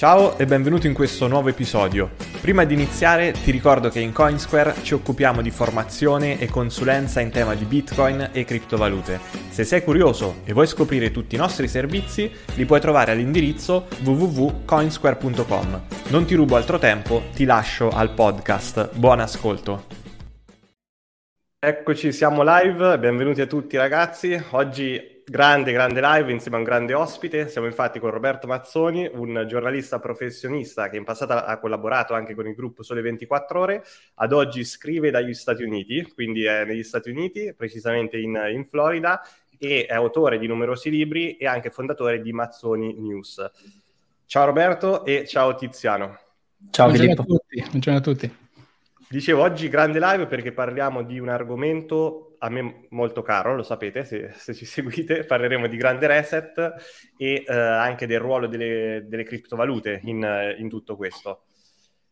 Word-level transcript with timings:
Ciao 0.00 0.38
e 0.38 0.46
benvenuto 0.46 0.86
in 0.86 0.94
questo 0.94 1.28
nuovo 1.28 1.50
episodio. 1.50 2.12
Prima 2.40 2.64
di 2.64 2.72
iniziare 2.72 3.32
ti 3.32 3.50
ricordo 3.50 3.90
che 3.90 4.00
in 4.00 4.14
Coinsquare 4.14 4.76
ci 4.80 4.94
occupiamo 4.94 5.42
di 5.42 5.50
formazione 5.50 6.40
e 6.40 6.48
consulenza 6.48 7.20
in 7.20 7.28
tema 7.30 7.54
di 7.54 7.66
Bitcoin 7.66 8.30
e 8.32 8.46
criptovalute. 8.46 9.20
Se 9.50 9.62
sei 9.62 9.84
curioso 9.84 10.36
e 10.44 10.54
vuoi 10.54 10.66
scoprire 10.66 11.10
tutti 11.10 11.34
i 11.34 11.38
nostri 11.38 11.68
servizi, 11.68 12.32
li 12.54 12.64
puoi 12.64 12.80
trovare 12.80 13.12
all'indirizzo 13.12 13.88
www.coinsquare.com. 14.02 15.82
Non 16.08 16.24
ti 16.24 16.34
rubo 16.34 16.56
altro 16.56 16.78
tempo, 16.78 17.24
ti 17.34 17.44
lascio 17.44 17.90
al 17.90 18.14
podcast. 18.14 18.94
Buon 18.94 19.20
ascolto. 19.20 19.84
Eccoci, 21.58 22.10
siamo 22.10 22.42
live, 22.42 22.98
benvenuti 22.98 23.42
a 23.42 23.46
tutti 23.46 23.76
ragazzi. 23.76 24.42
Oggi 24.52 25.19
grande, 25.30 25.70
grande 25.70 26.00
live 26.00 26.32
insieme 26.32 26.56
a 26.56 26.58
un 26.58 26.64
grande 26.64 26.92
ospite. 26.92 27.48
Siamo 27.48 27.68
infatti 27.68 28.00
con 28.00 28.10
Roberto 28.10 28.48
Mazzoni, 28.48 29.08
un 29.14 29.44
giornalista 29.46 30.00
professionista 30.00 30.90
che 30.90 30.96
in 30.96 31.04
passato 31.04 31.34
ha 31.34 31.56
collaborato 31.58 32.14
anche 32.14 32.34
con 32.34 32.48
il 32.48 32.54
gruppo 32.54 32.82
Sole 32.82 33.00
24 33.00 33.60
Ore. 33.60 33.84
Ad 34.14 34.32
oggi 34.32 34.64
scrive 34.64 35.12
dagli 35.12 35.32
Stati 35.32 35.62
Uniti, 35.62 36.02
quindi 36.12 36.42
è 36.42 36.64
negli 36.64 36.82
Stati 36.82 37.10
Uniti, 37.10 37.54
precisamente 37.56 38.18
in, 38.18 38.36
in 38.52 38.64
Florida, 38.64 39.22
e 39.56 39.86
è 39.86 39.94
autore 39.94 40.36
di 40.36 40.48
numerosi 40.48 40.90
libri 40.90 41.36
e 41.36 41.46
anche 41.46 41.70
fondatore 41.70 42.20
di 42.20 42.32
Mazzoni 42.32 42.94
News. 42.98 43.48
Ciao 44.26 44.46
Roberto 44.46 45.04
e 45.04 45.26
ciao 45.28 45.54
Tiziano. 45.54 46.18
Ciao 46.70 46.88
Buongiorno 46.88 47.22
Filippo. 47.22 47.22
A 47.22 47.24
tutti. 47.24 47.68
Buongiorno 47.70 47.98
a 47.98 48.02
tutti. 48.02 48.36
Dicevo 49.12 49.42
oggi 49.42 49.68
grande 49.68 49.98
live 49.98 50.28
perché 50.28 50.52
parliamo 50.52 51.02
di 51.02 51.18
un 51.18 51.30
argomento 51.30 52.36
a 52.38 52.48
me 52.48 52.86
molto 52.90 53.22
caro, 53.22 53.56
lo 53.56 53.64
sapete 53.64 54.04
se, 54.04 54.30
se 54.30 54.54
ci 54.54 54.64
seguite, 54.64 55.24
parleremo 55.26 55.66
di 55.66 55.76
grande 55.76 56.06
reset 56.06 56.56
e 57.16 57.42
eh, 57.44 57.52
anche 57.52 58.06
del 58.06 58.20
ruolo 58.20 58.46
delle, 58.46 59.06
delle 59.08 59.24
criptovalute 59.24 60.00
in, 60.04 60.54
in, 60.58 60.68
tutto 60.68 60.94
questo. 60.94 61.42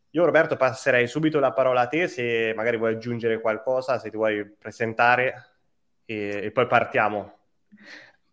Io 0.09 0.25
Roberto 0.25 0.57
passerei 0.57 1.07
subito 1.07 1.39
la 1.39 1.53
parola 1.53 1.79
a 1.79 1.87
te 1.87 2.09
se 2.09 2.51
magari 2.53 2.75
vuoi 2.75 2.95
aggiungere 2.95 3.39
qualcosa, 3.39 3.97
se 3.97 4.09
ti 4.09 4.17
vuoi 4.17 4.45
presentare 4.59 5.51
e, 6.03 6.41
e 6.43 6.51
poi 6.51 6.67
partiamo. 6.67 7.37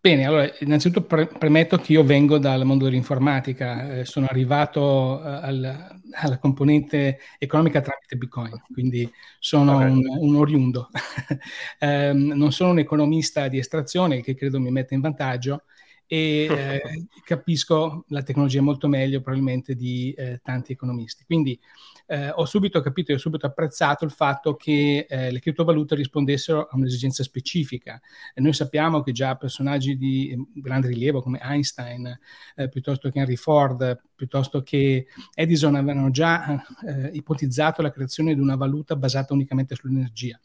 Bene, 0.06 0.24
allora 0.24 0.48
innanzitutto 0.60 1.04
pre- 1.04 1.26
premetto 1.26 1.78
che 1.78 1.90
io 1.90 2.04
vengo 2.04 2.38
dal 2.38 2.64
mondo 2.64 2.84
dell'informatica, 2.84 3.92
eh, 3.92 4.04
sono 4.04 4.26
arrivato 4.26 5.20
eh, 5.20 5.26
al, 5.26 6.00
alla 6.12 6.38
componente 6.38 7.18
economica 7.38 7.80
tramite 7.80 8.14
Bitcoin, 8.14 8.62
quindi 8.72 9.12
sono 9.40 9.78
un, 9.78 10.00
un, 10.06 10.36
oriundo. 10.36 10.90
eh, 11.80 12.12
non 12.12 12.52
sono 12.52 12.70
un 12.70 12.78
economista 12.78 13.48
di 13.48 13.58
estrazione 13.58 14.22
che 14.22 14.36
credo 14.36 14.60
mi 14.60 14.70
metta 14.70 14.94
in 14.94 15.00
vantaggio 15.00 15.64
e 16.06 16.46
eh, 16.54 17.06
capisco 17.24 18.04
la 18.10 18.22
tecnologia 18.22 18.62
molto 18.62 18.86
meglio 18.86 19.20
probabilmente 19.20 19.74
di 19.74 20.14
eh, 20.16 20.38
tanti 20.40 20.70
economisti. 20.70 21.24
Quindi 21.24 21.58
eh, 22.06 22.30
ho 22.30 22.44
subito 22.44 22.80
capito 22.80 23.10
e 23.10 23.14
ho 23.14 23.18
subito 23.18 23.46
apprezzato 23.46 24.04
il 24.04 24.10
fatto 24.10 24.54
che 24.54 25.06
eh, 25.08 25.30
le 25.30 25.40
criptovalute 25.40 25.94
rispondessero 25.94 26.62
a 26.62 26.76
un'esigenza 26.76 27.22
specifica. 27.22 28.00
E 28.34 28.40
noi 28.40 28.52
sappiamo 28.52 29.02
che 29.02 29.12
già 29.12 29.36
personaggi 29.36 29.96
di 29.96 30.30
eh, 30.30 30.60
grande 30.60 30.88
rilievo 30.88 31.22
come 31.22 31.40
Einstein, 31.42 32.18
eh, 32.54 32.68
piuttosto 32.68 33.10
che 33.10 33.18
Henry 33.18 33.36
Ford, 33.36 34.00
piuttosto 34.14 34.62
che 34.62 35.06
Edison 35.34 35.74
avevano 35.74 36.10
già 36.10 36.64
eh, 36.86 37.10
ipotizzato 37.12 37.82
la 37.82 37.90
creazione 37.90 38.34
di 38.34 38.40
una 38.40 38.56
valuta 38.56 38.96
basata 38.96 39.34
unicamente 39.34 39.74
sull'energia 39.74 40.40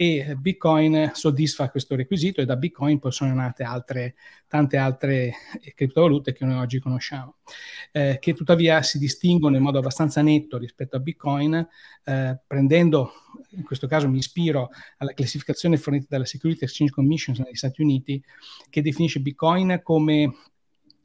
e 0.00 0.36
Bitcoin 0.36 1.10
soddisfa 1.12 1.70
questo 1.70 1.96
requisito 1.96 2.40
e 2.40 2.44
da 2.44 2.54
Bitcoin 2.54 3.00
poi 3.00 3.10
sono 3.10 3.34
nate 3.34 3.64
altre, 3.64 4.14
tante 4.46 4.76
altre 4.76 5.32
criptovalute 5.74 6.32
che 6.32 6.44
noi 6.44 6.54
oggi 6.54 6.78
conosciamo, 6.78 7.38
eh, 7.90 8.18
che 8.20 8.32
tuttavia 8.32 8.80
si 8.82 9.00
distinguono 9.00 9.56
in 9.56 9.62
modo 9.64 9.78
abbastanza 9.78 10.22
netto 10.22 10.56
rispetto 10.56 10.94
a 10.94 11.00
Bitcoin, 11.00 11.66
eh, 12.04 12.38
prendendo, 12.46 13.10
in 13.50 13.64
questo 13.64 13.88
caso 13.88 14.08
mi 14.08 14.18
ispiro 14.18 14.70
alla 14.98 15.12
classificazione 15.12 15.76
fornita 15.78 16.06
dalla 16.10 16.26
Security 16.26 16.62
Exchange 16.62 16.92
Commission 16.92 17.34
negli 17.36 17.56
Stati 17.56 17.82
Uniti, 17.82 18.22
che 18.70 18.82
definisce 18.82 19.18
Bitcoin 19.18 19.80
come 19.82 20.32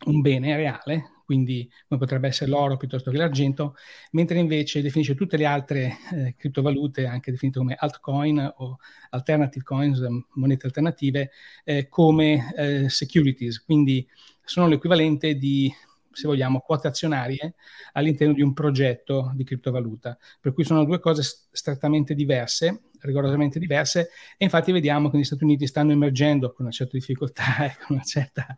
un 0.06 0.22
bene 0.22 0.56
reale, 0.56 1.13
quindi 1.24 1.70
come 1.88 2.00
potrebbe 2.00 2.28
essere 2.28 2.50
l'oro 2.50 2.78
piuttosto 2.78 3.12
che 3.12 3.18
l'argento, 3.18 3.76
mentre 4.12 4.40
invece 4.40 4.82
definisce 4.82 5.16
tutte 5.16 5.38
le 5.38 5.46
altre 5.46 5.98
eh, 6.14 6.36
criptovalute, 6.38 7.06
anche 7.06 7.32
definite 7.32 7.60
come 7.60 7.76
altcoin 7.78 8.54
o 8.58 8.78
alternative 9.10 9.64
coins, 9.64 10.00
ehm, 10.00 10.26
monete 10.34 10.66
alternative, 10.66 11.32
eh, 11.64 11.88
come 11.88 12.54
eh, 12.56 12.90
securities, 12.90 13.64
quindi 13.64 14.08
sono 14.44 14.68
l'equivalente 14.68 15.36
di 15.36 15.74
se 16.14 16.28
vogliamo, 16.28 16.60
quote 16.60 16.88
azionarie 16.88 17.56
all'interno 17.94 18.34
di 18.34 18.42
un 18.42 18.54
progetto 18.54 19.32
di 19.36 19.44
criptovaluta. 19.44 20.18
Per 20.40 20.54
cui 20.54 20.64
sono 20.64 20.86
due 20.86 21.00
cose 21.00 21.24
strettamente 21.52 22.14
diverse, 22.14 22.84
rigorosamente 23.02 23.60
diverse, 23.60 24.10
e 24.38 24.46
infatti 24.46 24.72
vediamo 24.72 25.10
che 25.10 25.16
negli 25.16 25.26
Stati 25.26 25.44
Uniti 25.44 25.68
stanno 25.68 25.92
emergendo 25.92 26.54
con 26.54 26.66
una 26.66 26.74
certa 26.74 26.98
difficoltà 26.98 27.66
e 27.66 27.76
con 27.78 27.96
una 27.96 28.04
certa, 28.04 28.56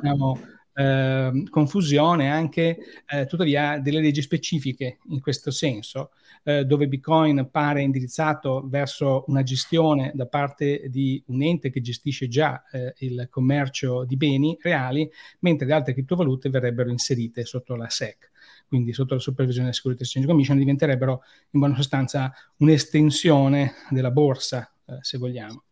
diciamo, 0.00 0.38
eh, 0.74 1.44
confusione 1.48 2.30
anche 2.30 2.78
eh, 3.06 3.26
tuttavia 3.26 3.78
delle 3.78 4.00
leggi 4.00 4.22
specifiche 4.22 4.98
in 5.08 5.20
questo 5.20 5.50
senso, 5.50 6.10
eh, 6.42 6.64
dove 6.64 6.88
Bitcoin 6.88 7.48
pare 7.50 7.82
indirizzato 7.82 8.64
verso 8.66 9.24
una 9.28 9.42
gestione 9.42 10.12
da 10.14 10.26
parte 10.26 10.88
di 10.88 11.22
un 11.26 11.42
ente 11.42 11.70
che 11.70 11.80
gestisce 11.80 12.28
già 12.28 12.62
eh, 12.70 12.94
il 12.98 13.28
commercio 13.30 14.04
di 14.04 14.16
beni 14.16 14.56
reali, 14.60 15.10
mentre 15.40 15.66
le 15.66 15.72
altre 15.74 15.92
criptovalute 15.92 16.48
verrebbero 16.50 16.90
inserite 16.90 17.44
sotto 17.44 17.76
la 17.76 17.88
SEC 17.88 18.30
quindi 18.70 18.92
sotto 18.92 19.14
la 19.14 19.20
supervisione 19.20 19.66
della 19.66 19.76
Security 19.76 20.04
Exchange 20.04 20.28
Commission, 20.28 20.56
diventerebbero 20.56 21.22
in 21.50 21.58
buona 21.58 21.74
sostanza 21.74 22.32
un'estensione 22.58 23.72
della 23.90 24.12
borsa, 24.12 24.72
eh, 24.86 24.98
se 25.00 25.18
vogliamo. 25.18 25.64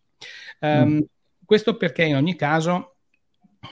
Um, 0.58 0.94
mm. 0.94 1.00
Questo 1.44 1.76
perché 1.76 2.02
in 2.02 2.16
ogni 2.16 2.34
caso 2.34 2.96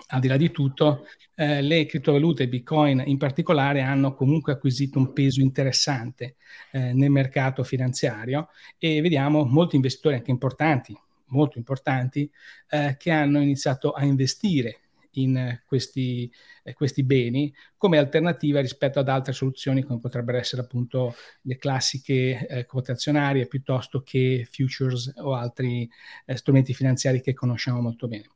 al 0.09 0.21
di 0.21 0.29
là 0.29 0.37
di 0.37 0.51
tutto, 0.51 1.07
eh, 1.35 1.63
le 1.63 1.87
criptovalute, 1.87 2.49
Bitcoin 2.49 3.03
in 3.07 3.19
particolare, 3.19 3.83
hanno 3.83 4.15
comunque 4.15 4.53
acquisito 4.53 4.99
un 4.99 5.13
peso 5.13 5.41
interessante 5.41 6.37
eh, 6.73 6.93
nel 6.93 7.11
mercato 7.11 7.63
finanziario 7.63 8.49
e 8.79 9.01
vediamo 9.01 9.45
molti 9.45 9.77
investitori 9.77 10.17
anche 10.17 10.31
importanti, 10.31 10.97
molto 11.27 11.59
importanti, 11.59 12.31
eh, 12.71 12.97
che 12.99 13.11
hanno 13.11 13.41
iniziato 13.41 13.93
a 13.93 14.05
investire 14.05 14.81
in 15.21 15.61
questi, 15.67 16.31
eh, 16.63 16.73
questi, 16.73 17.03
beni 17.03 17.53
come 17.77 17.99
alternativa 17.99 18.61
rispetto 18.61 18.99
ad 18.99 19.09
altre 19.09 19.33
soluzioni 19.33 19.83
come 19.83 20.01
potrebbero 20.01 20.39
essere 20.39 20.63
appunto 20.63 21.15
le 21.43 21.57
classiche 21.57 22.47
eh, 22.47 22.65
quote 22.67 22.93
azionarie 22.93 23.47
piuttosto 23.47 24.03
che 24.03 24.47
futures 24.51 25.13
o 25.17 25.35
altri 25.35 25.89
eh, 26.25 26.37
strumenti 26.37 26.75
finanziari 26.75 27.21
che 27.21 27.35
conosciamo 27.35 27.81
molto 27.81 28.09
bene. 28.09 28.27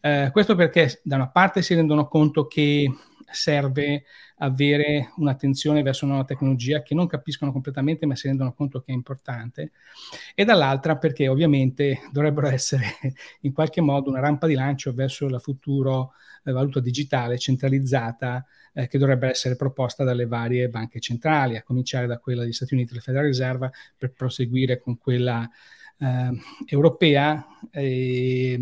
Eh, 0.00 0.30
questo 0.32 0.54
perché 0.54 1.00
da 1.02 1.16
una 1.16 1.30
parte 1.30 1.62
si 1.62 1.74
rendono 1.74 2.08
conto 2.08 2.46
che 2.46 2.90
serve 3.32 4.04
avere 4.38 5.12
un'attenzione 5.16 5.82
verso 5.82 6.04
una 6.04 6.14
nuova 6.14 6.28
tecnologia 6.28 6.82
che 6.82 6.94
non 6.94 7.06
capiscono 7.06 7.52
completamente 7.52 8.06
ma 8.06 8.16
si 8.16 8.28
rendono 8.28 8.52
conto 8.52 8.80
che 8.80 8.92
è 8.92 8.94
importante 8.94 9.72
e 10.34 10.44
dall'altra 10.44 10.96
perché 10.96 11.28
ovviamente 11.28 12.00
dovrebbero 12.10 12.48
essere 12.48 12.84
in 13.42 13.52
qualche 13.52 13.80
modo 13.80 14.10
una 14.10 14.20
rampa 14.20 14.46
di 14.46 14.54
lancio 14.54 14.92
verso 14.94 15.28
la 15.28 15.38
futuro 15.38 16.12
eh, 16.44 16.52
valuta 16.52 16.80
digitale 16.80 17.38
centralizzata 17.38 18.44
eh, 18.72 18.86
che 18.86 18.98
dovrebbe 18.98 19.28
essere 19.28 19.56
proposta 19.56 20.04
dalle 20.04 20.26
varie 20.26 20.68
banche 20.68 21.00
centrali, 21.00 21.56
a 21.56 21.62
cominciare 21.62 22.06
da 22.06 22.18
quella 22.18 22.42
degli 22.42 22.52
Stati 22.52 22.74
Uniti, 22.74 22.94
la 22.94 23.00
Federal 23.00 23.26
Reserve, 23.26 23.72
per 23.96 24.12
proseguire 24.12 24.78
con 24.78 24.96
quella 24.98 25.48
eh, 25.98 26.30
europea 26.66 27.46
e, 27.70 28.58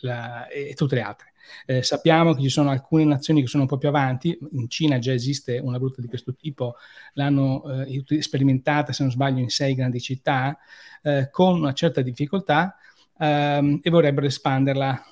la, 0.00 0.46
e 0.48 0.74
tutte 0.74 0.94
le 0.94 1.02
altre. 1.02 1.29
Eh, 1.66 1.82
sappiamo 1.82 2.34
che 2.34 2.42
ci 2.42 2.48
sono 2.48 2.70
alcune 2.70 3.04
nazioni 3.04 3.40
che 3.40 3.46
sono 3.46 3.64
un 3.64 3.68
po' 3.68 3.78
più 3.78 3.88
avanti, 3.88 4.36
in 4.52 4.68
Cina 4.68 4.98
già 4.98 5.12
esiste 5.12 5.58
una 5.58 5.78
valuta 5.78 6.00
di 6.00 6.08
questo 6.08 6.34
tipo, 6.34 6.76
l'hanno 7.14 7.84
eh, 7.84 8.22
sperimentata 8.22 8.92
se 8.92 9.02
non 9.02 9.12
sbaglio 9.12 9.40
in 9.40 9.50
sei 9.50 9.74
grandi 9.74 10.00
città, 10.00 10.58
eh, 11.02 11.28
con 11.30 11.56
una 11.58 11.72
certa 11.72 12.02
difficoltà 12.02 12.76
ehm, 13.18 13.80
e 13.82 13.90
vorrebbero 13.90 14.26
espanderla 14.26 15.04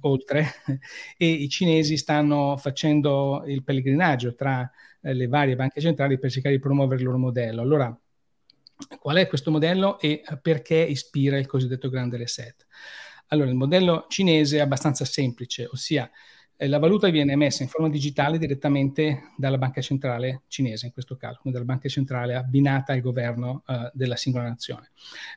oltre 0.00 0.46
e 1.16 1.26
i 1.26 1.48
cinesi 1.48 1.96
stanno 1.96 2.56
facendo 2.56 3.42
il 3.46 3.62
pellegrinaggio 3.62 4.34
tra 4.34 4.70
eh, 5.00 5.14
le 5.14 5.26
varie 5.26 5.56
banche 5.56 5.80
centrali 5.80 6.18
per 6.18 6.30
cercare 6.30 6.54
di 6.54 6.60
promuovere 6.60 7.00
il 7.00 7.06
loro 7.06 7.18
modello. 7.18 7.62
Allora, 7.62 7.98
qual 8.98 9.16
è 9.16 9.26
questo 9.26 9.50
modello 9.50 9.98
e 9.98 10.22
perché 10.42 10.76
ispira 10.76 11.38
il 11.38 11.46
cosiddetto 11.46 11.88
grande 11.88 12.18
reset? 12.18 12.66
Allora, 13.28 13.50
il 13.50 13.56
modello 13.56 14.06
cinese 14.08 14.58
è 14.58 14.60
abbastanza 14.60 15.04
semplice, 15.04 15.66
ossia 15.70 16.10
eh, 16.58 16.68
la 16.68 16.78
valuta 16.78 17.08
viene 17.10 17.32
emessa 17.32 17.62
in 17.62 17.68
forma 17.68 17.90
digitale 17.90 18.38
direttamente 18.38 19.32
dalla 19.36 19.58
banca 19.58 19.80
centrale 19.80 20.42
cinese, 20.48 20.86
in 20.86 20.92
questo 20.92 21.16
caso, 21.16 21.40
dalla 21.44 21.64
banca 21.64 21.88
centrale 21.88 22.34
abbinata 22.34 22.92
al 22.94 23.00
governo 23.00 23.62
eh, 23.66 23.90
della 23.92 24.16
singola 24.16 24.48
nazione. 24.48 24.90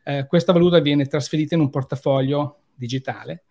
Eh, 0.06 0.26
questa 0.28 0.54
valuta 0.54 0.80
viene 0.80 1.08
trasferita 1.08 1.56
in 1.56 1.62
un 1.62 1.70
portafoglio 1.70 2.62
digitale 2.74 3.44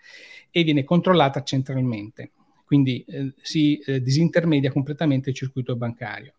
e 0.50 0.62
viene 0.62 0.84
controllata 0.84 1.42
centralmente, 1.42 2.32
quindi 2.64 3.04
eh, 3.06 3.34
si 3.42 3.78
eh, 3.78 4.00
disintermedia 4.00 4.72
completamente 4.72 5.30
il 5.30 5.36
circuito 5.36 5.76
bancario. 5.76 6.34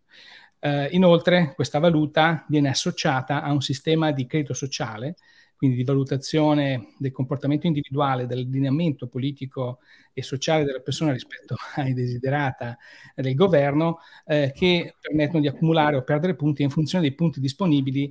Uh, 0.61 0.87
inoltre 0.89 1.53
questa 1.55 1.79
valuta 1.79 2.43
viene 2.49 2.67
associata 2.67 3.41
a 3.41 3.53
un 3.53 3.61
sistema 3.61 4.11
di 4.11 4.25
credito 4.25 4.53
sociale 4.53 5.15
quindi 5.59 5.75
di 5.75 5.83
valutazione 5.83 6.93
del 6.97 7.11
comportamento 7.11 7.67
individuale, 7.67 8.25
dell'allineamento 8.25 9.07
politico 9.07 9.79
e 10.13 10.23
sociale 10.23 10.63
della 10.63 10.79
persona 10.79 11.11
rispetto 11.11 11.57
ai 11.75 11.93
desiderata 11.93 12.77
del 13.13 13.35
governo, 13.35 13.97
eh, 14.25 14.53
che 14.55 14.95
permettono 15.01 15.41
di 15.41 15.49
accumulare 15.49 15.97
o 15.97 16.03
perdere 16.03 16.37
punti 16.37 16.63
in 16.63 16.69
funzione 16.69 17.03
dei 17.03 17.13
punti 17.13 17.41
disponibili 17.41 18.05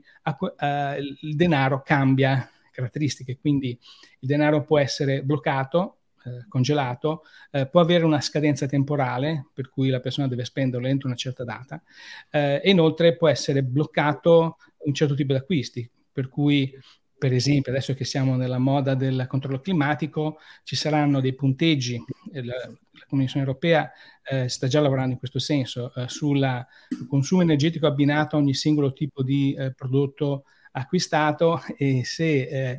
eh, 0.59 0.99
il 1.23 1.37
denaro 1.37 1.81
cambia 1.83 2.47
caratteristiche, 2.71 3.39
quindi 3.39 3.71
il 3.71 4.29
denaro 4.29 4.63
può 4.63 4.79
essere 4.79 5.23
bloccato, 5.23 6.01
eh, 6.27 6.45
congelato, 6.51 7.23
eh, 7.51 7.67
può 7.67 7.81
avere 7.81 8.05
una 8.05 8.21
scadenza 8.21 8.67
temporale 8.67 9.47
per 9.55 9.71
cui 9.71 9.89
la 9.89 10.01
persona 10.01 10.29
deve 10.29 10.45
spenderlo 10.45 10.87
entro 10.87 11.09
una 11.09 11.17
certa 11.17 11.45
data 11.45 11.83
eh, 12.31 12.61
e 12.63 12.69
inoltre 12.69 13.17
può 13.17 13.29
essere 13.29 13.63
bloccato 13.63 14.59
un 14.81 14.93
certo 14.93 15.15
tipo 15.15 15.33
di 15.33 15.39
acquisti, 15.39 15.91
per 16.13 16.29
cui 16.29 16.71
per 17.19 17.33
esempio, 17.33 17.73
adesso 17.73 17.95
che 17.95 18.05
siamo 18.05 18.37
nella 18.37 18.59
moda 18.59 18.95
del 18.95 19.27
controllo 19.29 19.61
climatico, 19.61 20.39
ci 20.63 20.77
saranno 20.77 21.21
dei 21.21 21.35
punteggi, 21.35 22.03
la, 22.33 22.43
la 22.43 23.05
Commissione 23.09 23.45
europea 23.45 23.91
eh, 24.23 24.49
sta 24.49 24.69
già 24.69 24.81
lavorando 24.81 25.13
in 25.13 25.19
questo 25.19 25.39
senso, 25.39 25.93
eh, 25.95 26.09
sul 26.09 26.67
consumo 27.09 27.43
energetico 27.43 27.87
abbinato 27.87 28.37
a 28.37 28.39
ogni 28.39 28.55
singolo 28.55 28.93
tipo 28.93 29.23
di 29.23 29.53
eh, 29.55 29.75
prodotto 29.75 30.45
acquistato 30.73 31.61
e 31.77 32.05
se 32.05 32.43
eh, 32.43 32.77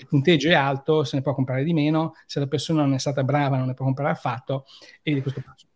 il 0.00 0.06
punteggio 0.08 0.48
è 0.48 0.54
alto 0.54 1.04
se 1.04 1.16
ne 1.16 1.22
può 1.22 1.34
comprare 1.34 1.64
di 1.64 1.72
meno, 1.72 2.14
se 2.26 2.38
la 2.38 2.46
persona 2.46 2.82
non 2.82 2.94
è 2.94 2.98
stata 2.98 3.24
brava 3.24 3.56
non 3.56 3.66
ne 3.66 3.74
può 3.74 3.84
comprare 3.84 4.12
affatto 4.12 4.66
e 5.02 5.14
di 5.14 5.20
questo 5.20 5.40
passo. 5.40 5.66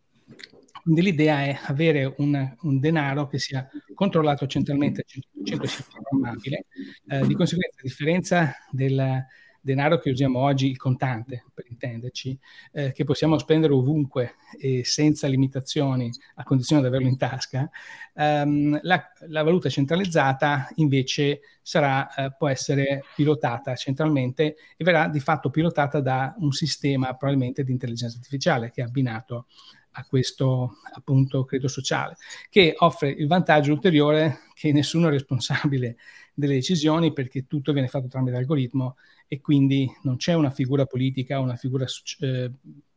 Quindi 0.89 1.05
l'idea 1.05 1.45
è 1.45 1.59
avere 1.67 2.15
un, 2.17 2.57
un 2.63 2.81
denaro 2.81 3.27
che 3.27 3.39
sia 3.39 3.69
controllato 3.93 4.47
centralmente, 4.47 5.05
100% 5.45 5.65
sia 5.65 5.85
programmabile. 5.87 6.65
Eh, 7.09 7.27
di 7.27 7.35
conseguenza, 7.35 7.79
a 7.79 7.83
differenza 7.83 8.55
del 8.71 9.27
denaro 9.61 9.99
che 9.99 10.09
usiamo 10.09 10.39
oggi, 10.39 10.71
il 10.71 10.79
contante, 10.79 11.45
per 11.53 11.67
intenderci, 11.69 12.39
eh, 12.73 12.93
che 12.93 13.05
possiamo 13.05 13.37
spendere 13.37 13.75
ovunque 13.75 14.37
e 14.59 14.83
senza 14.83 15.27
limitazioni, 15.27 16.11
a 16.37 16.43
condizione 16.43 16.81
di 16.81 16.89
averlo 16.89 17.09
in 17.09 17.19
tasca, 17.19 17.69
ehm, 18.15 18.79
la, 18.81 19.13
la, 19.27 19.43
valuta 19.43 19.69
centralizzata 19.69 20.71
invece 20.77 21.41
sarà, 21.61 22.15
eh, 22.15 22.35
può 22.35 22.49
essere 22.49 23.03
pilotata 23.15 23.75
centralmente 23.75 24.57
e 24.75 24.85
verrà 24.85 25.07
di 25.09 25.21
fatto 25.21 25.51
pilotata 25.51 26.01
da 26.01 26.35
un 26.39 26.53
sistema 26.53 27.15
probabilmente 27.15 27.63
di 27.63 27.73
intelligenza 27.73 28.17
artificiale 28.17 28.71
che 28.71 28.81
è 28.81 28.85
abbinato 28.85 29.49
a 29.99 30.05
questo 30.07 30.77
appunto 30.95 31.45
credo 31.45 31.67
sociale, 31.69 32.17
che 32.49 32.75
offre 32.79 33.11
il 33.11 33.27
vantaggio 33.27 33.73
ulteriore 33.73 34.41
che 34.55 34.73
nessuno 34.73 35.09
è 35.09 35.11
responsabile 35.11 35.97
delle 36.33 36.55
decisioni 36.55 37.13
perché 37.13 37.47
tutto 37.47 37.73
viene 37.73 37.89
fatto 37.89 38.07
tramite 38.07 38.37
algoritmo 38.37 38.97
e 39.27 39.41
quindi 39.41 39.91
non 40.03 40.17
c'è 40.17 40.35
una 40.35 40.51
figura 40.51 40.87
politica, 40.87 41.41
una 41.41 41.57
figura 41.57 41.85
eh, 42.21 42.53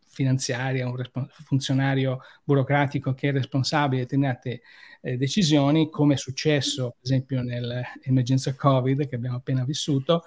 finanziaria, 0.07 0.87
un 0.87 0.95
respons- 0.95 1.31
funzionario 1.43 2.19
burocratico 2.43 3.13
che 3.13 3.29
è 3.29 3.31
responsabile 3.31 4.01
di 4.01 4.07
determinate 4.07 4.61
eh, 5.01 5.17
decisioni, 5.17 5.89
come 5.89 6.13
è 6.13 6.17
successo 6.17 6.91
per 6.91 7.01
esempio 7.01 7.41
nell'emergenza 7.41 8.53
Covid 8.55 9.07
che 9.07 9.15
abbiamo 9.15 9.37
appena 9.37 9.63
vissuto, 9.63 10.23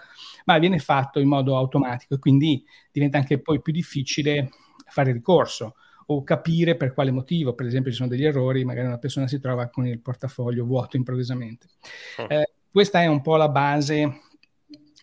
ma 0.47 0.59
viene 0.59 0.81
fatto 0.81 1.21
in 1.21 1.29
modo 1.29 1.57
automatico 1.57 2.15
e 2.15 2.19
quindi 2.19 2.65
diventa 2.91 3.19
anche 3.19 3.41
poi 3.41 3.63
più 3.63 3.73
difficile 3.73 4.51
fare 4.87 5.13
ricorso 5.13 5.77
o 6.07 6.23
capire 6.23 6.77
per 6.77 6.93
quale 6.93 7.11
motivo, 7.11 7.55
per 7.55 7.67
esempio 7.67 7.91
ci 7.91 7.97
sono 7.97 8.09
degli 8.09 8.25
errori, 8.25 8.65
magari 8.65 8.87
una 8.87 8.99
persona 8.99 9.29
si 9.29 9.39
trova 9.39 9.69
con 9.69 9.87
il 9.87 10.01
portafoglio 10.01 10.65
vuoto 10.65 10.97
improvvisamente. 10.97 11.67
Oh. 12.19 12.27
Eh, 12.29 12.53
questa 12.71 13.03
è 13.03 13.07
un 13.07 13.21
po' 13.21 13.37
la 13.37 13.49
base 13.49 14.21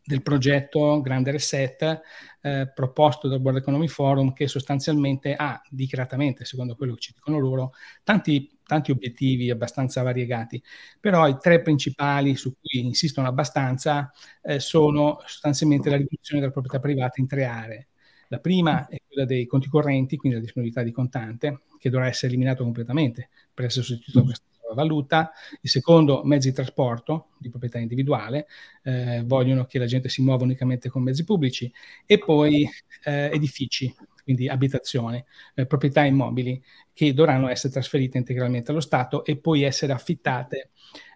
del 0.04 0.24
progetto 0.24 1.00
Grande 1.02 1.32
Reset 1.32 2.02
eh, 2.42 2.72
proposto 2.74 3.28
dal 3.28 3.40
World 3.40 3.60
Economic 3.60 3.90
Forum 3.90 4.34
che 4.34 4.48
sostanzialmente 4.48 5.36
ha 5.36 5.62
dichiaratamente, 5.70 6.44
secondo 6.44 6.76
quello 6.76 6.96
che 6.96 7.02
ci 7.02 7.14
dicono 7.14 7.40
loro, 7.40 7.72
tanti, 8.04 8.60
tanti 8.66 8.92
obiettivi 8.92 9.50
abbastanza 9.50 10.02
variegati, 10.02 10.62
però 11.00 11.28
i 11.28 11.38
tre 11.40 11.62
principali 11.62 12.36
su 12.36 12.54
cui 12.60 12.86
insistono 12.86 13.28
abbastanza 13.28 14.12
eh, 14.42 14.60
sono 14.60 15.20
sostanzialmente 15.26 15.90
la 15.90 15.98
riduzione 15.98 16.42
della 16.42 16.52
proprietà 16.52 16.80
privata 16.80 17.22
in 17.22 17.28
tre 17.28 17.46
aree. 17.46 17.88
La 18.32 18.40
prima 18.40 18.88
è 18.88 18.96
quella 19.06 19.26
dei 19.26 19.46
conti 19.46 19.68
correnti, 19.68 20.16
quindi 20.16 20.38
la 20.38 20.44
disponibilità 20.44 20.84
di 20.84 20.92
contante, 20.92 21.64
che 21.78 21.90
dovrà 21.90 22.08
essere 22.08 22.28
eliminato 22.28 22.64
completamente 22.64 23.30
per 23.54 23.66
essere 23.66 23.84
sostituito 23.84 24.20
da 24.20 24.26
questa 24.26 24.46
valuta. 24.74 25.32
Il 25.60 25.70
secondo, 25.70 26.22
mezzi 26.24 26.48
di 26.48 26.56
trasporto 26.56 27.32
di 27.38 27.50
proprietà 27.50 27.78
individuale, 27.80 28.48
eh, 28.84 29.22
vogliono 29.26 29.66
che 29.66 29.80
la 29.80 29.86
gente 29.86 30.08
si 30.08 30.22
muova 30.22 30.46
unicamente 30.46 30.88
con 30.88 31.04
mezzi 31.04 31.26
pubblici. 31.26 31.70
E 32.06 32.20
poi 32.20 32.66
eh, 33.04 33.32
edifici, 33.34 33.94
quindi 34.24 34.48
abitazioni, 34.48 35.22
eh, 35.56 35.66
proprietà 35.66 36.06
immobili, 36.06 36.64
che 36.94 37.14
dovranno 37.14 37.50
essere 37.50 37.74
trasferite 37.74 38.18
integralmente 38.18 38.72
allo 38.72 38.80
Stato 38.80 39.26
e 39.26 39.36
poi 39.36 39.64
essere 39.64 39.92
affittate 39.92 40.70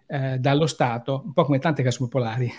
eh, 0.06 0.36
dallo 0.38 0.66
Stato, 0.66 1.22
un 1.24 1.32
po' 1.32 1.46
come 1.46 1.60
tante 1.60 1.82
case 1.82 1.96
popolari, 1.96 2.52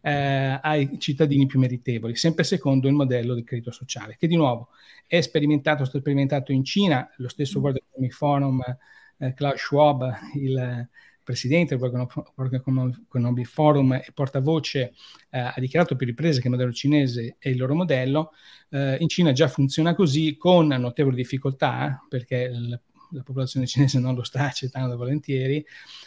eh, 0.00 0.58
ai 0.60 0.98
cittadini 0.98 1.46
più 1.46 1.58
meritevoli, 1.58 2.16
sempre 2.16 2.44
secondo 2.44 2.88
il 2.88 2.94
modello 2.94 3.34
di 3.34 3.44
credito 3.44 3.70
sociale, 3.70 4.16
che 4.18 4.26
di 4.26 4.36
nuovo 4.36 4.68
è 5.06 5.20
sperimentato, 5.20 5.84
sperimentato 5.84 6.52
in 6.52 6.64
Cina, 6.64 7.08
lo 7.16 7.28
stesso 7.28 7.58
mm. 7.58 7.62
World 7.62 7.78
Economic 7.78 8.14
Forum, 8.14 8.76
eh, 9.18 9.34
Klaus 9.34 9.60
Schwab, 9.60 10.14
il 10.34 10.88
presidente 11.22 11.76
del 11.76 12.08
World 12.34 12.54
Economic 12.54 13.46
Forum 13.46 13.92
e 13.92 14.10
portavoce, 14.12 14.94
eh, 15.30 15.38
ha 15.38 15.54
dichiarato 15.58 15.94
più 15.94 16.06
riprese 16.06 16.40
che 16.40 16.46
il 16.46 16.52
modello 16.52 16.72
cinese 16.72 17.36
è 17.38 17.48
il 17.48 17.58
loro 17.58 17.74
modello. 17.74 18.32
Eh, 18.70 18.96
in 18.98 19.08
Cina 19.08 19.32
già 19.32 19.46
funziona 19.48 19.94
così, 19.94 20.36
con 20.36 20.66
notevoli 20.66 21.16
difficoltà, 21.16 22.04
perché 22.08 22.50
il 22.52 22.80
la 23.12 23.22
popolazione 23.22 23.66
cinese 23.66 23.98
non 23.98 24.14
lo 24.14 24.22
sta 24.22 24.46
accettando 24.46 24.96
volentieri, 24.96 25.64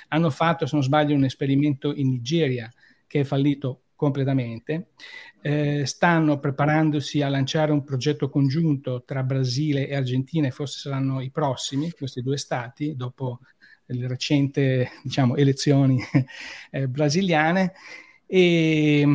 hanno 0.09 0.29
fatto, 0.29 0.65
se 0.65 0.75
non 0.75 0.83
sbaglio, 0.83 1.15
un 1.15 1.23
esperimento 1.23 1.93
in 1.93 2.09
Nigeria 2.09 2.71
che 3.13 3.19
è 3.19 3.23
fallito 3.23 3.81
completamente. 3.95 4.87
Eh, 5.39 5.85
stanno 5.85 6.39
preparandosi 6.39 7.21
a 7.21 7.29
lanciare 7.29 7.71
un 7.71 7.83
progetto 7.83 8.27
congiunto 8.27 9.03
tra 9.03 9.21
Brasile 9.21 9.87
e 9.87 9.95
Argentina 9.95 10.47
e 10.47 10.51
forse 10.51 10.79
saranno 10.79 11.21
i 11.21 11.29
prossimi, 11.29 11.91
questi 11.91 12.23
due 12.23 12.37
stati, 12.37 12.95
dopo 12.95 13.41
le 13.85 14.07
recenti 14.07 14.83
diciamo, 15.03 15.35
elezioni 15.35 16.01
eh, 16.71 16.87
brasiliane. 16.87 17.73
E 18.25 19.05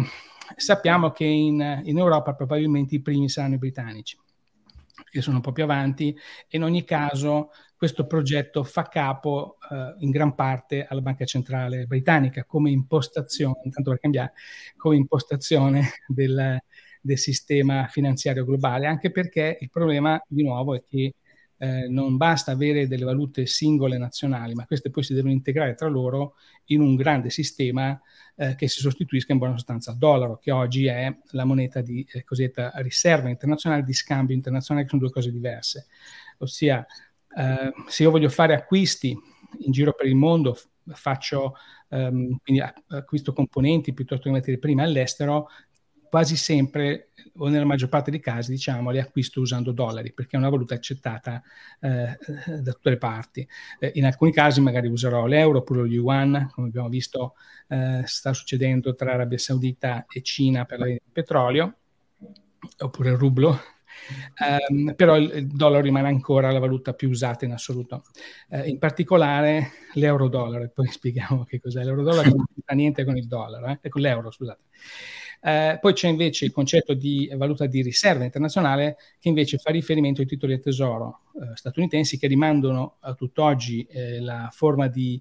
sappiamo 0.54 1.10
che 1.10 1.24
in, 1.24 1.80
in 1.82 1.98
Europa 1.98 2.34
probabilmente 2.34 2.94
i 2.94 3.00
primi 3.00 3.28
saranno 3.28 3.54
i 3.54 3.58
britannici 3.58 4.16
che 5.10 5.22
sono 5.22 5.36
un 5.36 5.42
po' 5.42 5.52
più 5.52 5.64
avanti. 5.64 6.16
In 6.50 6.62
ogni 6.62 6.84
caso, 6.84 7.50
questo 7.78 8.06
progetto 8.06 8.64
fa 8.64 8.88
capo 8.88 9.56
eh, 9.70 9.94
in 10.00 10.10
gran 10.10 10.34
parte 10.34 10.84
alla 10.84 11.00
Banca 11.00 11.24
Centrale 11.24 11.86
Britannica 11.86 12.42
come 12.44 12.70
impostazione, 12.70 13.60
intanto 13.62 13.90
per 13.90 14.00
cambiare, 14.00 14.32
come 14.76 14.96
impostazione 14.96 15.82
del, 16.08 16.60
del 17.00 17.18
sistema 17.18 17.86
finanziario 17.86 18.44
globale, 18.44 18.86
anche 18.86 19.12
perché 19.12 19.58
il 19.60 19.70
problema 19.70 20.20
di 20.26 20.42
nuovo 20.42 20.74
è 20.74 20.82
che 20.82 21.14
eh, 21.58 21.88
non 21.88 22.16
basta 22.16 22.50
avere 22.50 22.88
delle 22.88 23.04
valute 23.04 23.46
singole 23.46 23.96
nazionali, 23.96 24.54
ma 24.54 24.66
queste 24.66 24.90
poi 24.90 25.04
si 25.04 25.14
devono 25.14 25.32
integrare 25.32 25.76
tra 25.76 25.86
loro 25.88 26.34
in 26.66 26.80
un 26.80 26.96
grande 26.96 27.30
sistema 27.30 28.00
eh, 28.34 28.56
che 28.56 28.66
si 28.66 28.80
sostituisca 28.80 29.30
in 29.30 29.38
buona 29.38 29.54
sostanza 29.54 29.92
al 29.92 29.98
dollaro, 29.98 30.38
che 30.38 30.50
oggi 30.50 30.86
è 30.86 31.16
la 31.30 31.44
moneta 31.44 31.80
di 31.80 32.04
eh, 32.12 32.24
cosiddetta 32.24 32.72
riserva 32.76 33.28
internazionale 33.28 33.84
di 33.84 33.92
scambio 33.92 34.34
internazionale, 34.34 34.84
che 34.84 34.90
sono 34.90 35.02
due 35.02 35.12
cose 35.12 35.30
diverse. 35.30 35.86
Ossia, 36.38 36.84
eh, 37.36 37.72
se 37.88 38.02
io 38.02 38.10
voglio 38.10 38.28
fare 38.28 38.54
acquisti 38.54 39.16
in 39.58 39.72
giro 39.72 39.92
per 39.92 40.06
il 40.06 40.14
mondo, 40.14 40.56
faccio 40.92 41.54
ehm, 41.88 42.38
quindi 42.42 42.62
acquisto 42.88 43.32
componenti 43.32 43.92
piuttosto 43.92 44.24
che 44.24 44.30
materie 44.30 44.58
prime 44.58 44.82
all'estero, 44.82 45.48
quasi 46.08 46.36
sempre 46.36 47.10
o 47.36 47.48
nella 47.48 47.64
maggior 47.64 47.88
parte 47.88 48.10
dei 48.10 48.20
casi, 48.20 48.50
diciamo, 48.50 48.90
le 48.90 49.00
acquisto 49.00 49.40
usando 49.40 49.72
dollari, 49.72 50.12
perché 50.12 50.36
è 50.36 50.38
una 50.38 50.48
valuta 50.48 50.74
accettata 50.74 51.42
eh, 51.80 52.18
da 52.60 52.72
tutte 52.72 52.90
le 52.90 52.96
parti. 52.96 53.46
Eh, 53.78 53.92
in 53.94 54.04
alcuni 54.04 54.32
casi 54.32 54.60
magari 54.60 54.88
userò 54.88 55.26
l'euro 55.26 55.58
oppure 55.58 55.80
lo 55.80 55.86
yuan, 55.86 56.50
come 56.52 56.68
abbiamo 56.68 56.88
visto 56.88 57.34
eh, 57.68 58.02
sta 58.04 58.32
succedendo 58.32 58.94
tra 58.94 59.12
Arabia 59.12 59.38
Saudita 59.38 60.06
e 60.08 60.22
Cina 60.22 60.64
per 60.64 60.80
il 60.86 61.00
petrolio, 61.12 61.76
oppure 62.78 63.10
il 63.10 63.16
rublo, 63.16 63.60
Um, 64.68 64.94
però 64.94 65.16
il, 65.16 65.30
il, 65.34 65.46
dollaro 65.46 65.82
rimane 65.82 66.08
ancora 66.08 66.50
la 66.50 66.58
valuta 66.58 66.94
più 66.94 67.08
usata 67.08 67.44
in 67.44 67.52
assoluto. 67.52 68.04
Uh, 68.48 68.66
in 68.66 68.78
particolare 68.78 69.70
l'euro-dollaro, 69.94 70.64
e 70.64 70.68
poi 70.70 70.86
spieghiamo 70.90 71.44
che 71.44 71.60
cos'è 71.60 71.82
l'euro-dollaro, 71.84 72.28
non 72.28 72.44
c'entra 72.52 72.74
niente 72.74 73.04
con 73.04 73.16
il 73.16 73.26
dollaro, 73.26 73.78
eh? 73.80 73.88
con 73.88 74.00
l'euro, 74.00 74.30
scusate. 74.30 74.60
Uh, 75.40 75.78
poi 75.78 75.92
c'è 75.92 76.08
invece 76.08 76.46
il 76.46 76.52
concetto 76.52 76.94
di 76.94 77.30
valuta 77.36 77.66
di 77.66 77.80
riserva 77.80 78.24
internazionale 78.24 78.96
che 79.20 79.28
invece 79.28 79.58
fa 79.58 79.70
riferimento 79.70 80.20
ai 80.20 80.26
titoli 80.26 80.54
del 80.54 80.62
tesoro 80.62 81.20
uh, 81.34 81.54
statunitensi 81.54 82.18
che 82.18 82.26
rimandano 82.26 82.96
a 83.00 83.14
tutt'oggi 83.14 83.86
la 84.18 84.48
forma 84.50 84.88
di 84.88 85.20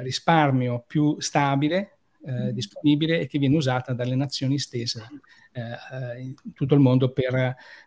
risparmio 0.00 0.82
più 0.86 1.20
stabile 1.20 1.95
eh, 2.26 2.52
disponibile 2.52 3.20
e 3.20 3.26
che 3.26 3.38
viene 3.38 3.56
usata 3.56 3.92
dalle 3.92 4.16
nazioni 4.16 4.58
stesse 4.58 5.06
eh, 5.52 5.60
eh, 5.60 6.20
in 6.20 6.34
tutto 6.54 6.74
il 6.74 6.80
mondo 6.80 7.12
per 7.12 7.34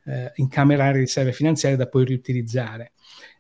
eh, 0.06 0.32
incamerare 0.36 1.00
riserve 1.00 1.34
finanziarie 1.34 1.78
da 1.78 1.88
poi 1.88 2.06
riutilizzare. 2.06 2.94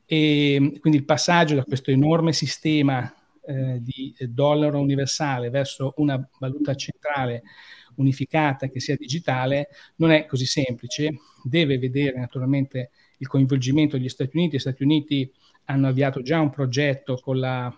E 0.05 0.77
quindi 0.79 0.99
il 0.99 1.05
passaggio 1.05 1.55
da 1.55 1.63
questo 1.63 1.91
enorme 1.91 2.33
sistema 2.33 3.13
eh, 3.45 3.77
di 3.81 4.13
dollaro 4.27 4.79
universale 4.79 5.49
verso 5.49 5.93
una 5.97 6.27
valuta 6.39 6.75
centrale 6.75 7.43
unificata 7.95 8.67
che 8.67 8.79
sia 8.79 8.95
digitale 8.95 9.69
non 9.97 10.11
è 10.11 10.25
così 10.25 10.45
semplice, 10.45 11.09
deve 11.43 11.77
vedere 11.77 12.17
naturalmente 12.17 12.91
il 13.17 13.27
coinvolgimento 13.27 13.97
degli 13.97 14.09
Stati 14.09 14.35
Uniti. 14.35 14.55
Gli 14.55 14.59
Stati 14.59 14.83
Uniti 14.83 15.31
hanno 15.65 15.87
avviato 15.87 16.21
già 16.21 16.39
un 16.39 16.49
progetto 16.49 17.15
con 17.21 17.39
la 17.39 17.73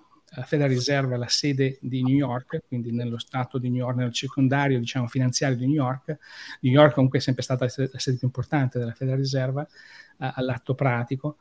Federal 0.45 0.69
Reserve 0.69 1.17
la 1.17 1.27
sede 1.27 1.77
di 1.81 2.01
New 2.03 2.15
York, 2.15 2.63
quindi 2.67 2.91
nello 2.91 3.17
stato 3.17 3.57
di 3.57 3.69
New 3.69 3.83
York, 3.83 3.97
nel 3.97 4.13
circondario 4.13 4.79
diciamo, 4.79 5.07
finanziario 5.07 5.57
di 5.57 5.65
New 5.65 5.75
York. 5.75 6.17
New 6.61 6.71
York 6.71 6.93
comunque 6.93 7.19
è 7.19 7.21
sempre 7.21 7.43
stata 7.43 7.65
la 7.65 8.00
sede 8.00 8.17
più 8.17 8.27
importante 8.27 8.79
della 8.79 8.93
Federal 8.93 9.19
Reserve 9.19 9.61
uh, 9.61 9.67
all'atto 10.33 10.73
pratico. 10.73 11.38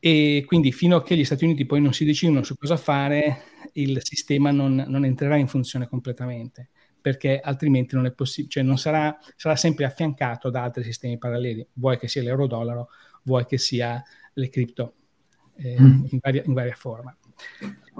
E 0.00 0.42
quindi 0.46 0.72
fino 0.72 0.96
a 0.96 1.02
che 1.04 1.16
gli 1.16 1.24
Stati 1.24 1.44
Uniti 1.44 1.64
poi 1.64 1.80
non 1.80 1.92
si 1.92 2.04
decidono 2.04 2.42
su 2.42 2.56
cosa 2.56 2.76
fare, 2.76 3.42
il 3.74 4.00
sistema 4.02 4.50
non, 4.50 4.84
non 4.88 5.04
entrerà 5.04 5.36
in 5.36 5.46
funzione 5.46 5.86
completamente 5.86 6.70
perché 7.00 7.40
altrimenti 7.40 7.96
non 7.96 8.06
è 8.06 8.12
possibile, 8.12 8.52
cioè 8.52 8.62
non 8.62 8.78
sarà, 8.78 9.18
sarà 9.36 9.56
sempre 9.56 9.84
affiancato 9.84 10.50
da 10.50 10.62
altri 10.62 10.84
sistemi 10.84 11.18
paralleli, 11.18 11.66
vuoi 11.74 11.98
che 11.98 12.06
sia 12.06 12.22
l'euro-dollaro, 12.22 12.88
vuoi 13.24 13.44
che 13.44 13.58
sia 13.58 14.02
le 14.34 14.48
cripto 14.48 14.94
eh, 15.56 15.80
mm. 15.80 16.04
in, 16.10 16.18
varia, 16.20 16.42
in 16.46 16.52
varia 16.52 16.74
forma. 16.74 17.14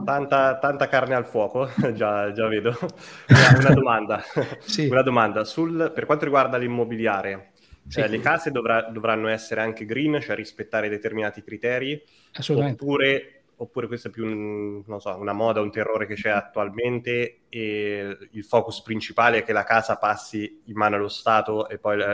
Tanta, 0.05 0.59
tanta, 0.59 0.89
carne 0.89 1.15
al 1.15 1.27
fuoco, 1.27 1.69
già, 1.95 2.33
già 2.33 2.49
vedo. 2.49 2.77
Una, 3.59 3.75
domanda, 3.75 4.23
sì. 4.61 4.89
una 4.89 5.03
domanda. 5.03 5.45
Sul, 5.45 5.93
per 5.95 6.07
quanto 6.07 6.25
riguarda 6.25 6.57
l'immobiliare, 6.57 7.53
sì. 7.87 8.01
eh, 8.01 8.09
le 8.09 8.21
case 8.21 8.51
dovrà, 8.51 8.83
dovranno 8.83 9.29
essere 9.29 9.61
anche 9.61 9.85
green, 9.85 10.21
cioè 10.21 10.35
rispettare 10.35 10.89
determinati 10.89 11.43
criteri, 11.43 12.03
oppure 12.49 13.42
oppure 13.63 13.87
questa 13.87 14.09
è 14.09 14.11
più 14.11 14.27
un, 14.27 14.83
so, 14.99 15.17
una 15.17 15.33
moda, 15.33 15.61
un 15.61 15.71
terrore 15.71 16.07
che 16.07 16.15
c'è 16.15 16.31
attualmente 16.31 17.43
e 17.49 18.17
il 18.33 18.45
focus 18.45 18.83
principale 18.83 19.39
è 19.39 19.45
che 19.45 19.53
la 19.53 19.63
casa 19.63 19.97
passi 19.99 20.63
in 20.65 20.75
mano 20.75 20.97
allo 20.97 21.09
Stato 21.09 21.69
e 21.69 21.79
poi 21.79 22.01
eh, 22.01 22.07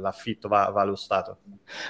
l'affitto 0.00 0.48
va, 0.48 0.70
va, 0.70 0.80
allo 0.80 0.96
Stato? 0.96 1.38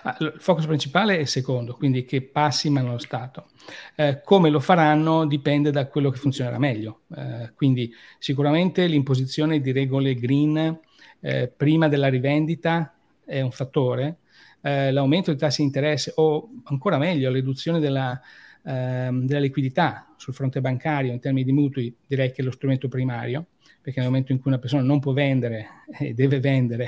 Ah, 0.02 0.16
il 0.18 0.34
focus 0.38 0.66
principale 0.66 1.16
è 1.16 1.20
il 1.20 1.28
secondo, 1.28 1.74
quindi 1.74 2.04
che 2.04 2.22
passi 2.22 2.66
in 2.66 2.72
mano 2.72 2.88
allo 2.88 2.98
Stato. 2.98 3.50
Eh, 3.94 4.20
come 4.24 4.50
lo 4.50 4.58
faranno 4.58 5.26
dipende 5.26 5.70
da 5.70 5.86
quello 5.86 6.10
che 6.10 6.18
funzionerà 6.18 6.58
meglio. 6.58 7.02
Eh, 7.14 7.52
quindi 7.54 7.92
sicuramente 8.18 8.86
l'imposizione 8.86 9.60
di 9.60 9.70
regole 9.70 10.16
green 10.16 10.80
eh, 11.20 11.48
prima 11.48 11.86
della 11.86 12.08
rivendita 12.08 12.94
è 13.24 13.40
un 13.40 13.52
fattore, 13.52 14.18
eh, 14.60 14.90
l'aumento 14.90 15.30
dei 15.30 15.38
tassi 15.38 15.60
di 15.60 15.66
interesse 15.68 16.12
o 16.16 16.48
ancora 16.64 16.98
meglio 16.98 17.28
la 17.28 17.36
riduzione 17.36 17.78
della 17.78 18.20
ehm, 18.64 19.26
della 19.26 19.40
liquidità 19.40 20.14
sul 20.16 20.34
fronte 20.34 20.60
bancario 20.60 21.12
in 21.12 21.20
termini 21.20 21.44
di 21.44 21.52
mutui, 21.52 21.94
direi 22.06 22.30
che 22.32 22.42
è 22.42 22.44
lo 22.44 22.50
strumento 22.50 22.88
primario, 22.88 23.46
perché 23.80 23.98
nel 24.00 24.08
momento 24.08 24.32
in 24.32 24.40
cui 24.40 24.50
una 24.50 24.60
persona 24.60 24.82
non 24.82 25.00
può 25.00 25.12
vendere 25.12 25.66
e 25.98 26.14
deve 26.14 26.40
vendere, 26.40 26.86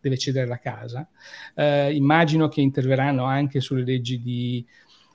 deve 0.00 0.16
cedere 0.16 0.46
la 0.46 0.58
casa. 0.58 1.08
Eh, 1.54 1.94
immagino 1.94 2.48
che 2.48 2.60
interverranno 2.60 3.24
anche 3.24 3.60
sulle 3.60 3.84
leggi 3.84 4.20
di 4.20 4.64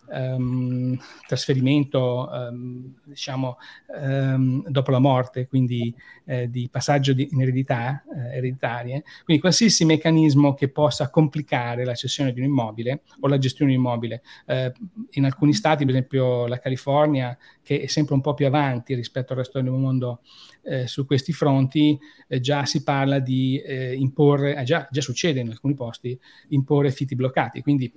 um, 0.08 0.98
trasferimento, 1.28 2.30
um, 2.32 2.94
diciamo, 3.04 3.58
um, 3.88 4.68
dopo 4.68 4.92
la 4.92 5.00
morte, 5.00 5.48
quindi 5.48 5.94
eh, 6.26 6.50
di 6.50 6.68
passaggio 6.70 7.14
di, 7.14 7.30
in 7.32 7.42
eredità, 7.42 8.04
eh, 8.16 8.38
ereditarie. 8.38 9.04
Quindi 9.24 9.42
qualsiasi 9.42 9.86
meccanismo 9.86 10.54
che 10.54 10.70
possa 10.70 11.10
complicare 11.10 11.86
la 11.86 11.96
cessione 11.96 12.34
di 12.34 12.40
un 12.40 12.46
immobile 12.48 13.02
o 13.20 13.28
la 13.28 13.38
gestione 13.38 13.72
di 13.72 13.78
un 13.78 13.84
immobile. 13.84 14.22
Eh, 14.46 14.72
in 15.12 15.26
alcuni 15.26 15.54
stati, 15.54 15.86
per 15.86 15.94
esempio 15.94 16.48
la 16.48 16.60
California, 16.60 17.38
che 17.62 17.82
è 17.82 17.88
sempre 17.88 18.16
un 18.16 18.22
po' 18.22 18.34
più 18.34 18.46
avanti 18.46 18.94
rispetto 18.96 19.34
al 19.34 19.40
resto 19.40 19.62
del 19.62 19.72
mondo 19.72 20.22
eh, 20.64 20.88
su 20.88 21.06
questi 21.06 21.32
fronti, 21.34 21.98
eh, 22.28 22.40
già 22.40 22.66
si 22.66 22.84
parla 22.84 23.20
di 23.20 23.60
eh, 23.60 23.94
imporre, 23.96 24.56
ah, 24.56 24.64
già, 24.64 24.88
già 24.92 25.02
succede 25.02 25.40
in 25.40 25.50
alcuni 25.50 25.74
posti, 25.74 26.18
imporre 26.50 26.92
fitti 26.92 27.16
bloccati. 27.16 27.62
Quindi 27.62 27.92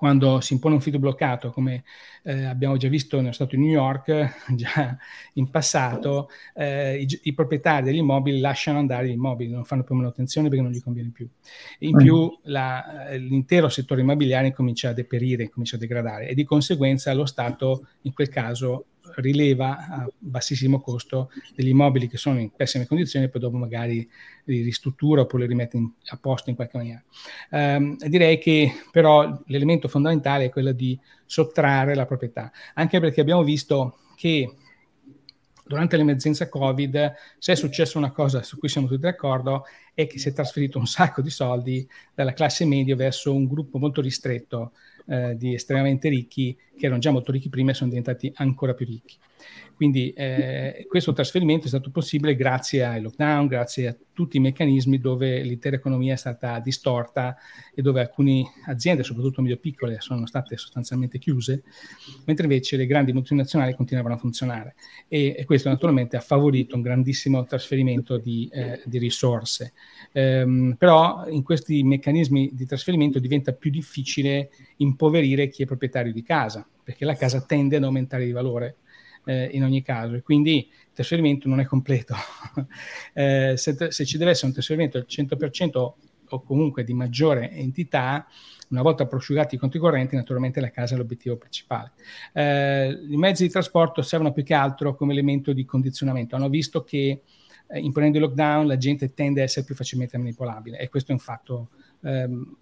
quando 0.00 0.40
si 0.40 0.54
impone 0.54 0.76
un 0.76 0.80
fido 0.80 0.98
bloccato, 0.98 1.50
come 1.50 1.84
eh, 2.22 2.44
abbiamo 2.46 2.78
già 2.78 2.88
visto 2.88 3.18
nello 3.18 3.32
Stato 3.32 3.54
di 3.54 3.60
New 3.60 3.70
York, 3.70 4.46
già 4.56 4.96
in 5.34 5.50
passato, 5.50 6.30
eh, 6.54 7.02
i, 7.02 7.20
i, 7.24 7.34
proprietari 7.34 7.84
degli 7.84 7.98
immobili 7.98 8.40
lasciano 8.40 8.78
andare 8.78 9.08
gli 9.08 9.12
immobili, 9.12 9.52
non 9.52 9.66
fanno 9.66 9.84
più 9.84 9.94
manutenzione 9.94 10.48
perché 10.48 10.62
non 10.62 10.72
gli 10.72 10.80
conviene 10.80 11.10
più. 11.12 11.28
In 11.80 11.98
più 11.98 12.34
la, 12.44 13.08
l'intero 13.10 13.68
settore 13.68 14.00
immobiliare 14.00 14.54
comincia 14.54 14.88
a 14.88 14.94
deperire, 14.94 15.50
comincia 15.50 15.76
a 15.76 15.78
degradare 15.78 16.28
e 16.28 16.34
di 16.34 16.44
conseguenza 16.44 17.12
lo 17.12 17.26
Stato 17.26 17.86
in 18.00 18.14
quel 18.14 18.30
caso 18.30 18.86
rileva 19.16 19.86
a 19.86 20.10
bassissimo 20.18 20.80
costo 20.80 21.30
degli 21.54 21.68
immobili 21.68 22.08
che 22.08 22.16
sono 22.16 22.38
in 22.38 22.50
pessime 22.50 22.86
condizioni 22.86 23.26
e 23.26 23.28
poi 23.28 23.40
dopo 23.40 23.56
magari 23.56 24.08
li 24.44 24.62
ristruttura 24.62 25.22
oppure 25.22 25.44
li 25.44 25.48
rimette 25.48 25.76
in, 25.76 25.90
a 26.06 26.16
posto 26.16 26.50
in 26.50 26.56
qualche 26.56 26.76
maniera. 26.76 27.02
Um, 27.50 27.96
direi 27.96 28.38
che 28.38 28.72
però 28.90 29.42
l'elemento 29.46 29.88
fondamentale 29.88 30.46
è 30.46 30.50
quello 30.50 30.72
di 30.72 30.98
sottrarre 31.24 31.94
la 31.94 32.06
proprietà, 32.06 32.50
anche 32.74 33.00
perché 33.00 33.20
abbiamo 33.20 33.42
visto 33.42 33.98
che 34.16 34.54
durante 35.70 35.96
l'emergenza 35.96 36.48
Covid, 36.48 37.14
se 37.38 37.52
è 37.52 37.54
successa 37.54 37.96
una 37.96 38.10
cosa 38.10 38.42
su 38.42 38.58
cui 38.58 38.68
siamo 38.68 38.88
tutti 38.88 39.02
d'accordo, 39.02 39.64
è 39.94 40.08
che 40.08 40.18
si 40.18 40.28
è 40.28 40.32
trasferito 40.32 40.78
un 40.78 40.86
sacco 40.86 41.22
di 41.22 41.30
soldi 41.30 41.88
dalla 42.12 42.32
classe 42.32 42.64
media 42.64 42.96
verso 42.96 43.32
un 43.32 43.46
gruppo 43.46 43.78
molto 43.78 44.00
ristretto 44.00 44.72
eh, 45.06 45.36
di 45.36 45.54
estremamente 45.54 46.08
ricchi 46.08 46.58
che 46.80 46.86
erano 46.86 47.00
già 47.00 47.10
molto 47.10 47.30
ricchi 47.30 47.50
prima 47.50 47.72
e 47.72 47.74
sono 47.74 47.90
diventati 47.90 48.32
ancora 48.36 48.72
più 48.72 48.86
ricchi. 48.86 49.16
Quindi 49.74 50.12
eh, 50.12 50.84
questo 50.88 51.12
trasferimento 51.12 51.64
è 51.64 51.68
stato 51.68 51.90
possibile 51.90 52.34
grazie 52.34 52.84
ai 52.84 53.00
lockdown, 53.00 53.46
grazie 53.46 53.88
a 53.88 53.96
tutti 54.12 54.36
i 54.36 54.40
meccanismi 54.40 54.98
dove 54.98 55.40
l'intera 55.40 55.76
economia 55.76 56.12
è 56.12 56.16
stata 56.16 56.58
distorta 56.60 57.36
e 57.74 57.80
dove 57.80 58.02
alcune 58.02 58.44
aziende, 58.66 59.02
soprattutto 59.02 59.40
medio 59.40 59.56
piccole, 59.56 59.96
sono 60.00 60.26
state 60.26 60.58
sostanzialmente 60.58 61.18
chiuse, 61.18 61.62
mentre 62.26 62.44
invece 62.44 62.76
le 62.76 62.84
grandi 62.84 63.14
multinazionali 63.14 63.74
continuavano 63.74 64.16
a 64.16 64.18
funzionare. 64.18 64.74
E, 65.08 65.34
e 65.38 65.44
questo 65.46 65.70
naturalmente 65.70 66.18
ha 66.18 66.20
favorito 66.20 66.76
un 66.76 66.82
grandissimo 66.82 67.44
trasferimento 67.44 68.18
di, 68.18 68.50
eh, 68.52 68.82
di 68.84 68.98
risorse. 68.98 69.72
Um, 70.12 70.74
però 70.76 71.26
in 71.28 71.42
questi 71.42 71.82
meccanismi 71.82 72.50
di 72.52 72.66
trasferimento 72.66 73.18
diventa 73.18 73.52
più 73.52 73.70
difficile 73.70 74.50
impoverire 74.76 75.48
chi 75.48 75.62
è 75.62 75.66
proprietario 75.66 76.12
di 76.12 76.22
casa, 76.22 76.68
perché 76.82 77.04
la 77.04 77.14
casa 77.14 77.40
tende 77.42 77.76
ad 77.76 77.84
aumentare 77.84 78.24
di 78.24 78.32
valore 78.32 78.76
eh, 79.24 79.48
in 79.52 79.64
ogni 79.64 79.82
caso 79.82 80.14
e 80.14 80.22
quindi 80.22 80.68
il 80.68 80.92
trasferimento 80.92 81.48
non 81.48 81.60
è 81.60 81.64
completo. 81.64 82.14
eh, 83.14 83.54
se, 83.56 83.90
se, 83.90 84.04
ci 84.04 84.18
deve 84.18 84.30
essere 84.30 84.48
un 84.48 84.52
trasferimento 84.52 84.98
al 84.98 85.06
100% 85.08 85.92
o 86.32 86.42
comunque 86.42 86.84
di 86.84 86.94
maggiore 86.94 87.50
entità, 87.50 88.26
una 88.68 88.82
volta 88.82 89.06
prosciugati 89.06 89.56
i 89.56 89.58
conti 89.58 89.78
correnti, 89.78 90.14
naturalmente 90.14 90.60
la 90.60 90.70
casa 90.70 90.94
è 90.94 90.98
l'obiettivo 90.98 91.36
principale. 91.36 91.92
Eh, 92.32 93.06
I 93.08 93.16
mezzi 93.16 93.44
di 93.44 93.50
trasporto 93.50 94.00
servono 94.02 94.32
più 94.32 94.44
che 94.44 94.54
altro 94.54 94.94
come 94.94 95.12
elemento 95.12 95.52
di 95.52 95.64
condizionamento. 95.64 96.36
Hanno 96.36 96.48
visto 96.48 96.84
che 96.84 97.22
eh, 97.66 97.78
imponendo 97.78 98.18
il 98.18 98.24
lockdown 98.24 98.66
la 98.66 98.76
gente 98.76 99.12
tende 99.12 99.40
a 99.40 99.44
essere 99.44 99.64
più 99.64 99.74
facilmente 99.74 100.18
manipolabile 100.18 100.78
e 100.78 100.88
questo 100.88 101.10
è 101.10 101.14
un 101.14 101.20
fatto 101.20 101.70
ehm, 102.02 102.56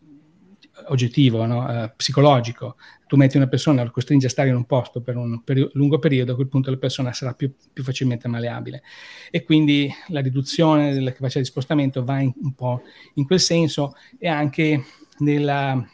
oggettivo, 0.87 1.45
no? 1.45 1.65
uh, 1.65 1.91
psicologico. 1.97 2.77
Tu 3.07 3.17
metti 3.17 3.37
una 3.37 3.49
persona, 3.49 3.83
lo 3.83 3.91
costringi 3.91 4.27
a 4.27 4.29
stare 4.29 4.49
in 4.49 4.55
un 4.55 4.65
posto 4.65 5.01
per 5.01 5.17
un 5.17 5.43
peri- 5.43 5.69
lungo 5.73 5.99
periodo, 5.99 6.33
a 6.33 6.35
quel 6.35 6.49
punto 6.49 6.71
la 6.71 6.77
persona 6.77 7.13
sarà 7.13 7.33
più, 7.35 7.53
più, 7.73 7.83
facilmente 7.83 8.29
maleabile. 8.29 8.83
E 9.31 9.45
quindi 9.45 9.91
la 10.09 10.21
riduzione 10.21 10.93
della 10.93 11.13
capacità 11.13 11.41
di 11.41 11.47
spostamento 11.47 12.05
va 12.05 12.21
in, 12.21 12.33
un 12.43 12.55
po' 12.55 12.83
in 13.15 13.27
quel 13.27 13.41
senso 13.41 13.95
e 14.19 14.29
anche 14.29 14.85
nella, 15.19 15.87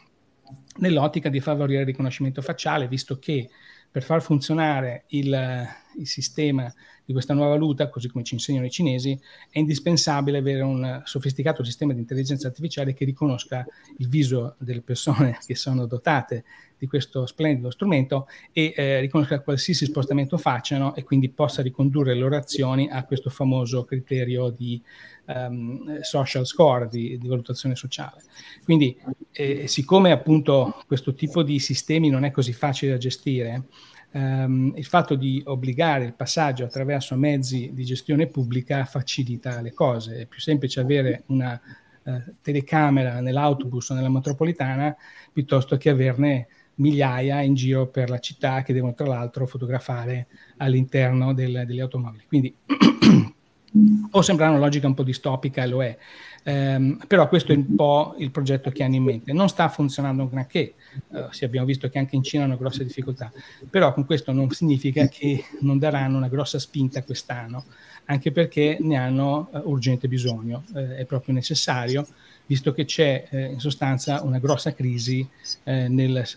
nell'ottica 0.77 1.29
di 1.29 1.39
favorire 1.39 1.81
il 1.81 1.85
riconoscimento 1.85 2.41
facciale, 2.41 2.87
visto 2.87 3.17
che 3.17 3.49
per 3.89 4.03
far 4.03 4.21
funzionare 4.21 5.05
il, 5.09 5.65
il 5.97 6.07
sistema 6.07 6.71
di 7.05 7.13
questa 7.13 7.33
nuova 7.33 7.51
valuta, 7.51 7.89
così 7.89 8.09
come 8.09 8.23
ci 8.23 8.33
insegnano 8.33 8.65
i 8.65 8.71
cinesi, 8.71 9.17
è 9.49 9.59
indispensabile 9.59 10.39
avere 10.39 10.61
un 10.61 11.01
sofisticato 11.05 11.63
sistema 11.63 11.93
di 11.93 11.99
intelligenza 11.99 12.47
artificiale 12.47 12.93
che 12.93 13.05
riconosca 13.05 13.65
il 13.97 14.09
viso 14.09 14.55
delle 14.57 14.81
persone 14.81 15.37
che 15.45 15.55
sono 15.55 15.85
dotate 15.85 16.43
di 16.77 16.87
questo 16.87 17.25
splendido 17.25 17.69
strumento 17.69 18.27
e 18.51 18.73
eh, 18.75 18.99
riconosca 18.99 19.39
qualsiasi 19.39 19.85
spostamento 19.85 20.37
facciano 20.37 20.93
e 20.95 21.03
quindi 21.03 21.29
possa 21.29 21.61
ricondurre 21.61 22.13
le 22.13 22.19
loro 22.19 22.35
azioni 22.35 22.89
a 22.89 23.05
questo 23.05 23.29
famoso 23.29 23.85
criterio 23.85 24.49
di 24.49 24.81
um, 25.27 26.01
social 26.01 26.45
score, 26.45 26.87
di, 26.89 27.17
di, 27.17 27.27
valutazione 27.27 27.75
sociale. 27.75 28.21
Quindi, 28.63 28.97
eh, 29.31 29.67
siccome 29.67 30.11
appunto 30.11 30.81
questo 30.87 31.13
tipo 31.13 31.43
di 31.43 31.59
sistemi 31.59 32.09
non 32.09 32.25
è 32.25 32.31
così 32.31 32.51
facile 32.51 32.91
da 32.91 32.97
gestire, 32.97 33.63
Um, 34.15 34.71
il 34.77 34.85
fatto 34.85 35.15
di 35.15 35.41
obbligare 35.45 36.05
il 36.05 36.13
passaggio 36.13 36.63
attraverso 36.63 37.17
mezzi 37.17 37.71
di 37.73 37.83
gestione 37.83 38.27
pubblica 38.27 38.85
facilita 38.85 39.59
le 39.59 39.73
cose. 39.73 40.21
È 40.21 40.25
più 40.25 40.39
semplice 40.39 40.79
avere 40.79 41.23
una 41.25 41.59
uh, 42.03 42.21
telecamera 42.41 43.19
nell'autobus 43.19 43.89
o 43.89 43.93
nella 43.93 44.07
metropolitana 44.07 44.95
piuttosto 45.33 45.75
che 45.75 45.89
averne 45.89 46.47
migliaia 46.75 47.41
in 47.41 47.55
giro 47.55 47.87
per 47.87 48.09
la 48.09 48.19
città 48.19 48.61
che 48.61 48.71
devono 48.71 48.93
tra 48.93 49.05
l'altro 49.05 49.45
fotografare 49.47 50.27
all'interno 50.57 51.33
del, 51.33 51.63
delle 51.65 51.81
automobili. 51.81 52.23
Quindi 52.25 52.55
può 54.09 54.21
sembrare 54.21 54.51
una 54.51 54.61
logica 54.61 54.87
un 54.87 54.93
po' 54.93 55.03
distopica 55.03 55.65
lo 55.65 55.83
è, 55.83 55.97
ehm, 56.43 56.99
però 57.05 57.27
questo 57.27 57.51
è 57.51 57.55
un 57.55 57.75
po' 57.75 58.15
il 58.17 58.31
progetto 58.31 58.71
che 58.71 58.83
hanno 58.83 58.95
in 58.95 59.03
mente. 59.03 59.33
Non 59.33 59.49
sta 59.49 59.67
funzionando 59.67 60.23
un 60.23 60.29
granché, 60.29 60.75
eh, 61.13 61.27
sì, 61.31 61.45
abbiamo 61.45 61.65
visto 61.65 61.89
che 61.89 61.99
anche 61.99 62.15
in 62.15 62.23
Cina 62.23 62.43
hanno 62.43 62.57
grosse 62.57 62.83
difficoltà, 62.83 63.31
però 63.69 63.93
con 63.93 64.05
questo 64.05 64.31
non 64.31 64.49
significa 64.51 65.07
che 65.07 65.43
non 65.61 65.79
daranno 65.79 66.17
una 66.17 66.27
grossa 66.27 66.59
spinta 66.59 67.03
quest'anno, 67.03 67.65
anche 68.05 68.31
perché 68.31 68.77
ne 68.79 68.97
hanno 68.97 69.49
eh, 69.53 69.61
urgente 69.63 70.07
bisogno, 70.07 70.63
eh, 70.75 70.97
è 70.97 71.05
proprio 71.05 71.33
necessario 71.33 72.05
visto 72.47 72.73
che 72.73 72.85
c'è 72.85 73.27
in 73.31 73.59
sostanza 73.59 74.21
una 74.21 74.37
grossa 74.37 74.71
crisi 74.75 75.27
nel, 75.63 75.89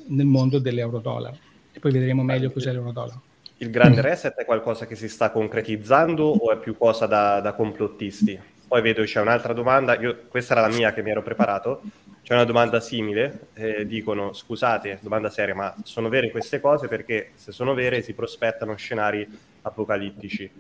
nel, 0.07 0.25
mondo 0.25 0.59
dell'euro-dollaro. 0.59 1.37
E 1.71 1.81
poi 1.81 1.93
vedremo 1.93 2.23
meglio 2.23 2.51
cos'è 2.51 2.73
l'euro-dollaro. 2.73 3.23
Il 3.59 3.71
grande 3.71 4.01
reset 4.01 4.35
è 4.37 4.45
qualcosa 4.45 4.87
che 4.87 4.95
si 4.95 5.09
sta 5.09 5.31
concretizzando 5.31 6.25
o 6.25 6.53
è 6.53 6.59
più 6.59 6.79
cosa 6.79 7.07
da, 7.07 7.41
da 7.41 7.53
complottisti? 7.53 8.39
Poi 8.69 8.83
vedo 8.83 9.03
c'è 9.03 9.21
un'altra 9.21 9.53
domanda, 9.53 9.99
Io, 9.99 10.27
questa 10.29 10.53
era 10.53 10.69
la 10.69 10.75
mia 10.75 10.93
che 10.93 11.03
mi 11.03 11.11
ero 11.11 11.23
preparato, 11.23 11.81
c'è 12.29 12.35
una 12.35 12.45
domanda 12.45 12.79
simile, 12.79 13.47
eh, 13.55 13.87
dicono 13.87 14.35
scusate, 14.35 14.99
domanda 15.01 15.31
seria, 15.31 15.55
ma 15.55 15.75
sono 15.85 16.11
vere 16.11 16.31
queste 16.31 16.61
cose 16.61 16.87
perché 16.87 17.31
se 17.37 17.53
sono 17.53 17.73
vere 17.73 18.03
si 18.03 18.13
prospettano 18.13 18.77
scenari 18.77 19.27
apocalittici. 19.63 20.51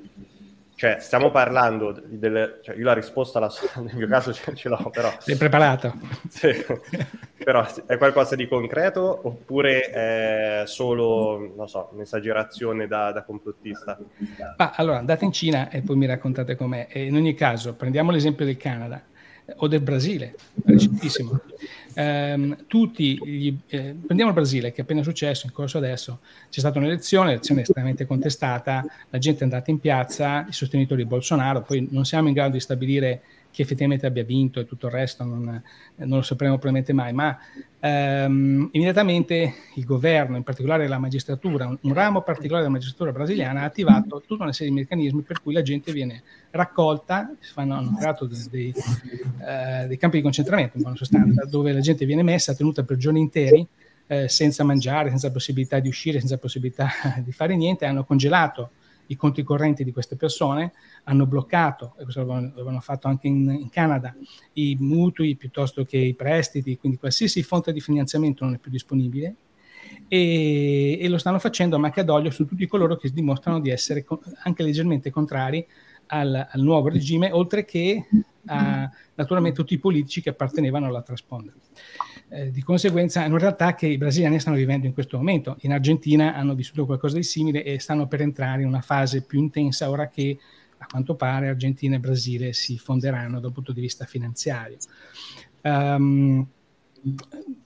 Cioè, 0.75 0.97
stiamo 0.99 1.31
parlando 1.31 2.01
delle... 2.07 2.61
Cioè, 2.63 2.75
io 2.75 2.85
la 2.87 2.95
risposta 2.95 3.39
la 3.39 3.51
so, 3.51 3.69
nel 3.85 3.97
mio 3.97 4.07
caso 4.07 4.33
ce, 4.33 4.55
ce 4.55 4.71
l'ho, 4.71 4.89
però... 4.91 5.15
Sei 5.19 5.37
preparato? 5.37 5.93
Sì, 6.31 6.65
però 7.37 7.67
è 7.85 7.99
qualcosa 7.99 8.35
di 8.35 8.49
concreto 8.49 9.21
oppure 9.25 9.91
è 9.91 10.63
solo, 10.65 11.53
non 11.55 11.69
so, 11.69 11.91
un'esagerazione 11.93 12.87
da, 12.87 13.13
da 13.13 13.25
complottista? 13.25 13.99
Ah, 14.57 14.73
allora, 14.75 14.97
andate 14.97 15.27
in 15.27 15.33
Cina 15.33 15.69
e 15.69 15.83
poi 15.83 15.97
mi 15.97 16.07
raccontate 16.07 16.57
com'è. 16.57 16.87
E 16.89 17.05
in 17.05 17.15
ogni 17.15 17.35
caso, 17.35 17.75
prendiamo 17.75 18.11
l'esempio 18.11 18.47
del 18.47 18.57
Canada 18.57 19.03
o 19.57 19.67
del 19.67 19.81
Brasile, 19.81 20.35
recentissimo. 20.65 21.41
Um, 21.95 22.57
tutti 22.67 23.19
gli, 23.25 23.57
eh, 23.67 23.95
prendiamo 24.07 24.31
il 24.31 24.37
Brasile, 24.37 24.71
che 24.71 24.79
è 24.79 24.83
appena 24.83 25.03
successo, 25.03 25.47
in 25.47 25.53
corso 25.53 25.79
adesso, 25.79 26.21
c'è 26.49 26.61
stata 26.61 26.79
un'elezione, 26.79 27.31
l'elezione 27.31 27.61
è 27.61 27.65
estremamente 27.65 28.07
contestata, 28.07 28.85
la 29.11 29.19
gente 29.19 29.41
è 29.41 29.43
andata 29.45 29.71
in 29.71 29.81
piazza, 29.81 30.47
i 30.49 30.53
sostenitori 30.53 31.03
di 31.03 31.09
Bolsonaro, 31.09 31.63
poi 31.63 31.89
non 31.91 32.05
siamo 32.05 32.29
in 32.29 32.35
grado 32.35 32.53
di 32.53 32.61
stabilire 32.61 33.23
chi 33.51 33.63
effettivamente 33.63 34.07
abbia 34.07 34.25
vinto 34.25 34.61
e 34.61 34.67
tutto 34.67 34.87
il 34.87 34.93
resto 34.93 35.25
non, 35.25 35.63
non 35.97 36.19
lo 36.19 36.23
sapremo 36.23 36.59
probabilmente 36.59 36.93
mai, 36.93 37.13
ma 37.13 37.37
ehm, 37.81 38.69
immediatamente 38.73 39.55
il 39.75 39.85
governo, 39.85 40.37
in 40.37 40.43
particolare 40.43 40.87
la 40.87 40.99
magistratura, 40.99 41.67
un, 41.67 41.77
un, 41.81 41.93
ramo 41.93 42.23
particolare 42.23 42.63
della 42.63 42.75
magistratura 42.75 43.13
brasiliana 43.13 43.63
ha 43.63 43.65
attivato 43.65 44.23
tutta 44.27 44.45
una 44.45 44.53
serie 44.53 44.73
di 44.73 44.81
meccanismi 44.81 45.23
per 45.23 45.43
cui 45.43 45.53
la 45.53 45.63
gente 45.63 45.93
viene 45.93 46.23
raccolta, 46.51 47.35
si 47.41 47.53
fanno, 47.53 47.75
hanno 47.75 47.97
creato 47.97 48.27
dei, 48.27 48.47
dei, 48.51 48.75
eh, 49.47 49.87
dei 49.87 49.97
campi 49.97 50.19
di 50.19 50.23
concentramento 50.23 50.77
in 50.77 50.83
buona 50.83 50.97
sostanza, 50.97 51.45
dove 51.45 51.73
la 51.73 51.81
gente 51.81 52.07
viene 52.07 52.23
messa, 52.23 52.55
tenuta 52.55 52.83
per 52.85 52.97
giorni 52.97 53.21
interi, 53.21 53.67
eh, 54.07 54.29
senza 54.29 54.65
mangiare, 54.65 55.11
senza 55.11 55.31
possibilità 55.31 55.79
di 55.81 55.89
uscire, 55.89 56.19
senza 56.19 56.39
possibilità 56.39 56.89
di 57.25 57.33
fare 57.33 57.57
niente, 57.57 57.87
hanno 57.87 58.05
congelato 58.05 58.71
i 59.09 59.17
conti 59.17 59.43
correnti 59.43 59.85
di 59.85 59.93
queste 59.93 60.17
persone, 60.17 60.73
hanno 61.05 61.27
bloccato, 61.27 61.95
e 61.99 62.05
questo 62.05 62.25
l'avevano 62.25 62.81
fatto 62.81 63.09
anche 63.09 63.27
in, 63.27 63.49
in, 63.51 63.69
Canada, 63.69 64.15
i 64.55 64.77
mutui 64.79 65.37
piuttosto 65.37 65.85
che 65.85 65.99
i 65.99 66.15
prestiti, 66.15 66.77
quindi 66.77 66.99
qualsiasi 66.99 67.43
fonte 67.43 67.73
di 67.73 67.81
finanziamento 67.81 68.45
non 68.45 68.55
è 68.55 68.59
più 68.59 68.71
disponibile 68.71 69.35
e, 70.09 70.99
e 71.01 71.09
lo 71.09 71.19
stanno 71.19 71.39
facendo 71.39 71.77
a 71.77 71.79
macchia 71.79 72.05
su 72.31 72.47
tutti 72.47 72.67
coloro 72.67 72.97
che 72.97 73.11
dimostrano 73.11 73.61
di 73.61 73.71
essere 73.71 74.05
co- 74.05 74.21
anche 74.43 74.63
leggermente 74.63 75.11
contrari 75.11 75.67
al, 76.07 76.49
al, 76.51 76.61
nuovo 76.61 76.89
regime, 76.89 77.31
oltre 77.33 77.65
che 77.65 78.07
a 78.47 78.91
naturalmente 79.15 79.59
tutti 79.59 79.75
i 79.75 79.79
politici 79.79 80.23
che 80.23 80.31
appartenevano 80.31 80.87
all'altra 80.87 81.17
sponda. 81.17 81.53
Eh, 82.31 82.51
di 82.51 82.63
conseguenza 82.63 83.25
è 83.25 83.27
una 83.27 83.39
realtà 83.39 83.75
che 83.75 83.87
i 83.87 83.97
brasiliani 83.97 84.39
stanno 84.39 84.57
vivendo 84.57 84.87
in 84.87 84.93
questo 84.93 85.17
momento. 85.17 85.57
In 85.61 85.73
Argentina 85.73 86.35
hanno 86.35 86.55
vissuto 86.55 86.85
qualcosa 86.85 87.17
di 87.17 87.23
simile 87.23 87.65
e 87.65 87.79
stanno 87.79 88.07
per 88.07 88.21
entrare 88.21 88.63
in 88.63 88.69
una 88.69 88.83
fase 88.83 89.23
più 89.23 89.39
intensa 89.39 89.89
ora 89.89 90.09
che 90.09 90.39
a 90.77 90.87
quanto 90.87 91.15
pare 91.15 91.49
Argentina 91.49 91.97
e 91.97 92.01
Brasile 92.01 92.53
si 92.53 92.79
fonderanno 92.79 93.41
dal 93.41 93.53
punto 93.53 93.73
di 93.73 93.81
vista 93.81 94.05
finanziario. 94.05 94.77
Um, 95.63 96.47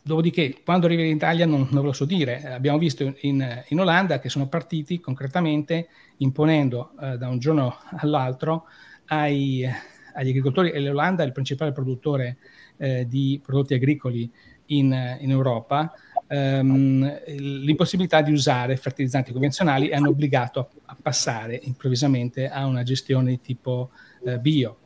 dopodiché, 0.03 0.61
quando 0.65 0.87
arriva 0.87 1.03
in 1.03 1.17
Italia 1.17 1.45
non, 1.45 1.67
non, 1.71 1.81
ve 1.81 1.89
lo 1.89 1.93
so 1.93 2.05
dire. 2.05 2.45
Abbiamo 2.45 2.79
visto 2.79 3.17
in, 3.21 3.65
in 3.69 3.81
Olanda 3.81 4.21
che 4.21 4.29
sono 4.29 4.47
partiti 4.47 5.01
concretamente 5.01 5.89
imponendo 6.19 6.93
uh, 6.99 7.17
da 7.17 7.29
un 7.29 7.39
giorno 7.39 7.79
all'altro 7.97 8.67
ai, 9.07 9.69
agli 10.15 10.29
agricoltori, 10.29 10.71
e 10.71 10.81
l'Olanda 10.81 11.25
è 11.25 11.27
il 11.27 11.33
principale 11.33 11.73
produttore 11.73 12.39
eh, 12.79 13.07
di 13.07 13.41
prodotti 13.43 13.75
agricoli 13.75 14.31
in, 14.77 15.19
in 15.21 15.31
Europa 15.31 15.93
ehm, 16.33 17.23
l'impossibilità 17.27 18.23
di 18.23 18.33
usare 18.33 18.77
fertilizzanti 18.77 19.33
convenzionali 19.33 19.89
e 19.89 19.95
hanno 19.95 20.09
obbligato 20.09 20.61
a, 20.61 20.69
a 20.87 20.97
passare 21.01 21.61
improvvisamente 21.65 22.49
a 22.49 22.65
una 22.67 22.83
gestione 22.83 23.31
di 23.31 23.41
tipo 23.41 23.91
eh, 24.25 24.39
bio. 24.39 24.79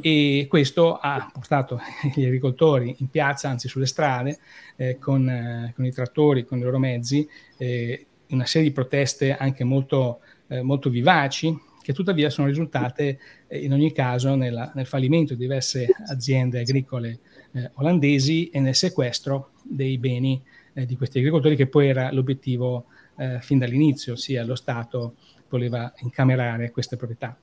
E 0.00 0.46
questo 0.48 0.96
ha 0.96 1.30
portato 1.32 1.78
gli 2.14 2.24
agricoltori 2.24 2.96
in 2.98 3.08
piazza, 3.08 3.48
anzi 3.48 3.68
sulle 3.68 3.86
strade, 3.86 4.38
eh, 4.76 4.98
con, 4.98 5.28
eh, 5.28 5.72
con, 5.74 5.84
i 5.84 5.92
trattori, 5.92 6.44
con 6.44 6.58
i 6.58 6.62
loro 6.62 6.78
mezzi, 6.78 7.28
eh, 7.58 8.06
una 8.28 8.46
serie 8.46 8.68
di 8.68 8.74
proteste 8.74 9.36
anche 9.36 9.64
molto, 9.64 10.20
eh, 10.48 10.62
molto 10.62 10.90
vivaci, 10.90 11.56
che 11.82 11.92
tuttavia 11.92 12.30
sono 12.30 12.46
risultate 12.46 13.18
eh, 13.46 13.58
in 13.58 13.72
ogni 13.72 13.92
caso 13.92 14.34
nella, 14.34 14.72
nel 14.74 14.86
fallimento 14.86 15.34
di 15.34 15.40
diverse 15.40 15.86
aziende 16.08 16.60
agricole 16.60 17.18
eh, 17.54 17.70
olandesi 17.74 18.48
e 18.50 18.60
nel 18.60 18.74
sequestro 18.74 19.50
dei 19.62 19.98
beni 19.98 20.42
eh, 20.74 20.86
di 20.86 20.96
questi 20.96 21.18
agricoltori, 21.18 21.56
che 21.56 21.66
poi 21.66 21.88
era 21.88 22.12
l'obiettivo 22.12 22.86
eh, 23.16 23.40
fin 23.40 23.58
dall'inizio, 23.58 24.14
ossia 24.14 24.44
lo 24.44 24.54
Stato 24.54 25.14
voleva 25.48 25.92
incamerare 25.98 26.70
queste 26.70 26.96
proprietà. 26.96 27.36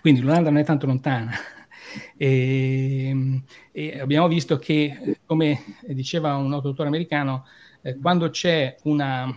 Quindi 0.00 0.20
l'Olanda 0.20 0.50
non 0.50 0.60
è 0.60 0.64
tanto 0.64 0.86
lontana. 0.86 1.32
E, 2.16 3.42
e 3.70 4.00
abbiamo 4.00 4.26
visto 4.26 4.58
che, 4.58 5.18
come 5.26 5.62
diceva 5.86 6.34
un 6.34 6.52
autore 6.52 6.88
americano, 6.88 7.44
eh, 7.82 7.96
quando 7.98 8.30
c'è 8.30 8.74
una, 8.84 9.32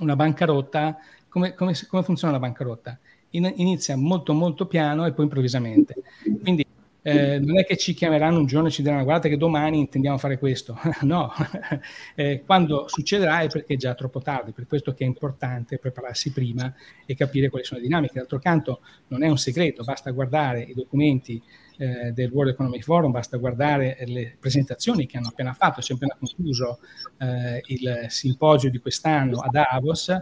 una 0.00 0.16
bancarotta, 0.16 0.96
come, 1.28 1.54
come, 1.54 1.74
come, 1.88 2.02
funziona 2.04 2.34
la 2.34 2.38
bancarotta? 2.38 2.96
In, 3.30 3.52
inizia 3.56 3.96
molto 3.96 4.32
molto 4.32 4.66
piano 4.66 5.06
e 5.06 5.12
poi 5.12 5.24
improvvisamente. 5.24 5.94
Quindi 6.40 6.63
eh, 7.06 7.38
non 7.38 7.58
è 7.58 7.66
che 7.66 7.76
ci 7.76 7.92
chiameranno 7.92 8.38
un 8.38 8.46
giorno 8.46 8.68
e 8.68 8.70
ci 8.70 8.80
diranno 8.80 9.04
guardate 9.04 9.28
che 9.28 9.36
domani 9.36 9.78
intendiamo 9.78 10.16
fare 10.16 10.38
questo, 10.38 10.78
no, 11.02 11.30
eh, 12.16 12.42
quando 12.46 12.88
succederà 12.88 13.40
è 13.40 13.48
perché 13.48 13.74
è 13.74 13.76
già 13.76 13.94
troppo 13.94 14.22
tardi, 14.22 14.52
per 14.52 14.66
questo 14.66 14.94
che 14.94 15.04
è 15.04 15.06
importante 15.06 15.78
prepararsi 15.78 16.32
prima 16.32 16.72
e 17.04 17.14
capire 17.14 17.50
quali 17.50 17.64
sono 17.66 17.80
le 17.80 17.86
dinamiche. 17.86 18.14
D'altro 18.14 18.38
canto 18.38 18.80
non 19.08 19.22
è 19.22 19.28
un 19.28 19.36
segreto, 19.36 19.84
basta 19.84 20.10
guardare 20.12 20.62
i 20.62 20.72
documenti 20.72 21.42
eh, 21.76 22.12
del 22.12 22.30
World 22.30 22.52
Economic 22.52 22.82
Forum, 22.82 23.10
basta 23.10 23.36
guardare 23.36 23.96
le 24.06 24.36
presentazioni 24.38 25.06
che 25.06 25.16
hanno 25.16 25.28
appena 25.28 25.52
fatto, 25.52 25.80
si 25.80 25.92
è 25.92 25.94
appena 25.94 26.16
concluso 26.18 26.78
eh, 27.18 27.62
il 27.66 28.06
simposio 28.08 28.70
di 28.70 28.78
quest'anno 28.78 29.40
a 29.40 29.48
Davos, 29.50 30.16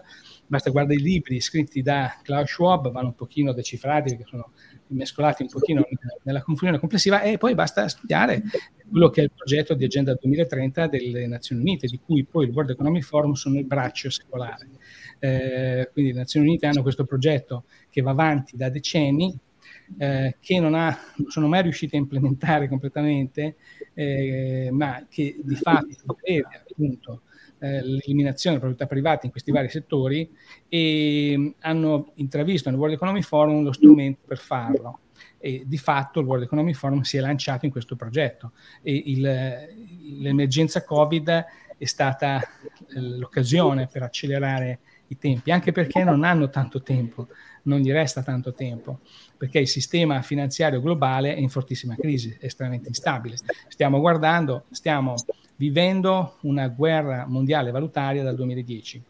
basta 0.46 0.70
guardare 0.70 0.98
i 0.98 1.02
libri 1.02 1.40
scritti 1.40 1.82
da 1.82 2.18
Klaus 2.22 2.50
Schwab, 2.50 2.90
vanno 2.90 3.08
un 3.08 3.14
pochino 3.14 3.52
decifrati 3.52 4.10
perché 4.10 4.24
sono 4.28 4.52
mescolati 4.88 5.42
un 5.42 5.48
pochino 5.48 5.86
nella 6.24 6.42
confusione 6.42 6.78
complessiva 6.78 7.22
e 7.22 7.38
poi 7.38 7.54
basta 7.54 7.88
studiare 7.88 8.42
quello 8.90 9.08
che 9.08 9.22
è 9.22 9.24
il 9.24 9.32
progetto 9.34 9.72
di 9.72 9.84
Agenda 9.84 10.14
2030 10.20 10.86
delle 10.88 11.26
Nazioni 11.26 11.62
Unite, 11.62 11.86
di 11.86 11.98
cui 12.04 12.24
poi 12.24 12.46
il 12.46 12.52
World 12.52 12.70
Economic 12.70 13.02
Forum 13.04 13.32
sono 13.32 13.58
il 13.58 13.64
braccio 13.64 14.10
secolare. 14.10 14.68
Eh, 15.18 15.88
quindi 15.92 16.12
le 16.12 16.18
Nazioni 16.18 16.46
Unite 16.46 16.66
hanno 16.66 16.82
questo 16.82 17.06
progetto 17.06 17.64
che 17.88 18.02
va 18.02 18.10
avanti 18.10 18.54
da 18.54 18.68
decenni, 18.68 19.34
eh, 19.98 20.36
che 20.40 20.60
non, 20.60 20.74
ha, 20.74 20.96
non, 21.16 21.30
sono 21.30 21.48
mai 21.48 21.62
riusciti 21.62 21.96
a 21.96 21.98
implementare 21.98 22.68
completamente, 22.68 23.56
eh, 23.94 24.68
ma 24.72 25.06
che 25.08 25.40
di 25.42 25.54
fatto 25.54 26.16
prevede 26.20 26.64
appunto 26.68 27.22
eh, 27.58 27.80
l'eliminazione 27.80 28.56
della 28.56 28.68
proprietà 28.68 28.86
privata 28.86 29.26
in 29.26 29.30
questi 29.30 29.52
vari 29.52 29.68
settori 29.68 30.28
e 30.68 31.34
mm, 31.36 31.48
hanno 31.60 32.12
intravisto 32.16 32.68
nel 32.68 32.78
World 32.78 32.94
Economic 32.96 33.24
Forum 33.24 33.62
lo 33.62 33.72
strumento 33.72 34.20
per 34.26 34.38
farlo. 34.38 34.98
E 35.38 35.64
di 35.66 35.78
fatto 35.78 36.20
il 36.20 36.26
World 36.26 36.44
Economic 36.44 36.76
Forum 36.76 37.02
si 37.02 37.16
è 37.16 37.20
lanciato 37.20 37.64
in 37.64 37.70
questo 37.72 37.96
progetto 37.96 38.52
e 38.80 39.02
il, 39.06 39.20
l'emergenza 40.20 40.84
Covid 40.84 41.44
è 41.76 41.84
stata 41.84 42.40
eh, 42.40 43.00
l'occasione 43.00 43.88
per 43.88 44.02
accelerare 44.02 44.78
i 45.08 45.18
tempi, 45.18 45.50
anche 45.50 45.72
perché 45.72 46.02
non 46.04 46.24
hanno 46.24 46.48
tanto 46.48 46.82
tempo, 46.82 47.28
non 47.64 47.80
gli 47.80 47.90
resta 47.90 48.22
tanto 48.22 48.52
tempo, 48.52 49.00
perché 49.36 49.58
il 49.58 49.68
sistema 49.68 50.22
finanziario 50.22 50.80
globale 50.80 51.34
è 51.34 51.38
in 51.38 51.48
fortissima 51.48 51.94
crisi, 51.94 52.36
estremamente 52.40 52.88
instabile. 52.88 53.36
Stiamo 53.68 54.00
guardando, 54.00 54.64
stiamo 54.70 55.14
vivendo 55.56 56.38
una 56.42 56.68
guerra 56.68 57.26
mondiale 57.26 57.70
valutaria 57.70 58.22
dal 58.22 58.34
2010. 58.34 59.02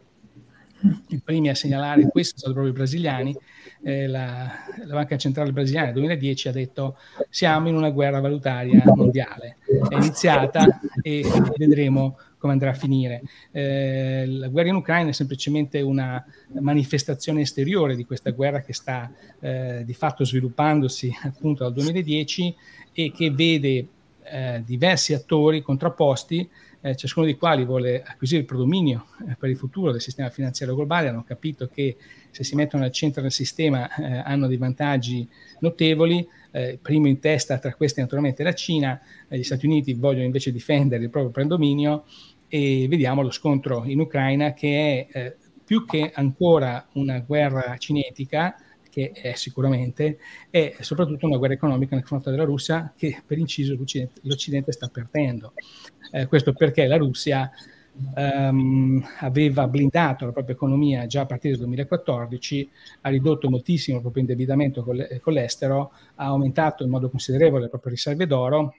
I 1.09 1.21
primi 1.21 1.49
a 1.49 1.55
segnalare 1.55 2.09
questo 2.09 2.39
sono 2.39 2.55
proprio 2.55 2.73
i 2.73 2.77
brasiliani. 2.77 3.37
Eh, 3.85 4.09
la, 4.09 4.51
la, 4.85 4.95
Banca 4.95 5.17
Centrale 5.17 5.53
Brasiliana 5.53 5.87
nel 5.87 5.95
2010 5.95 6.49
ha 6.49 6.53
detto 6.53 6.97
siamo 7.29 7.69
in 7.69 7.77
una 7.77 7.91
guerra 7.91 8.21
valutaria 8.21 8.83
mondiale. 8.87 9.59
È 9.89 9.95
iniziata 9.95 10.81
e 11.01 11.25
vedremo 11.57 12.19
come 12.43 12.55
andrà 12.55 12.71
a 12.71 12.75
finire. 12.75 13.23
Eh, 13.53 14.25
la 14.27 14.49
guerra 14.49 14.71
in 14.71 14.75
Ucraina 14.75 15.11
è 15.11 15.13
semplicemente 15.13 15.81
una 15.81 16.23
manifestazione 16.61 17.43
esteriore 17.43 17.95
di 17.95 18.05
questa 18.05 18.31
guerra 18.31 18.63
che 18.63 18.73
sta 18.73 19.09
eh, 19.39 19.85
di 19.87 19.95
fatto 19.95 20.25
sviluppandosi 20.25 21.17
appunto 21.23 21.63
dal 21.63 21.73
2010 21.73 22.57
e 22.93 23.13
che 23.15 23.31
vede 23.31 23.87
eh, 24.25 24.63
diversi 24.67 25.15
attori 25.15 25.63
contrapposti, 25.63 26.49
eh, 26.81 26.97
ciascuno 26.97 27.27
dei 27.27 27.37
quali 27.37 27.65
vuole 27.65 28.03
acquisire 28.03 28.41
il 28.41 28.47
predominio 28.47 29.07
eh, 29.29 29.37
per 29.39 29.49
il 29.49 29.57
futuro 29.57 29.93
del 29.93 30.01
sistema 30.01 30.31
finanziario 30.31 30.75
globale, 30.75 31.09
hanno 31.09 31.23
capito 31.23 31.69
che 31.73 31.97
se 32.31 32.43
si 32.43 32.57
mettono 32.57 32.83
al 32.83 32.91
centro 32.91 33.23
del 33.23 33.31
sistema 33.31 33.89
eh, 33.95 34.23
hanno 34.25 34.49
dei 34.49 34.57
vantaggi 34.57 35.29
notevoli, 35.61 36.27
eh, 36.51 36.79
primo 36.81 37.07
in 37.07 37.21
testa 37.21 37.59
tra 37.59 37.75
questi 37.75 38.01
naturalmente 38.01 38.43
la 38.43 38.55
Cina, 38.55 39.01
gli 39.29 39.43
Stati 39.43 39.67
Uniti 39.67 39.95
vogliono 39.95 40.25
invece 40.25 40.51
difendere 40.51 41.03
il 41.03 41.11
proprio 41.11 41.33
predominio 41.33 42.05
e 42.55 42.87
vediamo 42.87 43.23
lo 43.23 43.31
scontro 43.31 43.83
in 43.87 43.99
Ucraina 43.99 44.53
che 44.53 45.09
è 45.09 45.19
eh, 45.19 45.37
più 45.65 45.87
che 45.87 46.11
ancora 46.15 46.87
una 46.93 47.19
guerra 47.21 47.79
cinetica, 47.79 48.55
che 48.91 49.11
è 49.13 49.33
sicuramente, 49.37 50.19
è 50.51 50.77
soprattutto 50.81 51.25
una 51.25 51.39
guerra 51.39 51.55
economica 51.55 51.95
nei 51.95 52.05
confronti 52.05 52.29
della 52.29 52.45
Russia 52.45 52.93
che 52.95 53.23
per 53.27 53.39
inciso 53.39 53.75
l'Occidente, 53.75 54.21
l'Occidente 54.25 54.73
sta 54.73 54.89
perdendo. 54.89 55.55
Eh, 56.11 56.27
questo 56.27 56.53
perché 56.53 56.87
la 56.87 56.99
Russia 56.99 57.51
um, 58.17 59.03
aveva 59.21 59.67
blindato 59.67 60.27
la 60.27 60.33
propria 60.33 60.55
economia 60.55 61.07
già 61.07 61.23
a 61.23 61.27
partire 61.27 61.55
dal 61.55 61.65
2014, 61.65 62.71
ha 63.01 63.09
ridotto 63.09 63.49
moltissimo 63.49 63.97
il 63.97 64.03
proprio 64.03 64.25
indebitamento 64.25 64.85
le, 64.93 65.21
con 65.23 65.33
l'estero, 65.33 65.93
ha 66.17 66.27
aumentato 66.27 66.85
in 66.85 66.91
modo 66.91 67.09
considerevole 67.09 67.63
le 67.63 67.69
proprie 67.71 67.93
riserve 67.93 68.27
d'oro 68.27 68.75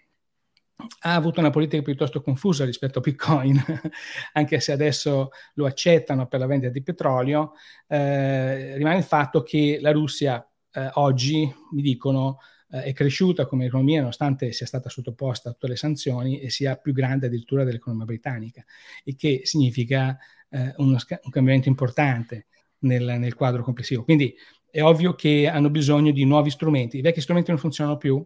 ha 1.00 1.14
avuto 1.16 1.40
una 1.40 1.50
politica 1.50 1.82
piuttosto 1.82 2.22
confusa 2.22 2.66
rispetto 2.66 3.00
a 3.00 3.02
Bitcoin, 3.02 3.62
anche 4.34 4.60
se 4.60 4.72
adesso 4.72 5.30
lo 5.56 5.66
accettano 5.66 6.28
per 6.28 6.40
la 6.40 6.46
vendita 6.46 6.72
di 6.72 6.82
petrolio, 6.82 7.54
eh, 7.88 8.76
rimane 8.76 8.98
il 8.98 9.04
fatto 9.04 9.44
che 9.44 9.80
la 9.82 9.92
Russia 9.92 10.46
eh, 10.72 10.90
oggi, 10.94 11.52
mi 11.72 11.82
dicono, 11.82 12.40
eh, 12.72 12.84
è 12.84 12.94
cresciuta 12.94 13.46
come 13.46 13.66
economia 13.66 14.00
nonostante 14.00 14.52
sia 14.52 14.66
stata 14.66 14.90
sottoposta 14.90 15.50
a 15.50 15.52
tutte 15.54 15.68
le 15.68 15.76
sanzioni 15.76 16.40
e 16.40 16.50
sia 16.50 16.76
più 16.76 16.92
grande 16.92 17.28
addirittura 17.28 17.64
dell'economia 17.64 18.06
britannica, 18.06 18.64
il 19.04 19.16
che 19.16 19.42
significa 19.44 20.18
eh, 20.50 20.74
uno, 20.78 20.98
un 20.98 21.32
cambiamento 21.32 21.70
importante 21.70 22.48
nel, 22.80 23.16
nel 23.20 23.36
quadro 23.36 23.64
complessivo. 23.64 24.04
Quindi 24.04 24.34
è 24.70 24.82
ovvio 24.82 25.14
che 25.14 25.48
hanno 25.48 25.70
bisogno 25.70 26.12
di 26.12 26.26
nuovi 26.26 26.50
strumenti. 26.50 26.98
I 26.98 27.02
vecchi 27.02 27.22
strumenti 27.22 27.52
non 27.52 27.60
funzionano 27.60 27.98
più, 27.98 28.26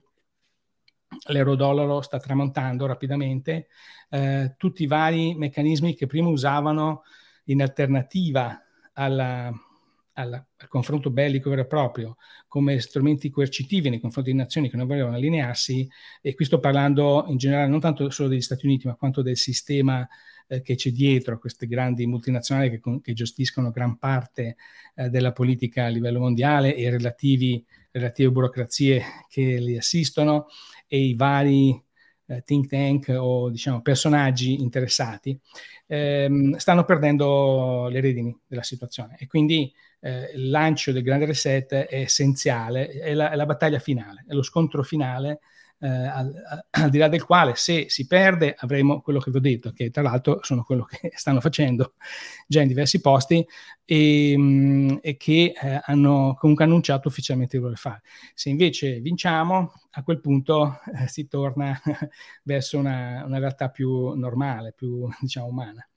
l'euro-dollaro 1.28 2.02
sta 2.02 2.18
tramontando 2.20 2.86
rapidamente, 2.86 3.68
eh, 4.10 4.56
tutti 4.58 4.84
i 4.84 4.88
vari 4.88 5.36
meccanismi 5.36 5.96
che 5.96 6.08
prima 6.08 6.30
usavano 6.30 7.04
in 7.46 7.62
alternativa 7.62 8.62
alla, 8.94 9.52
alla, 10.14 10.46
al 10.58 10.68
confronto 10.68 11.10
bellico 11.10 11.50
vero 11.50 11.62
e 11.62 11.68
proprio, 11.68 12.18
come 12.48 12.80
strumenti 12.80 13.30
coercitivi 13.30 13.90
nei 13.90 14.00
confronti 14.00 14.32
di 14.32 14.38
nazioni 14.38 14.70
che 14.70 14.78
non 14.78 14.88
volevano 14.88 15.16
allinearsi, 15.16 15.88
e 16.22 16.34
qui 16.34 16.46
sto 16.46 16.60
parlando 16.60 17.26
in 17.28 17.38
generale 17.38 17.68
non 17.68 17.80
tanto 17.80 18.10
solo 18.10 18.30
degli 18.30 18.42
Stati 18.42 18.66
Uniti, 18.66 18.88
ma 18.88 18.96
quanto 18.96 19.22
del 19.22 19.38
sistema 19.38 20.08
eh, 20.48 20.62
che 20.62 20.76
c'è 20.76 20.92
dietro 20.92 21.36
a 21.36 21.40
queste 21.40 21.68
grandi 21.68 22.08
multinazionali 22.08 22.70
che, 22.70 22.82
che 23.02 23.14
gestiscono 23.14 23.72
gran 23.72 23.98
parte 23.98 24.56
eh, 24.96 25.10
della 25.10 25.34
politica 25.34 25.86
a 25.86 25.90
livello 25.90 26.20
mondiale 26.20 26.76
e 26.76 26.90
relativi, 26.90 27.64
relative 27.98 28.32
burocrazie 28.32 29.04
che 29.28 29.58
li 29.60 29.78
assistono 29.78 30.48
e 30.88 31.00
i 31.00 31.16
vari 31.16 31.82
eh, 32.28 32.44
think 32.44 32.68
tank 32.68 33.16
o 33.18 33.50
diciamo 33.50 33.82
personaggi 33.82 34.62
interessati 34.62 35.40
ehm, 35.88 36.56
stanno 36.58 36.84
perdendo 36.84 37.88
le 37.90 38.00
redini 38.02 38.38
della 38.46 38.64
situazione. 38.64 39.16
E 39.20 39.28
quindi 39.28 39.74
eh, 40.02 40.32
il 40.36 40.50
lancio 40.50 40.92
del 40.92 41.04
grande 41.04 41.26
reset 41.26 41.74
è 41.74 42.02
essenziale, 42.02 42.90
è 42.90 43.14
la, 43.14 43.32
è 43.32 43.36
la 43.36 43.46
battaglia 43.46 43.80
finale, 43.80 44.26
è 44.28 44.34
lo 44.34 44.44
scontro 44.44 44.84
finale 44.84 45.40
eh, 45.80 45.88
al, 45.88 46.34
al, 46.72 46.90
di 46.90 46.98
là 46.98 47.08
del 47.08 47.24
quale 47.24 47.56
se 47.56 47.86
si 47.90 48.08
perde 48.08 48.56
avremo 48.58 49.02
quello 49.02 49.20
che 49.20 49.32
vi 49.32 49.38
ho 49.38 49.42
detto, 49.42 49.72
che 49.72 49.90
tra 49.90 50.02
l'altro 50.02 50.40
sono 50.42 50.64
quello 50.64 50.86
che 50.86 51.12
stanno 51.16 51.40
facendo 51.40 51.94
già 52.48 52.62
in 52.62 52.68
diversi 52.68 53.02
posti 53.02 53.46
e, 53.86 54.38
mh, 54.38 54.42
mm, 54.42 54.98
e 55.02 55.18
che 55.18 55.54
eh, 55.60 55.82
hanno 55.84 56.36
comunque 56.38 56.66
annunciato 56.66 57.08
ufficialmente 57.08 57.58
di 57.58 57.64
voler 57.64 57.78
fare. 57.78 58.02
Se 58.34 58.50
invece 58.50 59.00
vinciamo, 59.00 59.74
a 59.92 60.04
quel 60.04 60.20
punto 60.20 60.80
eh, 60.96 61.08
si 61.08 61.28
torna 61.28 61.80
verso 62.44 62.78
una, 62.78 63.24
una 63.26 63.40
realtà 63.40 63.70
più 63.70 64.14
normale, 64.14 64.74
più 64.76 65.08
diciamo 65.20 65.48
umana. 65.48 65.88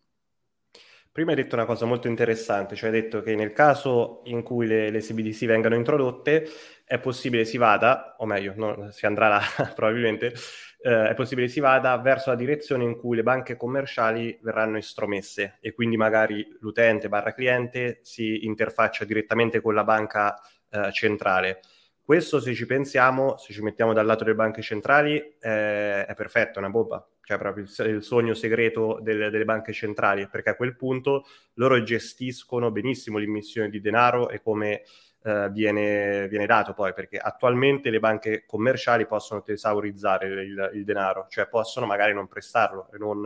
Prima 1.12 1.30
hai 1.30 1.36
detto 1.36 1.56
una 1.56 1.64
cosa 1.64 1.86
molto 1.86 2.06
interessante, 2.06 2.76
cioè 2.76 2.90
hai 2.90 3.00
detto 3.00 3.20
che 3.20 3.34
nel 3.34 3.52
caso 3.52 4.20
in 4.26 4.42
cui 4.44 4.68
le, 4.68 4.90
le 4.90 5.00
CBDC 5.00 5.44
vengano 5.44 5.74
introdotte 5.74 6.48
è 6.84 7.00
possibile 7.00 7.44
si 7.44 7.56
vada, 7.56 8.14
o 8.18 8.26
meglio, 8.26 8.52
no, 8.56 8.92
si 8.92 9.06
andrà 9.06 9.26
là 9.26 9.40
probabilmente, 9.74 10.32
eh, 10.80 11.08
è 11.08 11.14
possibile 11.14 11.48
si 11.48 11.58
vada 11.58 11.98
verso 11.98 12.30
la 12.30 12.36
direzione 12.36 12.84
in 12.84 12.96
cui 12.96 13.16
le 13.16 13.24
banche 13.24 13.56
commerciali 13.56 14.38
verranno 14.40 14.76
estromesse 14.76 15.58
e 15.60 15.72
quindi 15.72 15.96
magari 15.96 16.46
l'utente 16.60 17.08
barra 17.08 17.34
cliente 17.34 17.98
si 18.02 18.44
interfaccia 18.44 19.04
direttamente 19.04 19.60
con 19.60 19.74
la 19.74 19.82
banca 19.82 20.40
eh, 20.70 20.92
centrale. 20.92 21.60
Questo 22.00 22.38
se 22.38 22.54
ci 22.54 22.66
pensiamo, 22.66 23.36
se 23.36 23.52
ci 23.52 23.62
mettiamo 23.62 23.92
dal 23.92 24.06
lato 24.06 24.22
delle 24.22 24.36
banche 24.36 24.62
centrali, 24.62 25.16
eh, 25.16 26.06
è 26.06 26.14
perfetto, 26.14 26.58
è 26.58 26.62
una 26.62 26.70
bomba 26.70 27.04
cioè 27.30 27.38
proprio 27.38 27.64
il, 27.86 28.02
sogno 28.02 28.34
segreto 28.34 28.98
delle, 29.00 29.30
delle, 29.30 29.44
banche 29.44 29.72
centrali, 29.72 30.26
perché 30.26 30.50
a 30.50 30.56
quel 30.56 30.74
punto 30.74 31.24
loro 31.54 31.80
gestiscono 31.84 32.72
benissimo 32.72 33.18
l'immissione 33.18 33.70
di 33.70 33.80
denaro 33.80 34.30
e 34.30 34.42
come 34.42 34.82
eh, 35.22 35.48
viene, 35.50 36.26
viene, 36.26 36.46
dato 36.46 36.72
poi, 36.72 36.92
perché 36.92 37.18
attualmente 37.18 37.90
le 37.90 38.00
banche 38.00 38.44
commerciali 38.46 39.06
possono 39.06 39.42
tesaurizzare 39.42 40.26
il, 40.26 40.70
il 40.74 40.84
denaro, 40.84 41.26
cioè 41.28 41.46
possono 41.46 41.86
magari 41.86 42.12
non 42.12 42.26
prestarlo 42.26 42.88
e 42.92 42.98
non 42.98 43.24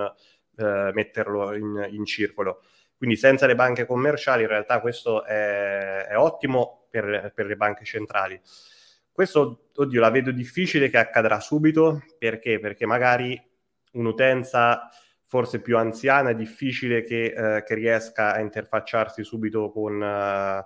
eh, 0.56 0.90
metterlo 0.92 1.54
in, 1.54 1.88
in, 1.90 2.04
circolo. 2.04 2.62
Quindi 2.98 3.16
senza 3.16 3.46
le 3.46 3.54
banche 3.54 3.86
commerciali 3.86 4.42
in 4.42 4.48
realtà 4.48 4.80
questo 4.80 5.24
è, 5.24 6.08
è 6.08 6.16
ottimo 6.18 6.88
per, 6.90 7.32
per 7.34 7.46
le 7.46 7.56
banche 7.56 7.84
centrali. 7.86 8.38
Questo, 9.10 9.70
oddio, 9.74 10.00
la 10.00 10.10
vedo 10.10 10.30
difficile 10.30 10.90
che 10.90 10.98
accadrà 10.98 11.40
subito, 11.40 12.02
perché? 12.18 12.58
Perché 12.58 12.84
magari 12.84 13.40
un'utenza 13.94 14.88
forse 15.26 15.60
più 15.60 15.76
anziana 15.76 16.30
è 16.30 16.34
difficile 16.36 17.02
che, 17.02 17.34
eh, 17.36 17.62
che 17.64 17.74
riesca 17.74 18.34
a 18.34 18.40
interfacciarsi 18.40 19.24
subito 19.24 19.70
con, 19.72 19.94
uh, 19.94 20.64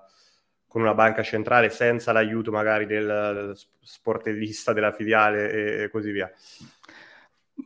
con 0.67 0.83
una 0.83 0.93
banca 0.93 1.23
centrale 1.23 1.71
senza 1.71 2.13
l'aiuto 2.13 2.51
magari 2.51 2.85
del 2.85 3.57
sportellista 3.81 4.75
della 4.75 4.93
filiale 4.93 5.85
e 5.85 5.91
così 5.91 6.11
via? 6.11 6.31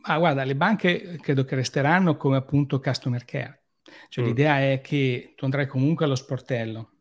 Ma 0.05 0.17
guarda, 0.17 0.43
le 0.43 0.55
banche 0.55 1.17
credo 1.21 1.43
che 1.43 1.55
resteranno 1.55 2.15
come 2.15 2.37
appunto 2.37 2.79
customer 2.79 3.25
care. 3.25 3.63
Cioè 4.09 4.23
mm. 4.23 4.27
l'idea 4.27 4.59
è 4.71 4.81
che 4.81 5.33
tu 5.35 5.43
andrai 5.45 5.67
comunque 5.67 6.05
allo 6.05 6.15
sportello. 6.15 6.91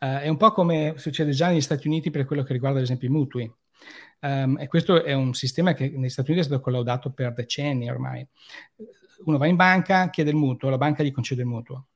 Uh, 0.00 0.18
è 0.18 0.28
un 0.28 0.36
po' 0.36 0.50
come 0.52 0.94
succede 0.96 1.30
già 1.30 1.48
negli 1.48 1.60
Stati 1.60 1.86
Uniti 1.86 2.10
per 2.10 2.24
quello 2.24 2.42
che 2.42 2.52
riguarda 2.52 2.78
ad 2.78 2.84
esempio 2.84 3.08
i 3.08 3.12
mutui. 3.12 3.52
Um, 4.20 4.58
e 4.58 4.66
questo 4.66 5.04
è 5.04 5.12
un 5.12 5.32
sistema 5.34 5.74
che 5.74 5.90
negli 5.90 6.08
Stati 6.08 6.30
Uniti 6.30 6.44
è 6.44 6.48
stato 6.48 6.62
collaudato 6.62 7.12
per 7.12 7.32
decenni 7.32 7.88
ormai. 7.88 8.26
Uno 9.24 9.38
va 9.38 9.46
in 9.46 9.56
banca, 9.56 10.10
chiede 10.10 10.30
il 10.30 10.36
mutuo, 10.36 10.70
la 10.70 10.78
banca 10.78 11.02
gli 11.02 11.12
concede 11.12 11.42
il 11.42 11.48
mutuo. 11.48 11.86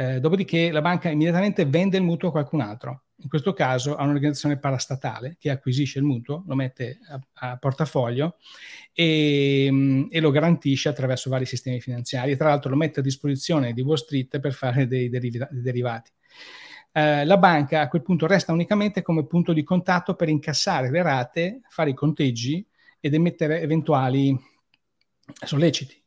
Eh, 0.00 0.20
dopodiché 0.20 0.70
la 0.70 0.80
banca 0.80 1.08
immediatamente 1.08 1.66
vende 1.66 1.96
il 1.96 2.04
mutuo 2.04 2.28
a 2.28 2.30
qualcun 2.30 2.60
altro, 2.60 3.06
in 3.16 3.28
questo 3.28 3.52
caso 3.52 3.96
a 3.96 4.04
un'organizzazione 4.04 4.56
parastatale 4.56 5.36
che 5.40 5.50
acquisisce 5.50 5.98
il 5.98 6.04
mutuo, 6.04 6.44
lo 6.46 6.54
mette 6.54 7.00
a, 7.08 7.50
a 7.50 7.56
portafoglio 7.56 8.36
e, 8.92 9.66
mm, 9.68 10.04
e, 10.10 10.20
lo 10.20 10.30
garantisce 10.30 10.88
attraverso 10.88 11.30
vari 11.30 11.46
sistemi 11.46 11.80
finanziari 11.80 12.36
tra 12.36 12.48
l'altro 12.48 12.70
lo 12.70 12.76
mette 12.76 13.00
a 13.00 13.02
disposizione 13.02 13.72
di 13.72 13.80
Wall 13.80 13.96
Street 13.96 14.38
per 14.38 14.52
fare 14.52 14.86
dei, 14.86 15.08
deriv- 15.08 15.50
dei 15.50 15.62
derivati. 15.62 16.12
Eh, 16.92 17.24
la 17.24 17.36
banca 17.38 17.80
a 17.80 17.88
quel 17.88 18.02
punto 18.02 18.26
resta 18.26 18.52
unicamente 18.52 19.02
come 19.02 19.26
punto 19.26 19.52
di 19.52 19.62
contatto 19.62 20.14
per 20.14 20.28
incassare 20.28 20.90
le 20.90 21.02
rate, 21.02 21.60
fare 21.68 21.90
i 21.90 21.94
conteggi 21.94 22.66
ed 23.00 23.14
emettere 23.14 23.60
eventuali 23.60 24.36
solleciti. 25.44 26.02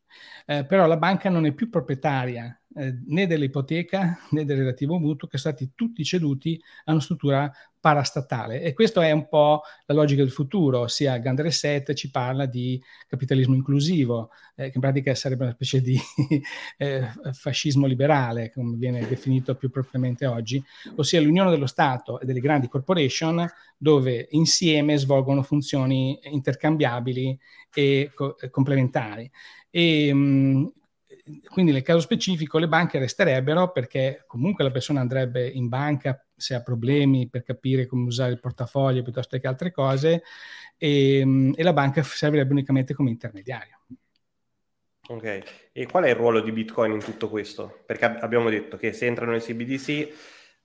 Eh, 0.46 0.66
però 0.66 0.86
la 0.88 0.98
banca 0.98 1.30
non 1.30 1.46
è 1.46 1.54
più 1.54 1.70
proprietaria 1.70 2.61
eh, 2.76 3.00
né 3.08 3.28
dell'ipoteca 3.28 4.18
né 4.32 4.46
del 4.46 4.58
relativo 4.58 4.98
mutuo 4.98 5.28
che 5.28 5.38
sono 5.38 5.54
stati 5.56 5.72
tutti 5.76 6.04
ceduti 6.04 6.62
a 6.86 6.92
una 6.92 7.02
struttura 7.02 7.52
parastatale 7.82 8.62
e 8.62 8.74
questa 8.74 9.04
è 9.06 9.12
un 9.12 9.28
po' 9.28 9.64
la 9.88 9.96
logica 9.96 10.22
del 10.22 10.32
futuro, 10.32 10.82
ossia 10.82 11.18
Gandre 11.18 11.50
7 11.50 11.96
ci 11.96 12.12
parla 12.12 12.46
di 12.46 12.82
capitalismo 13.08 13.56
inclusivo, 13.56 14.30
eh, 14.56 14.66
che 14.66 14.74
in 14.76 14.82
pratica 14.82 15.16
sarebbe 15.16 15.46
una 15.46 15.54
specie 15.54 15.82
di 15.82 16.00
eh, 16.78 17.10
fascismo 17.34 17.88
liberale, 17.88 18.52
come 18.52 18.78
viene 18.78 19.08
definito 19.08 19.56
più 19.56 19.72
propriamente 19.72 20.28
oggi, 20.28 20.64
ossia 20.96 21.20
l'unione 21.20 21.50
dello 21.50 21.66
Stato 21.66 22.20
e 22.20 22.26
delle 22.26 22.40
grandi 22.40 22.68
corporation 22.68 23.50
dove 23.76 24.28
insieme 24.32 24.98
svolgono 24.98 25.42
funzioni 25.42 26.20
intercambiabili 26.22 27.38
e 27.74 28.12
co- 28.14 28.36
complementari. 28.52 29.30
E, 29.72 30.14
mh, 30.14 30.72
quindi 31.50 31.72
nel 31.72 31.82
caso 31.82 32.00
specifico 32.00 32.58
le 32.58 32.68
banche 32.68 33.00
resterebbero 33.00 33.72
perché 33.72 34.24
comunque 34.28 34.64
la 34.64 34.72
persona 34.72 35.02
andrebbe 35.02 35.48
in 35.48 35.68
banca 35.68 36.24
se 36.36 36.56
ha 36.56 36.62
problemi 36.62 37.30
per 37.30 37.44
capire 37.44 37.86
come 37.86 38.06
usare 38.06 38.32
il 38.32 38.40
portafoglio 38.40 39.04
piuttosto 39.04 39.38
che 39.38 39.48
altre 39.48 39.72
cose 39.72 40.24
e, 40.78 41.22
mm, 41.24 41.54
e 41.56 41.64
la 41.64 41.74
banca 41.74 42.02
servirebbe 42.04 42.52
unicamente 42.52 42.94
come 42.94 43.10
intermediario. 43.10 43.80
Ok, 45.08 45.70
e 45.74 45.86
qual 45.88 46.06
è 46.06 46.10
il 46.10 46.16
ruolo 46.16 46.40
di 46.40 46.52
Bitcoin 46.52 46.94
in 46.94 47.04
tutto 47.04 47.28
questo? 47.28 47.84
Perché 47.86 48.06
abbiamo 48.06 48.50
detto 48.50 48.78
che 48.78 48.94
se 48.94 49.08
entrano 49.08 49.32
nei 49.32 49.42
CBDC 49.42 50.10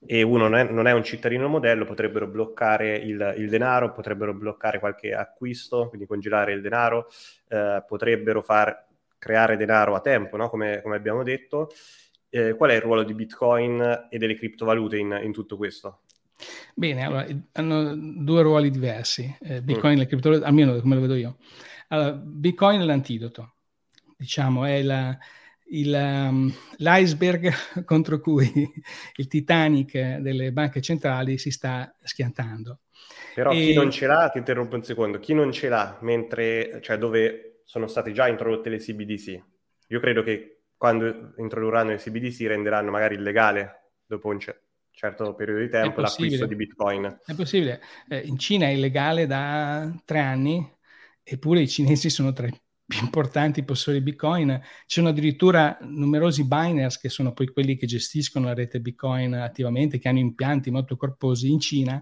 e 0.05 0.23
uno 0.23 0.47
non 0.47 0.59
è, 0.59 0.65
non 0.71 0.87
è 0.87 0.93
un 0.93 1.03
cittadino 1.03 1.49
modello, 1.49 1.85
potrebbero 1.85 2.29
bloccare 2.29 2.97
il, 2.97 3.35
il, 3.39 3.49
denaro, 3.49 3.93
potrebbero 3.93 4.35
bloccare 4.35 4.79
qualche 4.79 5.15
acquisto, 5.15 5.89
quindi 5.89 6.07
congelare 6.07 6.53
il 6.53 6.61
denaro, 6.61 7.09
eh, 7.49 7.83
potrebbero 7.87 8.43
far 8.43 8.86
creare 9.19 9.57
denaro 9.57 9.95
a 9.95 10.01
tempo, 10.01 10.37
no? 10.37 10.49
come, 10.49 10.81
come, 10.83 10.97
abbiamo 10.97 11.23
detto. 11.23 11.71
Eh, 12.29 12.55
qual 12.55 12.71
è 12.71 12.75
il 12.75 12.81
ruolo 12.81 13.03
di 13.05 13.15
Bitcoin 13.15 14.09
e 14.11 14.19
delle 14.19 14.35
criptovalute 14.35 14.97
in, 14.97 15.21
in 15.23 15.33
tutto 15.33 15.57
questo? 15.57 16.01
Bene, 16.75 17.05
allora, 17.05 17.27
hanno 17.53 17.95
due 17.97 18.43
ruoli 18.43 18.71
diversi, 18.71 19.35
eh, 19.41 19.63
Bitcoin 19.63 19.95
mm. 19.95 19.97
e 19.97 20.01
le 20.01 20.07
criptovalute, 20.07 20.47
almeno 20.47 20.81
come 20.81 20.95
lo 20.95 21.01
vedo 21.01 21.15
io. 21.15 21.37
Allora, 21.89 22.13
Bitcoin 22.13 22.81
è 22.81 22.85
l'antidoto, 22.85 23.55
diciamo, 24.17 24.65
è 24.65 24.83
la, 24.83 25.17
il, 25.69 25.95
um, 25.95 26.53
l'iceberg 26.77 27.51
contro 27.85 28.21
cui 28.21 28.51
il 29.17 29.27
Titanic 29.29 29.93
delle 30.19 30.53
banche 30.53 30.81
centrali 30.81 31.39
si 31.39 31.51
sta 31.51 31.95
schiantando. 32.03 32.81
Però 33.35 33.51
e... 33.53 33.55
chi 33.55 33.75
non 33.75 33.91
ce 33.91 34.07
l'ha, 34.07 34.29
ti 34.31 34.39
interrompo 34.39 34.77
un 34.77 34.83
secondo, 34.83 35.19
chi 35.19 35.35
non 35.35 35.53
ce 35.53 35.69
l'ha, 35.69 35.99
mentre, 36.03 36.81
cioè 36.83 36.99
dove 36.99 37.56
sono 37.67 37.89
state 37.89 38.13
già 38.13 38.29
introdotte 38.29 38.71
le 38.71 38.79
CBDC. 38.79 39.43
Io 39.89 40.01
credo 40.01 40.23
che 40.23 40.67
quando 40.77 41.35
introdurranno 41.37 41.91
le 41.91 41.97
CBDC 41.97 42.43
renderanno 42.47 42.93
magari 42.93 43.17
illegale 43.17 43.95
dopo 44.07 44.29
un 44.29 44.39
c- 44.39 44.57
certo 44.93 45.35
periodo 45.35 45.61
di 45.61 45.69
tempo 45.69 46.01
l'acquisto 46.01 46.47
di 46.47 46.55
Bitcoin. 46.55 47.21
È 47.25 47.35
possibile. 47.35 47.83
Eh, 48.09 48.21
in 48.21 48.39
Cina 48.39 48.67
è 48.67 48.71
illegale 48.71 49.27
da 49.27 49.93
tre 50.05 50.21
anni, 50.21 50.65
eppure 51.25 51.61
i 51.61 51.69
cinesi 51.69 52.09
sono 52.09 52.33
tra 52.33 52.47
i 52.47 52.61
più 52.87 53.01
importanti 53.01 53.65
possessori 53.65 53.99
di 53.99 54.05
Bitcoin. 54.05 54.61
Ci 54.87 55.01
sono 55.01 55.09
addirittura 55.09 55.77
numerosi 55.81 56.47
biners 56.47 57.01
che 57.01 57.09
sono 57.09 57.33
poi 57.33 57.49
quelli 57.49 57.77
che 57.77 57.87
gestiscono 57.87 58.47
la 58.47 58.55
rete 58.55 58.81
Bitcoin 58.81 59.35
attivamente, 59.35 59.99
che 59.99 60.09
hanno 60.09 60.21
impianti 60.21 60.71
molto 60.71 60.97
corposi 60.97 61.51
in 61.51 61.59
Cina 61.59 62.01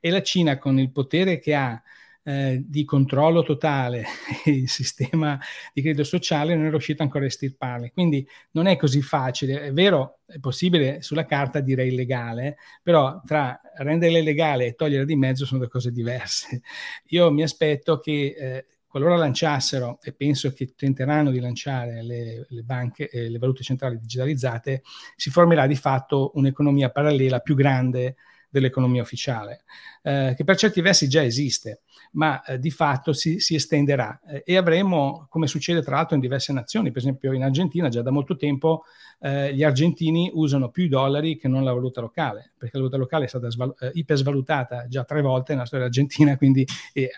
e 0.00 0.10
la 0.10 0.22
Cina 0.22 0.56
con 0.56 0.78
il 0.78 0.90
potere 0.90 1.38
che 1.38 1.54
ha 1.54 1.80
eh, 2.24 2.62
di 2.64 2.84
controllo 2.84 3.42
totale 3.42 4.04
il 4.46 4.68
sistema 4.68 5.38
di 5.72 5.82
credito 5.82 6.04
sociale 6.04 6.54
non 6.54 6.66
è 6.66 6.70
riuscito 6.70 7.02
ancora 7.02 7.24
a 7.24 7.28
estirparle. 7.28 7.90
Quindi 7.92 8.26
non 8.52 8.66
è 8.66 8.76
così 8.76 9.02
facile. 9.02 9.62
È 9.62 9.72
vero, 9.72 10.20
è 10.26 10.38
possibile 10.38 11.02
sulla 11.02 11.26
carta 11.26 11.60
dire 11.60 11.86
illegale, 11.86 12.56
però 12.82 13.20
tra 13.24 13.60
renderle 13.76 14.22
legale 14.22 14.66
e 14.66 14.74
togliere 14.74 15.04
di 15.04 15.16
mezzo 15.16 15.44
sono 15.44 15.60
due 15.60 15.68
cose 15.68 15.90
diverse. 15.90 16.62
Io 17.08 17.30
mi 17.30 17.42
aspetto 17.42 17.98
che 17.98 18.34
eh, 18.38 18.66
qualora 18.86 19.16
lanciassero, 19.16 19.98
e 20.02 20.12
penso 20.12 20.52
che 20.52 20.74
tenteranno 20.76 21.30
di 21.30 21.40
lanciare 21.40 22.02
le, 22.02 22.46
le 22.46 22.62
banche, 22.62 23.08
eh, 23.08 23.30
le 23.30 23.38
valute 23.38 23.62
centrali 23.62 23.98
digitalizzate, 23.98 24.82
si 25.16 25.30
formerà 25.30 25.66
di 25.66 25.76
fatto 25.76 26.32
un'economia 26.34 26.90
parallela 26.90 27.38
più 27.40 27.54
grande 27.54 28.16
dell'economia 28.52 29.00
ufficiale, 29.00 29.64
eh, 30.02 30.34
che 30.36 30.44
per 30.44 30.56
certi 30.56 30.82
versi 30.82 31.08
già 31.08 31.24
esiste, 31.24 31.80
ma 32.12 32.42
eh, 32.44 32.58
di 32.58 32.70
fatto 32.70 33.14
si, 33.14 33.40
si 33.40 33.54
estenderà 33.54 34.20
eh, 34.28 34.42
e 34.44 34.56
avremo, 34.58 35.26
come 35.30 35.46
succede 35.46 35.80
tra 35.82 35.96
l'altro 35.96 36.16
in 36.16 36.20
diverse 36.20 36.52
nazioni, 36.52 36.90
per 36.90 36.98
esempio 37.00 37.32
in 37.32 37.42
Argentina 37.42 37.88
già 37.88 38.02
da 38.02 38.10
molto 38.10 38.36
tempo 38.36 38.84
eh, 39.20 39.54
gli 39.54 39.62
argentini 39.62 40.30
usano 40.34 40.68
più 40.68 40.84
i 40.84 40.88
dollari 40.88 41.38
che 41.38 41.48
non 41.48 41.64
la 41.64 41.72
valuta 41.72 42.02
locale, 42.02 42.52
perché 42.58 42.76
la 42.76 42.82
valuta 42.82 42.98
locale 42.98 43.24
è 43.24 43.28
stata 43.28 43.50
sval- 43.50 43.74
eh, 43.80 43.90
ipersvalutata 43.94 44.86
già 44.86 45.04
tre 45.04 45.22
volte 45.22 45.54
nella 45.54 45.66
storia 45.66 45.86
argentina, 45.86 46.36
quindi 46.38 46.66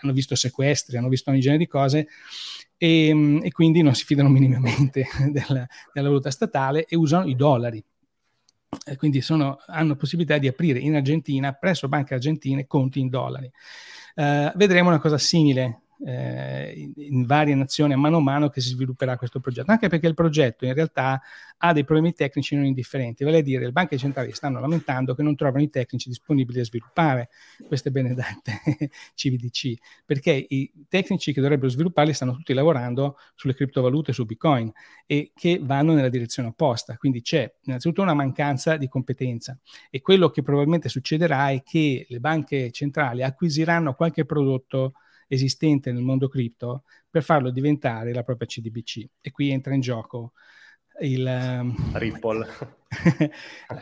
hanno 0.01 0.13
visto 0.13 0.35
sequestri, 0.35 0.95
hanno 0.95 1.09
visto 1.09 1.31
ogni 1.31 1.41
genere 1.41 1.59
di 1.59 1.67
cose. 1.67 2.07
E, 2.77 3.39
e, 3.41 3.51
quindi 3.51 3.81
non 3.81 3.95
si 3.95 4.03
fidano 4.03 4.27
minimamente 4.29 5.05
della, 5.31 5.65
della 5.93 6.07
valuta 6.07 6.29
statale 6.29 6.85
e 6.85 6.95
usano 6.95 7.25
i 7.25 7.35
dollari 7.35 7.83
eh, 8.85 8.97
quindi 8.97 9.21
sono, 9.21 9.57
hanno 9.67 9.95
possibilità 9.95 10.37
di 10.37 10.47
aprire 10.47 10.79
in 10.79 10.95
Argentina, 10.95 11.53
presso 11.53 11.87
banche 11.87 12.13
argentine, 12.13 12.67
conti 12.67 12.99
in 12.99 13.09
dollari. 13.09 13.51
Eh, 14.15 14.51
vedremo 14.55 14.89
una 14.89 14.99
cosa 14.99 15.17
simile 15.17 15.84
eh, 16.03 16.73
in, 16.75 16.93
in, 16.95 17.25
varie 17.25 17.55
nazioni 17.55 17.93
a 17.93 17.97
mano 17.97 18.17
a 18.17 18.21
mano 18.21 18.49
che 18.49 18.61
si 18.61 18.69
svilupperà 18.69 19.17
questo 19.17 19.39
progetto, 19.39 19.71
anche 19.71 19.87
perché 19.87 20.07
il 20.07 20.13
progetto 20.13 20.65
in 20.65 20.73
realtà 20.73 21.21
ha 21.57 21.73
dei 21.73 21.85
problemi 21.85 22.13
tecnici 22.13 22.55
non 22.55 22.65
indifferenti, 22.65 23.23
vale 23.23 23.37
a 23.37 23.41
dire 23.41 23.65
le 23.65 23.71
banche 23.71 23.97
centrali 23.97 24.31
stanno 24.33 24.59
lamentando 24.59 25.15
che 25.15 25.23
non 25.23 25.35
trovano 25.35 25.63
i 25.63 25.69
tecnici 25.69 26.09
disponibili 26.09 26.59
a 26.59 26.65
sviluppare 26.65 27.29
queste 27.67 27.91
benedette 27.91 28.61
CVDC, 29.15 29.73
perché 30.05 30.45
i 30.47 30.71
tecnici 30.89 31.31
che 31.33 31.41
dovrebbero 31.41 31.69
svilupparli 31.69 32.13
stanno 32.13 32.33
tutti 32.33 32.53
lavorando 32.53 33.17
sulle 33.35 33.53
criptovalute, 33.53 34.11
su 34.11 34.25
Bitcoin 34.25 34.71
e 35.05 35.31
che 35.33 35.59
vanno 35.61 35.93
nella 35.93 36.09
direzione 36.09 36.49
opposta, 36.49 36.97
quindi 36.97 37.21
c'è 37.21 37.51
innanzitutto 37.63 38.01
una 38.01 38.13
mancanza 38.13 38.75
di 38.77 38.87
competenza 38.87 39.57
e 39.89 40.01
quello 40.01 40.29
che 40.29 40.41
probabilmente 40.41 40.89
succederà 40.89 41.51
è 41.51 41.63
che 41.63 42.05
le 42.09 42.19
banche 42.19 42.71
centrali 42.71 43.23
acquisiranno 43.23 43.93
qualche 43.93 44.25
prodotto 44.25 44.93
esistente 45.27 45.91
nel 45.91 46.03
mondo 46.03 46.27
cripto 46.27 46.83
per 47.09 47.23
farlo 47.23 47.49
diventare 47.49 48.13
la 48.13 48.23
propria 48.23 48.47
CDBC. 48.47 49.05
E 49.21 49.31
qui 49.31 49.49
entra 49.49 49.73
in 49.73 49.81
gioco 49.81 50.33
il 51.01 51.25
um, 51.25 51.75
Ripple, 51.93 52.47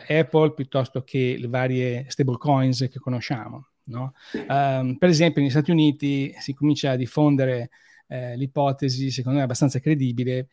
Apple 0.08 0.54
piuttosto 0.54 1.02
che 1.02 1.36
le 1.38 1.48
varie 1.48 2.06
stablecoins 2.08 2.88
che 2.90 2.98
conosciamo. 2.98 3.68
No? 3.84 4.14
Um, 4.48 4.96
per 4.96 5.08
esempio, 5.08 5.40
negli 5.42 5.50
Stati 5.50 5.70
Uniti 5.70 6.34
si 6.38 6.54
comincia 6.54 6.92
a 6.92 6.96
diffondere 6.96 7.70
eh, 8.08 8.36
l'ipotesi, 8.36 9.10
secondo 9.10 9.38
me 9.38 9.44
abbastanza 9.44 9.78
credibile, 9.78 10.48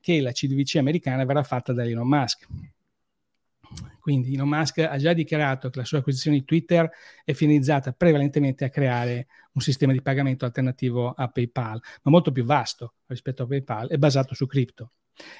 che 0.00 0.20
la 0.20 0.32
CDBC 0.32 0.76
americana 0.76 1.24
verrà 1.24 1.42
fatta 1.42 1.72
da 1.72 1.84
Elon 1.84 2.06
Musk. 2.06 2.46
Quindi 4.04 4.34
Elon 4.34 4.50
Musk 4.50 4.80
ha 4.80 4.98
già 4.98 5.14
dichiarato 5.14 5.70
che 5.70 5.78
la 5.78 5.86
sua 5.86 6.00
acquisizione 6.00 6.36
di 6.36 6.44
Twitter 6.44 6.90
è 7.24 7.32
finalizzata 7.32 7.92
prevalentemente 7.92 8.66
a 8.66 8.68
creare 8.68 9.28
un 9.52 9.62
sistema 9.62 9.92
di 9.92 10.02
pagamento 10.02 10.44
alternativo 10.44 11.08
a 11.08 11.28
PayPal, 11.28 11.80
ma 12.02 12.10
molto 12.10 12.30
più 12.30 12.44
vasto 12.44 12.96
rispetto 13.06 13.44
a 13.44 13.46
PayPal 13.46 13.90
e 13.90 13.96
basato 13.96 14.34
su 14.34 14.46
cripto. 14.46 14.90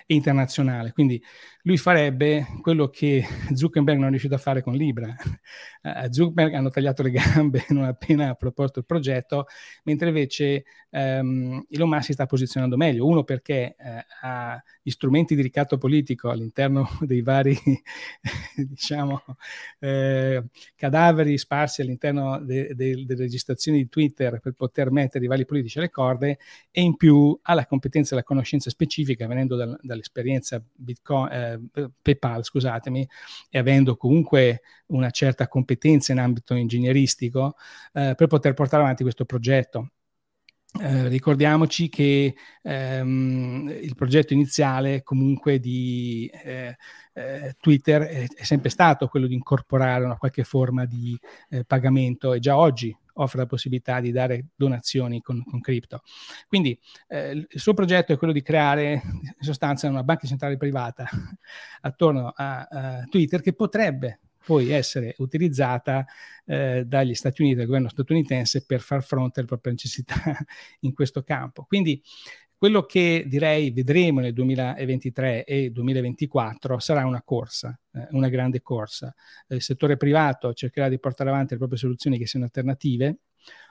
internazionale. 0.06 0.92
Quindi 0.92 1.22
lui 1.64 1.76
farebbe 1.76 2.46
quello 2.62 2.88
che 2.88 3.22
Zuckerberg 3.54 3.98
non 3.98 4.06
è 4.06 4.10
riuscito 4.10 4.34
a 4.34 4.38
fare 4.38 4.62
con 4.62 4.72
Libra. 4.74 5.14
A 5.82 6.10
Zuckerberg 6.10 6.54
hanno 6.54 6.70
tagliato 6.70 7.02
le 7.02 7.10
gambe 7.10 7.66
non 7.70 7.84
appena 7.84 8.34
proposto 8.34 8.78
il 8.78 8.86
progetto, 8.86 9.46
mentre 9.82 10.08
invece 10.08 10.64
um, 10.94 11.64
Elon 11.68 11.88
Musk 11.88 12.04
si 12.04 12.12
sta 12.12 12.26
posizionando 12.26 12.76
meglio. 12.76 13.06
Uno 13.06 13.24
perché 13.24 13.74
eh, 13.78 14.04
ha 14.22 14.62
gli 14.82 14.90
strumenti 14.90 15.34
di 15.34 15.42
ricatto 15.42 15.76
politico 15.76 16.30
all'interno 16.30 16.88
dei 17.00 17.22
vari, 17.22 17.56
diciamo, 18.56 19.22
eh, 19.80 20.44
cadaveri 20.76 21.36
sparsi 21.36 21.80
all'interno 21.82 22.38
de- 22.40 22.74
de- 22.74 23.04
delle 23.04 23.22
registrazioni 23.22 23.78
di 23.78 23.88
Twitter 23.88 24.38
per 24.40 24.52
poter 24.52 24.90
mettere 24.90 25.24
i 25.24 25.28
vari 25.28 25.44
politici 25.44 25.78
alle 25.78 25.90
corde 25.90 26.38
e 26.70 26.80
in 26.80 26.96
più 26.96 27.36
ha 27.42 27.54
la 27.54 27.66
competenza 27.66 28.14
e 28.14 28.18
la 28.18 28.24
conoscenza 28.24 28.70
specifica 28.70 29.26
venendo 29.26 29.56
dal, 29.56 29.76
dall'esperienza 29.82 30.62
Bitcoin, 30.72 31.28
eh, 31.32 31.90
PayPal, 32.00 32.44
scusatemi, 32.44 33.08
e 33.50 33.58
avendo 33.58 33.96
comunque 33.96 34.60
una 34.86 35.10
certa 35.10 35.48
competenza 35.48 36.12
in 36.12 36.18
ambito 36.18 36.54
ingegneristico 36.54 37.56
eh, 37.92 38.14
per 38.16 38.26
poter 38.26 38.54
portare 38.54 38.82
avanti 38.82 39.02
questo 39.02 39.24
progetto. 39.24 39.93
Eh, 40.80 41.06
ricordiamoci 41.06 41.88
che 41.88 42.34
ehm, 42.62 43.78
il 43.80 43.94
progetto 43.94 44.32
iniziale 44.32 45.04
comunque 45.04 45.60
di 45.60 46.28
eh, 46.42 46.76
eh, 47.12 47.54
Twitter 47.60 48.02
è, 48.02 48.26
è, 48.34 48.42
sempre 48.42 48.70
stato 48.70 49.06
quello 49.06 49.28
di 49.28 49.34
incorporare 49.34 50.04
una 50.04 50.16
qualche 50.16 50.42
forma 50.42 50.84
di 50.84 51.16
eh, 51.50 51.64
pagamento 51.64 52.32
e 52.32 52.40
già 52.40 52.56
oggi 52.58 52.94
offre 53.14 53.38
la 53.38 53.46
possibilità 53.46 54.00
di 54.00 54.10
dare 54.10 54.46
donazioni 54.56 55.20
con, 55.20 55.44
con 55.44 55.60
cripto. 55.60 56.02
Quindi 56.48 56.76
eh, 57.06 57.30
il 57.48 57.60
suo 57.60 57.72
progetto 57.72 58.12
è 58.12 58.16
quello 58.16 58.32
di 58.32 58.42
creare 58.42 59.00
in 59.04 59.32
sostanza 59.38 59.88
una 59.88 60.02
banca 60.02 60.26
centrale 60.26 60.56
privata 60.56 61.06
attorno 61.82 62.32
a, 62.34 62.62
a 62.62 63.04
Twitter 63.08 63.40
che 63.40 63.52
potrebbe 63.52 64.18
poi 64.44 64.70
essere 64.70 65.14
utilizzata 65.18 66.04
eh, 66.46 66.84
dagli 66.86 67.14
Stati 67.14 67.42
Uniti, 67.42 67.56
dal 67.56 67.66
governo 67.66 67.88
statunitense, 67.88 68.64
per 68.64 68.80
far 68.80 69.02
fronte 69.02 69.40
alle 69.40 69.48
proprie 69.48 69.72
necessità 69.72 70.14
in 70.80 70.92
questo 70.92 71.22
campo. 71.22 71.64
Quindi 71.64 72.02
quello 72.56 72.86
che 72.86 73.24
direi 73.26 73.70
vedremo 73.72 74.20
nel 74.20 74.32
2023 74.32 75.44
e 75.44 75.70
2024 75.70 76.78
sarà 76.78 77.04
una 77.04 77.22
corsa, 77.22 77.78
eh, 77.92 78.06
una 78.12 78.28
grande 78.28 78.62
corsa. 78.62 79.14
Il 79.48 79.60
settore 79.60 79.96
privato 79.96 80.52
cercherà 80.54 80.88
di 80.88 80.98
portare 80.98 81.30
avanti 81.30 81.52
le 81.52 81.58
proprie 81.58 81.78
soluzioni 81.78 82.16
che 82.16 82.26
siano 82.26 82.46
alternative 82.46 83.18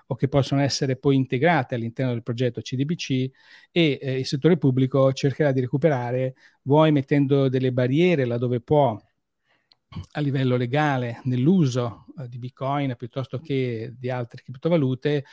o 0.07 0.15
che 0.15 0.27
possono 0.27 0.61
essere 0.61 0.97
poi 0.97 1.15
integrate 1.15 1.75
all'interno 1.75 2.11
del 2.11 2.23
progetto 2.23 2.61
CDBC 2.61 3.09
e 3.71 3.99
eh, 4.01 4.19
il 4.19 4.25
settore 4.25 4.57
pubblico 4.57 5.11
cercherà 5.13 5.51
di 5.51 5.61
recuperare, 5.61 6.35
vuoi 6.63 6.91
mettendo 6.91 7.49
delle 7.49 7.71
barriere 7.71 8.25
laddove 8.25 8.61
può, 8.61 8.99
a 10.11 10.19
livello 10.19 10.55
legale 10.55 11.21
nell'uso 11.23 12.05
eh, 12.19 12.27
di 12.27 12.37
Bitcoin 12.37 12.95
piuttosto 12.97 13.39
che 13.39 13.93
di 13.97 14.09
altre 14.09 14.41
criptovalute 14.43 15.25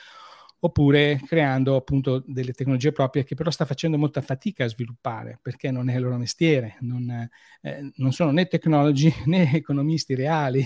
oppure 0.62 1.20
creando 1.26 1.76
appunto 1.76 2.22
delle 2.26 2.52
tecnologie 2.52 2.92
proprie 2.92 3.24
che 3.24 3.34
però 3.34 3.50
sta 3.50 3.64
facendo 3.64 3.96
molta 3.96 4.20
fatica 4.20 4.64
a 4.64 4.68
sviluppare 4.68 5.38
perché 5.40 5.70
non 5.70 5.88
è 5.88 5.94
il 5.94 6.02
loro 6.02 6.18
mestiere, 6.18 6.76
non, 6.80 7.28
eh, 7.62 7.92
non 7.96 8.12
sono 8.12 8.30
né 8.30 8.46
tecnologi 8.46 9.12
né 9.26 9.52
economisti 9.54 10.14
reali, 10.14 10.62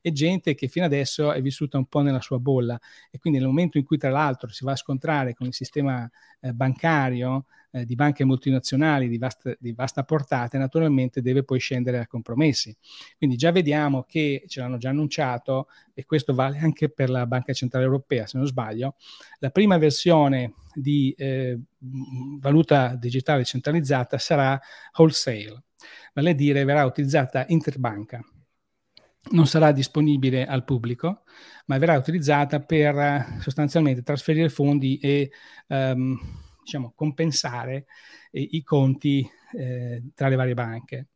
è 0.00 0.10
gente 0.12 0.54
che 0.54 0.68
fino 0.68 0.84
adesso 0.84 1.32
è 1.32 1.40
vissuta 1.40 1.78
un 1.78 1.86
po' 1.86 2.00
nella 2.00 2.20
sua 2.20 2.38
bolla. 2.38 2.78
E 3.10 3.18
quindi 3.18 3.38
nel 3.38 3.48
momento 3.48 3.78
in 3.78 3.84
cui 3.84 3.96
tra 3.96 4.10
l'altro 4.10 4.50
si 4.50 4.64
va 4.64 4.72
a 4.72 4.76
scontrare 4.76 5.34
con 5.34 5.46
il 5.46 5.54
sistema 5.54 6.08
eh, 6.40 6.52
bancario 6.52 7.46
eh, 7.72 7.84
di 7.84 7.94
banche 7.94 8.24
multinazionali 8.24 9.08
di 9.08 9.18
vasta, 9.18 9.56
di 9.58 9.72
vasta, 9.72 10.04
portata, 10.04 10.58
naturalmente 10.58 11.20
deve 11.20 11.42
poi 11.42 11.58
scendere 11.58 11.98
a 11.98 12.06
compromessi. 12.06 12.76
Quindi 13.16 13.36
già 13.36 13.50
vediamo 13.50 14.04
che 14.04 14.44
ce 14.46 14.60
l'hanno 14.60 14.76
già 14.76 14.90
annunciato, 14.90 15.68
e 15.94 16.04
questo 16.04 16.34
vale 16.34 16.58
anche 16.58 16.90
per 16.90 17.10
la 17.10 17.26
Banca 17.26 17.52
Centrale 17.52 17.84
Europea, 17.84 18.26
se 18.26 18.38
non 18.38 18.46
sbaglio, 18.46 18.96
la 19.38 19.50
prima 19.50 19.78
versione 19.78 20.54
di 20.74 21.12
eh, 21.16 21.58
valuta 22.38 22.94
digitale 22.94 23.44
centralizzata 23.44 24.18
sarà 24.18 24.58
wholesale, 24.96 25.64
vale 26.14 26.30
a 26.30 26.34
dire 26.34 26.64
verrà 26.64 26.84
utilizzata 26.84 27.44
interbanca. 27.48 28.24
Non 29.30 29.46
sarà 29.46 29.70
disponibile 29.70 30.46
al 30.46 30.64
pubblico, 30.64 31.22
ma 31.66 31.78
verrà 31.78 31.96
utilizzata 31.96 32.60
per 32.60 32.98
eh, 32.98 33.26
sostanzialmente 33.40 34.02
trasferire 34.02 34.48
fondi 34.48 34.98
e 34.98 35.30
um, 35.68 36.18
diciamo, 36.62 36.92
compensare 36.94 37.86
eh, 38.30 38.48
i 38.52 38.62
conti 38.62 39.28
eh, 39.54 40.02
tra 40.14 40.28
le 40.28 40.36
varie 40.36 40.54
banche. 40.54 41.06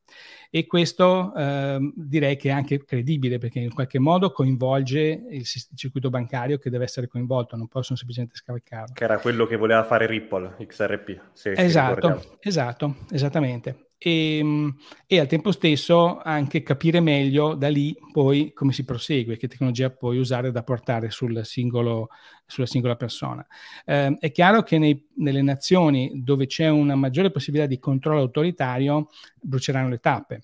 E 0.51 0.67
questo 0.67 1.35
eh, 1.35 1.93
direi 1.95 2.37
che 2.37 2.49
è 2.49 2.53
anche 2.53 2.85
credibile 2.85 3.39
perché 3.39 3.59
in 3.59 3.75
qualche 3.75 3.99
modo 3.99 4.31
coinvolge 4.31 5.01
il, 5.01 5.41
il, 5.41 5.45
circuito 5.75 6.11
bancario 6.11 6.59
che 6.59 6.71
deve 6.71 6.85
essere 6.85 7.09
coinvolto, 7.09 7.57
non 7.57 7.67
possono 7.67 7.97
semplicemente 7.97 8.37
scavalcarlo. 8.37 8.95
Che 8.95 9.05
era 9.05 9.19
quello 9.19 9.47
che 9.47 9.57
voleva 9.57 9.85
fare 9.85 10.07
Ripple, 10.07 10.57
XRP. 10.65 11.21
esatto, 11.57 12.39
esatto, 12.41 12.97
esattamente 13.11 13.86
e, 13.99 14.39
ehm, 14.39 14.77
e, 15.07 15.21
al 15.21 15.27
tempo 15.27 15.53
stesso 15.53 16.19
anche 16.19 16.63
capire 16.63 17.01
meglio 17.01 17.55
da 17.55 17.69
lì 17.69 17.97
poi 18.13 18.53
come 18.53 18.73
si 18.73 18.85
prosegue, 18.85 19.37
che 19.37 19.49
tecnologia 19.49 19.91
puoi 19.91 20.19
usare 20.19 20.51
da 20.51 20.63
portare 20.63 21.11
sul 21.11 21.45
singolo, 21.45 22.09
sulla 22.47 22.67
singola 22.67 22.97
persona. 22.97 23.47
Eh, 23.85 24.17
è 24.19 24.33
chiaro 24.33 24.63
che 24.63 24.79
nei, 24.79 25.07
nelle 25.17 25.43
nazioni 25.43 26.23
dove 26.23 26.47
c'è 26.47 26.69
una 26.69 26.95
maggiore 26.95 27.31
possibilità 27.31 27.69
di 27.69 27.79
controllo 27.79 28.21
autoritario 28.21 29.09
bruceranno 29.41 29.89
le 29.89 29.99
tappe, 29.99 30.41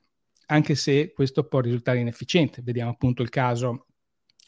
anche 0.47 0.75
se 0.75 1.12
questo 1.12 1.45
può 1.45 1.61
risultare 1.61 1.99
inefficiente. 1.99 2.62
Vediamo 2.62 2.91
appunto 2.91 3.23
il 3.23 3.29
caso 3.29 3.87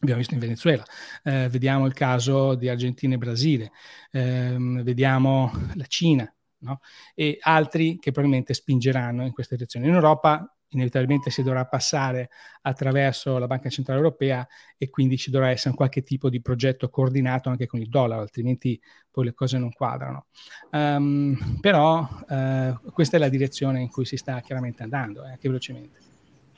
abbiamo 0.00 0.20
visto 0.20 0.34
in 0.34 0.40
Venezuela, 0.40 0.84
eh, 1.22 1.48
vediamo 1.48 1.86
il 1.86 1.94
caso 1.94 2.54
di 2.56 2.68
Argentina 2.68 3.14
e 3.14 3.18
Brasile, 3.18 3.72
eh, 4.10 4.54
vediamo 4.58 5.50
la 5.74 5.86
Cina, 5.86 6.30
no? 6.64 6.80
e 7.14 7.38
altri 7.40 7.98
che 7.98 8.10
probabilmente 8.10 8.54
spingeranno 8.54 9.24
in 9.24 9.32
questa 9.32 9.54
direzione. 9.54 9.86
In 9.86 9.94
Europa 9.94 10.48
inevitabilmente 10.74 11.30
si 11.30 11.42
dovrà 11.42 11.64
passare 11.66 12.30
attraverso 12.62 13.38
la 13.38 13.46
Banca 13.46 13.68
Centrale 13.68 14.00
Europea 14.00 14.46
e 14.76 14.90
quindi 14.90 15.16
ci 15.16 15.30
dovrà 15.30 15.50
essere 15.50 15.74
qualche 15.74 16.02
tipo 16.02 16.28
di 16.28 16.40
progetto 16.40 16.88
coordinato 16.88 17.48
anche 17.48 17.66
con 17.66 17.80
il 17.80 17.88
dollaro, 17.88 18.20
altrimenti 18.20 18.80
poi 19.10 19.26
le 19.26 19.34
cose 19.34 19.58
non 19.58 19.72
quadrano. 19.72 20.26
Um, 20.70 21.58
però 21.60 22.00
uh, 22.00 22.92
questa 22.92 23.16
è 23.16 23.20
la 23.20 23.28
direzione 23.28 23.80
in 23.80 23.88
cui 23.88 24.04
si 24.04 24.16
sta 24.16 24.40
chiaramente 24.40 24.82
andando, 24.82 25.24
eh, 25.24 25.30
anche 25.30 25.48
velocemente. 25.48 25.98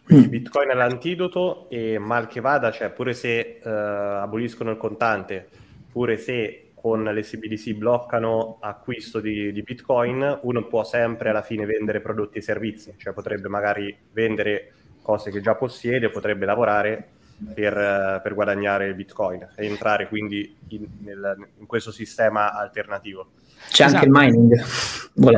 Quindi 0.02 0.28
Bitcoin 0.28 0.70
è 0.70 0.74
l'antidoto 0.74 1.68
e 1.68 1.98
mal 1.98 2.28
che 2.28 2.40
vada, 2.40 2.70
cioè 2.70 2.90
pure 2.90 3.12
se 3.12 3.60
uh, 3.62 3.68
aboliscono 3.68 4.70
il 4.70 4.76
contante, 4.76 5.48
pure 5.90 6.16
se 6.16 6.65
con 6.78 7.02
le 7.02 7.22
CBDC 7.22 7.72
bloccano 7.72 8.58
acquisto 8.60 9.18
di, 9.18 9.50
di, 9.50 9.62
Bitcoin, 9.62 10.40
uno 10.42 10.66
può 10.66 10.84
sempre 10.84 11.30
alla 11.30 11.42
fine 11.42 11.64
vendere 11.64 12.00
prodotti 12.00 12.38
e 12.38 12.42
servizi, 12.42 12.94
cioè 12.98 13.12
potrebbe 13.12 13.48
magari 13.48 13.96
vendere 14.12 14.72
cose 15.02 15.30
che 15.30 15.40
già 15.40 15.54
possiede, 15.54 16.10
potrebbe 16.10 16.44
lavorare 16.46 17.08
per, 17.54 18.20
per 18.22 18.34
guadagnare 18.34 18.94
Bitcoin 18.94 19.48
e 19.56 19.66
entrare 19.66 20.08
quindi 20.08 20.56
in, 20.68 20.86
nel, 21.00 21.48
in 21.58 21.66
questo 21.66 21.90
sistema 21.90 22.52
alternativo. 22.52 23.30
C'è 23.68 23.86
esatto. 23.86 24.04
anche 24.04 24.06
il 24.06 24.12
mining. 24.12 24.64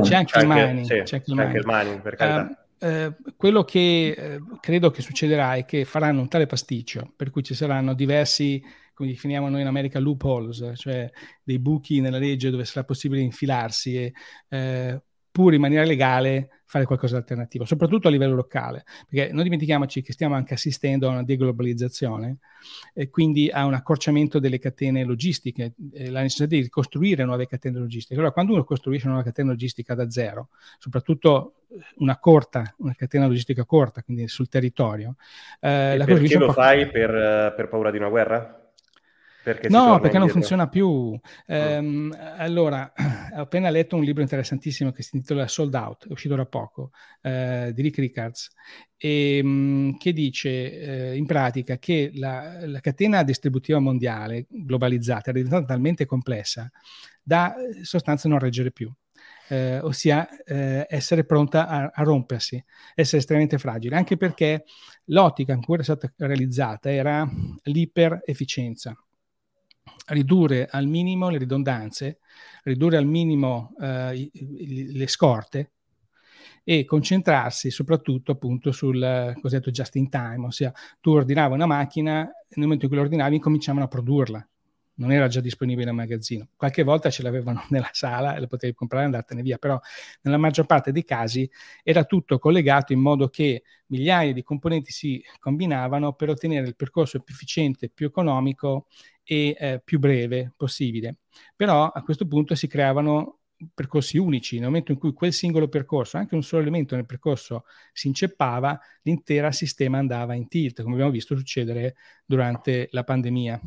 C'è 0.02 0.14
anche, 0.14 0.38
il 0.38 0.46
mining. 0.46 0.86
Sì, 0.86 1.02
c'è 1.02 1.16
anche 1.16 1.30
il 1.30 1.36
mining, 1.36 1.64
mining 1.64 2.00
per 2.00 2.16
carità. 2.16 2.40
Um, 2.40 2.56
eh, 2.80 3.14
quello 3.36 3.64
che 3.64 4.14
eh, 4.16 4.40
credo 4.60 4.90
che 4.90 5.02
succederà 5.02 5.54
è 5.54 5.64
che 5.64 5.84
faranno 5.84 6.20
un 6.20 6.28
tale 6.28 6.46
pasticcio, 6.46 7.12
per 7.16 7.30
cui 7.30 7.42
ci 7.42 7.54
saranno 7.54 7.94
diversi 7.94 8.62
come 8.98 9.10
definiamo 9.10 9.48
noi 9.48 9.60
in 9.60 9.68
America, 9.68 10.00
loopholes, 10.00 10.72
cioè 10.74 11.08
dei 11.44 11.60
buchi 11.60 12.00
nella 12.00 12.18
legge 12.18 12.50
dove 12.50 12.64
sarà 12.64 12.84
possibile 12.84 13.20
infilarsi 13.20 13.94
e 13.94 14.12
eh, 14.48 15.00
pur 15.30 15.54
in 15.54 15.60
maniera 15.60 15.84
legale 15.84 16.62
fare 16.64 16.84
qualcosa 16.84 17.14
di 17.14 17.20
alternativo, 17.20 17.64
soprattutto 17.64 18.08
a 18.08 18.10
livello 18.10 18.34
locale, 18.34 18.84
perché 19.08 19.32
non 19.32 19.44
dimentichiamoci 19.44 20.02
che 20.02 20.12
stiamo 20.12 20.34
anche 20.34 20.54
assistendo 20.54 21.06
a 21.06 21.12
una 21.12 21.22
deglobalizzazione 21.22 22.38
e 22.92 23.08
quindi 23.08 23.48
a 23.48 23.64
un 23.66 23.74
accorciamento 23.74 24.40
delle 24.40 24.58
catene 24.58 25.04
logistiche, 25.04 25.74
eh, 25.92 26.10
la 26.10 26.22
necessità 26.22 26.46
di 26.46 26.60
ricostruire 26.60 27.24
nuove 27.24 27.46
catene 27.46 27.78
logistiche. 27.78 28.18
Allora, 28.18 28.32
quando 28.32 28.52
uno 28.52 28.64
costruisce 28.64 29.04
una 29.06 29.14
nuova 29.14 29.30
catena 29.30 29.50
logistica 29.50 29.94
da 29.94 30.10
zero, 30.10 30.48
soprattutto 30.78 31.60
una 31.98 32.18
corta, 32.18 32.74
una 32.78 32.94
catena 32.94 33.28
logistica 33.28 33.64
corta, 33.64 34.02
quindi 34.02 34.26
sul 34.26 34.48
territorio, 34.48 35.14
eh, 35.60 35.96
la 35.96 36.04
perché 36.04 36.36
lo 36.36 36.52
fai 36.52 36.90
per, 36.90 37.54
per 37.56 37.68
paura 37.68 37.92
di 37.92 37.96
una 37.98 38.08
guerra? 38.08 38.67
Perché 39.52 39.68
no, 39.70 39.98
perché 39.98 40.18
non 40.18 40.28
funziona 40.28 40.68
più. 40.68 41.18
Ehm, 41.46 42.14
allora, 42.36 42.92
ho 43.34 43.40
appena 43.40 43.70
letto 43.70 43.96
un 43.96 44.02
libro 44.02 44.20
interessantissimo 44.20 44.92
che 44.92 45.02
si 45.02 45.16
intitola 45.16 45.48
Sold 45.48 45.74
Out, 45.74 46.06
è 46.06 46.12
uscito 46.12 46.34
da 46.34 46.44
poco, 46.44 46.90
eh, 47.22 47.72
di 47.74 47.80
Rick 47.80 47.96
Rickards, 47.96 48.50
e, 48.96 49.38
ehm, 49.38 49.46
mh, 49.48 49.96
che 49.96 50.12
dice 50.12 50.50
eh, 51.10 51.16
in 51.16 51.24
pratica 51.24 51.78
che 51.78 52.10
la, 52.14 52.66
la, 52.66 52.80
catena 52.80 53.22
distributiva 53.22 53.78
mondiale 53.78 54.44
globalizzata 54.50 55.30
è 55.30 55.32
diventata 55.32 55.64
talmente 55.64 56.04
complessa 56.04 56.70
da 57.22 57.54
eh, 57.56 57.84
sostanza 57.84 58.28
non 58.28 58.38
reggere 58.38 58.70
più 58.70 58.92
eh, 59.48 59.78
ossia 59.80 60.28
eh, 60.44 60.86
essere 60.88 61.24
pronta 61.24 61.66
a, 61.68 61.90
a, 61.92 62.02
rompersi, 62.02 62.62
essere 62.94 63.18
estremamente 63.18 63.58
fragile, 63.58 63.96
anche 63.96 64.16
perché 64.16 64.64
l'ottica 65.06 65.52
in 65.52 65.62
cui 65.62 65.74
era 65.74 65.82
stata 65.82 66.12
realizzata 66.18 66.92
era 66.92 67.28
l'iper-efficienza, 67.62 68.96
ridurre 70.06 70.68
al 70.70 70.86
minimo 70.86 71.28
le 71.30 71.38
ridondanze, 71.38 72.18
ridurre 72.64 72.96
al 72.96 73.06
minimo 73.06 73.74
eh, 73.80 74.30
le 74.32 75.06
scorte 75.06 75.72
e 76.64 76.84
concentrarsi 76.84 77.70
soprattutto 77.70 78.32
appunto 78.32 78.72
sul 78.72 79.34
cosiddetto 79.40 79.70
just 79.70 79.96
in 79.96 80.08
time, 80.10 80.46
ossia 80.46 80.72
tu 81.00 81.12
ordinavi 81.12 81.54
una 81.54 81.66
macchina, 81.66 82.16
nel 82.22 82.64
momento 82.64 82.84
in 82.84 82.90
cui 82.90 83.00
l'ordinavi 83.00 83.38
cominciavano 83.38 83.84
a 83.84 83.88
produrla, 83.88 84.48
non 84.98 85.12
era 85.12 85.28
già 85.28 85.40
disponibile 85.40 85.90
in 85.90 85.96
magazzino. 85.96 86.48
Qualche 86.56 86.82
volta 86.82 87.10
ce 87.10 87.22
l'avevano 87.22 87.64
nella 87.70 87.90
sala 87.92 88.36
e 88.36 88.40
la 88.40 88.46
potevi 88.46 88.74
comprare 88.74 89.04
e 89.04 89.06
andartene 89.06 89.42
via, 89.42 89.58
però 89.58 89.78
nella 90.22 90.36
maggior 90.36 90.66
parte 90.66 90.92
dei 90.92 91.04
casi 91.04 91.48
era 91.82 92.04
tutto 92.04 92.38
collegato 92.38 92.92
in 92.92 93.00
modo 93.00 93.28
che 93.28 93.62
migliaia 93.86 94.32
di 94.32 94.42
componenti 94.42 94.92
si 94.92 95.22
combinavano 95.38 96.12
per 96.12 96.30
ottenere 96.30 96.66
il 96.66 96.76
percorso 96.76 97.20
più 97.20 97.34
efficiente, 97.34 97.88
più 97.88 98.06
economico 98.06 98.86
e 99.22 99.56
eh, 99.58 99.80
più 99.84 99.98
breve 99.98 100.52
possibile. 100.56 101.16
Però 101.54 101.88
a 101.88 102.02
questo 102.02 102.26
punto 102.26 102.54
si 102.54 102.66
creavano 102.66 103.38
percorsi 103.74 104.18
unici, 104.18 104.56
nel 104.56 104.66
momento 104.66 104.92
in 104.92 104.98
cui 104.98 105.12
quel 105.12 105.32
singolo 105.32 105.68
percorso, 105.68 106.16
anche 106.16 106.34
un 106.34 106.42
solo 106.44 106.62
elemento 106.62 106.94
nel 106.94 107.06
percorso 107.06 107.64
si 107.92 108.06
inceppava, 108.06 108.78
l'intero 109.02 109.50
sistema 109.50 109.98
andava 109.98 110.34
in 110.34 110.46
tilt, 110.46 110.82
come 110.82 110.94
abbiamo 110.94 111.10
visto 111.10 111.36
succedere 111.36 111.96
durante 112.24 112.88
la 112.92 113.02
pandemia. 113.02 113.60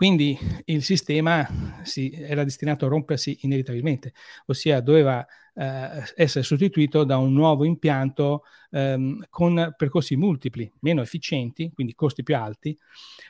Quindi 0.00 0.34
il 0.64 0.82
sistema 0.82 1.46
si, 1.82 2.10
era 2.10 2.42
destinato 2.42 2.86
a 2.86 2.88
rompersi 2.88 3.36
inevitabilmente, 3.42 4.14
ossia 4.46 4.80
doveva 4.80 5.26
eh, 5.54 6.02
essere 6.16 6.44
sostituito 6.44 7.04
da 7.04 7.16
un 7.16 7.32
nuovo 7.32 7.64
impianto 7.64 8.42
ehm, 8.70 9.24
con 9.28 9.74
percorsi 9.76 10.16
multipli, 10.16 10.70
meno 10.80 11.02
efficienti, 11.02 11.70
quindi 11.72 11.94
costi 11.94 12.22
più 12.22 12.36
alti, 12.36 12.76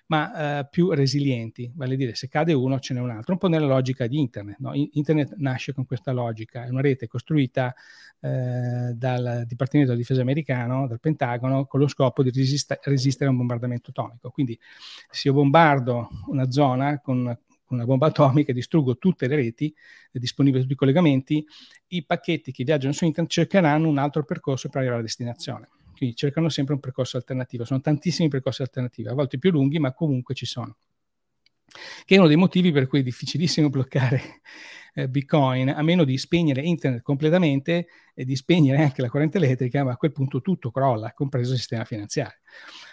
ma 0.06 0.60
eh, 0.60 0.68
più 0.68 0.90
resilienti, 0.90 1.70
vale 1.74 1.94
a 1.94 1.96
dire 1.96 2.14
se 2.14 2.28
cade 2.28 2.52
uno 2.52 2.78
ce 2.78 2.94
n'è 2.94 3.00
un 3.00 3.10
altro, 3.10 3.34
un 3.34 3.38
po' 3.38 3.48
nella 3.48 3.66
logica 3.66 4.06
di 4.06 4.18
Internet. 4.18 4.58
No? 4.58 4.72
Internet 4.74 5.34
nasce 5.36 5.72
con 5.72 5.86
questa 5.86 6.12
logica, 6.12 6.64
è 6.64 6.68
una 6.68 6.80
rete 6.80 7.06
costruita 7.06 7.74
eh, 8.20 8.92
dal 8.94 9.44
Dipartimento 9.46 9.92
di 9.92 9.98
Difesa 9.98 10.20
americano, 10.20 10.86
dal 10.86 11.00
Pentagono, 11.00 11.66
con 11.66 11.80
lo 11.80 11.88
scopo 11.88 12.22
di 12.22 12.30
resist- 12.30 12.78
resistere 12.82 13.26
a 13.26 13.30
un 13.30 13.38
bombardamento 13.38 13.90
atomico. 13.90 14.30
Quindi 14.30 14.58
se 15.10 15.28
io 15.28 15.34
bombardo 15.34 16.08
una 16.26 16.50
zona 16.50 17.00
con 17.00 17.36
una 17.74 17.84
bomba 17.84 18.06
atomica 18.06 18.52
distruggo 18.52 18.98
tutte 18.98 19.26
le 19.26 19.36
reti 19.36 19.74
disponibili, 20.12 20.62
tutti 20.62 20.74
i 20.74 20.76
collegamenti, 20.76 21.44
i 21.88 22.04
pacchetti 22.04 22.52
che 22.52 22.64
viaggiano 22.64 22.92
su 22.92 23.04
internet 23.04 23.32
cercheranno 23.32 23.88
un 23.88 23.98
altro 23.98 24.24
percorso 24.24 24.68
per 24.68 24.78
arrivare 24.78 24.98
alla 24.98 25.06
destinazione. 25.06 25.68
Quindi 25.96 26.16
cercano 26.16 26.48
sempre 26.48 26.74
un 26.74 26.80
percorso 26.80 27.16
alternativo. 27.16 27.64
Sono 27.64 27.80
tantissimi 27.80 28.28
percorsi 28.28 28.62
alternativi, 28.62 29.08
a 29.08 29.14
volte 29.14 29.38
più 29.38 29.50
lunghi, 29.50 29.78
ma 29.78 29.92
comunque 29.92 30.34
ci 30.34 30.46
sono. 30.46 30.76
Che 32.04 32.14
è 32.14 32.18
uno 32.18 32.26
dei 32.26 32.36
motivi 32.36 32.72
per 32.72 32.86
cui 32.86 33.00
è 33.00 33.02
difficilissimo 33.02 33.68
bloccare 33.70 34.40
eh, 34.94 35.08
Bitcoin, 35.08 35.68
a 35.68 35.82
meno 35.82 36.04
di 36.04 36.16
spegnere 36.18 36.62
internet 36.62 37.02
completamente 37.02 37.86
e 38.14 38.24
di 38.24 38.34
spegnere 38.34 38.82
anche 38.82 39.02
la 39.02 39.08
corrente 39.08 39.36
elettrica, 39.38 39.84
ma 39.84 39.92
a 39.92 39.96
quel 39.96 40.12
punto 40.12 40.40
tutto 40.40 40.70
crolla, 40.70 41.12
compreso 41.12 41.52
il 41.52 41.58
sistema 41.58 41.84
finanziario. 41.84 42.38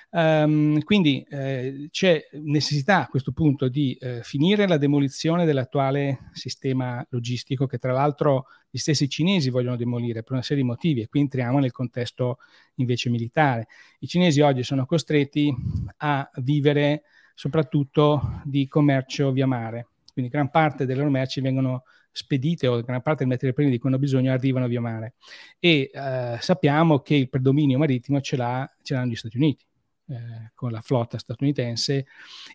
Um, 0.10 0.82
quindi 0.84 1.22
eh, 1.30 1.90
c'è 1.92 2.22
necessità 2.44 3.02
a 3.02 3.08
questo 3.08 3.34
punto 3.34 3.68
di 3.68 3.94
eh, 3.96 4.22
finire 4.24 4.66
la 4.66 4.78
demolizione 4.78 5.44
dell'attuale 5.44 6.30
sistema 6.32 7.06
logistico 7.10 7.66
che 7.66 7.78
tra 7.78 7.92
l'altro 7.92 8.46
gli 8.70 8.78
stessi 8.78 9.10
cinesi 9.10 9.50
vogliono 9.50 9.76
demolire 9.76 10.24
per 10.24 10.32
una 10.32 10.42
serie 10.42 10.64
di 10.64 10.70
motivi 10.70 11.02
e 11.02 11.08
qui 11.08 11.20
entriamo 11.20 11.60
nel 11.60 11.72
contesto 11.72 12.38
invece 12.76 13.10
militare. 13.10 13.68
I 14.00 14.08
cinesi 14.08 14.40
oggi 14.40 14.64
sono 14.64 14.86
costretti 14.86 15.54
a 15.98 16.30
vivere 16.36 17.04
soprattutto 17.36 18.42
di 18.46 18.68
commercio 18.68 19.32
via 19.34 19.46
mare, 19.46 19.88
quindi 20.14 20.32
gran 20.32 20.50
parte 20.50 20.86
delle 20.86 21.00
loro 21.00 21.12
merci 21.12 21.42
vengono 21.42 21.84
spedite 22.12 22.66
o 22.68 22.82
gran 22.82 23.02
parte 23.02 23.20
delle 23.20 23.34
materie 23.34 23.54
prime 23.54 23.70
di 23.70 23.78
cui 23.78 23.90
hanno 23.90 24.00
bisogno 24.00 24.32
arrivano 24.32 24.68
via 24.68 24.82
mare 24.82 25.16
e 25.60 25.92
eh, 25.94 26.38
sappiamo 26.40 27.00
che 27.00 27.14
il 27.14 27.30
predominio 27.30 27.78
marittimo 27.78 28.22
ce, 28.22 28.38
ce 28.82 28.94
l'hanno 28.94 29.12
gli 29.12 29.16
Stati 29.16 29.38
Uniti 29.38 29.66
eh, 30.08 30.52
con 30.54 30.72
la 30.72 30.82
flotta 30.82 31.18
statunitense 31.18 32.06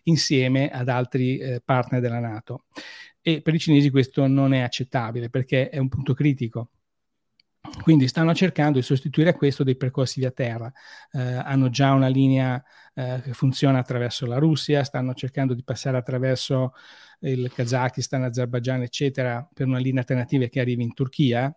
insieme 0.03 0.69
ad 0.69 0.89
altri 0.89 1.37
eh, 1.37 1.61
partner 1.63 2.01
della 2.01 2.19
Nato. 2.19 2.65
E 3.21 3.41
per 3.41 3.53
i 3.53 3.59
cinesi 3.59 3.89
questo 3.89 4.27
non 4.27 4.53
è 4.53 4.59
accettabile 4.59 5.29
perché 5.29 5.69
è 5.69 5.77
un 5.77 5.87
punto 5.87 6.13
critico. 6.13 6.69
Quindi 7.81 8.07
stanno 8.09 8.33
cercando 8.33 8.79
di 8.79 8.83
sostituire 8.83 9.29
a 9.29 9.35
questo 9.35 9.63
dei 9.63 9.77
percorsi 9.77 10.19
via 10.19 10.31
terra. 10.31 10.71
Eh, 11.11 11.19
hanno 11.21 11.69
già 11.69 11.93
una 11.93 12.07
linea 12.07 12.61
eh, 12.93 13.21
che 13.23 13.33
funziona 13.33 13.79
attraverso 13.79 14.25
la 14.25 14.37
Russia, 14.37 14.83
stanno 14.83 15.13
cercando 15.13 15.53
di 15.53 15.63
passare 15.63 15.97
attraverso 15.97 16.73
il 17.21 17.51
Kazakistan, 17.53 18.23
Azerbaijan, 18.23 18.81
eccetera, 18.81 19.47
per 19.53 19.67
una 19.67 19.77
linea 19.77 20.01
alternativa 20.01 20.45
che 20.47 20.59
arrivi 20.59 20.83
in 20.83 20.93
Turchia 20.93 21.55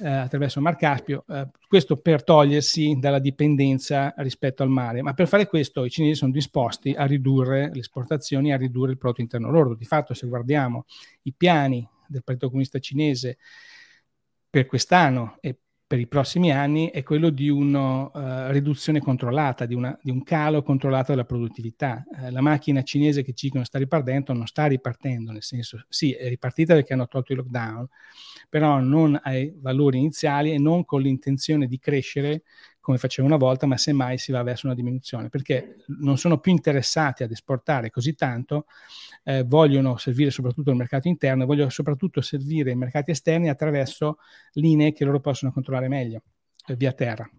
eh, 0.00 0.08
attraverso 0.08 0.58
il 0.58 0.64
Mar 0.64 0.76
Caspio, 0.76 1.24
eh, 1.28 1.48
questo 1.66 1.96
per 1.96 2.24
togliersi 2.24 2.96
dalla 2.98 3.18
dipendenza 3.18 4.14
rispetto 4.18 4.62
al 4.62 4.68
mare, 4.68 5.02
ma 5.02 5.14
per 5.14 5.28
fare 5.28 5.46
questo 5.46 5.84
i 5.84 5.90
cinesi 5.90 6.14
sono 6.14 6.32
disposti 6.32 6.92
a 6.92 7.04
ridurre 7.04 7.70
le 7.72 7.80
esportazioni, 7.80 8.52
a 8.52 8.56
ridurre 8.56 8.92
il 8.92 8.98
prodotto 8.98 9.20
interno 9.20 9.50
lordo. 9.50 9.74
Di 9.74 9.84
fatto 9.84 10.14
se 10.14 10.26
guardiamo 10.26 10.86
i 11.22 11.32
piani 11.32 11.86
del 12.06 12.24
Partito 12.24 12.48
Comunista 12.48 12.78
Cinese 12.78 13.38
per 14.48 14.66
quest'anno 14.66 15.36
e 15.40 15.58
per 15.88 15.98
i 15.98 16.06
prossimi 16.06 16.52
anni 16.52 16.90
è 16.90 17.02
quello 17.02 17.30
di 17.30 17.48
una 17.48 18.02
uh, 18.02 18.10
eh, 18.14 18.52
riduzione 18.52 19.00
controllata, 19.00 19.64
di, 19.64 19.74
una, 19.74 19.98
di, 20.02 20.10
un 20.10 20.22
calo 20.22 20.62
controllato 20.62 21.12
della 21.12 21.24
produttività. 21.24 22.04
Uh, 22.06 22.30
la 22.30 22.42
macchina 22.42 22.82
cinese 22.82 23.22
che 23.22 23.32
ci 23.32 23.46
dicono 23.46 23.64
sta 23.64 23.78
ripartendo 23.78 24.34
non 24.34 24.46
sta 24.46 24.66
ripartendo, 24.66 25.32
nel 25.32 25.42
senso 25.42 25.82
sì, 25.88 26.12
è 26.12 26.28
ripartita 26.28 26.74
perché 26.74 26.92
hanno 26.92 27.08
tolto 27.08 27.32
il 27.32 27.38
lockdown, 27.38 27.88
però 28.50 28.80
non 28.80 29.18
ai 29.22 29.50
valori 29.56 29.96
iniziali 29.96 30.52
e 30.52 30.58
non 30.58 30.84
con 30.84 31.00
l'intenzione 31.00 31.66
di 31.66 31.78
crescere 31.78 32.42
come 32.88 32.96
faceva 32.96 33.28
una 33.28 33.36
volta, 33.36 33.66
ma 33.66 33.76
semmai 33.76 34.16
si 34.16 34.32
va 34.32 34.42
verso 34.42 34.64
una 34.64 34.74
diminuzione, 34.74 35.28
perché 35.28 35.84
non 36.00 36.16
sono 36.16 36.38
più 36.38 36.52
interessati 36.52 37.22
ad 37.22 37.30
esportare 37.30 37.90
così 37.90 38.14
tanto, 38.14 38.64
eh, 39.24 39.44
vogliono 39.44 39.98
servire 39.98 40.30
soprattutto 40.30 40.70
il 40.70 40.76
mercato 40.76 41.06
interno, 41.06 41.44
vogliono 41.44 41.68
soprattutto 41.68 42.22
servire 42.22 42.70
i 42.70 42.76
mercati 42.76 43.10
esterni 43.10 43.50
attraverso 43.50 44.20
linee 44.52 44.94
che 44.94 45.04
loro 45.04 45.20
possono 45.20 45.52
controllare 45.52 45.88
meglio, 45.88 46.22
eh, 46.66 46.76
via 46.76 46.94
terra 46.94 47.30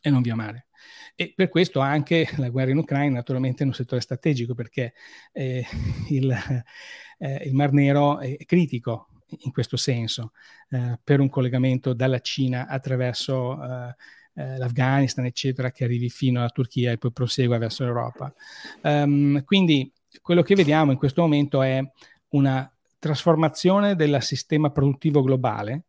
e 0.00 0.08
non 0.08 0.22
via 0.22 0.34
mare. 0.34 0.68
E 1.14 1.34
per 1.36 1.50
questo 1.50 1.80
anche 1.80 2.26
la 2.38 2.48
guerra 2.48 2.70
in 2.70 2.78
Ucraina 2.78 3.16
naturalmente 3.16 3.62
è 3.62 3.66
un 3.66 3.74
settore 3.74 4.00
strategico 4.00 4.54
perché 4.54 4.94
eh, 5.32 5.66
il, 6.08 6.34
eh, 7.18 7.42
il 7.44 7.52
Mar 7.52 7.72
Nero 7.72 8.20
è 8.20 8.38
critico 8.46 9.08
in 9.40 9.52
questo 9.52 9.76
senso 9.76 10.32
eh, 10.70 10.98
per 11.04 11.20
un 11.20 11.28
collegamento 11.28 11.92
dalla 11.92 12.20
Cina 12.20 12.68
attraverso 12.68 13.60
eh, 14.36 14.58
l'Afghanistan, 14.58 15.24
eccetera, 15.24 15.70
che 15.70 15.84
arrivi 15.84 16.08
fino 16.10 16.40
alla 16.40 16.50
Turchia 16.50 16.92
e 16.92 16.98
poi 16.98 17.10
prosegua 17.10 17.58
verso 17.58 17.84
l'Europa. 17.84 18.32
Um, 18.82 19.42
quindi 19.44 19.90
quello 20.20 20.42
che 20.42 20.54
vediamo 20.54 20.92
in 20.92 20.98
questo 20.98 21.22
momento 21.22 21.62
è 21.62 21.82
una 22.30 22.70
trasformazione 22.98 23.94
del 23.94 24.18
sistema 24.20 24.70
produttivo 24.70 25.22
globale 25.22 25.84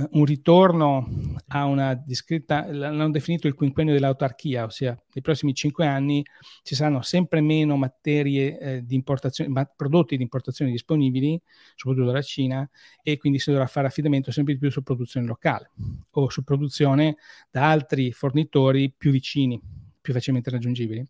eh, 0.00 0.08
un 0.12 0.24
ritorno 0.24 1.08
a 1.48 1.64
una 1.64 1.94
discreta, 1.94 2.66
l'hanno 2.70 3.10
definito 3.10 3.46
il 3.46 3.54
quinquennio 3.54 3.92
dell'autarchia, 3.92 4.64
ossia 4.64 4.90
nei 5.12 5.22
prossimi 5.22 5.54
cinque 5.54 5.86
anni 5.86 6.24
ci 6.62 6.74
saranno 6.74 7.02
sempre 7.02 7.40
meno 7.40 7.76
materie 7.76 8.58
eh, 8.58 8.84
di 8.84 8.94
importazione, 8.94 9.50
ma 9.50 9.64
prodotti 9.64 10.16
di 10.16 10.22
importazione 10.22 10.70
disponibili, 10.70 11.40
soprattutto 11.74 12.06
dalla 12.06 12.22
Cina, 12.22 12.68
e 13.02 13.18
quindi 13.18 13.38
si 13.38 13.50
dovrà 13.50 13.66
fare 13.66 13.86
affidamento 13.86 14.30
sempre 14.30 14.54
di 14.54 14.58
più 14.58 14.70
su 14.70 14.82
produzione 14.82 15.26
locale 15.26 15.70
o 16.10 16.28
su 16.30 16.42
produzione 16.44 17.16
da 17.50 17.70
altri 17.70 18.12
fornitori 18.12 18.92
più 18.96 19.10
vicini, 19.10 19.60
più 20.00 20.12
facilmente 20.12 20.50
raggiungibili. 20.50 21.00
Eh, 21.00 21.08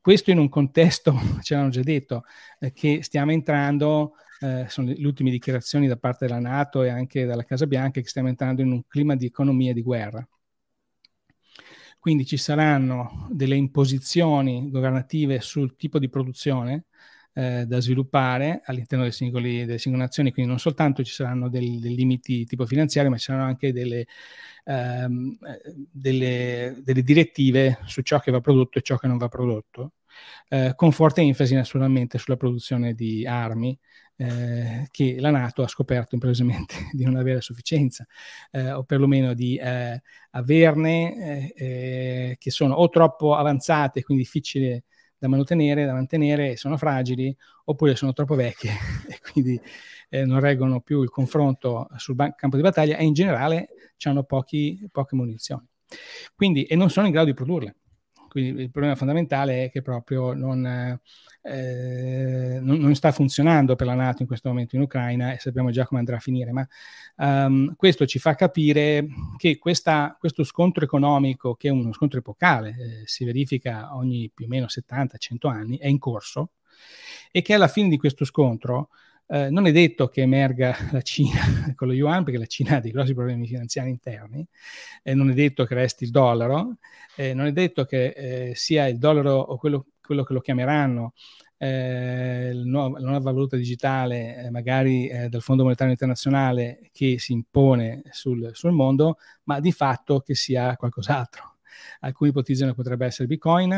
questo 0.00 0.30
in 0.30 0.38
un 0.38 0.48
contesto, 0.48 1.14
ce 1.42 1.54
l'hanno 1.54 1.70
già 1.70 1.82
detto, 1.82 2.24
eh, 2.58 2.72
che 2.72 3.02
stiamo 3.02 3.32
entrando 3.32 4.14
eh, 4.40 4.66
sono 4.68 4.88
le, 4.88 4.94
le, 4.96 5.06
ultime 5.06 5.30
dichiarazioni 5.30 5.86
da 5.86 5.96
parte 5.96 6.26
della 6.26 6.40
Nato 6.40 6.82
e 6.82 6.88
anche 6.88 7.24
dalla 7.24 7.44
Casa 7.44 7.66
Bianca 7.66 8.00
che 8.00 8.08
stiamo 8.08 8.28
entrando 8.28 8.62
in 8.62 8.72
un 8.72 8.86
clima 8.86 9.14
di 9.14 9.26
economia 9.26 9.72
di 9.72 9.82
guerra. 9.82 10.26
Quindi 11.98 12.24
ci 12.24 12.38
saranno 12.38 13.28
delle 13.30 13.56
imposizioni 13.56 14.70
governative 14.70 15.40
sul 15.40 15.76
tipo 15.76 15.98
di 15.98 16.08
produzione, 16.08 16.86
eh, 17.34 17.66
da 17.66 17.80
sviluppare 17.80 18.62
all'interno 18.64 19.04
delle, 19.04 19.14
singoli, 19.14 19.64
delle 19.66 19.78
singole 19.78 20.04
nazioni, 20.04 20.32
quindi 20.32 20.50
non 20.50 20.58
soltanto 20.60 21.04
ci 21.04 21.12
saranno 21.12 21.48
dei, 21.50 21.78
dei 21.78 21.94
limiti 21.94 22.44
tipo 22.46 22.64
finanziari, 22.66 23.08
ma 23.10 23.16
ci 23.18 23.24
saranno 23.24 23.44
anche 23.46 23.72
delle, 23.72 24.06
ehm, 24.64 25.38
delle, 25.92 26.80
delle 26.82 27.02
direttive 27.02 27.80
su 27.84 28.00
ciò 28.02 28.18
che 28.18 28.30
va 28.30 28.40
prodotto 28.40 28.78
e 28.78 28.82
ciò 28.82 28.96
che 28.96 29.06
non 29.06 29.18
va 29.18 29.28
prodotto. 29.28 29.92
Eh, 30.48 30.72
con 30.74 30.92
forte 30.92 31.20
enfasi 31.20 31.54
naturalmente 31.54 32.18
sulla 32.18 32.36
produzione 32.36 32.94
di 32.94 33.26
armi, 33.26 33.78
eh, 34.16 34.88
che 34.90 35.16
la 35.18 35.30
Nato 35.30 35.62
ha 35.62 35.68
scoperto 35.68 36.14
improvvisamente 36.14 36.74
di 36.92 37.04
non 37.04 37.16
avere 37.16 37.40
sufficienza, 37.40 38.06
eh, 38.50 38.72
o 38.72 38.82
perlomeno 38.84 39.32
di 39.34 39.56
eh, 39.56 40.02
averne 40.30 41.52
che 41.54 42.50
sono 42.50 42.74
o 42.74 42.88
troppo 42.88 43.34
avanzate, 43.34 44.02
quindi 44.02 44.24
difficili 44.24 44.82
da 45.16 45.28
mantenere, 45.28 45.84
da 45.84 45.92
mantenere, 45.92 46.56
sono 46.56 46.76
fragili, 46.76 47.34
oppure 47.66 47.94
sono 47.94 48.12
troppo 48.12 48.34
vecchie 48.34 48.72
e 49.08 49.20
quindi 49.32 49.60
eh, 50.08 50.24
non 50.24 50.40
reggono 50.40 50.80
più 50.80 51.02
il 51.02 51.10
confronto 51.10 51.88
sul 51.96 52.14
ban- 52.14 52.34
campo 52.34 52.56
di 52.56 52.62
battaglia 52.62 52.96
e 52.96 53.04
in 53.04 53.12
generale 53.12 53.68
hanno 54.04 54.24
pochi, 54.24 54.88
poche 54.90 55.14
munizioni. 55.14 55.66
Quindi, 56.34 56.64
e 56.64 56.74
non 56.74 56.88
sono 56.90 57.06
in 57.06 57.12
grado 57.12 57.28
di 57.28 57.34
produrle. 57.34 57.74
Quindi 58.30 58.62
il 58.62 58.70
problema 58.70 58.94
fondamentale 58.94 59.64
è 59.64 59.70
che 59.72 59.82
proprio 59.82 60.34
non, 60.34 60.64
eh, 61.42 62.60
non, 62.62 62.78
non, 62.78 62.94
sta 62.94 63.10
funzionando 63.10 63.74
per 63.74 63.88
la 63.88 63.94
Nato 63.94 64.22
in 64.22 64.28
questo 64.28 64.48
momento 64.48 64.76
in 64.76 64.82
Ucraina 64.82 65.32
e 65.32 65.40
sappiamo 65.40 65.70
già 65.70 65.84
come 65.84 65.98
andrà 65.98 66.16
a 66.16 66.20
finire, 66.20 66.52
ma 66.52 66.66
um, 67.16 67.74
questo 67.74 68.06
ci 68.06 68.20
fa 68.20 68.36
capire 68.36 69.04
che 69.36 69.58
questa, 69.58 70.16
questo 70.18 70.44
scontro 70.44 70.84
economico, 70.84 71.56
che 71.56 71.68
è 71.68 71.72
uno 71.72 71.92
scontro 71.92 72.20
epocale, 72.20 72.68
eh, 72.68 73.02
si 73.04 73.24
verifica 73.24 73.96
ogni 73.96 74.30
più 74.32 74.44
o 74.44 74.48
meno 74.48 74.66
70-100 74.68 75.48
anni, 75.48 75.76
è 75.76 75.88
in 75.88 75.98
corso 75.98 76.52
e 77.32 77.42
che 77.42 77.54
alla 77.54 77.68
fine 77.68 77.88
di 77.88 77.98
questo 77.98 78.24
scontro 78.24 78.90
eh, 79.30 79.48
non 79.48 79.66
è 79.66 79.72
detto 79.72 80.08
che 80.08 80.22
emerga 80.22 80.76
la 80.90 81.02
Cina 81.02 81.40
con 81.76 81.88
lo 81.88 81.94
yuan, 81.94 82.24
perché 82.24 82.38
la 82.38 82.46
Cina 82.46 82.76
ha 82.76 82.80
dei 82.80 82.90
grossi 82.90 83.14
problemi 83.14 83.46
finanziari 83.46 83.90
interni, 83.90 84.46
eh, 85.02 85.14
non 85.14 85.30
è 85.30 85.34
detto 85.34 85.64
che 85.64 85.74
resti 85.74 86.04
il 86.04 86.10
dollaro, 86.10 86.76
eh, 87.16 87.32
non 87.34 87.46
è 87.46 87.52
detto 87.52 87.84
che 87.84 88.08
eh, 88.08 88.52
sia 88.54 88.86
il 88.86 88.98
dollaro 88.98 89.34
o 89.34 89.56
quello, 89.56 89.86
quello 90.00 90.24
che 90.24 90.32
lo 90.32 90.40
chiameranno 90.40 91.14
eh, 91.62 92.52
nuovo, 92.54 92.96
la 92.96 93.06
nuova 93.06 93.30
valuta 93.30 93.56
digitale, 93.56 94.44
eh, 94.44 94.50
magari 94.50 95.08
eh, 95.08 95.28
dal 95.28 95.42
Fondo 95.42 95.62
Monetario 95.62 95.92
Internazionale, 95.92 96.88
che 96.90 97.18
si 97.18 97.32
impone 97.32 98.02
sul, 98.10 98.50
sul, 98.54 98.72
mondo, 98.72 99.18
ma 99.44 99.60
di 99.60 99.70
fatto 99.70 100.20
che 100.20 100.34
sia 100.34 100.74
qualcos'altro. 100.76 101.58
Alcuni 102.00 102.30
ipotizzano 102.30 102.70
che 102.70 102.76
potrebbe 102.76 103.04
essere 103.06 103.28
Bitcoin, 103.28 103.68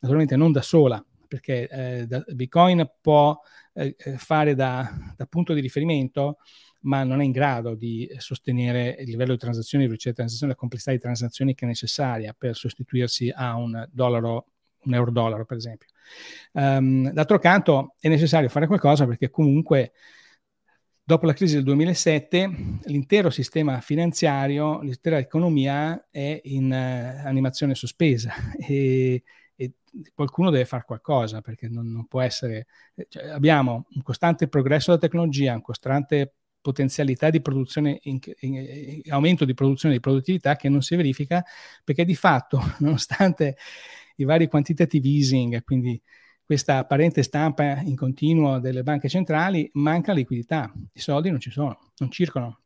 naturalmente 0.00 0.36
non 0.36 0.52
da 0.52 0.62
sola, 0.62 1.04
perché 1.26 1.68
eh, 1.68 2.06
da, 2.06 2.24
Bitcoin 2.28 2.88
può 3.00 3.38
eh, 3.74 3.94
eh, 3.98 4.16
fare 4.16 4.54
da, 4.54 5.14
da, 5.16 5.26
punto 5.26 5.52
di 5.52 5.60
riferimento, 5.60 6.38
ma 6.80 7.02
non 7.02 7.20
è 7.20 7.24
in 7.24 7.32
grado 7.32 7.74
di 7.74 8.08
sostenere 8.18 8.96
il 9.00 9.08
livello 9.08 9.32
di 9.32 9.38
transazioni, 9.38 9.84
velocità 9.84 10.10
di 10.10 10.16
transazioni, 10.16 10.52
la 10.52 10.58
complessità 10.58 10.92
di 10.92 11.00
transazioni 11.00 11.54
che 11.54 11.64
è 11.64 11.68
necessaria 11.68 12.34
per 12.36 12.54
sostituirsi 12.54 13.32
a 13.34 13.56
un 13.56 13.86
dollaro, 13.90 14.46
un 14.84 14.94
euro-dollaro, 14.94 15.44
per 15.44 15.56
esempio. 15.56 15.88
Um, 16.52 17.10
d'altro 17.10 17.38
canto 17.38 17.94
è 17.98 18.08
necessario 18.08 18.48
fare 18.48 18.66
qualcosa 18.66 19.06
perché 19.06 19.30
comunque 19.30 19.92
dopo 21.02 21.26
la 21.26 21.32
crisi 21.32 21.54
del 21.54 21.64
2007 21.64 22.80
l'intero 22.84 23.30
sistema 23.30 23.80
finanziario, 23.80 24.80
l'intera 24.82 25.18
economia 25.18 26.08
è 26.10 26.40
in 26.44 26.70
uh, 26.70 27.26
animazione 27.26 27.74
sospesa 27.74 28.32
e 28.58 29.22
qualcuno 30.14 30.50
deve 30.50 30.64
fare 30.64 30.84
qualcosa 30.86 31.40
perché 31.40 31.68
non, 31.68 31.90
non 31.90 32.06
può 32.06 32.20
essere... 32.20 32.66
Cioè, 33.08 33.28
abbiamo 33.28 33.86
un 33.94 34.02
costante 34.02 34.48
progresso 34.48 34.90
della 34.90 35.02
tecnologia, 35.02 35.54
un 35.54 35.62
costante 35.62 36.34
potenzialità 36.60 37.28
di 37.28 37.42
produzione, 37.42 37.98
in, 38.04 38.18
in, 38.40 38.54
in, 39.04 39.12
aumento 39.12 39.44
di 39.44 39.52
produzione 39.52 39.94
di 39.94 40.00
produttività 40.00 40.56
che 40.56 40.70
non 40.70 40.80
si 40.80 40.96
verifica 40.96 41.44
perché 41.84 42.06
di 42.06 42.14
fatto, 42.14 42.58
nonostante 42.80 43.56
i 44.16 44.24
vari 44.24 44.48
quantitative 44.48 45.06
easing, 45.06 45.62
quindi 45.62 46.00
questa 46.42 46.78
apparente 46.78 47.22
stampa 47.22 47.80
in 47.80 47.96
continuo 47.96 48.60
delle 48.60 48.82
banche 48.82 49.08
centrali, 49.08 49.68
manca 49.74 50.12
liquidità, 50.12 50.72
i 50.92 51.00
soldi 51.00 51.30
non 51.30 51.40
ci 51.40 51.50
sono, 51.50 51.92
non 51.98 52.10
circolano, 52.10 52.60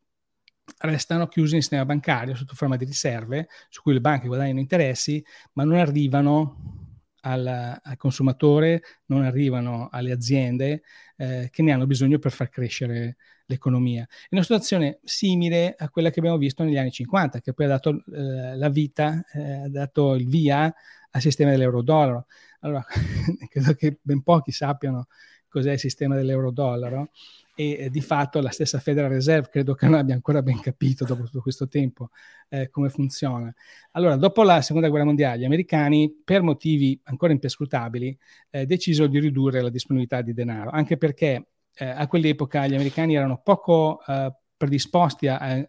restano 0.78 1.26
chiusi 1.26 1.54
nel 1.54 1.62
sistema 1.62 1.84
bancario 1.84 2.34
sotto 2.36 2.54
forma 2.54 2.76
di 2.76 2.84
riserve 2.84 3.48
su 3.68 3.82
cui 3.82 3.94
le 3.94 4.00
banche 4.00 4.26
guadagnano 4.28 4.60
interessi, 4.60 5.24
ma 5.54 5.64
non 5.64 5.78
arrivano 5.78 6.87
al, 7.20 7.46
al 7.82 7.96
consumatore, 7.96 8.82
non 9.06 9.24
arrivano 9.24 9.88
alle 9.90 10.12
aziende 10.12 10.82
eh, 11.16 11.48
che 11.50 11.62
ne 11.62 11.72
hanno 11.72 11.86
bisogno 11.86 12.18
per 12.18 12.32
far 12.32 12.48
crescere 12.48 13.16
l'economia. 13.46 14.06
È 14.08 14.28
una 14.30 14.42
situazione 14.42 15.00
simile 15.04 15.74
a 15.76 15.88
quella 15.88 16.10
che 16.10 16.20
abbiamo 16.20 16.38
visto 16.38 16.62
negli 16.62 16.76
anni 16.76 16.90
50, 16.90 17.40
che 17.40 17.52
poi 17.52 17.66
ha 17.66 17.68
dato 17.68 18.02
eh, 18.12 18.56
la 18.56 18.68
vita, 18.68 19.24
eh, 19.32 19.52
ha 19.64 19.68
dato 19.68 20.14
il 20.14 20.28
via 20.28 20.72
al 21.10 21.20
sistema 21.20 21.50
dell'euro-dollaro. 21.50 22.26
Allora, 22.60 22.84
credo 23.48 23.74
che 23.74 23.98
ben 24.02 24.22
pochi 24.22 24.52
sappiano 24.52 25.06
cos'è 25.48 25.72
il 25.72 25.78
sistema 25.78 26.14
dell'euro-dollaro 26.14 27.10
e 27.58 27.72
eh, 27.72 27.90
di 27.90 28.00
fatto 28.00 28.40
la 28.40 28.50
stessa 28.50 28.78
Federal 28.78 29.10
Reserve 29.10 29.48
credo 29.48 29.74
che 29.74 29.86
non 29.86 29.94
abbia 29.94 30.14
ancora 30.14 30.42
ben 30.42 30.60
capito 30.60 31.04
dopo 31.04 31.24
tutto 31.24 31.40
questo 31.40 31.66
tempo 31.66 32.10
eh, 32.50 32.70
come 32.70 32.88
funziona. 32.88 33.52
Allora, 33.92 34.14
dopo 34.14 34.44
la 34.44 34.62
seconda 34.62 34.88
guerra 34.88 35.04
mondiale, 35.04 35.40
gli 35.40 35.44
americani, 35.44 36.08
per 36.22 36.42
motivi 36.42 37.00
ancora 37.04 37.32
imperscrutabili, 37.32 38.16
eh, 38.50 38.64
decisero 38.64 39.08
di 39.08 39.18
ridurre 39.18 39.60
la 39.60 39.70
disponibilità 39.70 40.22
di 40.22 40.32
denaro, 40.34 40.70
anche 40.70 40.96
perché 40.96 41.48
eh, 41.74 41.84
a 41.84 42.06
quell'epoca 42.06 42.64
gli 42.68 42.74
americani 42.76 43.16
erano 43.16 43.40
poco 43.42 44.04
eh, 44.06 44.32
predisposti 44.56 45.26
a, 45.26 45.38
a, 45.38 45.66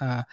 a 0.00 0.26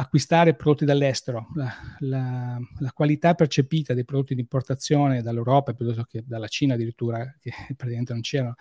acquistare 0.00 0.54
prodotti 0.54 0.84
dall'estero, 0.84 1.48
la, 1.54 1.72
la, 2.00 2.58
la, 2.78 2.92
qualità 2.92 3.34
percepita 3.34 3.92
dei 3.92 4.04
prodotti 4.04 4.34
di 4.34 4.40
importazione 4.40 5.22
dall'Europa 5.22 5.74
piuttosto 5.74 6.04
che 6.04 6.22
dalla 6.26 6.48
Cina 6.48 6.74
addirittura, 6.74 7.34
che 7.38 7.50
praticamente 7.76 8.12
non 8.12 8.22
c'erano, 8.22 8.54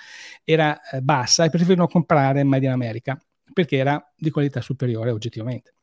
era 0.44 0.80
eh, 0.90 1.02
bassa 1.02 1.46
e 1.46 1.50
preferivano 1.50 1.88
comprare 1.88 2.44
Made 2.44 2.66
in 2.66 2.72
America 2.72 3.20
perché 3.54 3.78
era 3.78 4.14
di 4.16 4.30
qualità 4.30 4.62
superiore 4.62 5.12
oggettivamente. 5.12 5.74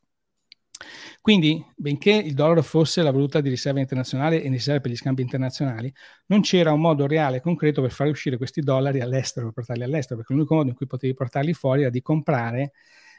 Quindi, 1.23 1.65
benché 1.75 2.13
il 2.13 2.35
dollaro 2.35 2.63
fosse 2.63 3.03
la 3.03 3.11
valuta 3.11 3.41
di 3.41 3.49
riserva 3.49 3.81
internazionale 3.81 4.43
e 4.43 4.49
necessaria 4.51 4.81
per 4.81 4.91
gli 4.91 4.97
scambi 4.97 5.23
internazionali, 5.23 5.93
non 6.27 6.43
c'era 6.43 6.73
un 6.73 6.81
modo 6.81 7.07
reale 7.07 7.39
e 7.39 7.41
concreto 7.41 7.81
per 7.81 7.91
fare 7.91 8.11
uscire 8.11 8.37
questi 8.37 8.61
dollari 8.61 9.01
all'estero, 9.01 9.47
per 9.47 9.55
portarli 9.55 9.83
all'estero, 9.83 10.17
perché 10.19 10.35
l'unico 10.35 10.55
modo 10.55 10.69
in 10.69 10.77
cui 10.77 10.87
potevi 10.87 11.15
portarli 11.15 11.55
fuori 11.55 11.81
era 11.81 11.91
di 11.91 12.03
comprare 12.03 12.73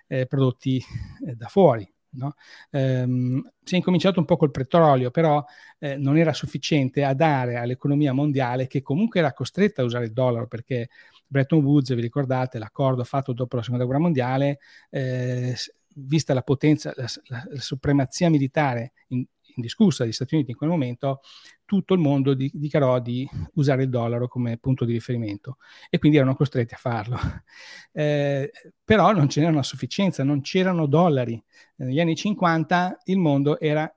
eh, 0.07 0.27
prodotti 0.27 0.77
eh, 1.27 1.35
da 1.35 1.47
fuori, 1.47 1.91
No? 2.17 2.33
Ehm, 2.71 3.41
si 3.63 3.73
è 3.73 3.77
incominciato 3.77 4.19
un 4.19 4.25
po' 4.25 4.37
col 4.37 4.51
petrolio, 4.51 5.11
però 5.11 5.43
eh, 5.79 5.97
non 5.97 6.17
era 6.17 6.33
sufficiente 6.33 7.03
a 7.03 7.13
dare 7.13 7.57
all'economia 7.57 8.11
mondiale, 8.13 8.67
che 8.67 8.81
comunque 8.81 9.19
era 9.19 9.33
costretta 9.33 9.81
a 9.81 9.85
usare 9.85 10.05
il 10.05 10.13
dollaro, 10.13 10.47
perché 10.47 10.89
Bretton 11.27 11.63
Woods, 11.63 11.93
vi 11.93 12.01
ricordate, 12.01 12.57
l'accordo 12.59 13.03
fatto 13.03 13.33
dopo 13.33 13.55
la 13.55 13.61
seconda 13.61 13.85
guerra 13.85 14.01
mondiale, 14.01 14.59
eh, 14.89 15.55
vista 15.95 16.33
la 16.33 16.41
potenza, 16.41 16.91
la, 16.95 17.07
la, 17.27 17.43
la 17.49 17.61
supremazia 17.61 18.29
militare 18.29 18.93
in, 19.07 19.25
indiscussa 19.55 20.03
degli 20.03 20.13
Stati 20.13 20.35
Uniti 20.35 20.51
in 20.51 20.57
quel 20.57 20.69
momento, 20.69 21.21
tutto 21.67 21.93
il 21.93 21.99
mondo 21.99 22.33
di, 22.33 22.49
dichiarò 22.53 22.99
di 22.99 23.29
usare 23.55 23.83
il 23.83 23.89
dollaro 23.89 24.27
come 24.27 24.57
punto 24.57 24.85
di 24.85 24.93
riferimento 24.93 25.57
e 25.89 25.99
quindi 25.99 26.17
erano 26.17 26.35
costretti 26.35 26.73
a 26.73 26.77
farlo. 26.77 27.17
Eh, 27.97 28.51
però 28.83 29.11
non 29.11 29.27
ce 29.27 29.39
n'erano 29.39 29.57
a 29.57 29.63
sufficienza, 29.63 30.23
non 30.23 30.41
c'erano 30.41 30.85
dollari. 30.85 31.43
Negli 31.77 31.99
anni 31.99 32.15
50 32.15 32.99
il 33.05 33.17
mondo 33.17 33.59
era 33.59 33.91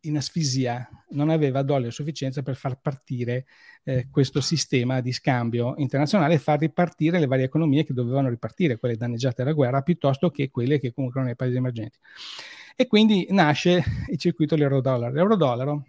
in 0.00 0.18
asfisia, 0.18 0.86
non 1.10 1.30
aveva 1.30 1.62
dollari 1.62 1.88
a 1.88 1.92
sufficienza 1.92 2.42
per 2.42 2.56
far 2.56 2.78
partire 2.78 3.46
eh, 3.84 4.08
questo 4.10 4.42
sistema 4.42 5.00
di 5.00 5.12
scambio 5.12 5.74
internazionale 5.78 6.34
e 6.34 6.38
far 6.38 6.58
ripartire 6.58 7.18
le 7.18 7.26
varie 7.26 7.46
economie 7.46 7.84
che 7.84 7.94
dovevano 7.94 8.28
ripartire, 8.28 8.78
quelle 8.78 8.96
danneggiate 8.96 9.42
dalla 9.42 9.54
guerra, 9.54 9.80
piuttosto 9.80 10.30
che 10.30 10.50
quelle 10.50 10.78
che 10.78 10.92
comunque 10.92 11.20
erano 11.20 11.34
nei 11.34 11.36
paesi 11.36 11.56
emergenti. 11.56 11.98
E 12.76 12.86
quindi 12.86 13.26
nasce 13.30 13.82
il 14.08 14.18
circuito 14.18 14.54
dell'euro-dollaro. 14.54 15.12
L'euro-dollaro 15.12 15.84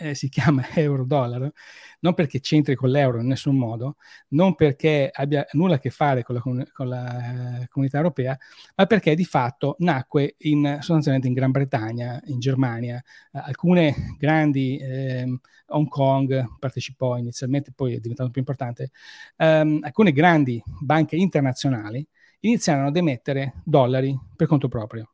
eh, 0.00 0.14
si 0.14 0.28
chiama 0.28 0.66
euro-dollaro, 0.74 1.52
non 2.00 2.14
perché 2.14 2.40
c'entri 2.40 2.74
con 2.74 2.88
l'euro 2.88 3.20
in 3.20 3.26
nessun 3.26 3.56
modo, 3.56 3.96
non 4.28 4.54
perché 4.54 5.10
abbia 5.12 5.46
nulla 5.52 5.74
a 5.74 5.78
che 5.78 5.90
fare 5.90 6.22
con 6.22 6.36
la, 6.36 6.66
con 6.72 6.88
la 6.88 7.60
eh, 7.60 7.68
comunità 7.68 7.98
europea, 7.98 8.36
ma 8.76 8.86
perché 8.86 9.14
di 9.14 9.24
fatto 9.24 9.76
nacque 9.80 10.36
in, 10.38 10.78
sostanzialmente 10.78 11.28
in 11.28 11.34
Gran 11.34 11.50
Bretagna, 11.50 12.20
in 12.26 12.38
Germania. 12.38 12.96
Eh, 13.32 13.38
alcune 13.38 14.16
grandi, 14.18 14.78
eh, 14.78 15.38
Hong 15.66 15.88
Kong 15.88 16.58
partecipò 16.58 17.16
inizialmente, 17.16 17.72
poi 17.74 17.94
è 17.94 17.98
diventato 17.98 18.30
più 18.30 18.40
importante, 18.40 18.90
ehm, 19.36 19.80
alcune 19.82 20.12
grandi 20.12 20.62
banche 20.80 21.16
internazionali 21.16 22.06
iniziarono 22.40 22.88
ad 22.88 22.96
emettere 22.96 23.54
dollari 23.64 24.18
per 24.34 24.46
conto 24.46 24.68
proprio 24.68 25.10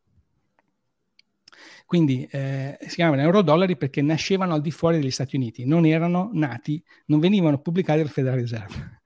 Quindi 1.87 2.27
eh, 2.33 2.77
si 2.81 2.97
chiamavano 2.97 3.23
euro-dollari 3.23 3.77
perché 3.77 4.03
nascevano 4.03 4.55
al 4.55 4.61
di 4.61 4.73
fuori 4.73 4.99
degli 4.99 5.13
Stati 5.13 5.37
Uniti, 5.37 5.65
non 5.65 5.87
erano 5.87 6.31
nati, 6.33 6.83
non 7.07 7.21
venivano 7.21 7.61
pubblicati 7.61 8.01
dal 8.01 8.11
Federal 8.11 8.41
Reserve. 8.41 9.03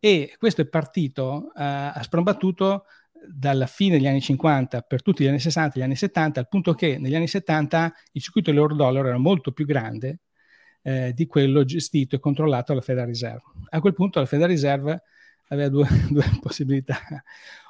E 0.00 0.34
questo 0.36 0.60
è 0.60 0.66
partito, 0.66 1.52
eh, 1.56 1.62
ha 1.62 2.02
sprombattuto 2.02 2.84
dalla 3.28 3.66
fine 3.66 3.96
degli 3.96 4.08
anni 4.08 4.20
50 4.20 4.82
per 4.82 5.02
tutti 5.02 5.24
gli 5.24 5.28
anni 5.28 5.38
60 5.38 5.76
e 5.76 5.78
gli 5.78 5.82
anni 5.82 5.96
70, 5.96 6.40
al 6.40 6.48
punto 6.48 6.74
che 6.74 6.98
negli 6.98 7.14
anni 7.14 7.28
70 7.28 7.92
il 8.12 8.20
circuito 8.20 8.50
dell'euro-dollaro 8.50 9.08
era 9.08 9.18
molto 9.18 9.52
più 9.52 9.64
grande 9.64 10.20
eh, 10.82 11.12
di 11.14 11.26
quello 11.26 11.64
gestito 11.64 12.16
e 12.16 12.18
controllato 12.18 12.72
dalla 12.72 12.84
Federal 12.84 13.08
Reserve. 13.08 13.42
A 13.70 13.80
quel 13.80 13.94
punto 13.94 14.20
la 14.20 14.26
Federal 14.26 14.50
Reserve 14.50 15.02
aveva 15.48 15.68
due, 15.68 15.86
due 16.10 16.24
possibilità, 16.40 16.98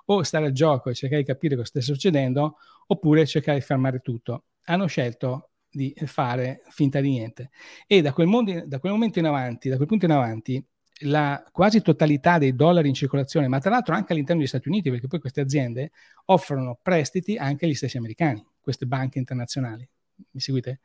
o 0.07 0.23
stare 0.23 0.47
al 0.47 0.53
gioco 0.53 0.91
e 0.91 0.95
cercare 0.95 1.23
di 1.23 1.27
capire 1.27 1.55
cosa 1.55 1.69
stesse 1.69 1.93
succedendo, 1.93 2.57
oppure 2.87 3.27
cercare 3.27 3.59
di 3.59 3.65
fermare 3.65 4.01
tutto. 4.01 4.45
Hanno 4.65 4.87
scelto 4.87 5.51
di 5.71 5.95
fare 6.07 6.63
finta 6.71 7.01
di 7.01 7.11
niente. 7.11 7.51
E 7.87 8.01
da 8.03 8.13
quel, 8.13 8.27
mondo, 8.27 8.63
da 8.67 8.79
quel 8.79 8.93
momento 8.93 9.19
in 9.19 9.27
avanti, 9.27 9.69
da 9.69 9.77
quel 9.77 9.87
punto 9.87 10.07
in 10.07 10.13
avanti, 10.13 10.65
la 11.01 11.43
quasi 11.53 11.83
totalità 11.83 12.39
dei 12.39 12.55
dollari 12.55 12.89
in 12.89 12.95
circolazione, 12.95 13.49
ma 13.49 13.59
tra 13.59 13.71
l'altro 13.71 13.95
anche 13.95 14.13
all'interno 14.13 14.41
degli 14.41 14.49
Stati 14.49 14.69
Uniti, 14.69 14.91
perché 14.91 15.07
poi 15.07 15.21
queste 15.21 15.43
aziende 15.43 15.91
offrono 16.27 16.79
prestiti 16.81 17.37
anche 17.37 17.67
agli 17.67 17.75
stessi 17.75 17.99
americani, 17.99 18.45
queste 18.61 18.87
banche 18.87 19.19
internazionali. 19.19 19.87
Mi 20.31 20.41
seguite? 20.41 20.81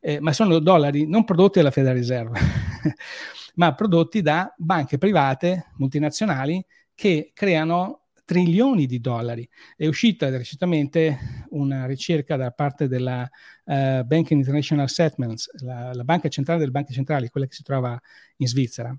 Eh, 0.00 0.18
ma 0.20 0.32
sono 0.32 0.58
dollari 0.58 1.06
non 1.06 1.24
prodotti 1.24 1.58
dalla 1.58 1.70
Federal 1.70 1.96
Reserve, 1.96 2.40
ma 3.54 3.72
prodotti 3.74 4.20
da 4.20 4.52
banche 4.56 4.98
private 4.98 5.70
multinazionali 5.76 6.64
che 6.92 7.30
creano 7.32 8.03
trilioni 8.24 8.86
di 8.86 9.00
dollari. 9.00 9.48
È 9.76 9.86
uscita 9.86 10.28
recentemente 10.30 11.46
una 11.50 11.86
ricerca 11.86 12.36
da 12.36 12.50
parte 12.50 12.88
della 12.88 13.22
uh, 13.64 14.02
Bank 14.02 14.30
International 14.30 14.88
Settlements, 14.88 15.50
la, 15.62 15.92
la 15.92 16.04
banca 16.04 16.28
centrale 16.28 16.60
delle 16.60 16.72
banche 16.72 16.92
centrali, 16.92 17.28
quella 17.28 17.46
che 17.46 17.54
si 17.54 17.62
trova 17.62 17.98
in 18.38 18.46
Svizzera, 18.46 18.96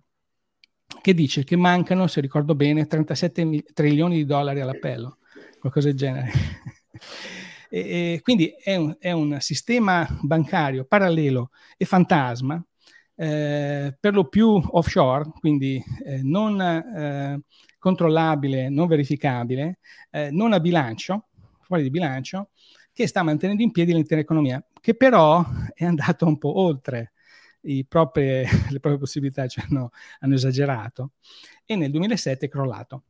che 1.01 1.13
dice 1.13 1.43
che 1.43 1.55
mancano, 1.55 2.07
se 2.07 2.21
ricordo 2.21 2.55
bene, 2.55 2.85
37 2.85 3.43
mil- 3.43 3.65
trilioni 3.73 4.15
di 4.15 4.25
dollari 4.25 4.61
all'appello, 4.61 5.17
qualcosa 5.59 5.87
del 5.87 5.97
genere. 5.97 6.31
e, 7.69 7.79
e 7.79 8.19
quindi 8.21 8.53
è 8.61 8.75
un, 8.75 8.95
è 8.99 9.11
un, 9.11 9.37
sistema 9.39 10.07
bancario 10.21 10.85
parallelo 10.85 11.49
e 11.77 11.85
fantasma, 11.85 12.63
eh, 13.15 13.95
per 13.99 14.13
lo 14.13 14.27
più 14.27 14.61
offshore, 14.71 15.31
quindi 15.39 15.81
eh, 16.05 16.21
non 16.21 16.59
eh, 16.61 17.39
controllabile, 17.85 18.67
non 18.67 18.87
verificabile, 18.87 19.77
eh, 20.09 20.31
non 20.31 20.53
a 20.53 20.59
bilancio, 20.59 21.27
fuori 21.59 21.83
di 21.83 21.91
bilancio, 21.91 22.49
che 22.91 23.05
sta 23.05 23.21
mantenendo 23.21 23.61
in 23.61 23.69
piedi 23.69 23.93
l'intera 23.93 24.21
economia, 24.21 24.65
che 24.81 24.95
però 24.95 25.45
è 25.71 25.85
andato 25.85 26.25
un 26.25 26.39
po' 26.39 26.59
oltre 26.61 27.13
proprie, 27.87 28.41
le 28.71 28.79
proprie 28.79 28.97
possibilità 28.97 29.47
cioè 29.47 29.65
hanno, 29.69 29.91
hanno 30.19 30.33
esagerato 30.33 31.11
e 31.63 31.75
nel 31.75 31.91
2007 31.91 32.47
è 32.47 32.49
crollato. 32.49 33.03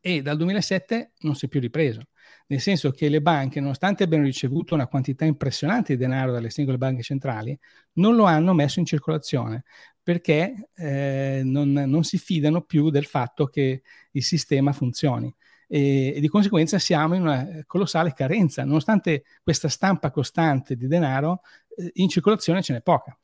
E 0.00 0.22
dal 0.22 0.38
2007 0.38 1.12
non 1.20 1.34
si 1.34 1.44
è 1.44 1.48
più 1.48 1.60
ripreso, 1.60 2.08
nel 2.46 2.60
senso 2.60 2.90
che 2.90 3.08
le 3.08 3.20
banche, 3.20 3.60
nonostante 3.60 4.04
abbiano 4.04 4.24
ricevuto 4.24 4.74
una 4.74 4.86
quantità 4.86 5.24
impressionante 5.24 5.94
di 5.94 5.98
denaro 5.98 6.32
dalle 6.32 6.50
singole 6.50 6.78
banche 6.78 7.02
centrali, 7.02 7.58
non 7.94 8.14
lo 8.14 8.24
hanno 8.24 8.52
messo 8.52 8.78
in 8.78 8.86
circolazione 8.86 9.64
perché 10.06 10.68
eh, 10.76 11.40
non, 11.42 11.72
non, 11.72 12.04
si 12.04 12.16
fidano 12.16 12.62
più 12.62 12.90
del 12.90 13.06
fatto 13.06 13.46
che 13.46 13.82
il 14.12 14.22
sistema 14.22 14.72
funzioni. 14.72 15.34
E, 15.66 16.12
e, 16.14 16.20
di 16.20 16.28
conseguenza 16.28 16.78
siamo 16.78 17.16
in 17.16 17.22
una 17.22 17.64
colossale 17.66 18.12
carenza, 18.12 18.64
nonostante 18.64 19.24
questa 19.42 19.68
stampa 19.68 20.12
costante 20.12 20.76
di 20.76 20.86
denaro, 20.86 21.40
eh, 21.76 21.90
in 21.94 22.08
circolazione 22.08 22.62
ce 22.62 22.74
n'è 22.74 22.82
poca. 22.82 23.18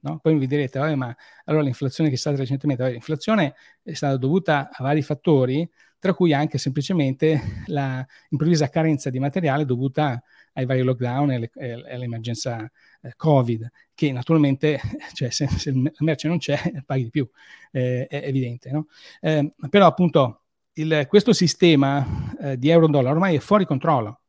No? 0.00 0.20
Poi 0.20 0.38
vi 0.38 0.46
direte, 0.46 0.78
ma 0.94 1.12
allora 1.46 1.64
l'inflazione 1.64 2.08
che 2.08 2.14
è 2.14 2.18
stata 2.18 2.36
recentemente, 2.36 2.88
l'inflazione 2.88 3.54
è 3.82 3.94
stata 3.94 4.16
dovuta 4.16 4.70
a 4.70 4.82
vari 4.84 5.02
fattori, 5.02 5.68
tra 5.98 6.14
cui 6.14 6.32
anche 6.32 6.58
semplicemente 6.58 7.62
l'improvvisa 7.66 8.68
carenza 8.68 9.10
di 9.10 9.18
materiale 9.18 9.64
dovuta 9.64 10.22
ai 10.54 10.66
vari 10.66 10.82
lockdown 10.82 11.30
e, 11.30 11.50
all'emergenza 11.72 12.70
eh, 13.02 13.12
Covid, 13.16 13.70
che 13.94 14.12
naturalmente, 14.12 14.80
cioè, 15.14 15.30
se, 15.30 15.48
se 15.48 15.72
la 15.72 15.90
merce 16.00 16.28
non 16.28 16.38
c'è, 16.38 16.58
paghi 16.86 17.04
di 17.04 17.10
più, 17.10 17.28
eh, 17.72 18.06
è 18.06 18.22
evidente. 18.24 18.70
No? 18.70 18.86
Eh, 19.20 19.52
però 19.70 19.86
appunto 19.86 20.42
il, 20.74 21.06
questo 21.08 21.32
sistema 21.32 22.06
eh, 22.40 22.58
di 22.58 22.68
euro-dollaro 22.70 23.14
ormai 23.14 23.36
è 23.36 23.40
fuori 23.40 23.66
controllo 23.66 24.20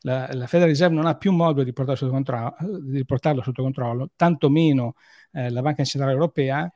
la, 0.00 0.28
la 0.32 0.46
Federal 0.46 0.68
Reserve 0.70 0.94
non 0.94 1.06
ha 1.06 1.16
più 1.16 1.32
modo 1.32 1.62
di, 1.62 1.72
sotto 1.74 2.10
controllo, 2.10 2.54
di 2.82 3.04
portarlo 3.04 3.42
sotto 3.42 3.62
controllo, 3.62 4.10
tantomeno 4.14 4.94
eh, 5.32 5.50
la 5.50 5.62
Banca 5.62 5.84
Centrale 5.84 6.14
Europea 6.14 6.70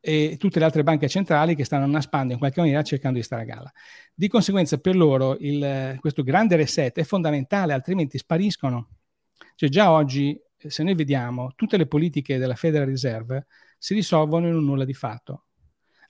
e 0.00 0.36
tutte 0.38 0.58
le 0.58 0.64
altre 0.64 0.82
banche 0.82 1.08
centrali 1.08 1.54
che 1.54 1.64
stanno 1.64 1.86
naspando 1.86 2.32
in 2.32 2.38
qualche 2.38 2.60
maniera 2.60 2.82
cercando 2.82 3.18
di 3.18 3.24
stare 3.24 3.42
a 3.42 3.44
galla. 3.44 3.72
Di 4.14 4.28
conseguenza 4.28 4.78
per 4.78 4.96
loro 4.96 5.36
il, 5.38 5.96
questo 6.00 6.22
grande 6.22 6.56
reset 6.56 6.98
è 6.98 7.04
fondamentale, 7.04 7.72
altrimenti 7.72 8.18
spariscono. 8.18 8.88
Cioè 9.54 9.68
già 9.68 9.90
oggi, 9.90 10.40
se 10.56 10.82
noi 10.82 10.94
vediamo, 10.94 11.52
tutte 11.54 11.76
le 11.76 11.86
politiche 11.86 12.38
della 12.38 12.54
Federal 12.54 12.88
Reserve 12.88 13.46
si 13.78 13.94
risolvono 13.94 14.48
in 14.48 14.54
un 14.54 14.64
nulla 14.64 14.84
di 14.84 14.94
fatto 14.94 15.44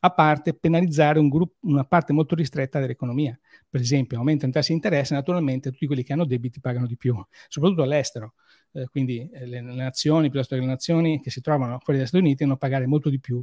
a 0.02 0.10
parte 0.10 0.54
penalizzare 0.54 1.18
un 1.18 1.28
gruppo, 1.28 1.56
una 1.66 1.84
parte 1.84 2.12
molto 2.12 2.34
ristretta 2.34 2.80
dell'economia. 2.80 3.38
Per 3.68 3.80
esempio, 3.80 4.18
aumentano 4.18 4.50
i 4.50 4.54
tassi 4.54 4.68
di 4.68 4.74
interesse, 4.76 5.14
naturalmente 5.14 5.70
tutti 5.70 5.86
quelli 5.86 6.02
che 6.02 6.12
hanno 6.12 6.24
debiti 6.24 6.60
pagano 6.60 6.86
di 6.86 6.96
più, 6.96 7.14
soprattutto 7.48 7.82
all'estero. 7.82 8.34
Eh, 8.72 8.86
quindi 8.88 9.28
eh, 9.30 9.46
le, 9.46 9.60
nazioni, 9.60 10.30
piuttosto 10.30 10.54
che 10.54 10.60
le 10.62 10.66
nazioni 10.66 11.20
che 11.20 11.30
si 11.30 11.40
trovano 11.40 11.78
fuori 11.80 11.98
dagli 11.98 12.08
Stati 12.08 12.22
Uniti, 12.22 12.38
devono 12.38 12.56
pagare 12.56 12.86
molto 12.86 13.10
di 13.10 13.20
più 13.20 13.42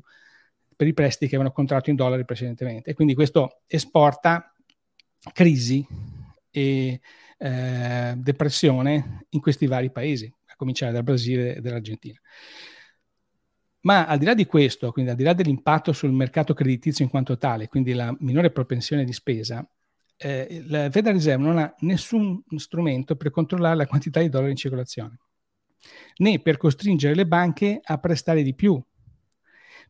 per 0.78 0.88
i 0.88 0.94
prestiti 0.94 1.28
che 1.28 1.36
avevano 1.36 1.54
contratto 1.54 1.90
in 1.90 1.96
dollari 1.98 2.24
precedentemente. 2.24 2.92
E 2.92 2.94
quindi 2.94 3.16
questo 3.16 3.64
esporta 3.66 4.54
crisi 5.34 5.86
e 6.52 7.02
eh, 7.40 8.14
depressione 8.16 9.26
in 9.30 9.42
questi 9.42 9.66
vari 9.66 9.92
paesi, 9.92 10.32
a 10.46 10.56
cominciare 10.56 10.94
dal 10.94 11.04
Brasile 11.04 11.56
e 11.56 11.62
dall'Argentina. 11.62 12.20
Ma 13.82 14.06
al 14.06 14.20
di 14.20 14.26
là 14.26 14.34
di 14.34 14.46
questo, 14.46 14.92
quindi 14.92 15.12
al 15.12 15.18
di 15.18 15.24
là 15.24 15.34
dell'impatto 15.34 15.94
sul 15.94 16.12
mercato 16.12 16.54
creditizio 16.54 17.04
in 17.04 17.10
quanto 17.10 17.38
tale, 17.38 17.68
quindi 17.68 17.94
la 17.94 18.16
minore 18.20 18.52
propensione 18.52 19.04
di 19.04 19.14
spesa, 19.14 19.68
eh, 20.18 20.64
la 20.68 20.90
Federal 20.90 21.14
Reserve 21.14 21.44
non 21.44 21.58
ha 21.58 21.74
nessun 21.80 22.44
strumento 22.58 23.16
per 23.16 23.32
controllare 23.32 23.76
la 23.76 23.88
quantità 23.88 24.20
di 24.20 24.30
dollari 24.30 24.52
in 24.52 24.58
circolazione, 24.58 25.20
né 26.18 26.40
per 26.40 26.58
costringere 26.58 27.16
le 27.16 27.26
banche 27.26 27.80
a 27.82 27.98
prestare 27.98 28.44
di 28.44 28.54
più, 28.54 28.82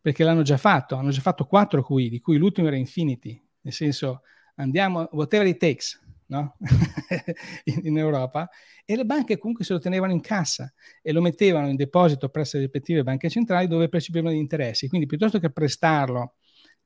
perché 0.01 0.23
l'hanno 0.23 0.41
già 0.41 0.57
fatto, 0.57 0.95
hanno 0.95 1.09
già 1.09 1.21
fatto 1.21 1.45
quattro 1.45 1.83
QE, 1.83 2.09
di 2.09 2.19
cui 2.19 2.37
l'ultimo 2.37 2.67
era 2.67 2.75
Infinity, 2.75 3.41
nel 3.61 3.73
senso 3.73 4.21
andiamo, 4.55 5.07
whatever 5.11 5.47
it 5.47 5.57
takes, 5.57 5.99
no? 6.27 6.57
in, 7.65 7.81
in, 7.83 7.97
Europa 7.97 8.49
e 8.85 8.95
le 8.95 9.05
banche 9.05 9.37
comunque 9.37 9.63
se 9.63 9.73
lo 9.73 9.79
tenevano 9.79 10.11
in 10.11 10.21
cassa 10.21 10.71
e 11.01 11.11
lo 11.11 11.21
mettevano 11.21 11.69
in 11.69 11.75
deposito 11.75 12.29
presso 12.29 12.57
le 12.57 12.63
rispettive 12.63 13.03
banche 13.03 13.29
centrali 13.29 13.67
dove 13.67 13.89
percepivano 13.89 14.33
gli 14.33 14.37
interessi. 14.37 14.87
Quindi 14.87 15.07
piuttosto 15.07 15.39
che 15.39 15.51
prestarlo 15.51 16.35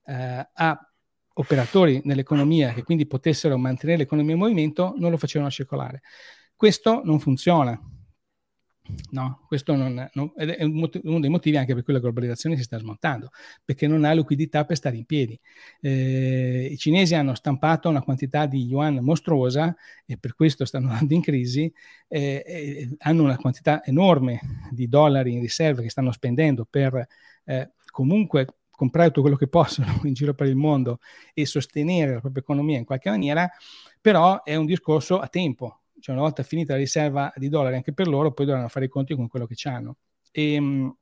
eh, 0.06 0.50
a 0.54 0.92
operatori 1.34 2.02
nell'economia 2.04 2.74
che 2.74 2.84
quindi 2.84 3.08
potessero 3.08 3.58
mantenere 3.58 4.00
l'economia 4.00 4.34
in 4.34 4.40
movimento, 4.40 4.94
non 4.98 5.12
lo 5.12 5.18
facevano 5.18 5.50
circolare. 5.50 6.02
Questo 6.56 7.02
non 7.04 7.20
funziona 7.20 7.80
No, 9.12 9.44
questo 9.48 9.76
non, 9.76 10.10
non, 10.14 10.32
è 10.36 10.64
uno 10.64 11.20
dei 11.20 11.30
motivi 11.30 11.58
anche 11.58 11.74
per 11.74 11.84
cui 11.84 11.94
la 11.94 12.00
globalizzazione 12.00 12.56
si 12.56 12.64
sta 12.64 12.78
smontando, 12.78 13.30
perché 13.64 13.88
non 13.88 14.04
ha 14.04 14.14
liquidità 14.14 14.66
per 14.66 14.78
stare 14.78 14.98
in 14.98 15.06
piedi. 15.06 15.40
Eh, 15.80 16.70
I 16.72 16.78
cinesi 16.78 17.16
hanno 17.16 17.36
stampato 17.36 17.90
una 17.90 18.02
quantità 18.02 18.46
di 18.46 18.66
yuan 18.66 19.00
mostruosa 19.02 19.76
e 20.06 20.18
per 20.18 20.36
questo 20.36 20.66
stanno 20.66 20.90
andando 20.92 21.14
in 21.14 21.22
crisi, 21.22 21.72
eh, 22.08 22.44
eh, 22.46 22.90
hanno 23.00 23.24
una 23.24 23.38
quantità 23.38 23.84
enorme 23.84 24.40
di 24.72 24.88
dollari 24.88 25.34
in 25.34 25.42
riserve 25.42 25.84
che 25.84 25.90
stanno 25.90 26.12
spendendo 26.12 26.66
per 26.70 27.08
eh, 27.46 27.72
comunque 27.92 28.48
comprare 28.82 29.10
tutto 29.10 29.22
quello 29.22 29.36
che 29.36 29.48
possono 29.48 30.00
in 30.06 30.14
giro 30.14 30.34
per 30.34 30.48
il 30.48 30.56
mondo 30.56 31.00
e 31.34 31.46
sostenere 31.46 32.14
la 32.14 32.20
propria 32.20 32.42
economia 32.42 32.78
in 32.80 32.86
qualche 32.86 33.10
maniera, 33.10 33.50
però 34.00 34.42
è 34.42 34.56
un 34.56 34.66
discorso 34.66 35.20
a 35.20 35.28
tempo, 35.28 35.81
cioè 36.02 36.16
una 36.16 36.24
volta 36.24 36.44
finita 36.44 36.74
la 36.74 36.80
riserva 36.80 37.32
di 37.36 37.48
dollari 37.48 37.76
anche 37.76 37.94
per 37.94 38.08
loro, 38.08 38.34
poi 38.34 38.46
dovranno 38.46 38.68
fare 38.68 38.86
i 38.86 38.90
conti 38.90 39.16
con 39.16 39.28
quello 39.28 39.46
che 39.46 39.56
hanno. 39.70 39.98
E, 40.32 40.54
ehm, 40.54 40.96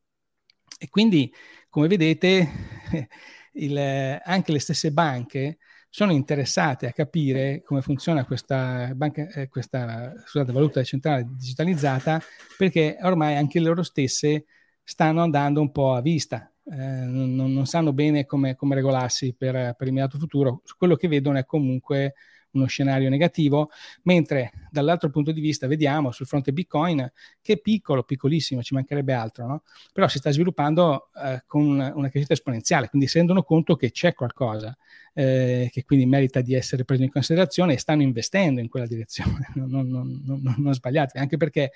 e 0.78 0.90
quindi, 0.90 1.34
come 1.70 1.88
vedete, 1.88 2.48
il, 3.54 3.78
anche 4.24 4.52
le 4.52 4.60
stesse 4.60 4.92
banche 4.92 5.58
sono 5.90 6.12
interessate 6.12 6.88
a 6.88 6.92
capire 6.92 7.64
come 7.64 7.82
funziona 7.82 8.24
questa, 8.26 8.92
banca, 8.96 9.28
eh, 9.28 9.48
questa 9.48 10.14
scusate, 10.26 10.52
valuta 10.52 10.84
centrale 10.84 11.26
digitalizzata, 11.28 12.22
perché 12.58 12.98
ormai 13.02 13.36
anche 13.36 13.60
loro 13.60 13.84
stesse 13.84 14.46
stanno 14.84 15.22
andando 15.22 15.62
un 15.62 15.72
po' 15.72 15.94
a 15.94 16.02
vista, 16.02 16.52
eh, 16.66 16.76
non, 16.76 17.34
non, 17.34 17.66
sanno 17.66 17.94
bene 17.94 18.26
come, 18.26 18.56
come 18.56 18.76
regolarsi 18.76 19.34
per, 19.36 19.54
per, 19.76 19.88
l'immediato 19.88 20.18
futuro. 20.20 20.62
Quello 20.78 20.96
che 20.96 21.08
vedono 21.08 21.40
è 21.40 21.46
comunque 21.46 22.14
uno 22.52 22.66
scenario 22.66 23.10
negativo, 23.10 23.70
mentre 24.04 24.52
dall'altro 24.72 25.10
punto 25.10 25.32
di 25.32 25.42
vista 25.42 25.68
vediamo 25.68 26.12
sul 26.12 26.26
fronte 26.26 26.52
Bitcoin 26.52 27.12
che 27.42 27.54
è 27.54 27.58
piccolo, 27.60 28.04
piccolissimo, 28.04 28.62
ci 28.62 28.74
mancherebbe 28.74 29.14
altro, 29.14 29.48
no? 29.48 29.64
però 29.94 30.08
si 30.08 30.18
sta 30.18 30.32
sviluppando 30.32 31.10
eh, 31.16 31.44
con 31.46 31.64
una 31.64 32.10
crescita 32.10 32.34
esponenziale, 32.34 32.90
quindi 32.90 33.08
si 33.08 33.18
rendono 33.18 33.44
conto 33.44 33.76
che 33.76 33.92
c'è 33.92 34.14
qualcosa 34.14 34.76
eh, 35.14 35.70
che 35.72 35.84
quindi 35.84 36.06
merita 36.06 36.42
di 36.42 36.54
essere 36.54 36.86
preso 36.86 37.04
in 37.04 37.12
considerazione 37.12 37.74
e 37.74 37.78
stanno 37.78 38.02
investendo 38.02 38.62
in 38.62 38.70
quella 38.70 38.88
direzione, 38.88 39.50
non, 39.56 39.88
non, 39.88 40.22
non, 40.26 40.56
non 40.58 40.74
sbagliate, 40.74 41.20
anche 41.20 41.38
perché 41.38 41.72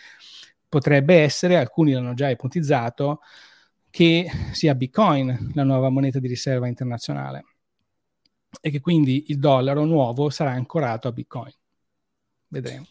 potrebbe 0.67 1.15
essere, 1.15 1.57
alcuni 1.57 1.91
l'hanno 1.91 2.13
già 2.13 2.29
ipotizzato, 2.29 3.19
che 3.89 4.27
sia 4.53 4.73
Bitcoin 4.73 5.51
la 5.53 5.63
nuova 5.63 5.89
moneta 5.89 6.17
di 6.17 6.27
riserva 6.27 6.67
internazionale 6.67 7.43
e 8.61 8.69
che 8.69 8.79
quindi 8.79 9.25
il 9.27 9.39
dollaro 9.39 9.85
nuovo 9.85 10.29
sarà 10.29 10.51
ancorato 10.51 11.07
a 11.07 11.11
Bitcoin. 11.11 11.53
Vedremo. 12.47 12.85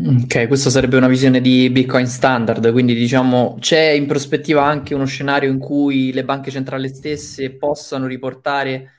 Ok, 0.00 0.46
questa 0.46 0.70
sarebbe 0.70 0.96
una 0.96 1.08
visione 1.08 1.40
di 1.40 1.68
Bitcoin 1.70 2.06
standard, 2.06 2.70
quindi 2.70 2.94
diciamo 2.94 3.56
c'è 3.58 3.90
in 3.90 4.06
prospettiva 4.06 4.64
anche 4.64 4.94
uno 4.94 5.06
scenario 5.06 5.50
in 5.50 5.58
cui 5.58 6.12
le 6.12 6.24
banche 6.24 6.52
centrali 6.52 6.88
stesse 6.88 7.50
possano 7.56 8.06
riportare 8.06 8.92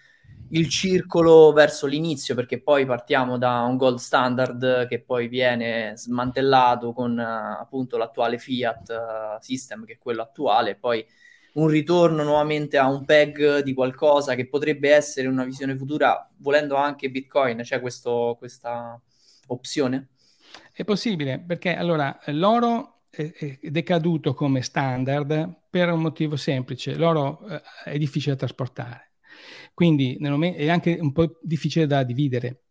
il 0.50 0.68
circolo 0.68 1.54
verso 1.54 1.86
l'inizio, 1.86 2.36
perché 2.36 2.62
poi 2.62 2.86
partiamo 2.86 3.38
da 3.38 3.62
un 3.62 3.78
gold 3.78 3.98
standard 4.00 4.88
che 4.88 5.00
poi 5.02 5.28
viene 5.28 5.94
smantellato 5.96 6.92
con 6.92 7.18
uh, 7.18 7.62
appunto 7.62 7.98
l'attuale 7.98 8.38
fiat 8.38 8.90
uh, 8.90 9.42
system, 9.42 9.86
che 9.86 9.94
è 9.94 9.98
quello 9.98 10.22
attuale, 10.22 10.76
poi 10.76 11.06
un 11.54 11.68
ritorno 11.68 12.24
nuovamente 12.24 12.78
a 12.78 12.88
un 12.88 13.06
peg 13.06 13.62
di 13.62 13.74
qualcosa 13.74 14.36
che 14.36 14.48
potrebbe 14.48 14.92
essere 14.94 15.28
una 15.28 15.44
visione 15.44 15.76
futura, 15.76 16.30
volendo 16.38 16.76
anche 16.76 17.10
Bitcoin, 17.10 17.62
c'è 17.62 17.80
questo, 17.80 18.36
questa 18.38 19.00
opzione? 19.48 20.10
È 20.72 20.84
possibile, 20.84 21.40
perché 21.40 21.76
allora 21.76 22.18
l'oro 22.28 23.02
è, 23.10 23.58
decaduto 23.62 24.34
come 24.34 24.62
standard 24.62 25.62
per 25.70 25.92
un 25.92 26.02
motivo 26.02 26.36
semplice, 26.36 26.96
l'oro 26.96 27.46
eh, 27.48 27.62
è 27.86 27.98
difficile 27.98 28.34
da 28.34 28.40
trasportare, 28.40 29.14
quindi 29.74 30.18
momento, 30.20 30.58
è 30.58 30.70
anche 30.70 30.98
un 31.00 31.12
po' 31.12 31.40
difficile 31.42 31.88
da 31.88 32.04
dividere. 32.04 32.64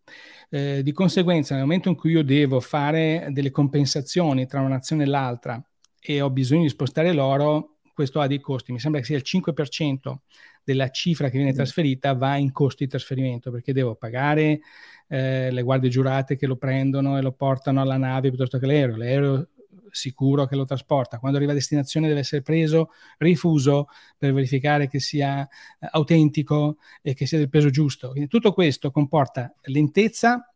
Eh, 0.51 0.83
di 0.83 0.93
conseguenza, 0.93 1.55
nel 1.55 1.65
momento 1.65 1.91
in 1.91 1.95
cui 1.95 2.13
io 2.13 2.23
devo 2.23 2.61
fare 2.61 3.29
delle 3.33 3.51
compensazioni 3.51 4.47
tra 4.47 4.61
una 4.61 4.77
nazione 4.77 5.03
e 5.03 5.07
l'altra 5.07 5.63
e 6.01 6.23
ho 6.23 6.31
bisogno 6.31 6.63
di 6.63 6.69
spostare 6.71 7.13
l'oro, 7.13 7.78
questo 7.99 8.21
ha 8.21 8.29
dei 8.29 8.39
costi, 8.39 8.71
mi 8.71 8.79
sembra 8.79 9.01
che 9.01 9.07
sia 9.07 9.17
il 9.17 9.25
5% 9.27 10.19
della 10.63 10.89
cifra 10.91 11.29
che 11.31 11.37
viene 11.37 11.51
mm. 11.51 11.57
trasferita 11.57 12.15
va 12.15 12.37
in 12.37 12.53
costi 12.53 12.85
di 12.85 12.91
trasferimento, 12.91 13.51
perché 13.51 13.73
devo 13.73 13.97
pagare 13.97 14.61
eh, 15.09 15.51
le 15.51 15.63
guardie 15.63 15.91
giurate 15.91 16.37
che 16.37 16.47
lo 16.47 16.55
prendono 16.55 17.19
e 17.19 17.23
lo 17.23 17.33
portano 17.33 17.81
alla 17.81 17.97
nave 17.97 18.29
piuttosto 18.29 18.61
che 18.61 18.67
l'aereo, 18.67 18.97
l'aereo 18.97 19.49
sicuro 19.91 20.47
che 20.47 20.55
lo 20.55 20.65
trasporta, 20.65 21.19
quando 21.19 21.39
arriva 21.39 21.51
a 21.51 21.57
destinazione 21.57 22.07
deve 22.07 22.21
essere 22.21 22.43
preso, 22.43 22.91
rifuso 23.17 23.89
per 24.17 24.33
verificare 24.33 24.87
che 24.87 25.01
sia 25.01 25.43
eh, 25.43 25.89
autentico 25.91 26.77
e 27.03 27.15
che 27.15 27.27
sia 27.27 27.39
del 27.39 27.49
peso 27.49 27.69
giusto. 27.69 28.11
Quindi 28.11 28.29
tutto 28.29 28.53
questo 28.53 28.93
comporta 28.93 29.53
lentezza 29.63 30.53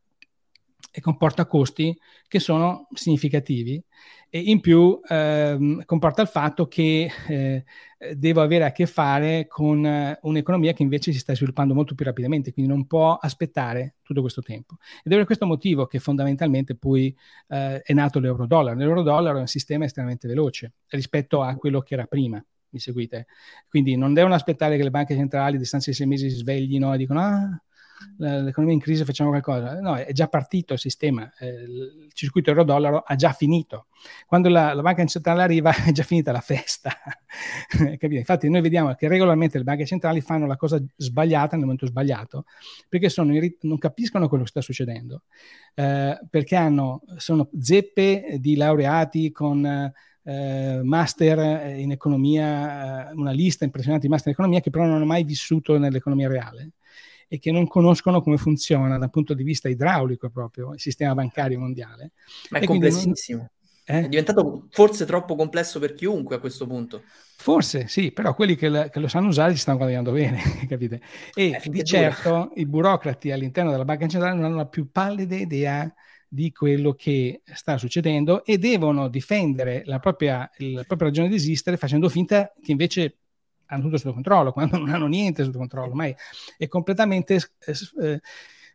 e 0.93 1.01
comporta 1.01 1.47
costi 1.47 1.99
che 2.29 2.39
sono 2.39 2.87
significativi 2.93 3.83
e 4.35 4.39
in 4.39 4.61
più 4.61 5.01
ehm, 5.07 5.85
comporta 5.85 6.23
il 6.23 6.29
fatto 6.29 6.67
che 6.67 7.11
eh, 7.29 7.65
devo 8.15 8.41
avere 8.41 8.65
a 8.65 8.73
che 8.73 8.87
fare 8.87 9.47
con 9.47 9.85
uh, 9.85 10.27
un'economia 10.27 10.73
che 10.73 10.83
invece 10.83 11.13
si 11.13 11.19
sta 11.19 11.35
sviluppando 11.35 11.75
molto 11.75 11.95
più 11.95 12.05
rapidamente, 12.05 12.53
quindi 12.53 12.73
non 12.73 12.87
può 12.87 13.17
aspettare 13.17 13.97
tutto 14.03 14.23
questo 14.23 14.41
tempo. 14.41 14.77
Ed 15.03 15.13
è 15.13 15.17
per 15.17 15.27
questo 15.27 15.45
motivo 15.45 15.87
che 15.87 15.99
fondamentalmente 15.99 16.75
poi 16.75 17.15
eh, 17.49 17.83
è 17.83 17.93
nato 17.93 18.21
l'euro-dollaro. 18.21 18.77
L'euro-dollaro 18.77 19.37
è 19.37 19.41
un 19.41 19.47
sistema 19.47 19.85
estremamente 19.85 20.27
veloce 20.27 20.73
rispetto 20.89 21.43
a 21.43 21.55
quello 21.57 21.81
che 21.81 21.95
era 21.95 22.07
prima. 22.07 22.43
Mi 22.71 22.79
seguite? 22.79 23.27
Quindi 23.69 23.97
non 23.97 24.15
devono 24.15 24.33
aspettare 24.33 24.79
che 24.79 24.83
le 24.83 24.91
banche 24.91 25.15
centrali 25.15 25.57
a 25.57 25.59
distanza 25.59 25.91
di 25.91 25.97
sei 25.97 26.07
mesi 26.07 26.31
si 26.31 26.37
sveglino 26.37 26.95
e 26.95 26.97
dicono 26.97 27.21
ah, 27.21 27.63
l'economia 28.19 28.75
in 28.75 28.81
crisi 28.81 29.05
facciamo 29.05 29.31
qualcosa. 29.31 29.81
No, 29.81 29.97
è 29.97 30.13
già 30.13 30.29
partito 30.29 30.73
il 30.73 30.79
sistema, 30.79 31.31
eh, 31.39 31.49
il 31.49 32.11
circuito 32.13 32.51
euro-dollaro 32.51 32.99
ha 32.99 33.15
già 33.17 33.33
finito. 33.33 33.87
Quando 34.27 34.49
la, 34.49 34.73
la, 34.75 34.83
banca 34.83 35.05
centrale 35.07 35.43
arriva 35.43 35.73
è 35.85 35.93
già 35.93 36.03
finita 36.03 36.33
la 36.33 36.41
festa. 36.41 36.93
Infatti 38.01 38.49
noi 38.49 38.61
vediamo 38.61 38.95
che 38.95 39.09
regolarmente 39.09 39.59
le 39.59 39.65
banche 39.65 39.87
centrali 39.87 40.21
fanno 40.21 40.47
la 40.47 40.57
cosa 40.57 40.83
sbagliata 40.97 41.57
nel 41.57 41.65
momento 41.65 41.87
sbagliato, 41.87 42.45
perché 42.89 43.13
irrit- 43.17 43.65
non 43.65 43.79
capiscono 43.79 44.29
quello 44.29 44.45
che 44.45 44.51
sta 44.51 44.61
succedendo, 44.61 45.23
eh, 45.75 46.19
perché 46.29 46.57
hanno, 46.57 47.03
sono 47.17 47.49
zeppe 47.59 48.37
di 48.39 48.57
laureati 48.57 49.31
con... 49.31 49.93
Eh, 50.25 50.81
master 50.85 51.77
in 51.77 51.91
economia, 51.91 53.11
eh, 53.11 53.13
una 53.15 53.33
lista 53.33 53.65
impressionante 53.65 54.07
di 54.07 54.13
master 54.13 54.29
in 54.29 54.35
economia 54.35 54.61
che 54.61 54.71
però 54.71 54.85
non 54.85 54.95
hanno 54.95 55.05
mai 55.05 55.25
vissuto 55.25 55.77
nell'economia 55.79 56.29
reale 56.29 56.75
e 57.33 57.39
che 57.39 57.51
non 57.51 57.67
conoscono 57.67 58.21
come 58.21 58.37
funziona 58.37 58.99
dal 58.99 59.09
punto 59.09 59.33
di 59.33 59.43
vista 59.43 59.67
idraulico 59.67 60.29
proprio 60.29 60.75
il 60.75 60.81
sistema 60.81 61.15
bancario 61.15 61.59
mondiale. 61.59 62.13
Ma 62.51 62.59
è 62.59 62.67
complessissimo. 62.67 63.39
Non... 63.87 64.01
Eh? 64.01 64.05
È 64.05 64.09
diventato 64.09 64.67
forse 64.69 65.07
troppo 65.07 65.35
complesso 65.35 65.79
per 65.79 65.95
chiunque 65.95 66.37
a 66.37 66.39
questo 66.41 66.67
punto. 66.67 67.05
Forse 67.39 67.89
sì, 67.89 68.13
però 68.13 68.35
quelli 68.35 68.55
che, 68.55 68.69
la, 68.69 68.91
che 68.91 69.01
lo 69.01 69.09
sanno 69.09 69.29
usare 69.29 69.53
ci 69.53 69.61
stanno 69.61 69.79
guadagnando 69.79 70.13
bene, 70.13 70.43
capite? 70.69 71.01
E 71.33 71.59
eh, 71.63 71.71
di 71.71 71.83
certo 71.83 72.51
i 72.57 72.67
burocrati 72.67 73.31
all'interno 73.31 73.71
della 73.71 73.87
banca 73.87 74.07
centrale 74.07 74.35
non 74.35 74.45
hanno 74.45 74.57
la 74.57 74.67
più 74.67 74.91
pallida 74.93 75.35
idea 75.35 75.91
di 76.29 76.53
quello 76.53 76.93
che 76.93 77.41
sta 77.45 77.79
succedendo 77.79 78.45
e 78.45 78.59
devono 78.59 79.09
difendere 79.09 79.85
la 79.87 79.99
propria, 80.01 80.51
la 80.59 80.85
propria 80.85 81.09
ragione 81.09 81.29
di 81.29 81.37
esistere 81.37 81.79
facendo 81.79 82.11
finta 82.11 82.53
che 82.63 82.73
invece 82.73 83.22
hanno 83.73 83.83
tutto 83.85 83.97
sotto 83.97 84.13
controllo, 84.13 84.53
quando 84.53 84.79
non 84.79 84.91
hanno 84.91 85.07
niente 85.07 85.43
sotto 85.45 85.59
controllo, 85.59 85.89
ormai 85.89 86.15
è 86.59 86.69
completamente 86.69 87.41
eh, 87.65 88.21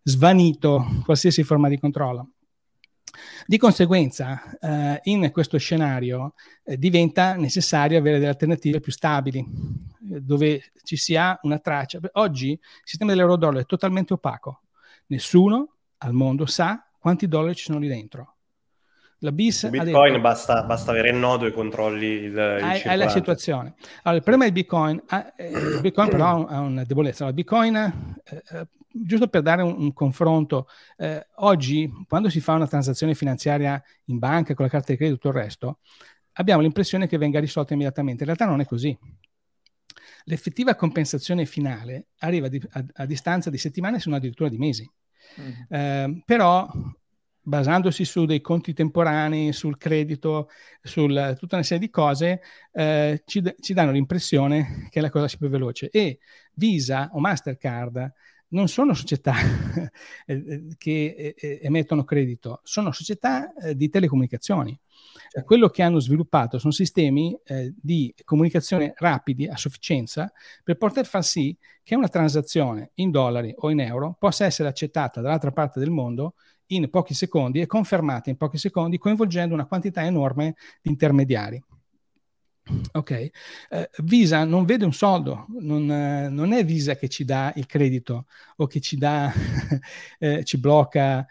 svanito 0.03 0.85
qualsiasi 1.05 1.43
forma 1.43 1.69
di 1.69 1.79
controllo. 1.79 2.31
Di 3.45 3.57
conseguenza, 3.57 4.57
eh, 4.59 4.99
in 5.03 5.31
questo 5.31 5.57
scenario 5.57 6.33
eh, 6.63 6.77
diventa 6.77 7.35
necessario 7.35 7.97
avere 7.97 8.17
delle 8.17 8.29
alternative 8.29 8.79
più 8.79 8.91
stabili, 8.91 9.39
eh, 9.39 10.21
dove 10.21 10.71
ci 10.83 10.97
sia 10.97 11.39
una 11.43 11.59
traccia. 11.59 11.99
Oggi 12.13 12.51
il 12.51 12.59
sistema 12.83 13.11
dell'euro-dollaro 13.11 13.59
è 13.59 13.65
totalmente 13.65 14.13
opaco. 14.13 14.63
Nessuno 15.07 15.75
al 15.99 16.13
mondo 16.13 16.45
sa 16.45 16.87
quanti 16.99 17.27
dollari 17.27 17.55
ci 17.55 17.65
sono 17.65 17.79
lì 17.79 17.87
dentro. 17.87 18.36
La 19.21 19.31
BIS 19.31 19.69
Bitcoin 19.69 20.11
detto, 20.11 20.21
basta, 20.21 20.63
basta, 20.63 20.91
avere 20.91 21.09
il 21.09 21.15
nodo 21.15 21.47
e 21.47 21.51
controlli 21.51 22.05
il, 22.05 22.31
il 22.31 22.39
hai, 22.39 22.81
hai 22.83 22.97
la 22.97 23.09
situazione. 23.09 23.73
Allora, 24.03 24.17
il 24.17 24.21
problema 24.21 24.43
del 24.43 24.53
Bitcoin, 24.53 25.03
eh, 25.09 25.47
il 25.49 25.79
Bitcoin 25.81 26.09
però 26.09 26.45
ha 26.45 26.59
una 26.59 26.83
debolezza. 26.83 27.25
Il 27.25 27.33
Bitcoin, 27.33 27.75
eh, 27.75 28.43
eh, 28.51 28.67
giusto 28.87 29.27
per 29.27 29.41
dare 29.41 29.63
un, 29.63 29.75
un 29.75 29.93
confronto, 29.93 30.67
eh, 30.97 31.25
oggi 31.37 31.91
quando 32.07 32.29
si 32.29 32.39
fa 32.39 32.53
una 32.53 32.67
transazione 32.67 33.15
finanziaria 33.15 33.81
in 34.05 34.19
banca 34.19 34.53
con 34.53 34.65
la 34.65 34.71
carta 34.71 34.91
di 34.91 34.97
credito 34.97 35.17
e 35.17 35.19
tutto 35.19 35.35
il 35.35 35.43
resto, 35.43 35.79
abbiamo 36.33 36.61
l'impressione 36.61 37.07
che 37.07 37.17
venga 37.17 37.39
risolta 37.39 37.73
immediatamente. 37.73 38.19
In 38.19 38.27
realtà 38.27 38.45
non 38.45 38.59
è 38.59 38.65
così. 38.65 38.95
L'effettiva 40.25 40.75
compensazione 40.75 41.45
finale 41.45 42.09
arriva 42.19 42.49
di, 42.49 42.61
a, 42.71 42.85
a, 42.93 43.05
distanza 43.07 43.49
di 43.49 43.57
settimane, 43.57 43.99
se 43.99 44.09
non 44.09 44.19
addirittura 44.19 44.49
di 44.49 44.57
mesi. 44.59 44.87
Mm. 45.41 46.19
però 46.23 46.69
basandosi 47.47 48.03
su 48.03 48.25
dei 48.25 48.41
conti 48.41 48.73
temporanei, 48.73 49.53
sul 49.53 49.77
credito, 49.77 50.49
su 50.81 51.05
tutta 51.05 51.55
una 51.55 51.63
serie 51.63 51.79
di 51.79 51.89
cose, 51.89 52.41
eh, 52.73 53.23
ci, 53.25 53.41
ci, 53.61 53.73
danno 53.73 53.91
l'impressione 53.91 54.87
che 54.89 54.99
la 54.99 55.09
cosa 55.09 55.29
sia 55.29 55.37
più 55.37 55.47
veloce. 55.47 55.89
E 55.89 56.19
Visa 56.53 57.09
o 57.13 57.19
Mastercard 57.19 58.11
non 58.49 58.67
sono 58.67 58.93
società 58.93 59.33
eh, 60.27 60.75
che 60.77 61.35
eh, 61.37 61.59
emettono 61.61 62.03
credito, 62.03 62.59
sono 62.63 62.91
società 62.91 63.53
eh, 63.53 63.75
di 63.75 63.87
telecomunicazioni. 63.87 64.77
Cioè, 65.29 65.43
quello 65.45 65.69
che 65.69 65.83
hanno 65.83 65.99
sviluppato 65.99 66.59
sono 66.59 66.73
sistemi 66.73 67.37
eh, 67.45 67.73
di 67.81 68.13
comunicazione 68.25 68.93
rapidi 68.97 69.47
a 69.47 69.55
sufficienza 69.55 70.29
per 70.63 70.75
poter 70.75 71.05
far 71.05 71.23
sì 71.23 71.55
che 71.81 71.95
una 71.95 72.09
transazione 72.09 72.91
in 72.95 73.11
dollari 73.11 73.53
o 73.57 73.69
in 73.69 73.79
euro 73.79 74.17
possa 74.19 74.43
essere 74.43 74.67
accettata 74.67 75.21
dall'altra 75.21 75.51
parte 75.51 75.79
del 75.79 75.91
mondo 75.91 76.33
in 76.67 76.89
pochi 76.89 77.13
secondi 77.13 77.61
e 77.61 77.65
confermate 77.65 78.29
in 78.29 78.37
pochi 78.37 78.57
secondi 78.57 78.97
coinvolgendo 78.97 79.53
una 79.53 79.65
quantità 79.65 80.03
enorme 80.03 80.55
di 80.81 80.89
intermediari. 80.89 81.61
Ok, 82.91 83.11
eh, 83.11 83.89
Visa 84.03 84.43
non 84.43 84.65
vede 84.65 84.83
un 84.83 84.91
soldo, 84.91 85.45
non, 85.59 85.89
eh, 85.89 86.27
non, 86.29 86.51
è 86.51 86.65
Visa 86.65 86.95
che 86.95 87.07
ci 87.07 87.23
dà 87.23 87.53
il 87.55 87.65
credito 87.65 88.25
o 88.57 88.67
che 88.67 88.81
ci 88.81 88.97
dà, 88.97 89.31
eh, 90.19 90.43
ci 90.43 90.59
blocca, 90.59 91.25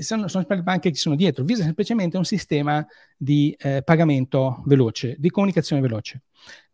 sono, 0.00 0.26
sono 0.26 0.44
le 0.48 0.62
banche 0.62 0.90
che 0.90 0.96
sono 0.96 1.14
dietro. 1.14 1.44
Visa 1.44 1.62
è 1.62 1.64
semplicemente 1.64 2.16
un 2.16 2.24
sistema 2.24 2.84
di 3.16 3.54
eh, 3.58 3.82
pagamento 3.84 4.62
veloce, 4.66 5.14
di 5.18 5.30
comunicazione 5.30 5.80
veloce. 5.80 6.22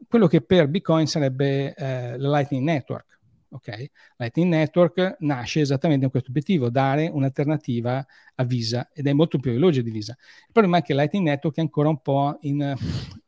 Quello 0.08 0.26
che 0.26 0.40
per 0.40 0.68
Bitcoin 0.68 1.06
sarebbe 1.06 1.74
eh, 1.74 2.16
la 2.16 2.30
Lightning 2.30 2.64
Network 2.64 3.19
ok? 3.50 3.90
Lightning 4.16 4.48
Network 4.48 5.16
nasce 5.20 5.60
esattamente 5.60 6.02
con 6.02 6.10
questo 6.10 6.30
obiettivo, 6.30 6.70
dare 6.70 7.08
un'alternativa 7.08 8.04
a 8.36 8.44
Visa 8.44 8.90
ed 8.92 9.06
è 9.06 9.12
molto 9.12 9.38
più 9.38 9.52
veloce 9.52 9.82
di 9.82 9.90
Visa. 9.90 10.16
Il 10.18 10.52
problema 10.52 10.78
è 10.78 10.82
che 10.82 10.94
Lightning 10.94 11.26
Network 11.26 11.56
è 11.56 11.60
ancora 11.60 11.88
un 11.88 12.00
po' 12.00 12.38
in, 12.42 12.74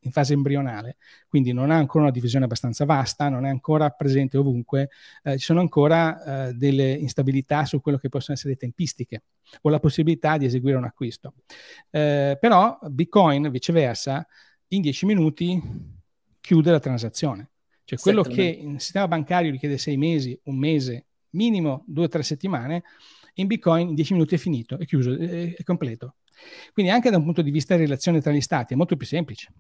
in 0.01 0.11
fase 0.11 0.33
embrionale, 0.33 0.97
quindi 1.29 1.53
non 1.53 1.70
ha 1.70 1.77
ancora 1.77 2.05
una 2.05 2.12
divisione 2.12 2.45
abbastanza 2.45 2.85
vasta, 2.85 3.29
non 3.29 3.45
è 3.45 3.49
ancora 3.49 3.91
presente 3.91 4.37
ovunque, 4.39 4.91
eh, 5.23 5.39
ci 5.39 5.45
sono 5.45 5.61
ancora 5.61 6.49
eh, 6.49 6.53
delle 6.55 6.93
instabilità 6.93 7.64
su 7.64 7.81
quello 7.81 7.99
che 7.99 8.09
possono 8.09 8.37
essere 8.37 8.53
le 8.53 8.59
tempistiche 8.59 9.25
o 9.62 9.70
la 9.70 9.81
possibilità 9.81 10.37
di 10.39 10.47
eseguire 10.47 10.77
un 10.77 10.85
acquisto. 10.85 11.35
Eh, 11.91 12.37
però 12.41 12.79
Bitcoin, 12.89 13.51
viceversa, 13.51 14.27
in 14.68 14.81
10 14.81 15.07
minuti 15.07 15.61
chiude 16.41 16.70
la 16.70 16.81
transazione. 16.81 17.51
Cioè 17.85 17.99
quello 17.99 18.22
che 18.22 18.43
in 18.43 18.78
sistema 18.78 19.09
bancario 19.09 19.51
richiede 19.51 19.78
sei 19.78 19.97
mesi, 19.97 20.39
un 20.45 20.57
mese, 20.57 21.07
minimo 21.30 21.85
due 21.87 22.05
o 22.05 22.09
tre 22.09 22.22
settimane, 22.22 22.83
in 23.35 23.47
Bitcoin 23.47 23.89
in 23.89 23.95
10 23.95 24.12
minuti 24.14 24.35
è 24.35 24.39
finito, 24.39 24.78
è 24.78 24.85
chiuso, 24.85 25.16
è, 25.16 25.55
è 25.55 25.62
completo. 25.62 26.16
Quindi 26.72 26.93
anche 26.93 27.11
da 27.11 27.16
un 27.16 27.24
punto 27.24 27.43
di 27.43 27.51
vista 27.51 27.74
di 27.74 27.83
relazione 27.83 28.20
tra 28.20 28.33
gli 28.33 28.41
stati 28.41 28.74
è 28.74 28.76
molto 28.76 28.97
più 28.97 29.07
semplice. 29.07 29.53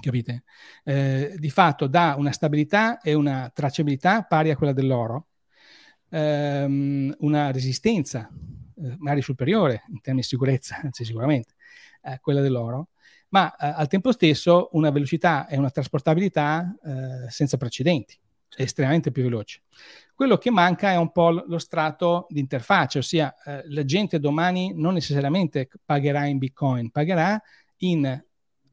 Capite? 0.00 0.44
Eh, 0.84 1.34
di 1.36 1.50
fatto 1.50 1.86
dà 1.86 2.16
una 2.18 2.32
stabilità 2.32 3.00
e 3.00 3.14
una 3.14 3.50
tracciabilità 3.54 4.22
pari 4.22 4.50
a 4.50 4.56
quella 4.56 4.72
dell'oro, 4.72 5.28
ehm, 6.10 7.14
una 7.20 7.52
resistenza 7.52 8.28
eh, 8.28 8.96
magari 8.98 9.22
superiore 9.22 9.84
in 9.88 10.00
termini 10.00 10.22
di 10.22 10.28
sicurezza, 10.28 10.78
anzi 10.82 11.04
sicuramente, 11.04 11.54
a 12.02 12.18
quella 12.18 12.40
dell'oro, 12.40 12.88
ma 13.30 13.54
eh, 13.56 13.66
al 13.66 13.88
tempo 13.88 14.12
stesso 14.12 14.68
una 14.72 14.90
velocità 14.90 15.46
e 15.46 15.56
una 15.56 15.70
trasportabilità 15.70 16.76
eh, 16.82 17.30
senza 17.30 17.56
precedenti, 17.56 18.18
estremamente 18.56 19.10
più 19.10 19.22
veloci. 19.22 19.60
Quello 20.14 20.36
che 20.36 20.50
manca 20.50 20.90
è 20.90 20.96
un 20.96 21.12
po' 21.12 21.30
lo 21.30 21.58
strato 21.58 22.26
di 22.28 22.40
interfaccia, 22.40 22.98
ossia 22.98 23.34
eh, 23.44 23.62
la 23.66 23.84
gente 23.84 24.18
domani 24.18 24.72
non 24.74 24.94
necessariamente 24.94 25.68
pagherà 25.84 26.26
in 26.26 26.38
Bitcoin, 26.38 26.90
pagherà 26.90 27.40
in 27.78 28.24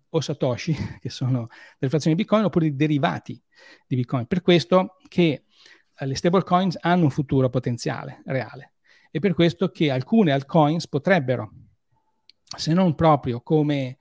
o 0.10 0.22
Satoshi, 0.22 0.74
che 1.00 1.10
sono 1.10 1.48
delle 1.78 1.90
frazioni 1.90 2.16
di 2.16 2.22
Bitcoin, 2.24 2.46
oppure 2.46 2.68
i 2.68 2.76
derivati 2.76 3.40
di 3.86 3.96
Bitcoin. 3.96 4.26
Per 4.26 4.42
questo 4.42 4.98
che 5.08 5.44
eh, 5.98 6.06
le 6.06 6.16
stablecoins 6.16 6.78
hanno 6.82 7.04
un 7.04 7.12
futuro 7.12 7.50
potenziale, 7.50 8.22
reale. 8.26 8.74
E 9.12 9.20
per 9.20 9.34
questo 9.34 9.70
che 9.70 9.92
alcune 9.92 10.32
altcoins 10.32 10.88
potrebbero, 10.88 11.52
se 12.44 12.74
non 12.74 12.96
proprio 12.96 13.42
come 13.42 13.98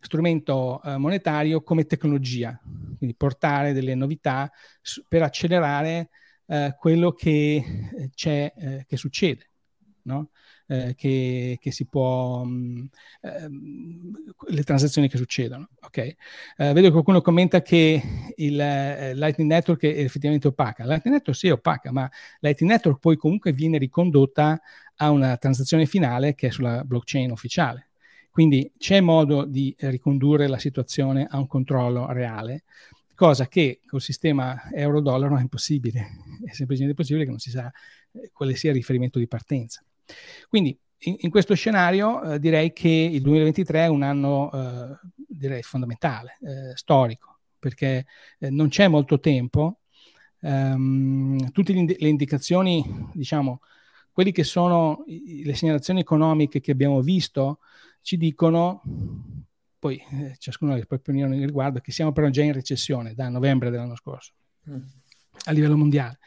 strumento 0.00 0.80
eh, 0.82 0.96
monetario 0.96 1.62
come 1.62 1.84
tecnologia, 1.84 2.58
quindi 2.96 3.14
portare 3.16 3.72
delle 3.72 3.94
novità 3.94 4.50
su, 4.80 5.04
per 5.06 5.22
accelerare 5.22 6.10
eh, 6.50 6.74
quello 6.78 7.12
che 7.12 7.56
eh, 7.56 8.10
c'è, 8.14 8.52
eh, 8.56 8.84
che 8.86 8.96
succede, 8.96 9.50
no? 10.04 10.30
Eh, 10.66 10.94
che, 10.96 11.58
che, 11.60 11.70
si 11.70 11.86
può, 11.86 12.42
mh, 12.44 12.88
mm, 13.26 14.14
le 14.48 14.62
transazioni 14.62 15.08
che 15.08 15.16
succedono. 15.16 15.68
Okay? 15.80 16.14
vedo 16.56 16.82
che 16.82 16.90
qualcuno 16.90 17.22
commenta 17.22 17.62
che 17.62 18.02
il 18.36 18.56
Lightning 18.56 19.50
Network 19.50 19.82
è 19.82 20.00
effettivamente 20.00 20.48
opaca. 20.48 20.84
Lightning 20.84 21.16
Network 21.16 21.38
sì 21.38 21.48
è 21.48 21.52
opaca, 21.52 21.90
ma 21.92 22.10
Lightning 22.40 22.70
Network 22.70 22.98
poi 22.98 23.16
comunque 23.16 23.52
viene 23.52 23.78
ricondotta 23.78 24.60
a 24.96 25.10
una 25.10 25.36
transazione 25.38 25.86
finale 25.86 26.34
che 26.34 26.48
è 26.48 26.50
sulla 26.50 26.84
blockchain 26.84 27.30
ufficiale. 27.30 27.87
Quindi 28.38 28.70
c'è 28.78 29.00
modo 29.00 29.44
di 29.44 29.74
ricondurre 29.78 30.46
la 30.46 30.60
situazione 30.60 31.26
a 31.28 31.38
un 31.38 31.48
controllo 31.48 32.12
reale, 32.12 32.62
cosa 33.16 33.48
che 33.48 33.80
col 33.84 34.00
sistema 34.00 34.70
euro-dollaro 34.72 35.36
è 35.36 35.40
impossibile, 35.40 36.06
è 36.46 36.52
semplicemente 36.52 36.94
possibile 36.94 37.24
che 37.24 37.30
non 37.30 37.40
si 37.40 37.50
sa 37.50 37.68
eh, 38.12 38.30
quale 38.32 38.54
sia 38.54 38.70
il 38.70 38.76
riferimento 38.76 39.18
di 39.18 39.26
partenza. 39.26 39.82
Quindi 40.48 40.78
in, 40.98 41.16
in 41.18 41.30
questo 41.30 41.56
scenario 41.56 42.22
eh, 42.22 42.38
direi 42.38 42.72
che 42.72 42.88
il 42.88 43.22
2023 43.22 43.80
è 43.80 43.88
un 43.88 44.02
anno 44.04 44.52
eh, 44.52 45.62
fondamentale, 45.62 46.38
eh, 46.40 46.76
storico, 46.76 47.38
perché 47.58 48.06
eh, 48.38 48.50
non 48.50 48.68
c'è 48.68 48.86
molto 48.86 49.18
tempo. 49.18 49.80
Um, 50.42 51.50
tutte 51.50 51.72
le 51.72 52.08
indicazioni, 52.08 53.10
diciamo, 53.14 53.62
quelle 54.12 54.30
che 54.30 54.44
sono 54.44 55.02
le 55.08 55.54
segnalazioni 55.56 55.98
economiche 55.98 56.60
che 56.60 56.70
abbiamo 56.70 57.00
visto 57.00 57.58
ci 58.08 58.16
dicono, 58.16 58.80
poi 59.78 60.02
eh, 60.12 60.34
ciascuno 60.38 60.72
ha 60.72 60.76
le 60.76 60.86
proprie 60.86 61.14
opinioni 61.14 61.44
riguardo, 61.44 61.78
che 61.80 61.92
siamo 61.92 62.10
però 62.10 62.30
già 62.30 62.42
in 62.42 62.54
recessione 62.54 63.12
da 63.12 63.28
novembre 63.28 63.68
dell'anno 63.68 63.96
scorso 63.96 64.32
mm. 64.70 64.80
a 65.44 65.50
livello 65.52 65.76
mondiale. 65.76 66.18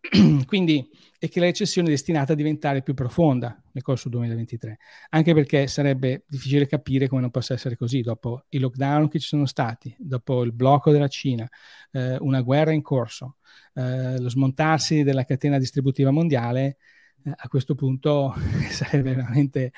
Quindi, 0.46 0.88
e 1.18 1.28
che 1.28 1.40
la 1.40 1.44
recessione 1.44 1.88
è 1.88 1.90
destinata 1.90 2.32
a 2.32 2.36
diventare 2.36 2.80
più 2.80 2.94
profonda 2.94 3.62
nel 3.72 3.82
corso 3.82 4.08
del 4.08 4.16
2023, 4.16 4.78
anche 5.10 5.34
perché 5.34 5.66
sarebbe 5.66 6.24
difficile 6.26 6.66
capire 6.66 7.06
come 7.06 7.20
non 7.20 7.30
possa 7.30 7.52
essere 7.52 7.76
così 7.76 8.00
dopo 8.00 8.46
i 8.48 8.58
lockdown 8.58 9.08
che 9.08 9.18
ci 9.18 9.26
sono 9.26 9.44
stati, 9.44 9.94
dopo 9.98 10.42
il 10.42 10.54
blocco 10.54 10.90
della 10.90 11.08
Cina, 11.08 11.46
eh, 11.92 12.16
una 12.16 12.40
guerra 12.40 12.72
in 12.72 12.80
corso, 12.80 13.36
eh, 13.74 14.18
lo 14.18 14.30
smontarsi 14.30 15.02
della 15.02 15.24
catena 15.24 15.58
distributiva 15.58 16.10
mondiale 16.10 16.78
a 17.24 17.48
questo 17.48 17.74
punto 17.74 18.34
sarebbe 18.70 19.14
veramente 19.14 19.72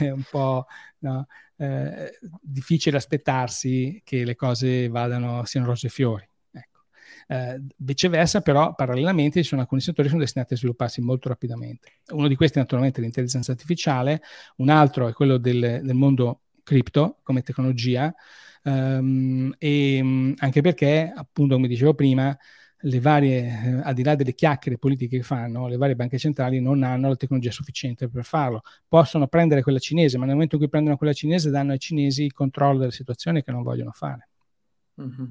eh, 0.00 0.10
un 0.10 0.22
po' 0.28 0.66
no, 0.98 1.26
eh, 1.56 2.18
difficile 2.40 2.96
aspettarsi 2.96 4.00
che 4.04 4.24
le 4.24 4.34
cose 4.34 4.88
vadano, 4.88 5.44
siano 5.44 5.66
rose 5.66 5.88
e 5.88 5.90
fiori. 5.90 6.26
Ecco. 6.50 6.80
Eh, 7.28 7.60
viceversa, 7.76 8.40
però, 8.40 8.74
parallelamente 8.74 9.42
ci 9.42 9.48
sono 9.48 9.60
alcuni 9.60 9.80
settori 9.80 10.04
che 10.04 10.10
sono 10.10 10.22
destinati 10.22 10.54
a 10.54 10.56
svilupparsi 10.56 11.00
molto 11.00 11.28
rapidamente. 11.28 11.98
Uno 12.12 12.28
di 12.28 12.34
questi, 12.34 12.58
naturalmente, 12.58 13.00
è 13.00 13.02
l'intelligenza 13.02 13.52
artificiale, 13.52 14.22
un 14.56 14.68
altro 14.68 15.08
è 15.08 15.12
quello 15.12 15.36
del, 15.36 15.80
del 15.82 15.94
mondo 15.94 16.40
cripto 16.62 17.18
come 17.22 17.42
tecnologia, 17.42 18.14
um, 18.64 19.52
e 19.58 20.34
anche 20.38 20.60
perché, 20.60 21.12
appunto, 21.14 21.54
come 21.54 21.68
dicevo 21.68 21.94
prima, 21.94 22.36
le 22.82 23.00
varie, 23.00 23.42
eh, 23.42 23.80
al 23.82 23.94
di 23.94 24.02
là 24.02 24.14
delle 24.14 24.34
chiacchiere 24.34 24.78
politiche 24.78 25.18
che 25.18 25.22
fanno, 25.22 25.66
le 25.66 25.76
varie 25.76 25.96
banche 25.96 26.18
centrali 26.18 26.60
non 26.60 26.82
hanno 26.82 27.08
la 27.08 27.16
tecnologia 27.16 27.50
sufficiente 27.50 28.08
per 28.08 28.24
farlo. 28.24 28.62
Possono 28.88 29.26
prendere 29.26 29.62
quella 29.62 29.78
cinese, 29.78 30.16
ma 30.16 30.24
nel 30.24 30.34
momento 30.34 30.54
in 30.54 30.62
cui 30.62 30.70
prendono 30.70 30.96
quella 30.96 31.12
cinese 31.12 31.50
danno 31.50 31.72
ai 31.72 31.78
cinesi 31.78 32.24
il 32.24 32.32
controllo 32.32 32.78
della 32.78 32.90
situazione 32.90 33.42
che 33.42 33.50
non 33.50 33.62
vogliono 33.62 33.90
fare. 33.90 34.28
Mm-hmm. 35.00 35.24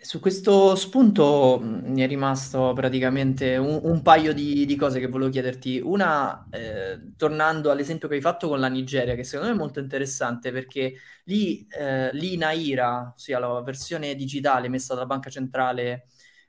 Su 0.00 0.18
questo 0.18 0.74
spunto 0.74 1.60
mm, 1.62 1.92
mi 1.92 2.00
è 2.00 2.08
rimasto 2.08 2.72
praticamente 2.74 3.56
un, 3.56 3.78
un 3.84 4.02
paio 4.02 4.34
di, 4.34 4.66
di, 4.66 4.74
cose 4.74 4.98
che 4.98 5.06
volevo 5.06 5.30
chiederti. 5.30 5.80
Una, 5.82 6.46
eh, 6.50 7.12
tornando 7.16 7.70
all'esempio 7.70 8.08
che 8.08 8.16
hai 8.16 8.20
fatto 8.20 8.48
con 8.48 8.58
la 8.58 8.68
Nigeria, 8.68 9.14
che 9.14 9.22
secondo 9.22 9.52
me 9.52 9.56
è 9.56 9.60
molto 9.60 9.78
interessante 9.78 10.50
perché 10.50 10.94
lì, 11.24 11.66
eh, 11.68 12.10
lì 12.12 12.36
Naira, 12.36 13.12
ossia 13.14 13.38
la 13.38 13.62
versione 13.62 14.14
digitale 14.16 14.68
messa 14.68 14.94
dalla 14.94 15.06
banca 15.06 15.30
centrale 15.30 16.06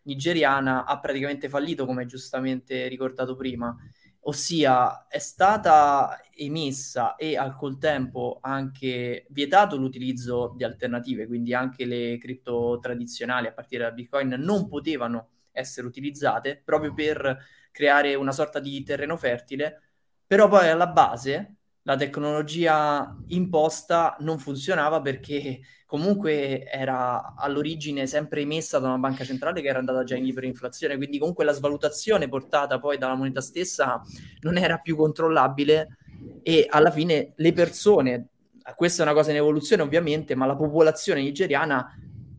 nigeriana 0.07 0.85
ha 0.85 0.99
praticamente 0.99 1.49
fallito, 1.49 1.85
come 1.85 2.07
giustamente 2.07 2.87
ricordato 2.87 3.35
prima, 3.35 3.75
ossia 4.21 5.07
è 5.07 5.19
stata 5.19 6.19
emessa 6.35 7.15
e 7.15 7.37
al 7.37 7.55
contempo 7.55 8.39
anche 8.41 9.27
vietato 9.29 9.77
l'utilizzo 9.77 10.53
di 10.55 10.63
alternative, 10.63 11.27
quindi 11.27 11.53
anche 11.53 11.85
le 11.85 12.17
cripto 12.17 12.79
tradizionali 12.81 13.47
a 13.47 13.53
partire 13.53 13.83
da 13.83 13.91
Bitcoin 13.91 14.35
non 14.39 14.67
potevano 14.67 15.29
essere 15.51 15.87
utilizzate 15.87 16.61
proprio 16.63 16.93
per 16.93 17.37
creare 17.71 18.15
una 18.15 18.31
sorta 18.31 18.59
di 18.59 18.81
terreno 18.83 19.17
fertile, 19.17 19.81
però 20.25 20.47
poi 20.47 20.69
alla 20.69 20.87
base 20.87 21.56
la 21.88 21.95
tecnologia 21.95 23.15
imposta 23.27 24.17
non 24.19 24.39
funzionava 24.39 24.99
perché 24.99 25.61
comunque 25.85 26.65
era 26.69 27.33
all'origine 27.38 28.07
sempre 28.07 28.41
emessa 28.41 28.77
da 28.77 28.88
una 28.88 28.97
banca 28.97 29.23
centrale 29.23 29.61
che 29.61 29.69
era 29.69 29.79
andata 29.79 30.03
già 30.03 30.17
in 30.17 30.25
iperinflazione, 30.25 30.97
quindi 30.97 31.17
comunque 31.17 31.45
la 31.45 31.53
svalutazione 31.53 32.27
portata 32.27 32.77
poi 32.77 32.97
dalla 32.97 33.15
moneta 33.15 33.39
stessa 33.39 34.01
non 34.41 34.57
era 34.57 34.79
più 34.79 34.97
controllabile 34.97 35.99
e 36.43 36.67
alla 36.69 36.91
fine 36.91 37.31
le 37.38 37.53
persone, 37.53 38.27
questa 38.75 39.03
è 39.03 39.05
una 39.05 39.15
cosa 39.15 39.31
in 39.31 39.38
evoluzione 39.38 39.81
ovviamente, 39.81 40.35
ma 40.35 40.45
la 40.45 40.57
popolazione 40.57 41.21
nigeriana 41.21 41.89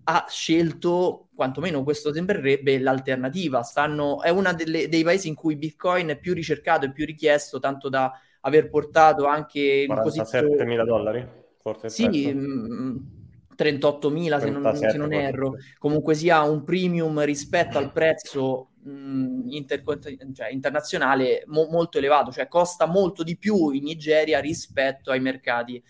ha 0.05 0.27
scelto, 0.29 1.29
quantomeno 1.35 1.83
questo 1.85 2.13
sembrerebbe, 2.13 2.79
l'alternativa. 2.79 3.63
Stanno, 3.63 4.21
è 4.21 4.29
uno 4.29 4.53
dei 4.53 5.03
paesi 5.03 5.29
in 5.29 5.35
cui 5.35 5.57
Bitcoin 5.57 6.09
è 6.09 6.19
più 6.19 6.35
ricercato 6.35 6.85
e 6.85 6.93
più 6.93 7.07
richiesto, 7.07 7.59
tanto 7.59 7.89
da 7.89 8.13
aver 8.41 8.69
portato 8.69 9.27
anche 9.27 9.85
47 9.87 10.65
mila 10.65 10.85
dollari? 10.85 11.27
Forse 11.61 11.89
sì, 11.89 12.35
38 13.55 14.11
mila 14.11 14.39
se, 14.39 14.47
se 14.89 14.97
non, 14.97 15.13
erro. 15.13 15.57
Comunque 15.79 16.15
sia 16.15 16.43
un 16.43 16.63
premium 16.63 17.25
rispetto 17.25 17.77
al 17.77 17.91
prezzo 17.93 18.69
mh, 18.83 19.49
inter, 19.49 19.83
cioè, 20.33 20.51
internazionale 20.51 21.43
mo- 21.47 21.67
molto 21.69 21.99
elevato, 21.99 22.31
cioè 22.31 22.47
costa 22.47 22.87
molto 22.87 23.25
di 23.25 23.37
più 23.37 23.71
in 23.71 23.83
Nigeria 23.83 24.39
rispetto 24.39 25.11
ai 25.11 25.21
mercati 25.21 25.83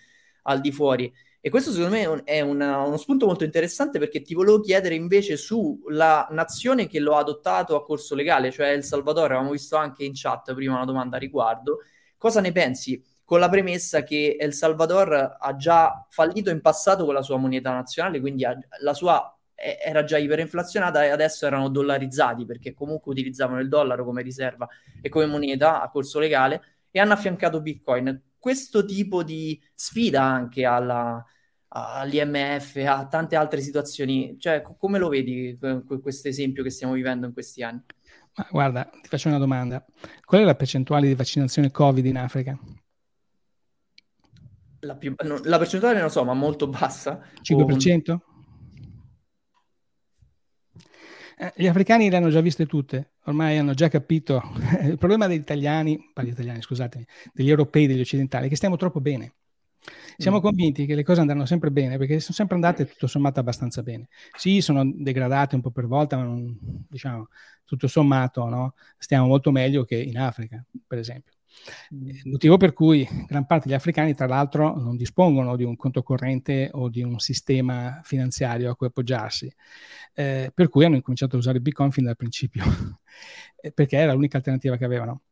al 0.44 0.60
di 0.60 0.72
fuori. 0.72 1.12
E 1.40 1.50
questo 1.50 1.70
secondo 1.70 1.94
me 1.94 2.24
è 2.24 2.40
una, 2.40 2.78
uno 2.78 2.96
spunto 2.96 3.26
molto 3.26 3.44
interessante 3.44 3.98
perché 3.98 4.22
ti 4.22 4.34
volevo 4.34 4.60
chiedere 4.60 4.94
invece 4.94 5.36
sulla 5.36 6.26
nazione 6.30 6.88
che 6.88 6.98
lo 6.98 7.14
ha 7.14 7.20
adottato 7.20 7.76
a 7.76 7.84
corso 7.84 8.14
legale, 8.14 8.50
cioè 8.50 8.72
El 8.72 8.82
Salvador, 8.82 9.26
avevamo 9.26 9.52
visto 9.52 9.76
anche 9.76 10.04
in 10.04 10.12
chat 10.14 10.52
prima 10.54 10.74
una 10.74 10.84
domanda 10.84 11.16
a 11.16 11.20
riguardo, 11.20 11.78
cosa 12.18 12.40
ne 12.40 12.52
pensi? 12.52 13.02
Con 13.24 13.40
la 13.40 13.48
premessa 13.48 14.02
che 14.02 14.36
El 14.38 14.52
Salvador 14.52 15.36
ha 15.38 15.56
già 15.56 16.06
fallito 16.10 16.50
in 16.50 16.60
passato 16.60 17.04
con 17.04 17.14
la 17.14 17.22
sua 17.22 17.38
moneta 17.38 17.72
nazionale, 17.72 18.20
quindi 18.20 18.44
la 18.80 18.94
sua 18.94 19.32
era 19.54 20.04
già 20.04 20.18
iperinflazionata 20.18 21.04
e 21.04 21.08
adesso 21.08 21.44
erano 21.44 21.68
dollarizzati 21.68 22.46
perché 22.46 22.74
comunque 22.74 23.10
utilizzavano 23.10 23.60
il 23.60 23.68
dollaro 23.68 24.04
come 24.04 24.22
riserva 24.22 24.68
e 25.02 25.08
come 25.08 25.26
moneta 25.26 25.82
a 25.82 25.90
corso 25.90 26.20
legale 26.20 26.62
e 26.90 27.00
hanno 27.00 27.14
affiancato 27.14 27.60
Bitcoin. 27.60 28.22
Questo 28.38 28.84
tipo 28.84 29.24
di 29.24 29.60
sfida 29.74 30.22
anche 30.22 30.64
alla, 30.64 31.24
all'IMF, 31.68 32.76
a 32.86 33.06
tante 33.08 33.34
altre 33.36 33.60
situazioni, 33.60 34.36
cioè 34.38 34.62
come 34.62 34.98
lo 34.98 35.08
vedi 35.08 35.58
questo 36.00 36.28
esempio 36.28 36.62
che 36.62 36.70
stiamo 36.70 36.92
vivendo 36.92 37.26
in 37.26 37.32
questi 37.32 37.62
anni? 37.62 37.82
Guarda, 38.50 38.84
ti 38.84 39.08
faccio 39.08 39.28
una 39.28 39.38
domanda. 39.38 39.84
Qual 40.24 40.40
è 40.40 40.44
la 40.44 40.54
percentuale 40.54 41.06
di 41.06 41.14
vaccinazione 41.14 41.70
Covid 41.70 42.04
in 42.04 42.18
Africa? 42.18 42.58
La, 44.80 44.94
più, 44.94 45.14
no, 45.24 45.40
la 45.42 45.58
percentuale 45.58 45.94
non 45.94 46.04
lo 46.04 46.10
so, 46.10 46.24
ma 46.24 46.34
molto 46.34 46.68
bassa. 46.68 47.20
5%? 47.42 48.10
O... 48.10 48.22
Eh, 51.40 51.52
gli 51.56 51.66
africani 51.66 52.10
le 52.10 52.16
hanno 52.16 52.30
già 52.30 52.40
viste 52.40 52.66
tutte, 52.66 53.12
ormai 53.24 53.58
hanno 53.58 53.74
già 53.74 53.88
capito. 53.88 54.42
Il 54.82 54.98
problema 54.98 55.26
degli 55.26 55.40
italiani, 55.40 55.98
italiani, 56.14 56.62
scusatemi, 56.62 57.04
degli 57.32 57.50
europei, 57.50 57.86
degli 57.86 58.00
occidentali, 58.00 58.46
è 58.46 58.48
che 58.48 58.56
stiamo 58.56 58.76
troppo 58.76 59.00
bene. 59.00 59.34
Siamo 60.16 60.38
mm. 60.38 60.42
convinti 60.42 60.86
che 60.86 60.94
le 60.94 61.04
cose 61.04 61.20
andranno 61.20 61.46
sempre 61.46 61.70
bene 61.70 61.96
perché 61.96 62.20
sono 62.20 62.34
sempre 62.34 62.56
andate 62.56 62.86
tutto 62.86 63.06
sommato 63.06 63.40
abbastanza 63.40 63.82
bene. 63.82 64.08
Sì, 64.36 64.60
sono 64.60 64.82
degradate 64.84 65.54
un 65.54 65.60
po' 65.60 65.70
per 65.70 65.86
volta, 65.86 66.16
ma 66.16 66.24
non, 66.24 66.58
diciamo 66.88 67.28
tutto 67.64 67.86
sommato 67.86 68.48
no? 68.48 68.74
stiamo 68.96 69.26
molto 69.26 69.50
meglio 69.50 69.84
che 69.84 69.96
in 69.96 70.18
Africa, 70.18 70.64
per 70.86 70.98
esempio. 70.98 71.34
Mm. 71.94 72.08
Il 72.08 72.22
motivo 72.24 72.56
per 72.56 72.72
cui 72.72 73.06
gran 73.26 73.46
parte 73.46 73.68
degli 73.68 73.76
africani, 73.76 74.14
tra 74.14 74.26
l'altro, 74.26 74.76
non 74.76 74.96
dispongono 74.96 75.56
di 75.56 75.64
un 75.64 75.76
conto 75.76 76.02
corrente 76.02 76.70
o 76.72 76.88
di 76.88 77.02
un 77.02 77.18
sistema 77.18 78.00
finanziario 78.02 78.70
a 78.70 78.76
cui 78.76 78.86
appoggiarsi, 78.86 79.52
eh, 80.14 80.50
per 80.54 80.68
cui 80.68 80.84
hanno 80.84 80.96
incominciato 80.96 81.36
a 81.36 81.38
usare 81.38 81.60
Bitcoin 81.60 81.90
fin 81.90 82.04
dal 82.04 82.16
principio, 82.16 82.64
eh, 83.60 83.72
perché 83.72 83.96
era 83.96 84.12
l'unica 84.12 84.38
alternativa 84.38 84.76
che 84.76 84.84
avevano. 84.84 85.22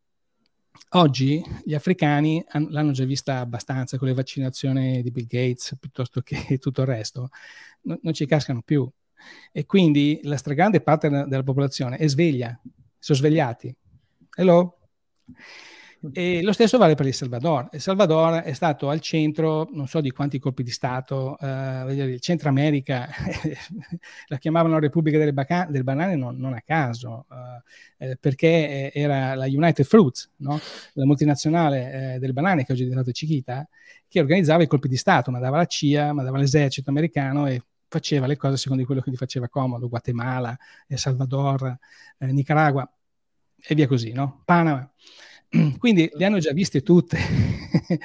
Oggi 0.90 1.42
gli 1.64 1.74
africani 1.74 2.44
han, 2.48 2.68
l'hanno 2.70 2.92
già 2.92 3.04
vista 3.04 3.40
abbastanza 3.40 3.98
con 3.98 4.08
le 4.08 4.14
vaccinazioni 4.14 5.02
di 5.02 5.10
Bill 5.10 5.26
Gates 5.26 5.76
piuttosto 5.78 6.20
che 6.20 6.58
tutto 6.58 6.82
il 6.82 6.86
resto, 6.86 7.28
no, 7.82 7.98
non 8.02 8.12
ci 8.12 8.26
cascano 8.26 8.62
più. 8.62 8.88
E 9.52 9.66
quindi 9.66 10.20
la 10.22 10.36
stragrande 10.36 10.80
parte 10.80 11.08
della 11.08 11.42
popolazione 11.42 11.96
è 11.96 12.06
sveglia, 12.06 12.58
sono 12.98 13.18
svegliati. 13.18 13.74
Hello? 14.36 14.78
E 16.12 16.42
lo 16.42 16.52
stesso 16.52 16.78
vale 16.78 16.94
per 16.94 17.06
il 17.06 17.14
Salvador. 17.14 17.68
Il 17.72 17.80
Salvador 17.80 18.42
è 18.42 18.52
stato 18.52 18.88
al 18.88 19.00
centro, 19.00 19.68
non 19.72 19.86
so 19.86 20.00
di 20.00 20.10
quanti 20.10 20.38
colpi 20.38 20.62
di 20.62 20.70
Stato, 20.70 21.38
eh, 21.38 21.92
il 21.92 22.20
Centro 22.20 22.48
America, 22.48 23.08
la 24.28 24.38
chiamavano 24.38 24.78
Repubblica 24.78 25.18
delle 25.18 25.32
Baca- 25.32 25.66
del 25.68 25.84
Banane 25.84 26.16
non, 26.16 26.36
non, 26.36 26.52
a 26.52 26.60
caso, 26.60 27.26
eh, 27.98 28.10
eh, 28.10 28.16
perché 28.16 28.92
era 28.92 29.34
la 29.34 29.46
United 29.46 29.84
Fruits, 29.84 30.30
no? 30.36 30.58
la 30.92 31.04
multinazionale 31.04 32.14
eh, 32.14 32.18
del 32.18 32.32
banane 32.32 32.64
che 32.64 32.72
oggi 32.72 32.82
è 32.82 32.84
diventata 32.84 33.10
Chiquita, 33.10 33.68
che 34.08 34.20
organizzava 34.20 34.62
i 34.62 34.66
colpi 34.66 34.88
di 34.88 34.96
Stato, 34.96 35.30
mandava 35.30 35.56
la 35.56 35.66
CIA, 35.66 36.12
mandava 36.12 36.38
l'esercito 36.38 36.90
americano 36.90 37.46
e 37.46 37.62
faceva 37.88 38.26
le 38.26 38.36
cose 38.36 38.56
secondo 38.56 38.84
quello 38.84 39.00
che 39.00 39.10
gli 39.10 39.16
faceva 39.16 39.48
comodo, 39.48 39.88
Guatemala, 39.88 40.56
El 40.86 40.98
Salvador, 40.98 41.78
eh, 42.18 42.26
Nicaragua 42.32 42.88
e 43.68 43.74
via 43.74 43.86
così, 43.86 44.12
no? 44.12 44.42
Panama. 44.44 44.88
Quindi 45.78 46.10
le 46.12 46.24
hanno 46.24 46.38
già 46.38 46.52
viste 46.52 46.82
tutte. 46.82 47.18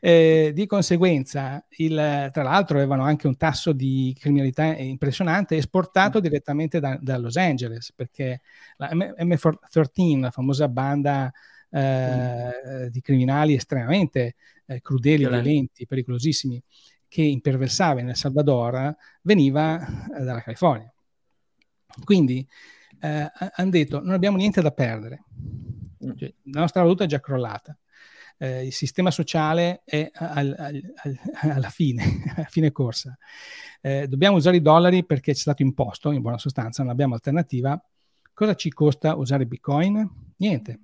eh, 0.00 0.50
di 0.54 0.66
conseguenza, 0.66 1.64
il, 1.76 2.30
tra 2.32 2.42
l'altro, 2.42 2.76
avevano 2.78 3.04
anche 3.04 3.26
un 3.26 3.36
tasso 3.36 3.72
di 3.72 4.16
criminalità 4.18 4.76
impressionante 4.76 5.56
esportato 5.56 6.20
direttamente 6.20 6.80
da, 6.80 6.98
da 7.00 7.18
Los 7.18 7.36
Angeles, 7.36 7.92
perché 7.94 8.40
la 8.76 8.90
M- 8.92 9.14
M13, 9.18 10.20
la 10.20 10.30
famosa 10.30 10.68
banda 10.68 11.30
eh, 11.70 12.88
di 12.90 13.00
criminali 13.00 13.54
estremamente 13.54 14.36
eh, 14.66 14.80
crudeli, 14.80 15.26
violenti, 15.26 15.86
pericolosissimi, 15.86 16.62
che 17.08 17.22
imperversava 17.22 18.00
in 18.00 18.08
El 18.08 18.16
Salvador, 18.16 18.94
veniva 19.22 19.80
eh, 20.16 20.22
dalla 20.24 20.42
California. 20.42 20.90
Quindi 22.04 22.46
eh, 23.00 23.30
hanno 23.54 23.70
detto 23.70 24.02
non 24.02 24.12
abbiamo 24.12 24.36
niente 24.36 24.60
da 24.60 24.70
perdere 24.70 25.24
cioè, 26.16 26.32
la 26.52 26.60
nostra 26.60 26.82
valuta 26.82 27.04
è 27.04 27.06
già 27.06 27.20
crollata. 27.20 27.76
Eh, 28.38 28.66
il 28.66 28.72
sistema 28.72 29.10
sociale 29.10 29.82
è 29.84 30.10
al, 30.12 30.54
al, 30.58 30.94
al, 30.94 31.18
alla 31.52 31.70
fine, 31.70 32.22
a 32.36 32.44
fine 32.44 32.72
corsa. 32.72 33.16
Eh, 33.80 34.06
dobbiamo 34.08 34.36
usare 34.36 34.56
i 34.56 34.62
dollari 34.62 35.04
perché 35.04 35.32
ci 35.32 35.38
è 35.38 35.42
stato 35.42 35.62
imposto, 35.62 36.10
in 36.10 36.20
buona 36.20 36.38
sostanza, 36.38 36.82
non 36.82 36.92
abbiamo 36.92 37.14
alternativa. 37.14 37.82
Cosa 38.32 38.54
ci 38.54 38.70
costa 38.70 39.14
usare 39.14 39.46
Bitcoin? 39.46 40.34
Niente. 40.36 40.80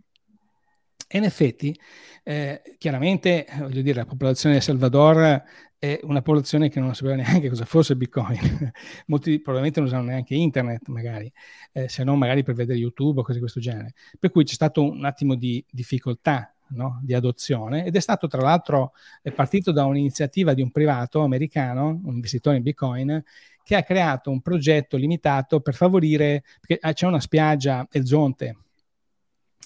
E 1.06 1.18
in 1.18 1.24
effetti, 1.24 1.78
eh, 2.22 2.62
chiaramente, 2.78 3.46
voglio 3.58 3.82
dire, 3.82 3.98
la 3.98 4.06
popolazione 4.06 4.54
di 4.54 4.62
Salvador 4.62 5.42
è 5.82 5.98
una 6.04 6.22
popolazione 6.22 6.68
che 6.68 6.78
non 6.78 6.94
sapeva 6.94 7.16
neanche 7.16 7.48
cosa 7.48 7.64
fosse 7.64 7.96
Bitcoin. 7.96 8.38
Molti 9.06 9.40
probabilmente 9.40 9.80
non 9.80 9.88
usano 9.88 10.04
neanche 10.04 10.36
internet, 10.36 10.86
magari, 10.86 11.30
eh, 11.72 11.88
se 11.88 12.04
non 12.04 12.20
magari 12.20 12.44
per 12.44 12.54
vedere 12.54 12.78
YouTube 12.78 13.18
o 13.18 13.22
cose 13.24 13.34
di 13.34 13.40
questo 13.40 13.58
genere. 13.58 13.92
Per 14.16 14.30
cui 14.30 14.44
c'è 14.44 14.54
stato 14.54 14.88
un 14.88 15.04
attimo 15.04 15.34
di 15.34 15.64
difficoltà 15.68 16.54
no? 16.68 17.00
di 17.02 17.14
adozione 17.14 17.84
ed 17.84 17.96
è 17.96 18.00
stato 18.00 18.28
tra 18.28 18.40
l'altro 18.40 18.92
partito 19.34 19.72
da 19.72 19.84
un'iniziativa 19.84 20.54
di 20.54 20.62
un 20.62 20.70
privato 20.70 21.22
americano, 21.22 22.00
un 22.04 22.14
investitore 22.14 22.58
in 22.58 22.62
Bitcoin, 22.62 23.20
che 23.64 23.74
ha 23.74 23.82
creato 23.82 24.30
un 24.30 24.40
progetto 24.40 24.96
limitato 24.96 25.58
per 25.58 25.74
favorire, 25.74 26.44
perché 26.60 26.78
ah, 26.80 26.92
c'è 26.92 27.08
una 27.08 27.18
spiaggia, 27.18 27.88
El 27.90 28.06
Zonte, 28.06 28.56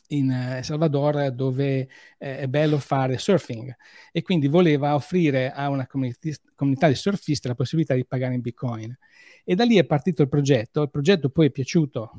in 0.08 0.30
El 0.30 0.64
Salvador 0.64 1.30
dove 1.30 1.88
eh, 2.18 2.38
è 2.38 2.46
bello 2.46 2.78
fare 2.78 3.18
surfing 3.18 3.74
e 4.12 4.22
quindi 4.22 4.48
voleva 4.48 4.94
offrire 4.94 5.50
a 5.50 5.68
una 5.68 5.86
comunità, 5.86 6.28
comunità 6.54 6.88
di 6.88 6.94
surfisti 6.94 7.48
la 7.48 7.54
possibilità 7.54 7.94
di 7.94 8.04
pagare 8.04 8.34
in 8.34 8.40
bitcoin. 8.40 8.96
E 9.44 9.54
da 9.54 9.64
lì 9.64 9.76
è 9.76 9.84
partito 9.84 10.22
il 10.22 10.28
progetto, 10.28 10.82
il 10.82 10.90
progetto 10.90 11.28
poi 11.28 11.46
è 11.46 11.50
piaciuto 11.50 12.10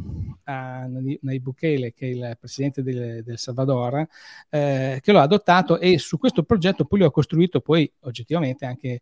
a 0.43 0.87
Nayib 0.87 1.41
Bukele, 1.41 1.93
che 1.93 2.07
è 2.07 2.09
il 2.09 2.37
presidente 2.39 2.81
del, 2.83 3.23
del 3.23 3.37
Salvador, 3.37 4.07
eh, 4.49 4.99
che 5.01 5.11
lo 5.11 5.19
ha 5.19 5.23
adottato 5.23 5.77
e 5.79 5.97
su 5.97 6.17
questo 6.17 6.43
progetto 6.43 6.85
poi 6.85 6.99
lo 6.99 7.07
ha 7.07 7.11
costruito 7.11 7.59
poi 7.59 7.91
oggettivamente 8.01 8.65
anche 8.65 9.01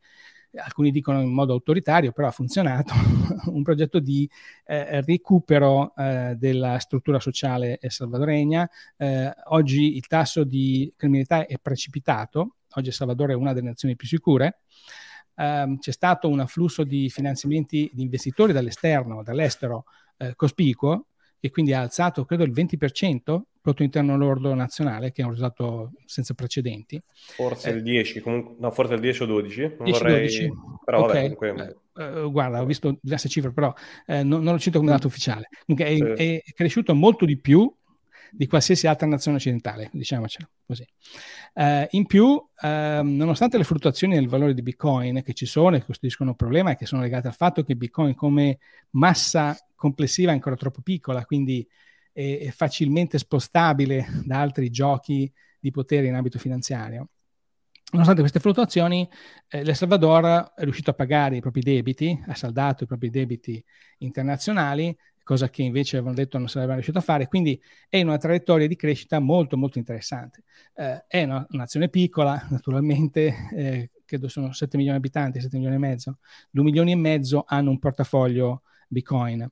alcuni 0.57 0.91
dicono 0.91 1.21
in 1.21 1.33
modo 1.33 1.53
autoritario, 1.53 2.11
però 2.11 2.27
ha 2.27 2.31
funzionato, 2.31 2.93
un 3.51 3.63
progetto 3.63 3.99
di 3.99 4.29
eh, 4.65 5.01
recupero 5.01 5.93
eh, 5.95 6.35
della 6.37 6.79
struttura 6.79 7.19
sociale 7.19 7.79
salvadoregna. 7.87 8.69
Eh, 8.97 9.33
oggi 9.45 9.95
il 9.95 10.07
tasso 10.07 10.43
di 10.43 10.91
criminalità 10.95 11.45
è 11.45 11.57
precipitato, 11.61 12.55
oggi 12.75 12.87
El 12.87 12.93
Salvador 12.93 13.29
è 13.31 13.33
una 13.33 13.53
delle 13.53 13.67
nazioni 13.67 13.95
più 13.95 14.07
sicure. 14.07 14.59
Um, 15.37 15.79
c'è 15.79 15.91
stato 15.91 16.29
un 16.29 16.39
afflusso 16.39 16.85
di 16.85 17.09
finanziamenti 17.09 17.91
di 17.93 18.03
investitori 18.03 18.53
dall'esterno, 18.53 19.21
dall'estero, 19.21 19.83
eh, 20.17 20.33
cospicuo, 20.33 21.07
che 21.39 21.49
quindi 21.49 21.73
ha 21.73 21.81
alzato, 21.81 22.23
credo, 22.23 22.43
il 22.43 22.53
20% 22.53 23.41
prodotto 23.65 23.83
interno 23.83 24.15
lordo 24.15 24.53
nazionale, 24.53 25.11
che 25.11 25.23
è 25.23 25.25
un 25.25 25.31
risultato 25.31 25.91
senza 26.05 26.35
precedenti. 26.35 27.01
Forse 27.13 27.69
eh, 27.69 27.73
il 27.73 27.81
10, 27.81 28.21
comunque, 28.21 28.55
no, 28.59 28.69
forse 28.69 28.93
il 28.93 28.99
10 28.99 29.23
o 29.23 29.25
12. 29.25 29.61
Non 29.61 29.83
10 29.83 29.99
vorrei... 29.99 30.19
12. 30.21 30.51
Però 30.85 31.03
okay. 31.03 31.29
vabbè, 31.29 31.35
comunque... 31.35 31.77
Uh, 31.95 32.29
guarda, 32.29 32.61
ho 32.61 32.65
visto 32.65 32.97
diverse 33.01 33.29
cifre, 33.29 33.51
però 33.51 33.73
eh, 34.05 34.21
non, 34.21 34.43
non, 34.43 34.53
lo 34.53 34.59
cito 34.59 34.79
come 34.79 34.91
dato 34.91 35.07
ufficiale. 35.07 35.49
Comunque 35.65 35.91
è, 35.91 36.15
sì. 36.15 36.23
è, 36.23 36.53
cresciuto 36.53 36.93
molto 36.93 37.25
di 37.25 37.39
più 37.39 37.73
di 38.31 38.47
qualsiasi 38.47 38.85
altra 38.85 39.07
nazione 39.07 39.37
occidentale, 39.37 39.89
diciamocelo 39.93 40.49
così. 40.67 40.85
Uh, 41.53 41.85
in 41.91 42.05
più, 42.05 42.25
uh, 42.25 42.47
nonostante 42.61 43.57
le 43.57 43.63
fluttuazioni 43.63 44.15
nel 44.15 44.27
valore 44.27 44.53
di 44.53 44.61
Bitcoin 44.61 45.23
che 45.23 45.33
ci 45.33 45.45
sono 45.45 45.75
e 45.75 45.79
che 45.79 45.85
costituiscono 45.85 46.31
un 46.31 46.35
problema 46.35 46.71
e 46.71 46.75
che 46.75 46.85
sono 46.85 47.01
legate 47.01 47.27
al 47.27 47.33
fatto 47.33 47.63
che 47.63 47.75
Bitcoin 47.75 48.13
come 48.13 48.59
massa 48.91 49.57
complessiva 49.73 50.31
è 50.31 50.33
ancora 50.33 50.57
troppo 50.57 50.81
piccola, 50.81 51.25
quindi 51.25 51.65
è 52.15 52.49
facilmente 52.51 53.17
spostabile 53.17 54.07
da 54.23 54.39
altri 54.39 54.69
giochi 54.69 55.29
di 55.59 55.69
potere 55.69 56.07
in 56.07 56.15
ambito 56.15 56.39
finanziario. 56.39 57.09
Nonostante 57.91 58.21
queste 58.21 58.39
fluttuazioni, 58.39 59.07
eh, 59.49 59.63
l'El 59.63 59.75
Salvador 59.75 60.53
è 60.55 60.63
riuscito 60.63 60.91
a 60.91 60.93
pagare 60.93 61.35
i 61.35 61.41
propri 61.41 61.61
debiti, 61.61 62.17
ha 62.27 62.33
saldato 62.33 62.85
i 62.85 62.87
propri 62.87 63.09
debiti 63.09 63.63
internazionali, 63.99 64.95
cosa 65.23 65.49
che 65.49 65.61
invece 65.61 65.97
avevano 65.97 66.15
detto 66.15 66.37
non 66.37 66.47
sarebbero 66.47 66.75
riuscito 66.75 66.99
a 66.99 67.01
fare, 67.01 67.27
quindi 67.27 67.61
è 67.89 67.97
in 67.97 68.07
una 68.07 68.17
traiettoria 68.17 68.67
di 68.67 68.75
crescita 68.77 69.19
molto 69.19 69.57
molto 69.57 69.77
interessante. 69.77 70.43
Eh, 70.73 71.03
è 71.07 71.23
una, 71.23 71.45
nazione 71.49 71.89
piccola, 71.89 72.47
naturalmente, 72.49 73.33
eh, 73.53 73.91
credo 74.05 74.29
sono 74.29 74.53
7 74.53 74.77
milioni 74.77 74.97
di 74.97 75.05
abitanti, 75.05 75.41
7 75.41 75.57
milioni 75.57 75.75
e 75.75 75.79
mezzo, 75.79 76.19
2 76.49 76.63
milioni 76.63 76.91
e 76.91 76.95
mezzo 76.95 77.43
hanno 77.45 77.71
un 77.71 77.79
portafoglio 77.79 78.61
Bitcoin 78.87 79.49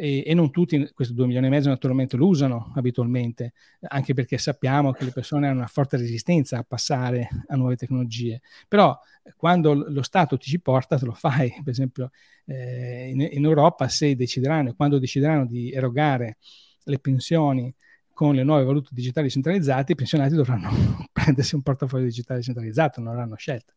e, 0.00 0.22
e, 0.24 0.32
non 0.32 0.52
tutti, 0.52 0.88
questi 0.94 1.12
2 1.12 1.26
milioni 1.26 1.48
e 1.48 1.50
mezzo 1.50 1.68
naturalmente 1.68 2.16
lo 2.16 2.28
usano 2.28 2.72
abitualmente, 2.76 3.52
anche 3.80 4.14
perché 4.14 4.38
sappiamo 4.38 4.92
che 4.92 5.04
le 5.04 5.10
persone 5.10 5.48
hanno 5.48 5.58
una 5.58 5.66
forte 5.66 5.96
resistenza 5.96 6.56
a 6.58 6.62
passare 6.62 7.28
a 7.48 7.56
nuove 7.56 7.74
tecnologie. 7.74 8.40
Però 8.68 8.96
quando 9.36 9.74
lo 9.74 10.02
Stato 10.02 10.38
ti 10.38 10.48
ci 10.48 10.60
porta, 10.60 10.96
te 10.96 11.04
lo 11.04 11.12
fai. 11.12 11.50
Per 11.64 11.72
esempio 11.72 12.10
eh, 12.46 13.08
in, 13.08 13.28
in 13.28 13.44
Europa 13.44 13.88
se 13.88 14.14
decideranno, 14.14 14.72
quando 14.74 15.00
decideranno 15.00 15.46
di 15.46 15.72
erogare 15.72 16.38
le 16.84 16.98
pensioni 17.00 17.74
con 18.18 18.34
le 18.34 18.42
nuove 18.42 18.64
valute 18.64 18.88
digitali 18.90 19.30
centralizzate, 19.30 19.92
i 19.92 19.94
pensionati 19.94 20.34
dovranno 20.34 20.70
prendersi 21.12 21.54
un 21.54 21.62
portafoglio 21.62 22.06
digitale 22.06 22.42
centralizzato, 22.42 23.00
non 23.00 23.12
avranno 23.12 23.36
scelta. 23.36 23.72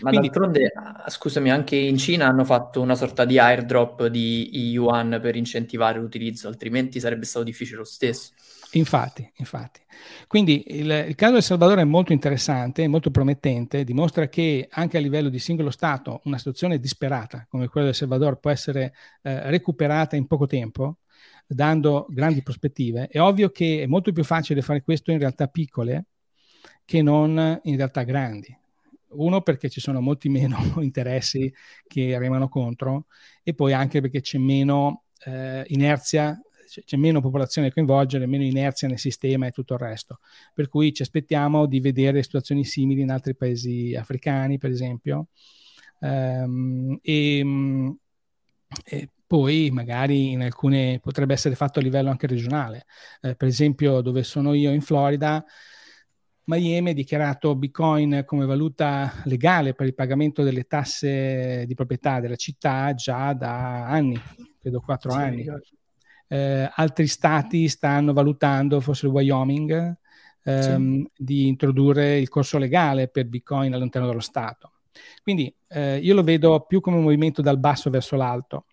Ma 0.00 0.10
Quindi, 0.10 0.26
d'altronde, 0.26 0.72
ah, 0.74 1.08
scusami, 1.08 1.52
anche 1.52 1.76
in 1.76 1.96
Cina 1.96 2.26
hanno 2.26 2.44
fatto 2.44 2.80
una 2.80 2.96
sorta 2.96 3.24
di 3.24 3.38
airdrop 3.38 4.06
di 4.06 4.50
yuan 4.70 5.20
per 5.22 5.36
incentivare 5.36 6.00
l'utilizzo, 6.00 6.48
altrimenti 6.48 6.98
sarebbe 6.98 7.26
stato 7.26 7.44
difficile 7.44 7.76
lo 7.76 7.84
stesso. 7.84 8.32
Infatti, 8.72 9.30
infatti. 9.36 9.78
Quindi 10.26 10.64
il, 10.66 11.04
il 11.06 11.14
caso 11.14 11.34
del 11.34 11.44
Salvador 11.44 11.78
è 11.78 11.84
molto 11.84 12.12
interessante, 12.12 12.88
molto 12.88 13.12
promettente, 13.12 13.84
dimostra 13.84 14.26
che 14.26 14.66
anche 14.68 14.96
a 14.96 15.00
livello 15.00 15.28
di 15.28 15.38
singolo 15.38 15.70
Stato 15.70 16.22
una 16.24 16.38
situazione 16.38 16.80
disperata 16.80 17.46
come 17.48 17.68
quella 17.68 17.86
del 17.86 17.94
Salvador 17.94 18.40
può 18.40 18.50
essere 18.50 18.92
eh, 19.22 19.48
recuperata 19.48 20.16
in 20.16 20.26
poco 20.26 20.46
tempo 20.46 20.96
dando 21.46 22.06
grandi 22.10 22.42
prospettive. 22.42 23.08
È 23.08 23.20
ovvio 23.20 23.50
che 23.50 23.82
è 23.82 23.86
molto 23.86 24.12
più 24.12 24.24
facile 24.24 24.62
fare 24.62 24.82
questo 24.82 25.10
in 25.10 25.18
realtà 25.18 25.46
piccole 25.46 26.06
che 26.84 27.02
non 27.02 27.60
in 27.62 27.76
realtà 27.76 28.02
grandi. 28.02 28.56
Uno 29.08 29.40
perché 29.42 29.68
ci 29.68 29.80
sono 29.80 30.00
molti 30.00 30.28
meno 30.28 30.58
interessi 30.80 31.52
che 31.86 32.18
remano 32.18 32.48
contro 32.48 33.06
e 33.42 33.54
poi 33.54 33.72
anche 33.72 34.00
perché 34.00 34.20
c'è 34.20 34.38
meno 34.38 35.04
eh, 35.24 35.64
inerzia, 35.68 36.38
c'è 36.84 36.96
meno 36.96 37.20
popolazione 37.20 37.68
da 37.68 37.74
coinvolgere, 37.74 38.26
meno 38.26 38.42
inerzia 38.42 38.88
nel 38.88 38.98
sistema 38.98 39.46
e 39.46 39.52
tutto 39.52 39.74
il 39.74 39.80
resto. 39.80 40.20
Per 40.52 40.68
cui 40.68 40.92
ci 40.92 41.02
aspettiamo 41.02 41.66
di 41.66 41.80
vedere 41.80 42.22
situazioni 42.22 42.64
simili 42.64 43.02
in 43.02 43.10
altri 43.10 43.34
paesi 43.36 43.94
africani, 43.94 44.58
per 44.58 44.70
esempio. 44.70 45.28
Um, 45.98 46.98
e, 47.00 47.42
e 48.84 49.08
poi 49.26 49.70
magari 49.72 50.30
in 50.30 50.42
alcune 50.42 51.00
potrebbe 51.00 51.34
essere 51.34 51.56
fatto 51.56 51.80
a 51.80 51.82
livello 51.82 52.10
anche 52.10 52.26
regionale. 52.26 52.86
Eh, 53.20 53.34
per 53.34 53.48
esempio, 53.48 54.00
dove 54.00 54.22
sono 54.22 54.54
io 54.54 54.70
in 54.70 54.80
Florida, 54.80 55.44
Miami 56.44 56.90
ha 56.90 56.94
dichiarato 56.94 57.56
Bitcoin 57.56 58.22
come 58.24 58.46
valuta 58.46 59.12
legale 59.24 59.74
per 59.74 59.86
il 59.86 59.94
pagamento 59.94 60.44
delle 60.44 60.64
tasse 60.64 61.64
di 61.66 61.74
proprietà 61.74 62.20
della 62.20 62.36
città 62.36 62.94
già 62.94 63.32
da 63.32 63.86
anni, 63.86 64.16
credo 64.60 64.80
quattro 64.80 65.10
sì, 65.10 65.18
anni. 65.18 65.44
Eh, 66.28 66.70
altri 66.72 67.08
stati 67.08 67.66
stanno 67.66 68.12
valutando, 68.12 68.80
forse 68.80 69.06
il 69.06 69.12
Wyoming, 69.12 69.96
ehm, 70.44 71.02
sì. 71.02 71.10
di 71.16 71.48
introdurre 71.48 72.18
il 72.18 72.28
corso 72.28 72.58
legale 72.58 73.08
per 73.08 73.26
Bitcoin 73.26 73.74
all'interno 73.74 74.06
dello 74.06 74.20
Stato. 74.20 74.70
Quindi 75.24 75.52
eh, 75.68 75.98
io 75.98 76.14
lo 76.14 76.22
vedo 76.22 76.60
più 76.60 76.80
come 76.80 76.96
un 76.96 77.02
movimento 77.02 77.42
dal 77.42 77.58
basso 77.58 77.90
verso 77.90 78.14
l'alto 78.14 78.66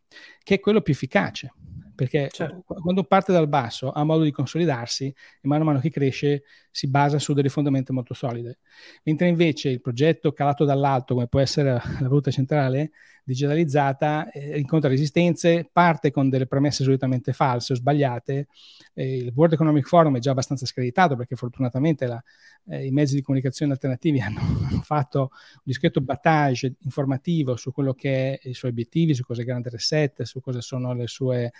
che 0.43 0.55
è 0.55 0.59
quello 0.59 0.81
più 0.81 0.93
efficace, 0.93 1.53
perché 1.95 2.29
certo. 2.31 2.63
quando 2.81 3.03
parte 3.03 3.31
dal 3.31 3.47
basso 3.47 3.91
ha 3.91 4.03
modo 4.03 4.23
di 4.23 4.31
consolidarsi 4.31 5.05
e 5.05 5.47
mano 5.47 5.63
a 5.63 5.65
mano 5.65 5.79
che 5.79 5.89
cresce 5.89 6.43
si 6.73 6.87
basa 6.87 7.19
su 7.19 7.33
delle 7.33 7.49
fondamenta 7.49 7.93
molto 7.93 8.15
solide. 8.15 8.57
Mentre 9.03 9.27
invece 9.27 9.69
il 9.69 9.79
progetto 9.79 10.33
calato 10.33 10.65
dall'alto, 10.65 11.13
come 11.13 11.27
può 11.27 11.39
essere 11.39 11.73
la 11.73 11.83
valuta 12.01 12.31
centrale 12.31 12.89
digitalizzata, 13.23 14.31
eh, 14.31 14.57
incontra 14.57 14.89
resistenze, 14.89 15.69
parte 15.71 16.09
con 16.09 16.29
delle 16.29 16.47
premesse 16.47 16.83
solitamente 16.83 17.31
false 17.31 17.73
o 17.73 17.75
sbagliate. 17.75 18.47
Eh, 18.95 19.17
il 19.17 19.31
World 19.35 19.53
Economic 19.53 19.85
Forum 19.85 20.17
è 20.17 20.19
già 20.19 20.31
abbastanza 20.31 20.65
screditato 20.65 21.15
perché 21.15 21.35
fortunatamente 21.35 22.07
la, 22.07 22.21
eh, 22.69 22.87
i 22.87 22.91
mezzi 22.91 23.13
di 23.13 23.21
comunicazione 23.21 23.73
alternativi 23.73 24.19
hanno 24.21 24.41
fatto 24.81 25.19
un 25.31 25.61
discreto 25.61 26.01
battage 26.01 26.73
informativo 26.79 27.55
su 27.55 27.71
quello 27.71 27.93
che 27.93 28.39
è 28.39 28.49
i 28.49 28.55
suoi 28.55 28.71
obiettivi, 28.71 29.13
su 29.13 29.23
cosa 29.23 29.43
è 29.43 29.45
Grande 29.45 29.69
Reset, 29.69 30.23
su 30.23 30.41
cosa 30.41 30.59
sono 30.59 31.05
sue, 31.05 31.51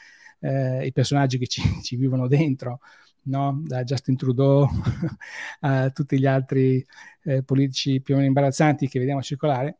eh, 0.43 0.85
i 0.85 0.91
personaggi 0.91 1.37
che 1.37 1.47
ci, 1.47 1.61
ci 1.81 1.95
vivono 1.95 2.27
dentro 2.27 2.79
no? 3.23 3.61
da 3.63 3.83
Justin 3.83 4.17
Trudeau 4.17 4.67
a 5.61 5.89
tutti 5.89 6.19
gli 6.19 6.25
altri 6.25 6.85
eh, 7.23 7.43
politici 7.43 8.01
più 8.01 8.13
o 8.13 8.17
meno 8.17 8.27
imbarazzanti 8.27 8.87
che 8.87 8.99
vediamo 8.99 9.21
circolare. 9.21 9.77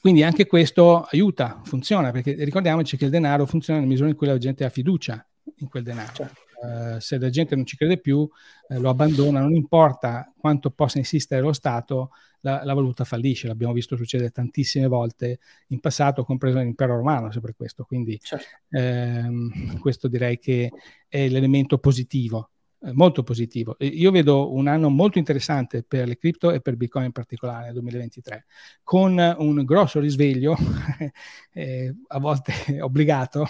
Quindi 0.00 0.22
anche 0.22 0.46
questo 0.46 1.02
aiuta, 1.02 1.60
funziona, 1.64 2.10
perché 2.10 2.34
ricordiamoci 2.44 2.96
che 2.96 3.06
il 3.06 3.10
denaro 3.10 3.46
funziona 3.46 3.80
nel 3.80 3.88
misura 3.88 4.08
in 4.08 4.16
cui 4.16 4.26
la 4.26 4.38
gente 4.38 4.64
ha 4.64 4.68
fiducia 4.68 5.26
in 5.56 5.68
quel 5.68 5.82
denaro. 5.82 6.12
Certo. 6.12 6.40
Uh, 6.62 7.00
se 7.00 7.18
la 7.18 7.30
gente 7.30 7.56
non 7.56 7.66
ci 7.66 7.76
crede 7.76 7.98
più, 7.98 8.28
eh, 8.68 8.78
lo 8.78 8.88
abbandona, 8.90 9.40
non 9.40 9.52
importa 9.52 10.32
quanto 10.38 10.70
possa 10.70 10.98
insistere 10.98 11.40
lo 11.40 11.52
Stato, 11.52 12.10
la, 12.42 12.62
la, 12.64 12.74
valuta 12.74 13.04
fallisce. 13.04 13.48
L'abbiamo 13.48 13.72
visto 13.72 13.96
succedere 13.96 14.30
tantissime 14.30 14.86
volte 14.86 15.40
in 15.68 15.80
passato, 15.80 16.24
compreso 16.24 16.58
l'impero 16.58 16.96
romano, 16.96 17.30
sempre 17.30 17.54
questo. 17.54 17.84
Quindi 17.84 18.18
certo. 18.20 18.46
ehm, 18.70 19.78
questo 19.78 20.08
direi 20.08 20.38
che 20.38 20.70
è 21.08 21.28
l'elemento 21.28 21.78
positivo, 21.78 22.50
eh, 22.82 22.92
molto 22.92 23.22
positivo. 23.22 23.76
Io 23.80 24.10
vedo 24.10 24.52
un 24.52 24.66
anno 24.66 24.88
molto 24.90 25.18
interessante 25.18 25.82
per 25.82 26.06
le 26.06 26.18
cripto 26.18 26.50
e 26.50 26.60
per 26.60 26.76
Bitcoin 26.76 27.06
in 27.06 27.12
particolare 27.12 27.64
nel 27.66 27.74
2023, 27.74 28.46
con 28.82 29.18
un 29.38 29.64
grosso 29.64 30.00
risveglio, 30.00 30.56
eh, 31.52 31.94
a 32.08 32.18
volte 32.18 32.52
obbligato, 32.82 33.46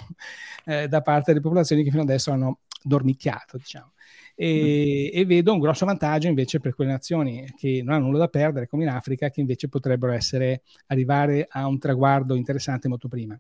eh, 0.65 0.87
da 0.87 1.01
parte 1.01 1.33
delle 1.33 1.43
popolazioni 1.43 1.83
che 1.83 1.91
fino 1.91 2.03
adesso 2.03 2.31
hanno 2.31 2.61
dormicchiato, 2.83 3.57
diciamo 3.57 3.93
e, 4.35 5.11
e, 5.13 5.25
vedo 5.25 5.53
un 5.53 5.59
grosso 5.59 5.85
vantaggio 5.85 6.29
invece 6.29 6.61
per 6.61 6.75
quelle 6.75 6.91
nazioni 6.91 7.45
che 7.57 7.83
non 7.85 7.95
hanno 7.95 8.07
nulla 8.07 8.19
da 8.19 8.29
perdere, 8.29 8.67
come 8.67 8.85
in 8.85 8.91
Africa, 8.91 9.31
che 9.31 9.41
invece 9.41 9.69
potrebbero 9.69 10.13
essere, 10.13 10.63
arrivare 10.87 11.47
a 11.49 11.67
un 11.67 11.79
traguardo 11.79 12.35
interessante 12.35 12.89
molto 12.89 13.09
prima. 13.09 13.39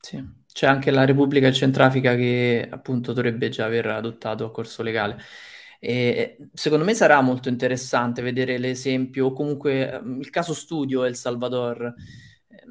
Sì. 0.00 0.40
C'è 0.52 0.66
anche 0.66 0.90
la 0.90 1.04
Repubblica 1.04 1.50
Centrafrica 1.52 2.14
che 2.16 2.66
appunto 2.68 3.12
dovrebbe 3.12 3.48
già 3.48 3.64
aver 3.66 3.86
adottato 3.86 4.50
corso 4.50 4.82
legale. 4.82 5.16
E 5.78 6.36
secondo 6.52 6.84
me 6.84 6.94
sarà 6.94 7.20
molto 7.20 7.48
interessante 7.48 8.22
vedere 8.22 8.58
l'esempio, 8.58 9.26
o 9.26 9.32
comunque 9.32 9.92
ehm, 9.92 10.20
il 10.20 10.30
caso 10.30 10.54
studio 10.54 11.04
El 11.04 11.16
Salvador. 11.16 11.94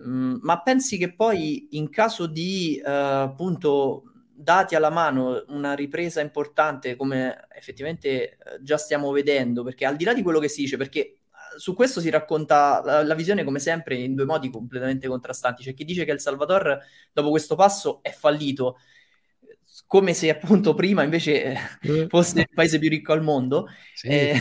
Mm, 0.07 0.35
ma 0.41 0.61
pensi 0.61 0.97
che 0.97 1.13
poi 1.13 1.69
in 1.71 1.89
caso 1.89 2.27
di 2.27 2.79
uh, 2.83 2.87
appunto 2.87 4.10
dati 4.41 4.75
alla 4.75 4.89
mano 4.89 5.43
una 5.49 5.73
ripresa 5.73 6.21
importante 6.21 6.95
come 6.95 7.47
effettivamente 7.55 8.09
eh, 8.09 8.37
già 8.61 8.77
stiamo 8.77 9.11
vedendo, 9.11 9.63
perché 9.63 9.85
al 9.85 9.95
di 9.95 10.03
là 10.03 10.13
di 10.13 10.23
quello 10.23 10.39
che 10.39 10.47
si 10.47 10.61
dice, 10.61 10.77
perché 10.77 10.99
eh, 10.99 11.17
su 11.57 11.75
questo 11.75 12.01
si 12.01 12.09
racconta 12.09 12.81
la, 12.83 13.03
la, 13.03 13.15
visione 13.15 13.43
come 13.43 13.59
sempre 13.59 13.95
in 13.95 14.15
due 14.15 14.25
modi 14.25 14.49
completamente 14.49 15.07
contrastanti. 15.07 15.63
C'è 15.63 15.73
chi 15.73 15.85
dice 15.85 16.05
che 16.05 16.11
El 16.11 16.19
Salvador 16.19 16.79
dopo 17.11 17.29
questo 17.29 17.55
passo 17.55 18.01
è 18.01 18.11
fallito, 18.11 18.77
come 19.87 20.13
se 20.13 20.29
appunto 20.29 20.73
prima 20.73 21.03
invece 21.03 21.43
eh, 21.81 22.07
fosse 22.09 22.41
il 22.41 22.49
paese 22.53 22.79
più 22.79 22.89
ricco 22.89 23.13
al 23.13 23.21
mondo. 23.21 23.67
Sì. 23.93 24.07
Eh, 24.07 24.39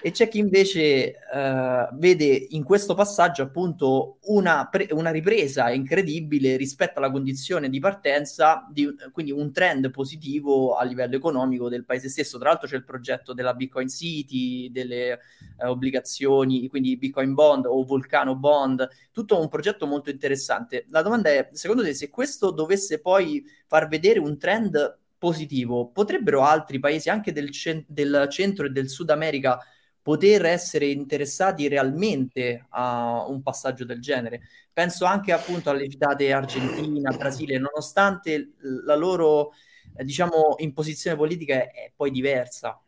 e 0.00 0.10
c'è 0.10 0.28
chi 0.28 0.38
invece 0.38 1.14
uh, 1.32 1.96
vede 1.96 2.46
in 2.50 2.62
questo 2.62 2.94
passaggio 2.94 3.42
appunto 3.42 4.18
una, 4.22 4.68
pre- 4.70 4.88
una, 4.90 5.10
ripresa 5.10 5.70
incredibile 5.70 6.56
rispetto 6.56 6.98
alla 6.98 7.10
condizione 7.10 7.68
di 7.68 7.78
partenza, 7.78 8.66
di, 8.70 8.88
quindi 9.12 9.32
un 9.32 9.52
trend 9.52 9.90
positivo 9.90 10.76
a 10.76 10.84
livello 10.84 11.16
economico 11.16 11.68
del 11.68 11.84
paese 11.84 12.08
stesso. 12.08 12.38
Tra 12.38 12.50
l'altro 12.50 12.68
c'è 12.68 12.76
il 12.76 12.84
progetto 12.84 13.32
della 13.32 13.54
Bitcoin 13.54 13.88
City, 13.88 14.70
delle 14.70 15.18
uh, 15.58 15.68
obbligazioni, 15.68 16.68
quindi 16.68 16.96
Bitcoin 16.96 17.34
Bond 17.34 17.66
o 17.66 17.84
Vulcano 17.84 18.36
Bond, 18.36 18.88
tutto 19.12 19.40
un 19.40 19.48
progetto 19.48 19.86
molto 19.86 20.10
interessante. 20.10 20.86
La 20.90 21.02
domanda 21.02 21.30
è, 21.30 21.48
secondo 21.52 21.82
te, 21.82 21.94
se 21.94 22.10
questo 22.10 22.50
dovesse 22.50 23.00
poi 23.00 23.44
far 23.66 23.88
vedere 23.88 24.18
un 24.18 24.38
trend 24.38 24.98
positivo, 25.18 25.88
potrebbero 25.88 26.42
altri 26.42 26.78
paesi 26.78 27.08
anche 27.08 27.32
del, 27.32 27.50
cent- 27.50 27.86
del 27.88 28.26
centro 28.30 28.66
e 28.66 28.70
del 28.70 28.88
Sud 28.88 29.10
America 29.10 29.58
poter 30.06 30.44
essere 30.44 30.86
interessati 30.86 31.66
realmente 31.66 32.66
a 32.68 33.26
un 33.26 33.42
passaggio 33.42 33.84
del 33.84 34.00
genere. 34.00 34.42
Penso 34.72 35.04
anche 35.04 35.32
appunto 35.32 35.68
alle 35.68 35.88
citate 35.88 36.32
Argentina, 36.32 37.10
Brasile, 37.10 37.58
nonostante 37.58 38.52
la 38.84 38.94
loro 38.94 39.50
eh, 39.96 40.04
diciamo 40.04 40.54
imposizione 40.58 41.16
politica 41.16 41.54
è, 41.56 41.90
poi 41.96 42.12
diversa. 42.12 42.80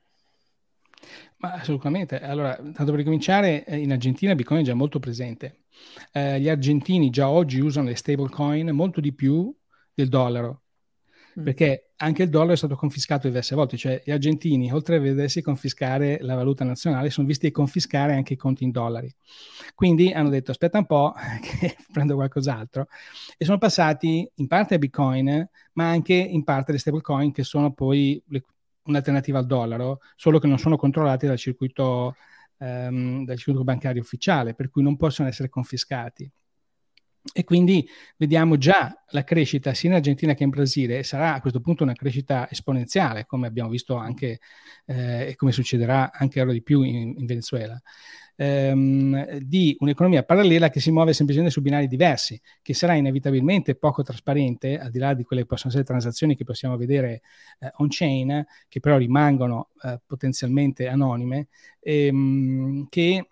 Ma 1.39 1.55
assolutamente. 1.55 2.21
Allora, 2.21 2.55
tanto 2.55 2.85
per 2.85 2.95
ricominciare, 2.95 3.65
eh, 3.65 3.79
in 3.79 3.91
Argentina 3.91 4.37
Bitcoin 4.37 4.61
è 4.61 4.65
già 4.65 4.75
molto 4.75 5.01
presente. 5.01 5.63
Eh, 6.13 6.39
gli 6.39 6.49
argentini 6.49 7.11
già 7.11 7.29
oggi 7.29 7.59
usano 7.59 7.89
le 7.89 7.97
stablecoin 7.97 8.71
molto 8.71 9.01
di 9.01 9.13
più 9.13 9.53
del 9.93 10.09
dollaro. 10.09 10.63
Mm. 11.39 11.45
perché 11.45 11.91
anche 11.97 12.25
il 12.25 12.31
dollaro 12.31 12.53
è 12.53 12.57
stato 12.57 12.75
confiscato 12.75 13.29
diverse 13.29 13.55
volte, 13.55 13.77
cioè 13.77 14.03
gli 14.05 14.11
argentini, 14.11 14.73
oltre 14.73 14.97
a 14.97 15.01
vedersi 15.01 15.41
confiscare 15.41 16.19
la 16.21 16.35
valuta 16.35 16.65
nazionale, 16.65 17.11
sono 17.11 17.27
visti 17.27 17.51
confiscare 17.51 18.15
anche 18.15 18.35
i 18.35 18.37
conti 18.37 18.65
in 18.65 18.71
dollari. 18.71 19.13
Quindi 19.75 20.11
hanno 20.13 20.31
detto 20.31 20.51
aspetta 20.51 20.79
un 20.79 20.87
po' 20.87 21.13
che 21.41 21.77
prendo 21.93 22.15
qualcos'altro 22.15 22.89
e 23.37 23.45
sono 23.45 23.59
passati 23.59 24.29
in 24.37 24.47
parte 24.49 24.75
a 24.75 24.79
Bitcoin, 24.79 25.49
ma 25.75 25.89
anche 25.89 26.15
in 26.15 26.43
parte 26.45 26.71
alle 26.71 26.81
stablecoin 26.81 27.31
che 27.33 27.45
sono 27.45 27.73
poi 27.73 28.21
le, 28.29 28.45
un'alternativa 28.85 29.39
al 29.39 29.47
dollaro, 29.47 30.01
solo 30.17 30.39
che 30.39 30.49
non 30.49 30.59
sono 30.59 30.77
controllati 30.77 31.27
dal 31.27 31.37
circuito, 31.39 32.17
ehm, 32.59 33.25
dal 33.25 33.37
circuito 33.37 33.65
bancario 33.65 34.03
ufficiale, 34.03 34.55
per 34.55 34.71
cui 34.71 34.83
non 34.83 34.97
possono 34.97 35.29
essere 35.29 35.49
confiscati. 35.49 36.31
E 37.33 37.45
quindi 37.45 37.87
vediamo 38.17 38.57
già 38.57 39.05
la 39.11 39.25
crescita 39.25 39.75
sia 39.75 39.91
in 39.91 39.97
Argentina 39.97 40.35
che 40.35 40.45
in 40.45 40.51
Brasile, 40.51 40.99
e 40.99 41.03
sarà 41.05 41.35
a 41.35 41.41
questo 41.41 41.61
punto 41.61 41.83
una 41.83 41.93
crescita 41.93 42.51
esponenziale, 42.51 43.27
come 43.27 43.47
abbiamo 43.47 43.69
visto 43.71 43.97
anche 43.97 44.41
eh, 44.87 45.29
e 45.29 45.37
come 45.37 45.53
succederà 45.53 46.11
anche 46.13 46.41
ora 46.41 46.53
di 46.53 46.63
più 46.63 46.83
in, 46.83 47.15
in 47.17 47.27
Venezuela, 47.27 47.81
ehm, 48.37 49.39
di 49.41 49.77
un'economia 49.81 50.23
parallela 50.23 50.71
che 50.71 50.81
si 50.81 50.91
muove 50.91 51.13
semplicemente 51.13 51.53
su 51.53 51.61
binari 51.61 51.89
diversi, 51.89 52.41
che 52.63 52.73
sarà 52.73 52.95
inevitabilmente 52.95 53.75
poco 53.75 54.03
trasparente, 54.03 54.79
al 54.79 54.91
di 54.91 54.99
là 54.99 55.13
di 55.15 55.25
quelle 55.25 55.43
che 55.43 55.49
possono 55.49 55.71
essere 55.71 55.87
transazioni 55.87 56.37
che 56.37 56.45
possiamo 56.45 56.77
vedere 56.77 57.23
eh, 57.59 57.71
on-chain, 57.77 58.47
che 58.69 58.81
però 58.81 58.97
rimangono 58.97 59.71
eh, 59.83 60.01
potenzialmente 60.07 60.87
anonime, 60.87 61.49
ehm, 61.81 62.87
che 62.89 63.27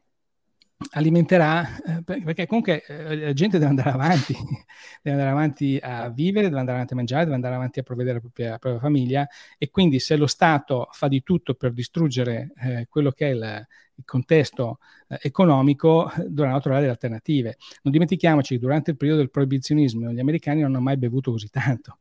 alimenterà, 0.91 1.77
eh, 1.77 2.03
perché 2.03 2.47
comunque 2.47 2.85
eh, 2.85 3.17
la 3.17 3.33
gente 3.33 3.59
deve 3.59 3.71
andare 3.71 3.91
avanti, 3.91 4.35
deve 5.03 5.17
andare 5.17 5.31
avanti 5.31 5.79
a 5.81 6.11
vivere, 6.11 6.49
deve 6.49 6.59
andare 6.59 6.77
avanti 6.77 6.93
a 6.93 6.97
mangiare, 6.97 7.23
deve 7.25 7.35
andare 7.35 7.55
avanti 7.55 7.79
a 7.79 7.83
provvedere 7.83 8.15
la 8.17 8.21
propria, 8.21 8.59
propria 8.59 8.81
famiglia 8.81 9.27
e 9.57 9.71
quindi 9.71 9.99
se 10.01 10.17
lo 10.17 10.27
Stato 10.27 10.89
fa 10.93 11.09
di 11.09 11.23
tutto 11.23 11.55
per 11.55 11.73
distruggere 11.73 12.53
eh, 12.63 12.87
quello 12.91 13.11
che 13.11 13.27
è 13.29 13.31
il, 13.31 13.67
il 13.95 14.05
contesto 14.05 14.79
eh, 15.09 15.19
economico, 15.23 16.13
dovranno 16.27 16.61
trovare 16.61 16.83
delle 16.83 16.93
alternative. 16.93 17.57
Non 17.83 17.93
dimentichiamoci 17.93 18.55
che 18.55 18.61
durante 18.61 18.91
il 18.91 18.97
periodo 18.99 19.21
del 19.21 19.31
proibizionismo 19.31 20.13
gli 20.13 20.21
americani 20.21 20.61
non 20.61 20.75
hanno 20.75 20.83
mai 20.83 20.99
bevuto 20.99 21.31
così 21.31 21.49
tanto, 21.49 21.99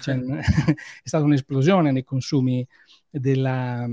cioè, 0.00 0.16
è 0.16 0.74
stata 1.02 1.24
un'esplosione 1.24 1.90
nei 1.92 2.04
consumi 2.04 2.66
della, 3.10 3.86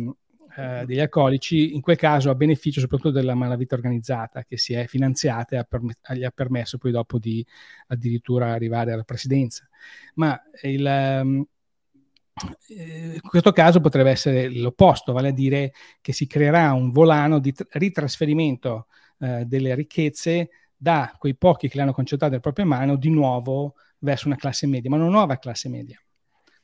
eh, 0.55 0.83
degli 0.85 0.99
alcolici, 0.99 1.73
in 1.73 1.81
quel 1.81 1.97
caso 1.97 2.29
a 2.29 2.35
beneficio 2.35 2.79
soprattutto 2.79 3.11
della 3.11 3.35
malavita 3.35 3.75
organizzata 3.75 4.43
che 4.43 4.57
si 4.57 4.73
è 4.73 4.87
finanziata 4.87 5.55
e 5.55 5.59
ha 5.59 5.63
perm- 5.63 5.91
gli 6.13 6.23
ha 6.23 6.31
permesso 6.31 6.77
poi 6.77 6.91
dopo 6.91 7.19
di 7.19 7.45
addirittura 7.87 8.51
arrivare 8.51 8.91
alla 8.91 9.03
presidenza. 9.03 9.67
Ma 10.15 10.39
il, 10.63 10.85
um, 10.85 11.45
in 12.67 13.21
questo 13.21 13.51
caso 13.51 13.79
potrebbe 13.79 14.09
essere 14.09 14.49
l'opposto, 14.49 15.13
vale 15.13 15.29
a 15.29 15.33
dire 15.33 15.73
che 16.01 16.13
si 16.13 16.27
creerà 16.27 16.73
un 16.73 16.91
volano 16.91 17.39
di 17.39 17.53
t- 17.53 17.67
ritrasferimento 17.71 18.87
eh, 19.19 19.45
delle 19.45 19.75
ricchezze 19.75 20.49
da 20.75 21.15
quei 21.17 21.35
pochi 21.35 21.67
che 21.67 21.75
le 21.75 21.83
hanno 21.83 21.93
concentrate 21.93 22.31
nelle 22.31 22.43
proprie 22.43 22.65
mani 22.65 22.97
di 22.97 23.09
nuovo 23.09 23.75
verso 23.99 24.27
una 24.27 24.35
classe 24.35 24.65
media, 24.67 24.89
ma 24.89 24.95
una 24.97 25.09
nuova 25.09 25.37
classe 25.37 25.69
media 25.69 26.01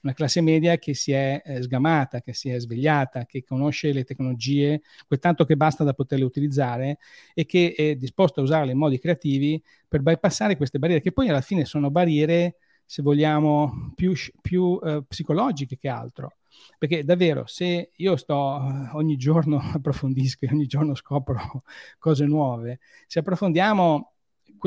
una 0.02 0.14
classe 0.14 0.42
media 0.42 0.78
che 0.78 0.94
si 0.94 1.12
è 1.12 1.42
eh, 1.44 1.62
sgamata, 1.62 2.22
che 2.22 2.34
si 2.34 2.50
è 2.50 2.60
svegliata, 2.60 3.26
che 3.26 3.44
conosce 3.44 3.92
le 3.92 4.04
tecnologie 4.04 4.82
quel 5.06 5.20
tanto 5.20 5.46
che 5.46 5.56
basta 5.56 5.84
da 5.84 5.94
poterle 5.94 6.26
utilizzare 6.26 7.00
e 7.34 7.46
che 7.46 7.74
è 7.76 7.96
disposto 7.96 8.40
a 8.40 8.44
usarle 8.44 8.72
in 8.72 8.78
modi 8.78 9.00
creativi 9.00 9.62
per 9.88 10.02
bypassare 10.02 10.58
queste 10.58 10.80
barriere, 10.80 11.02
che 11.02 11.12
poi 11.12 11.30
alla 11.30 11.42
fine 11.42 11.66
sono 11.66 11.90
barriere, 11.90 12.58
se 12.86 13.02
vogliamo, 13.02 13.92
più, 13.96 14.14
più 14.42 14.80
eh, 14.84 15.04
psicologiche 15.08 15.78
che 15.78 15.90
altro. 15.90 16.38
Perché 16.78 17.04
davvero, 17.04 17.46
se 17.46 17.92
io 17.96 18.16
sto 18.16 18.60
eh, 18.60 18.90
ogni 18.94 19.18
giorno 19.18 19.60
approfondisco 19.74 20.46
e 20.46 20.50
ogni 20.52 20.66
giorno 20.66 20.96
scopro 20.96 21.38
cose 22.00 22.26
nuove, 22.26 22.80
se 23.08 23.20
approfondiamo 23.20 24.14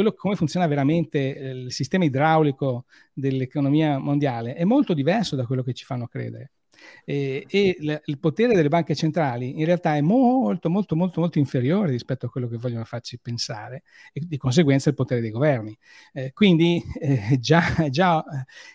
quello, 0.00 0.14
come 0.14 0.36
funziona 0.36 0.66
veramente 0.66 1.36
eh, 1.36 1.50
il 1.50 1.72
sistema 1.72 2.04
idraulico 2.04 2.86
dell'economia 3.12 3.98
mondiale 3.98 4.54
è 4.54 4.64
molto 4.64 4.94
diverso 4.94 5.36
da 5.36 5.46
quello 5.46 5.62
che 5.62 5.74
ci 5.74 5.84
fanno 5.84 6.06
credere. 6.06 6.52
E, 7.04 7.44
e 7.46 7.76
l- 7.80 8.00
il 8.06 8.18
potere 8.18 8.54
delle 8.54 8.70
banche 8.70 8.94
centrali 8.94 9.58
in 9.58 9.66
realtà 9.66 9.96
è 9.96 10.00
molto, 10.00 10.70
molto, 10.70 10.96
molto, 10.96 11.20
molto 11.20 11.38
inferiore 11.38 11.90
rispetto 11.90 12.24
a 12.24 12.30
quello 12.30 12.48
che 12.48 12.56
vogliono 12.56 12.84
farci 12.84 13.18
pensare 13.18 13.82
e 14.14 14.22
di 14.26 14.38
conseguenza 14.38 14.88
il 14.88 14.94
potere 14.94 15.20
dei 15.20 15.30
governi. 15.30 15.76
Eh, 16.14 16.32
quindi 16.32 16.82
eh, 16.98 17.38
già, 17.38 17.62
già, 17.90 18.24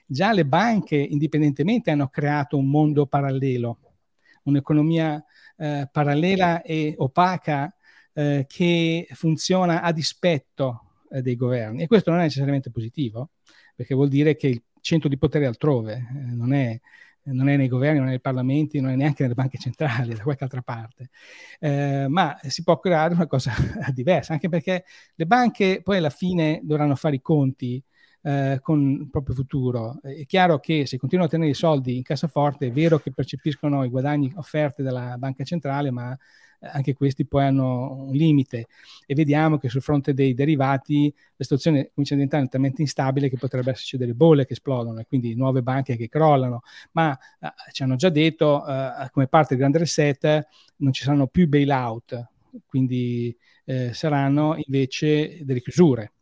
già 0.05 0.33
le 0.33 0.45
banche 0.45 0.95
indipendentemente 0.97 1.89
hanno 1.89 2.07
creato 2.09 2.57
un 2.57 2.69
mondo 2.69 3.07
parallelo, 3.07 3.79
un'economia 4.43 5.23
eh, 5.57 5.89
parallela 5.91 6.61
e 6.61 6.93
opaca 6.97 7.75
eh, 8.13 8.45
che 8.47 9.07
funziona 9.13 9.81
a 9.81 9.91
dispetto 9.91 10.84
eh, 11.09 11.21
dei 11.21 11.35
governi. 11.35 11.83
E 11.83 11.87
questo 11.87 12.11
non 12.11 12.19
è 12.19 12.23
necessariamente 12.23 12.71
positivo, 12.71 13.31
perché 13.75 13.95
vuol 13.95 14.09
dire 14.09 14.35
che 14.35 14.47
il 14.47 14.63
centro 14.81 15.09
di 15.09 15.17
potere 15.17 15.45
è 15.45 15.47
altrove, 15.47 15.93
eh, 15.93 16.35
non, 16.35 16.53
è, 16.53 16.79
non, 17.23 17.49
è, 17.49 17.57
nei 17.57 17.67
governi, 17.67 17.97
non 17.99 18.07
è 18.07 18.11
nei 18.11 18.21
parlamenti, 18.21 18.79
non 18.79 18.91
è 18.91 18.95
neanche 18.95 19.23
nelle 19.23 19.33
banche 19.33 19.57
centrali, 19.57 20.13
da 20.15 20.23
qualche 20.23 20.43
altra 20.43 20.61
parte. 20.61 21.09
Eh, 21.59 22.05
ma 22.07 22.37
si 22.43 22.63
può 22.63 22.79
creare 22.79 23.13
una 23.13 23.27
cosa 23.27 23.51
diversa, 23.93 24.33
anche 24.33 24.49
perché 24.49 24.85
le 25.15 25.25
banche 25.25 25.81
poi 25.83 25.97
alla 25.97 26.09
fine 26.09 26.61
dovranno 26.63 26.95
fare 26.95 27.15
i 27.15 27.21
conti 27.21 27.83
eh, 28.25 28.59
con 28.61 28.81
il 29.01 29.09
proprio 29.09 29.35
futuro. 29.35 29.99
È 30.01 30.25
chiaro 30.25 30.59
che 30.59 30.85
se 30.85 30.97
continuano 30.97 31.29
a 31.29 31.31
tenere 31.31 31.51
i 31.51 31.55
soldi 31.55 31.97
in 31.97 32.03
cassaforte 32.03 32.67
è 32.67 32.71
vero 32.71 32.99
che 32.99 33.11
percepiscono 33.11 33.83
i 33.83 33.89
guadagni 33.89 34.33
offerti 34.35 34.81
dalla 34.81 35.15
banca 35.17 35.43
centrale, 35.43 35.91
ma 35.91 36.17
anche 36.59 36.93
questi 36.93 37.25
poi 37.25 37.43
hanno 37.43 37.93
un 38.05 38.13
limite. 38.13 38.67
E 39.05 39.13
vediamo 39.15 39.57
che 39.57 39.69
sul 39.69 39.81
fronte 39.81 40.13
dei 40.13 40.33
derivati 40.33 41.13
la 41.35 41.43
situazione 41.43 41.89
comincia 41.93 42.13
a 42.13 42.17
diventare 42.17 42.47
talmente 42.47 42.81
instabile 42.81 43.29
che 43.29 43.37
potrebbe 43.37 43.71
esserci 43.71 43.97
delle 43.97 44.13
bolle 44.13 44.45
che 44.45 44.53
esplodono 44.53 44.99
e 44.99 45.05
quindi 45.05 45.35
nuove 45.35 45.61
banche 45.61 45.95
che 45.95 46.09
crollano, 46.09 46.61
ma 46.93 47.17
eh, 47.39 47.49
ci 47.71 47.83
hanno 47.83 47.95
già 47.95 48.09
detto 48.09 48.65
eh, 48.65 49.09
come 49.11 49.27
parte 49.27 49.49
del 49.49 49.59
grande 49.59 49.79
reset 49.79 50.47
non 50.77 50.91
ci 50.91 51.03
saranno 51.03 51.27
più 51.27 51.47
bailout, 51.47 52.27
quindi 52.65 53.35
eh, 53.65 53.93
saranno 53.93 54.55
invece 54.57 55.43
delle 55.43 55.61
chiusure 55.61 56.14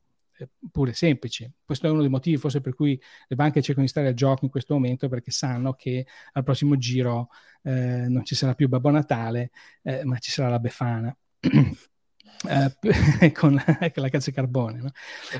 pure 0.71 0.93
semplici. 0.93 1.49
Questo 1.63 1.87
è 1.87 1.89
uno 1.89 2.01
dei 2.01 2.09
motivi 2.09 2.37
forse 2.37 2.61
per 2.61 2.75
cui 2.75 2.99
le 3.27 3.35
banche 3.35 3.61
cercano 3.61 3.85
di 3.85 3.91
stare 3.91 4.07
al 4.07 4.13
gioco 4.13 4.45
in 4.45 4.51
questo 4.51 4.73
momento 4.73 5.07
perché 5.07 5.31
sanno 5.31 5.73
che 5.73 6.05
al 6.33 6.43
prossimo 6.43 6.77
giro 6.77 7.29
eh, 7.63 8.07
non 8.07 8.25
ci 8.25 8.35
sarà 8.35 8.53
più 8.53 8.67
Babbo 8.67 8.89
Natale, 8.89 9.51
eh, 9.81 10.03
ma 10.03 10.17
ci 10.17 10.31
sarà 10.31 10.49
la 10.49 10.59
Befana. 10.59 11.15
Eh, 12.45 13.31
con, 13.31 13.53
la 13.53 14.09
cazzo 14.09 14.29
di 14.29 14.35
carbone. 14.35 14.79
No? 14.81 14.91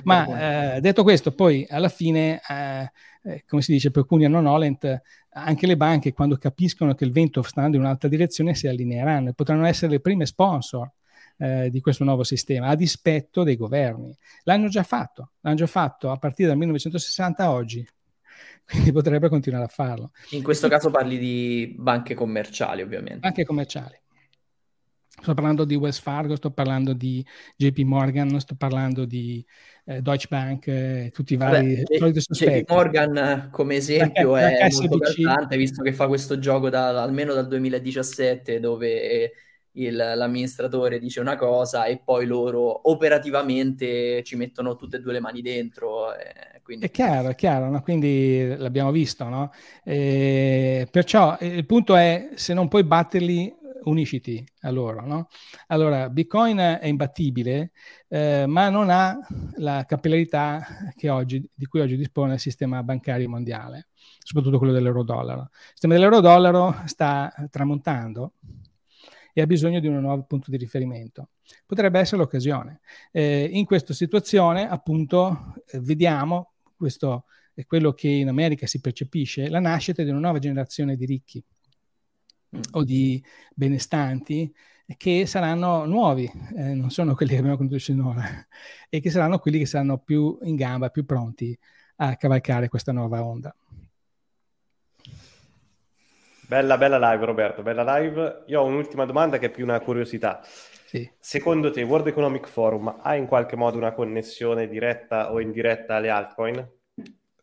Ma 0.04 0.76
eh, 0.76 0.80
detto 0.80 1.04
questo, 1.04 1.34
poi 1.34 1.66
alla 1.70 1.90
fine, 1.90 2.40
eh, 2.48 2.92
eh, 3.24 3.44
come 3.46 3.62
si 3.62 3.74
dice 3.74 3.92
per 3.92 4.06
Cunha 4.06 4.30
non 4.30 4.46
Olent, 4.46 5.02
anche 5.30 5.68
le 5.68 5.76
banche 5.76 6.14
quando 6.14 6.38
capiscono 6.38 6.94
che 6.94 7.04
il 7.04 7.12
vento 7.12 7.42
sta 7.42 7.58
andando 7.58 7.78
in 7.78 7.84
un'altra 7.84 8.08
direzione 8.08 8.56
si 8.56 8.68
allineeranno 8.68 9.30
e 9.30 9.34
potranno 9.34 9.66
essere 9.66 9.92
le 9.92 10.00
prime 10.00 10.26
sponsor 10.26 10.90
eh, 11.38 11.70
di 11.70 11.82
questo 11.82 12.04
nuovo 12.04 12.24
sistema, 12.24 12.68
a 12.68 12.76
dispetto 12.76 13.44
dei 13.44 13.56
governi. 13.56 14.16
L'hanno 14.44 14.68
già 14.68 14.84
fatto, 14.84 15.32
l'hanno 15.42 15.56
già 15.56 15.68
fatto 15.68 16.12
a 16.12 16.18
partire 16.18 16.50
dal 16.50 16.58
1960 16.58 17.44
a 17.44 17.52
oggi, 17.52 17.88
quindi 18.66 18.92
potrebbe 18.92 19.30
continuare 19.30 19.66
a 19.66 19.70
farlo. 19.70 20.12
In 20.32 20.44
questo 20.44 20.68
caso 20.68 20.90
parli 20.90 21.18
di 21.18 21.76
banche 21.78 22.14
commerciali, 22.14 22.82
ovviamente. 22.82 23.20
Banche 23.20 23.46
commerciali. 23.46 24.02
Sto 25.16 25.36
parlando 25.36 25.64
di 25.64 25.76
Wells 25.76 26.00
Fargo, 26.00 26.36
sto 26.36 26.52
parlando 26.52 26.94
di 26.94 27.26
JP 27.56 27.78
Morgan, 27.82 28.40
sto 28.40 28.56
parlando 28.56 29.06
di 29.06 29.46
eh, 29.86 30.02
Deutsche 30.02 30.28
Bank, 30.28 30.68
eh, 30.68 31.12
tutti 31.14 31.34
i 31.34 31.38
vari 31.38 31.84
soliti 31.98 32.20
JP 32.20 32.70
Morgan 32.70 33.50
come 33.52 33.76
esempio 33.76 34.34
perché, 34.34 34.58
è 34.58 34.70
molto 34.72 34.98
calzante, 34.98 35.56
visto 35.56 35.84
che 35.84 35.94
fa 35.94 36.08
questo 36.08 36.40
gioco 36.40 36.70
da, 36.70 37.02
almeno 37.02 37.34
dal 37.34 37.48
2017 37.48 38.60
dove 38.60 39.32
il, 39.74 39.96
l'amministratore 39.96 41.00
dice 41.00 41.20
una 41.20 41.36
cosa 41.36 41.86
e 41.86 42.02
poi 42.04 42.26
loro 42.26 42.90
operativamente 42.90 44.24
ci 44.24 44.36
mettono 44.36 44.76
tutte 44.76 44.98
e 44.98 45.00
due 45.00 45.14
le 45.14 45.20
mani 45.20 45.42
dentro. 45.42 46.14
Eh, 46.14 46.62
quindi... 46.62 46.86
È 46.86 46.92
chiaro, 46.92 47.30
è 47.30 47.36
chiaro, 47.36 47.70
no? 47.70 47.82
quindi 47.82 48.56
l'abbiamo 48.58 48.92
visto. 48.92 49.26
No? 49.26 49.52
E 49.84 50.88
perciò 50.90 51.38
il 51.42 51.66
punto 51.66 51.96
è, 51.96 52.30
se 52.36 52.54
non 52.54 52.68
puoi 52.68 52.84
batterli, 52.84 53.62
unisciti 53.86 54.46
a 54.62 54.72
loro. 54.72 55.06
No? 55.06 55.28
Allora, 55.68 56.10
Bitcoin 56.10 56.58
è 56.58 56.86
imbattibile, 56.86 57.72
eh, 58.08 58.46
ma 58.48 58.70
non 58.70 58.90
ha 58.90 59.18
la 59.58 59.84
capillarità 59.86 60.66
oggi, 61.10 61.46
di 61.54 61.66
cui 61.66 61.82
oggi 61.82 61.98
dispone 61.98 62.36
il 62.36 62.40
sistema 62.40 62.84
bancario 62.84 63.30
mondiale, 63.30 63.88
soprattutto 64.20 64.58
quello 64.58 64.74
dell'euro-dollaro. 64.74 65.50
Il 65.52 65.70
sistema 65.72 65.94
dell'euro-dollaro 65.96 66.84
sta 66.86 67.34
tramontando 67.50 68.34
e 69.34 69.42
ha 69.42 69.46
bisogno 69.48 69.80
di 69.80 69.88
un 69.88 70.00
nuovo 70.00 70.24
punto 70.24 70.52
di 70.52 70.58
riferimento. 70.58 71.30
Potrebbe 71.66 72.00
essere 72.00 72.18
l'occasione. 72.18 72.80
Eh, 73.12 73.50
in 73.52 73.66
questa 73.66 73.94
situazione, 73.94 74.70
appunto, 74.70 75.56
eh, 75.66 75.80
vediamo 75.80 76.54
questo 76.76 77.26
è 77.54 77.66
quello 77.66 77.94
che 77.94 78.10
in 78.10 78.28
America 78.28 78.66
si 78.68 78.82
percepisce, 78.82 79.48
la 79.50 79.60
nascita 79.60 80.04
di 80.04 80.10
una 80.10 80.20
nuova 80.20 80.40
generazione 80.40 80.96
di 80.96 81.06
ricchi 81.06 81.44
o 82.72 82.84
di 82.84 83.24
benestanti 83.56 84.54
che 84.98 85.26
saranno 85.26 85.86
nuovi, 85.86 86.30
eh, 86.56 86.74
non 86.74 86.90
sono 86.90 87.16
quelli 87.16 87.32
che 87.32 87.38
abbiamo 87.38 87.56
conosciuto 87.56 87.84
sinora, 87.84 88.24
e 88.90 89.00
che 89.00 89.10
saranno 89.10 89.40
quelli 89.40 89.60
che 89.60 89.66
saranno 89.66 89.98
più 90.00 90.38
in 90.42 90.56
gamba, 90.56 90.90
più 90.90 91.06
pronti 91.06 91.58
a 91.98 92.16
cavalcare 92.18 92.68
questa 92.68 92.92
nuova 92.92 93.24
onda. 93.24 93.56
Bella, 96.54 96.78
bella 96.78 97.00
live 97.00 97.26
Roberto, 97.26 97.64
bella 97.64 97.98
live. 97.98 98.44
Io 98.46 98.62
ho 98.62 98.66
un'ultima 98.66 99.06
domanda 99.06 99.40
che 99.40 99.48
è 99.48 99.50
più 99.50 99.64
una 99.64 99.80
curiosità. 99.80 100.40
Sì. 100.86 101.10
Secondo 101.18 101.72
te 101.72 101.82
World 101.82 102.06
Economic 102.06 102.48
Forum 102.48 103.00
ha 103.02 103.16
in 103.16 103.26
qualche 103.26 103.56
modo 103.56 103.78
una 103.78 103.92
connessione 103.92 104.68
diretta 104.68 105.34
o 105.34 105.40
indiretta 105.40 105.96
alle 105.96 106.12
altcoin? 106.12 106.70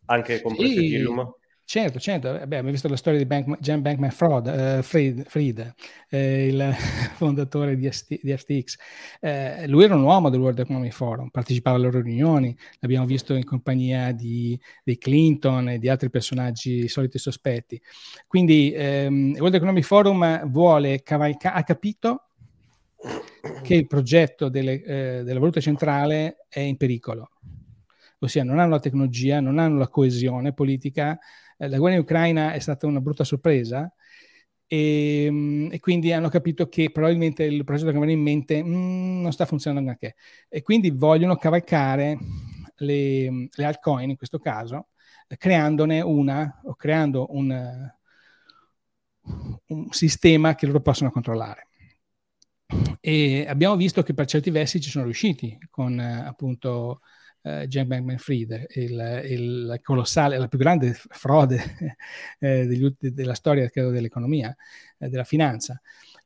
Anche 0.05 0.41
con 0.41 0.55
sì. 0.55 0.85
Ethereum? 0.85 1.29
Certo, 1.71 2.01
certo, 2.01 2.33
Beh, 2.33 2.41
abbiamo 2.41 2.69
visto 2.69 2.89
la 2.89 2.97
storia 2.97 3.17
di 3.17 3.25
Bank, 3.25 3.57
Jan 3.61 3.81
Bankman 3.81 4.09
uh, 4.09 4.81
Fried, 4.81 5.23
Fried 5.25 5.73
eh, 6.09 6.47
il 6.47 6.75
fondatore 7.15 7.77
di, 7.77 7.89
ST, 7.89 8.19
di 8.21 8.35
FTX. 8.35 8.75
Eh, 9.21 9.67
lui 9.69 9.85
era 9.85 9.95
un 9.95 10.01
uomo 10.01 10.29
del 10.29 10.41
World 10.41 10.59
Economic 10.59 10.91
Forum, 10.91 11.29
partecipava 11.29 11.77
alle 11.77 11.85
loro 11.85 12.01
riunioni, 12.01 12.53
l'abbiamo 12.79 13.05
visto 13.05 13.33
in 13.35 13.45
compagnia 13.45 14.11
di, 14.11 14.59
di 14.83 14.97
Clinton 14.97 15.69
e 15.69 15.79
di 15.79 15.87
altri 15.87 16.09
personaggi 16.09 16.89
soliti 16.89 17.17
sospetti. 17.17 17.81
Quindi 18.27 18.73
ehm, 18.75 19.29
il 19.29 19.39
World 19.39 19.55
Economic 19.55 19.85
Forum 19.85 20.49
vuole 20.49 21.01
cavalcare, 21.03 21.55
ha 21.55 21.63
capito 21.63 22.25
che 23.63 23.75
il 23.75 23.87
progetto 23.87 24.49
delle, 24.49 24.83
eh, 24.83 25.23
della 25.23 25.39
valuta 25.39 25.61
centrale 25.61 26.35
è 26.49 26.59
in 26.59 26.75
pericolo 26.75 27.29
ossia 28.25 28.43
non 28.43 28.59
hanno 28.59 28.71
la 28.71 28.79
tecnologia, 28.79 29.39
non 29.39 29.57
hanno 29.57 29.77
la 29.77 29.87
coesione 29.87 30.53
politica 30.53 31.13
eh, 31.13 31.19
la 31.67 31.77
guerra 31.77 31.95
in 31.95 32.01
Ucraina 32.01 32.53
è 32.53 32.59
stata 32.59 32.87
una 32.87 33.01
brutta 33.01 33.23
sorpresa 33.23 33.93
e, 34.67 35.25
ehm, 35.25 35.69
e, 35.71 35.79
quindi 35.79 36.11
hanno 36.11 36.29
capito 36.29 36.67
che 36.67 36.91
probabilmente 36.91 37.43
il 37.43 37.63
progetto 37.63 37.89
che 37.91 37.97
avevano 37.97 38.17
in 38.17 38.21
mente 38.21 38.63
mm, 38.63 39.21
non 39.21 39.31
sta 39.31 39.45
funzionando 39.45 39.83
neanche 39.85 40.15
e 40.49 40.61
quindi 40.61 40.89
vogliono 40.91 41.35
cavalcare 41.35 42.17
le, 42.77 43.47
le 43.51 43.65
altcoin 43.65 44.09
in 44.09 44.15
questo 44.17 44.39
caso 44.39 44.87
creandone 45.37 46.01
una 46.01 46.61
o 46.63 46.75
creando 46.75 47.27
un, 47.31 47.91
un 49.67 49.87
sistema 49.91 50.55
che 50.55 50.65
loro 50.65 50.81
possono 50.81 51.11
controllare. 51.11 51.67
E 52.99 53.45
abbiamo 53.47 53.75
visto 53.75 54.01
che 54.03 54.13
per 54.13 54.25
certi 54.25 54.49
versi 54.49 54.79
ci 54.79 54.89
sono 54.89 55.05
riusciti 55.05 55.57
con 55.69 55.99
appunto 55.99 57.01
uh, 57.41 57.65
Jan 57.65 57.87
Bankman 57.87 58.17
Fried, 58.17 58.65
il, 58.75 59.21
il, 59.25 59.79
colossale, 59.83 60.37
la 60.37 60.47
più 60.47 60.57
grande 60.57 60.93
frode 60.93 61.61
eh, 62.39 62.65
degli, 62.65 62.93
della 62.99 63.33
storia 63.33 63.69
credo, 63.69 63.89
dell'economia, 63.89 64.55
eh, 64.97 65.09
della 65.09 65.23
finanza. 65.23 65.79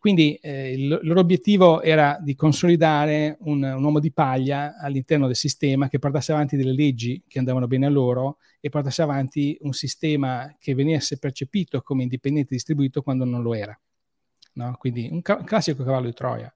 Quindi 0.05 0.35
eh, 0.35 0.73
il, 0.73 0.99
loro 1.01 1.19
obiettivo 1.19 1.81
era 1.81 2.19
di 2.21 2.35
consolidare 2.35 3.37
un, 3.39 3.63
un, 3.63 3.83
uomo 3.83 3.99
di 3.99 4.11
paglia 4.11 4.77
all'interno 4.77 5.25
del 5.25 5.35
sistema 5.35 5.87
che 5.87 5.97
portasse 5.97 6.31
avanti 6.31 6.55
delle 6.55 6.73
leggi 6.73 7.23
che 7.27 7.39
andavano 7.39 7.65
bene 7.65 7.87
a 7.87 7.89
loro 7.89 8.37
e 8.59 8.69
portasse 8.69 9.01
avanti 9.01 9.57
un 9.61 9.73
sistema 9.73 10.55
che 10.59 10.75
venisse 10.75 11.17
percepito 11.17 11.81
come 11.81 12.03
indipendente 12.03 12.49
distribuito 12.53 13.01
quando 13.01 13.25
non 13.25 13.41
lo 13.41 13.55
era. 13.55 13.75
No? 14.53 14.75
Quindi 14.77 15.09
un, 15.11 15.23
ca- 15.23 15.37
un 15.37 15.43
classico 15.43 15.83
cavallo 15.83 16.05
di 16.05 16.13
Troia. 16.13 16.53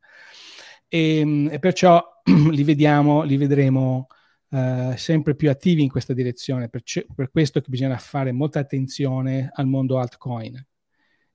E, 0.87 1.17
ehm, 1.17 1.49
e 1.51 1.57
perciò 1.57 2.03
li 2.51 2.63
vediamo, 2.63 3.23
li 3.23 3.37
vedremo 3.37 4.07
eh, 4.51 4.93
sempre 4.97 5.35
più 5.35 5.49
attivi 5.49 5.83
in 5.83 5.89
questa 5.89 6.13
direzione. 6.13 6.69
Per, 6.69 6.83
c- 6.83 7.05
per, 7.13 7.29
questo 7.31 7.61
che 7.61 7.69
bisogna 7.69 7.97
fare 7.97 8.31
molta 8.31 8.59
attenzione 8.59 9.49
al 9.53 9.67
mondo 9.67 9.99
altcoin 9.99 10.65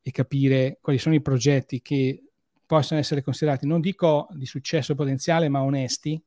e 0.02 0.10
capire 0.10 0.78
quali 0.80 0.98
sono 0.98 1.14
i 1.14 1.22
progetti 1.22 1.80
che 1.80 2.22
possono 2.66 3.00
essere 3.00 3.22
considerati, 3.22 3.66
non 3.66 3.80
dico 3.80 4.26
di 4.32 4.46
successo 4.46 4.94
potenziale, 4.94 5.48
ma 5.48 5.62
onesti, 5.62 6.22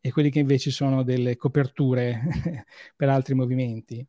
e 0.00 0.12
quelli 0.12 0.30
che 0.30 0.38
invece 0.38 0.70
sono 0.70 1.02
delle 1.02 1.36
coperture 1.36 2.22
per 2.96 3.08
altri 3.08 3.34
movimenti. 3.34 4.06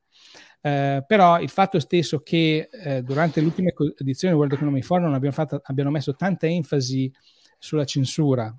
Eh, 0.61 1.03
però 1.05 1.39
il 1.41 1.49
fatto 1.49 1.79
stesso 1.79 2.21
che 2.21 2.69
eh, 2.71 3.01
durante 3.01 3.41
l'ultima 3.41 3.69
edizione 3.97 4.33
del 4.33 4.35
World 4.35 4.53
Economic 4.53 4.83
Forum 4.83 5.13
abbiamo, 5.13 5.35
abbiamo 5.63 5.89
messo 5.89 6.15
tanta 6.15 6.47
enfasi 6.47 7.11
sulla 7.57 7.85
censura 7.85 8.55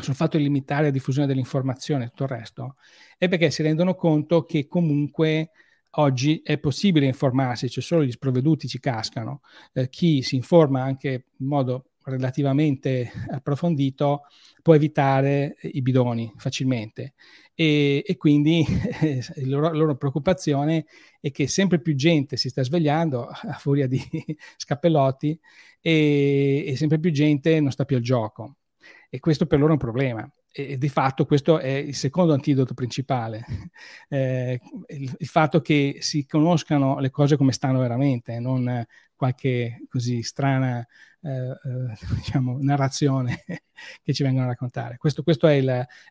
sul 0.00 0.14
fatto 0.14 0.36
di 0.36 0.42
limitare 0.42 0.84
la 0.84 0.90
diffusione 0.90 1.26
dell'informazione 1.26 2.04
e 2.04 2.08
tutto 2.08 2.24
il 2.24 2.30
resto, 2.30 2.76
è 3.16 3.28
perché 3.28 3.50
si 3.50 3.62
rendono 3.62 3.94
conto 3.94 4.44
che 4.44 4.66
comunque 4.66 5.50
oggi 5.98 6.40
è 6.44 6.58
possibile 6.58 7.06
informarsi, 7.06 7.70
cioè 7.70 7.82
solo 7.82 8.04
gli 8.04 8.10
sprovveduti 8.10 8.68
ci 8.68 8.80
cascano. 8.80 9.40
Eh, 9.72 9.88
chi 9.88 10.22
si 10.22 10.36
informa 10.36 10.82
anche 10.82 11.26
in 11.36 11.46
modo 11.46 11.90
relativamente 12.04 13.10
approfondito 13.30 14.22
può 14.62 14.74
evitare 14.74 15.56
i 15.62 15.82
bidoni 15.82 16.32
facilmente 16.36 17.14
e, 17.54 18.04
e 18.06 18.16
quindi 18.16 18.64
la 19.36 19.44
loro, 19.46 19.72
loro, 19.72 19.96
preoccupazione 19.96 20.86
è 21.20 21.30
che 21.32 21.48
sempre 21.48 21.80
più 21.80 21.94
gente 21.96 22.36
si 22.36 22.48
sta 22.48 22.62
svegliando 22.62 23.26
a 23.26 23.54
furia 23.54 23.88
di 23.88 24.00
scappellotti 24.56 25.38
e, 25.80 26.64
e 26.66 26.76
sempre 26.76 27.00
più 27.00 27.10
gente 27.10 27.58
non 27.60 27.72
sta 27.72 27.84
più 27.84 27.96
al 27.96 28.02
gioco 28.02 28.56
e 29.08 29.20
questo 29.20 29.46
per 29.46 29.58
loro 29.58 29.70
è 29.70 29.74
un 29.74 29.80
problema. 29.80 30.30
E 30.50 30.78
di 30.78 30.88
fatto 30.88 31.26
questo 31.26 31.58
è 31.58 31.68
il 31.68 31.94
secondo 31.94 32.32
antidoto 32.32 32.72
principale, 32.72 33.44
eh, 34.08 34.58
il, 34.88 35.14
il, 35.18 35.26
fatto 35.26 35.60
che 35.60 35.98
si 36.00 36.24
conoscano 36.26 36.98
le 36.98 37.10
cose 37.10 37.36
come 37.36 37.52
stanno 37.52 37.78
veramente, 37.78 38.40
non 38.40 38.84
qualche 39.14 39.82
così 39.88 40.22
strana 40.22 40.86
eh, 41.26 41.50
eh, 41.50 41.96
diciamo, 42.14 42.58
narrazione 42.60 43.42
che 44.02 44.12
ci 44.12 44.22
vengono 44.22 44.44
a 44.44 44.48
raccontare. 44.48 44.96
Questo, 44.96 45.24
è, 45.48 45.58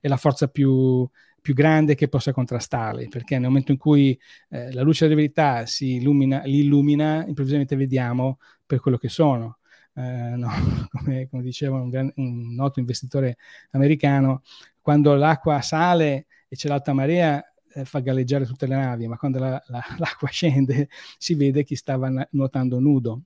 è, 0.01 0.07
la 0.07 0.17
forza 0.17 0.47
più, 0.49 1.09
più, 1.41 1.53
grande 1.53 1.95
che 1.95 2.09
possa 2.09 2.33
contrastarli, 2.33 3.07
perché 3.07 3.35
nel 3.35 3.47
momento 3.47 3.71
in 3.71 3.77
cui 3.77 4.19
eh, 4.49 4.73
la 4.73 4.81
luce 4.81 5.05
della 5.05 5.15
verità 5.15 5.65
si 5.65 5.95
illumina, 5.95 6.41
li 6.43 6.59
illumina, 6.59 7.25
improvvisamente 7.25 7.75
vediamo 7.75 8.39
per 8.65 8.79
quello 8.79 8.97
che 8.97 9.09
sono 9.09 9.59
eh, 9.95 10.35
no, 10.35 10.49
come, 10.91 11.27
come, 11.29 11.43
diceva 11.43 11.79
un, 11.79 11.89
gran, 11.89 12.11
un, 12.15 12.53
noto 12.53 12.79
investitore 12.79 13.37
americano, 13.71 14.43
quando 14.81 15.15
l'acqua 15.15 15.61
sale 15.61 16.27
e 16.47 16.55
c'è 16.55 16.67
l'alta 16.67 16.93
marea 16.93 17.43
eh, 17.73 17.85
fa 17.85 17.99
galleggiare 17.99 18.45
tutte 18.45 18.67
le 18.67 18.75
navi, 18.75 19.07
ma 19.07 19.17
quando 19.17 19.39
la, 19.39 19.61
la, 19.67 19.83
l'acqua 19.97 20.27
scende 20.29 20.89
si 21.17 21.35
vede 21.35 21.63
chi 21.63 21.75
stava 21.75 22.09
nuotando 22.31 22.79
nudo. 22.79 23.23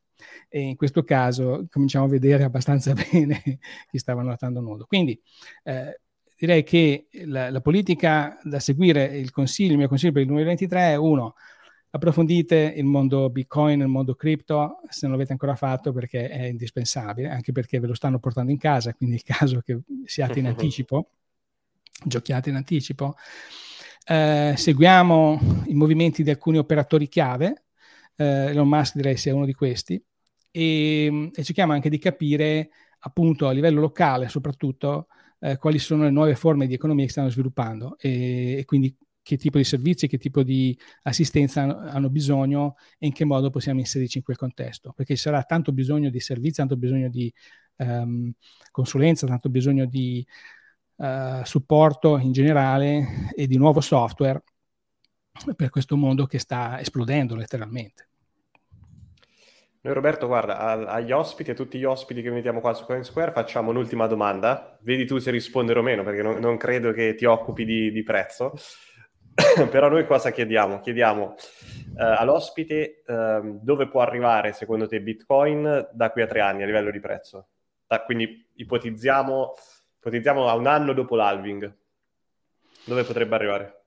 E 0.49 0.59
in 0.59 0.75
questo 0.75 1.03
caso 1.03 1.65
cominciamo 1.69 2.05
a 2.05 2.09
vedere 2.09 2.43
abbastanza 2.43 2.93
bene 3.11 3.59
chi 3.89 3.97
stava 3.97 4.21
nuotando 4.21 4.59
nudo. 4.59 4.85
Quindi 4.85 5.19
eh, 5.63 6.01
direi 6.37 6.63
che 6.63 7.07
la, 7.25 7.49
la, 7.49 7.61
politica 7.61 8.37
da 8.43 8.59
seguire, 8.59 9.05
il 9.17 9.31
consiglio, 9.31 9.71
il 9.71 9.77
mio 9.77 9.87
consiglio 9.87 10.11
per 10.11 10.21
il 10.21 10.27
2023 10.27 10.81
è 10.91 10.95
uno, 10.95 11.35
approfondite 11.91 12.74
il 12.76 12.86
mondo 12.86 13.30
Bitcoin, 13.30 13.82
il 13.82 13.88
mondo 13.88 14.16
cripto, 14.16 14.82
se 14.90 15.02
non 15.02 15.11
l'avete 15.11 15.32
ancora 15.32 15.56
fatto 15.56 15.91
perché 15.91 16.30
è 16.30 16.45
indispensabile, 16.45 17.30
anche 17.30 17.52
perché 17.52 17.80
ve 17.80 17.88
lo 17.88 17.94
stanno 17.94 18.20
portando 18.20 18.52
in 18.52 18.57
casa, 18.57 18.94
quindi 18.94 19.16
è 19.16 19.20
il 19.20 19.36
caso 19.36 19.61
che 19.61 19.80
siate 20.06 20.40
in 20.40 20.45
anticipo, 20.48 21.10
giochiate 22.03 22.49
in 22.49 22.56
anticipo. 22.56 23.16
Eh, 24.06 24.53
seguiamo 24.56 25.64
i 25.68 25.74
movimenti 25.74 26.24
di 26.24 26.30
alcuni 26.30 26.57
operatori 26.57 27.07
chiave, 27.07 27.66
eh, 28.16 28.49
Elon 28.49 28.68
Musk 28.68 28.95
direi 28.95 29.18
sia 29.18 29.34
uno 29.34 29.45
di 29.45 29.53
questi, 29.53 30.02
e, 30.52 31.32
e 31.34 31.44
cerchiamo 31.44 31.74
anche 31.74 31.90
di 31.90 31.99
capire 31.99 32.70
appunto 32.99 33.48
a 33.48 33.52
livello 33.52 33.80
locale 33.80 34.28
soprattutto 34.28 35.07
eh, 35.40 35.57
quali 35.57 35.80
sono 35.80 36.03
le 36.03 36.10
nuove 36.10 36.36
forme 36.36 36.68
di 36.68 36.74
economia 36.74 37.06
che 37.06 37.11
stanno 37.11 37.30
sviluppando. 37.30 37.98
E, 37.98 38.57
e 38.60 38.66
quindi 38.66 38.95
che 39.30 39.38
tipo 39.38 39.60
di 39.60 39.64
servizi, 39.64 40.07
che 40.07 40.18
tipo 40.18 40.41
di 40.41 40.76
assistenza 41.03 41.61
hanno 41.61 42.10
bisogno 42.10 42.77
e 42.97 43.06
in 43.06 43.14
che 43.14 43.26
modo 43.26 43.51
possiamo 43.51 43.80
inserirci 43.80 44.18
in 44.18 44.23
quel 44.23 44.38
contesto, 44.38 44.91
perché 44.91 45.15
ci 45.15 45.22
sarà 45.22 45.43
tanto 45.43 45.72
bisogno 45.72 46.10
di 46.10 46.19
servizi, 46.19 46.56
tanto 46.56 46.77
bisogno 46.77 47.10
di 47.10 47.31
um, 47.76 48.31
consulenza, 48.72 49.27
tanto 49.27 49.49
bisogno 49.49 49.85
di 49.85 50.26
uh, 50.95 51.43
supporto 51.43 52.18
in 52.18 52.31
generale 52.31 53.30
e 53.35 53.45
di 53.45 53.57
nuovo 53.57 53.81
software 53.81 54.41
per 55.56 55.69
questo 55.69 55.95
mondo 55.95 56.26
che 56.26 56.39
sta 56.39 56.80
esplodendo 56.80 57.35
letteralmente. 57.35 58.07
Noi 59.81 59.93
Roberto, 59.93 60.26
guarda, 60.26 60.57
agli 60.88 61.11
ospiti, 61.11 61.51
a 61.51 61.53
tutti 61.53 61.77
gli 61.77 61.85
ospiti 61.85 62.23
che 62.23 62.31
mettiamo 62.31 62.61
qua 62.61 62.73
su 62.73 62.84
Coin 62.84 63.03
Square, 63.03 63.31
facciamo 63.31 63.69
un'ultima 63.69 64.07
domanda. 64.07 64.77
Vedi 64.81 65.06
tu 65.06 65.19
se 65.19 65.30
rispondere 65.31 65.80
o 65.80 65.84
meno, 65.84 66.03
perché 66.03 66.22
non, 66.22 66.39
non 66.39 66.57
credo 66.57 66.91
che 66.91 67.14
ti 67.14 67.26
occupi 67.26 67.64
di, 67.64 67.91
di 67.91 68.03
prezzo. 68.03 68.56
Però 69.70 69.90
noi 69.90 70.06
cosa 70.06 70.32
chiediamo? 70.32 70.80
Chiediamo 70.80 71.24
uh, 71.24 71.36
all'ospite 71.95 73.03
uh, 73.06 73.60
dove 73.61 73.88
può 73.88 74.02
arrivare 74.02 74.53
secondo 74.53 74.88
te 74.88 75.02
Bitcoin 75.02 75.90
da 75.91 76.11
qui 76.11 76.22
a 76.22 76.28
tre 76.28 76.41
anni 76.41 76.64
a 76.64 76.66
livello 76.66 76.91
di 76.91 76.99
prezzo. 76.99 77.48
Da, 77.88 78.03
quindi 78.03 78.48
ipotizziamo, 78.56 79.53
ipotizziamo 79.98 80.48
a 80.48 80.56
un 80.56 80.68
anno 80.68 80.94
dopo 80.94 81.16
l'halving. 81.16 81.78
Dove 82.86 83.03
potrebbe 83.03 83.36
arrivare? 83.36 83.84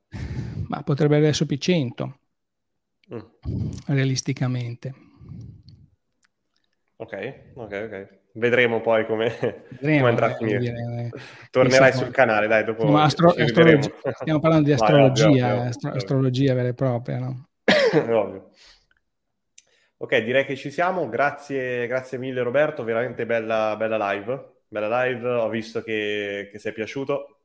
Ma 0.68 0.82
potrebbe 0.82 1.16
avere 1.16 1.32
SP 1.32 1.56
100, 1.58 2.18
mm. 3.14 3.18
realisticamente. 3.86 4.94
Ok, 7.02 7.34
ok, 7.54 7.72
ok. 7.86 8.20
Vedremo 8.34 8.80
poi 8.80 9.04
come, 9.06 9.26
Vedremo, 9.70 9.98
come 9.98 10.08
andrà 10.08 10.26
a 10.26 10.34
finire. 10.36 10.58
Dire, 10.58 11.10
eh, 11.12 11.20
Tornerai 11.50 11.92
sul 11.92 12.10
canale, 12.12 12.46
dai, 12.46 12.64
dopo 12.64 12.84
no, 12.84 12.98
astro- 12.98 13.34
astrologia, 13.36 13.90
Stiamo 14.14 14.38
parlando 14.38 14.66
di 14.66 14.72
astrologia, 14.72 15.26
ovvio, 15.26 15.46
ovvio, 15.46 15.68
astro- 15.68 15.90
astrologia 15.90 16.54
vera 16.54 16.68
e 16.68 16.74
propria, 16.74 17.18
no? 17.18 17.48
ovvio. 18.08 18.50
Ok, 19.96 20.16
direi 20.18 20.44
che 20.44 20.54
ci 20.56 20.70
siamo. 20.70 21.08
Grazie, 21.08 21.88
grazie 21.88 22.18
mille 22.18 22.42
Roberto, 22.42 22.84
veramente 22.84 23.26
bella, 23.26 23.74
bella 23.76 24.12
live. 24.12 24.50
Bella 24.68 25.04
live, 25.04 25.28
ho 25.28 25.48
visto 25.48 25.82
che, 25.82 26.48
che 26.52 26.58
sei 26.58 26.72
piaciuto. 26.72 27.40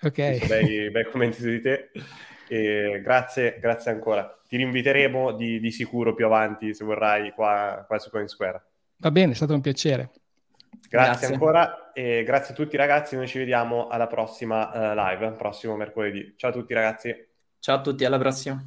Ok. 0.00 0.46
Bei, 0.46 0.90
bei 0.90 1.04
commenti 1.10 1.40
su 1.40 1.48
di 1.48 1.60
te. 1.60 1.90
E 2.48 3.00
grazie, 3.02 3.58
grazie 3.60 3.90
ancora. 3.90 4.40
Ti 4.46 4.56
rinviteremo 4.56 5.32
di, 5.32 5.58
di, 5.58 5.70
sicuro 5.70 6.14
più 6.14 6.24
avanti, 6.24 6.72
se 6.72 6.84
vorrai, 6.84 7.32
qua, 7.32 7.84
qua 7.86 7.98
su 7.98 8.10
Coin 8.10 8.28
Square. 8.28 8.71
Va 9.02 9.10
bene, 9.10 9.32
è 9.32 9.34
stato 9.34 9.52
un 9.52 9.60
piacere. 9.60 10.10
Grazie, 10.88 10.88
grazie. 10.88 11.26
ancora 11.26 11.92
e 11.92 12.22
grazie 12.22 12.54
a 12.54 12.56
tutti 12.56 12.76
ragazzi. 12.76 13.16
Noi 13.16 13.26
ci 13.26 13.38
vediamo 13.38 13.88
alla 13.88 14.06
prossima 14.06 14.70
uh, 14.92 14.94
live, 14.94 15.32
prossimo 15.32 15.74
mercoledì. 15.74 16.34
Ciao 16.36 16.50
a 16.50 16.52
tutti 16.52 16.72
ragazzi. 16.72 17.28
Ciao 17.58 17.76
a 17.76 17.80
tutti, 17.80 18.04
alla 18.04 18.18
prossima. 18.18 18.64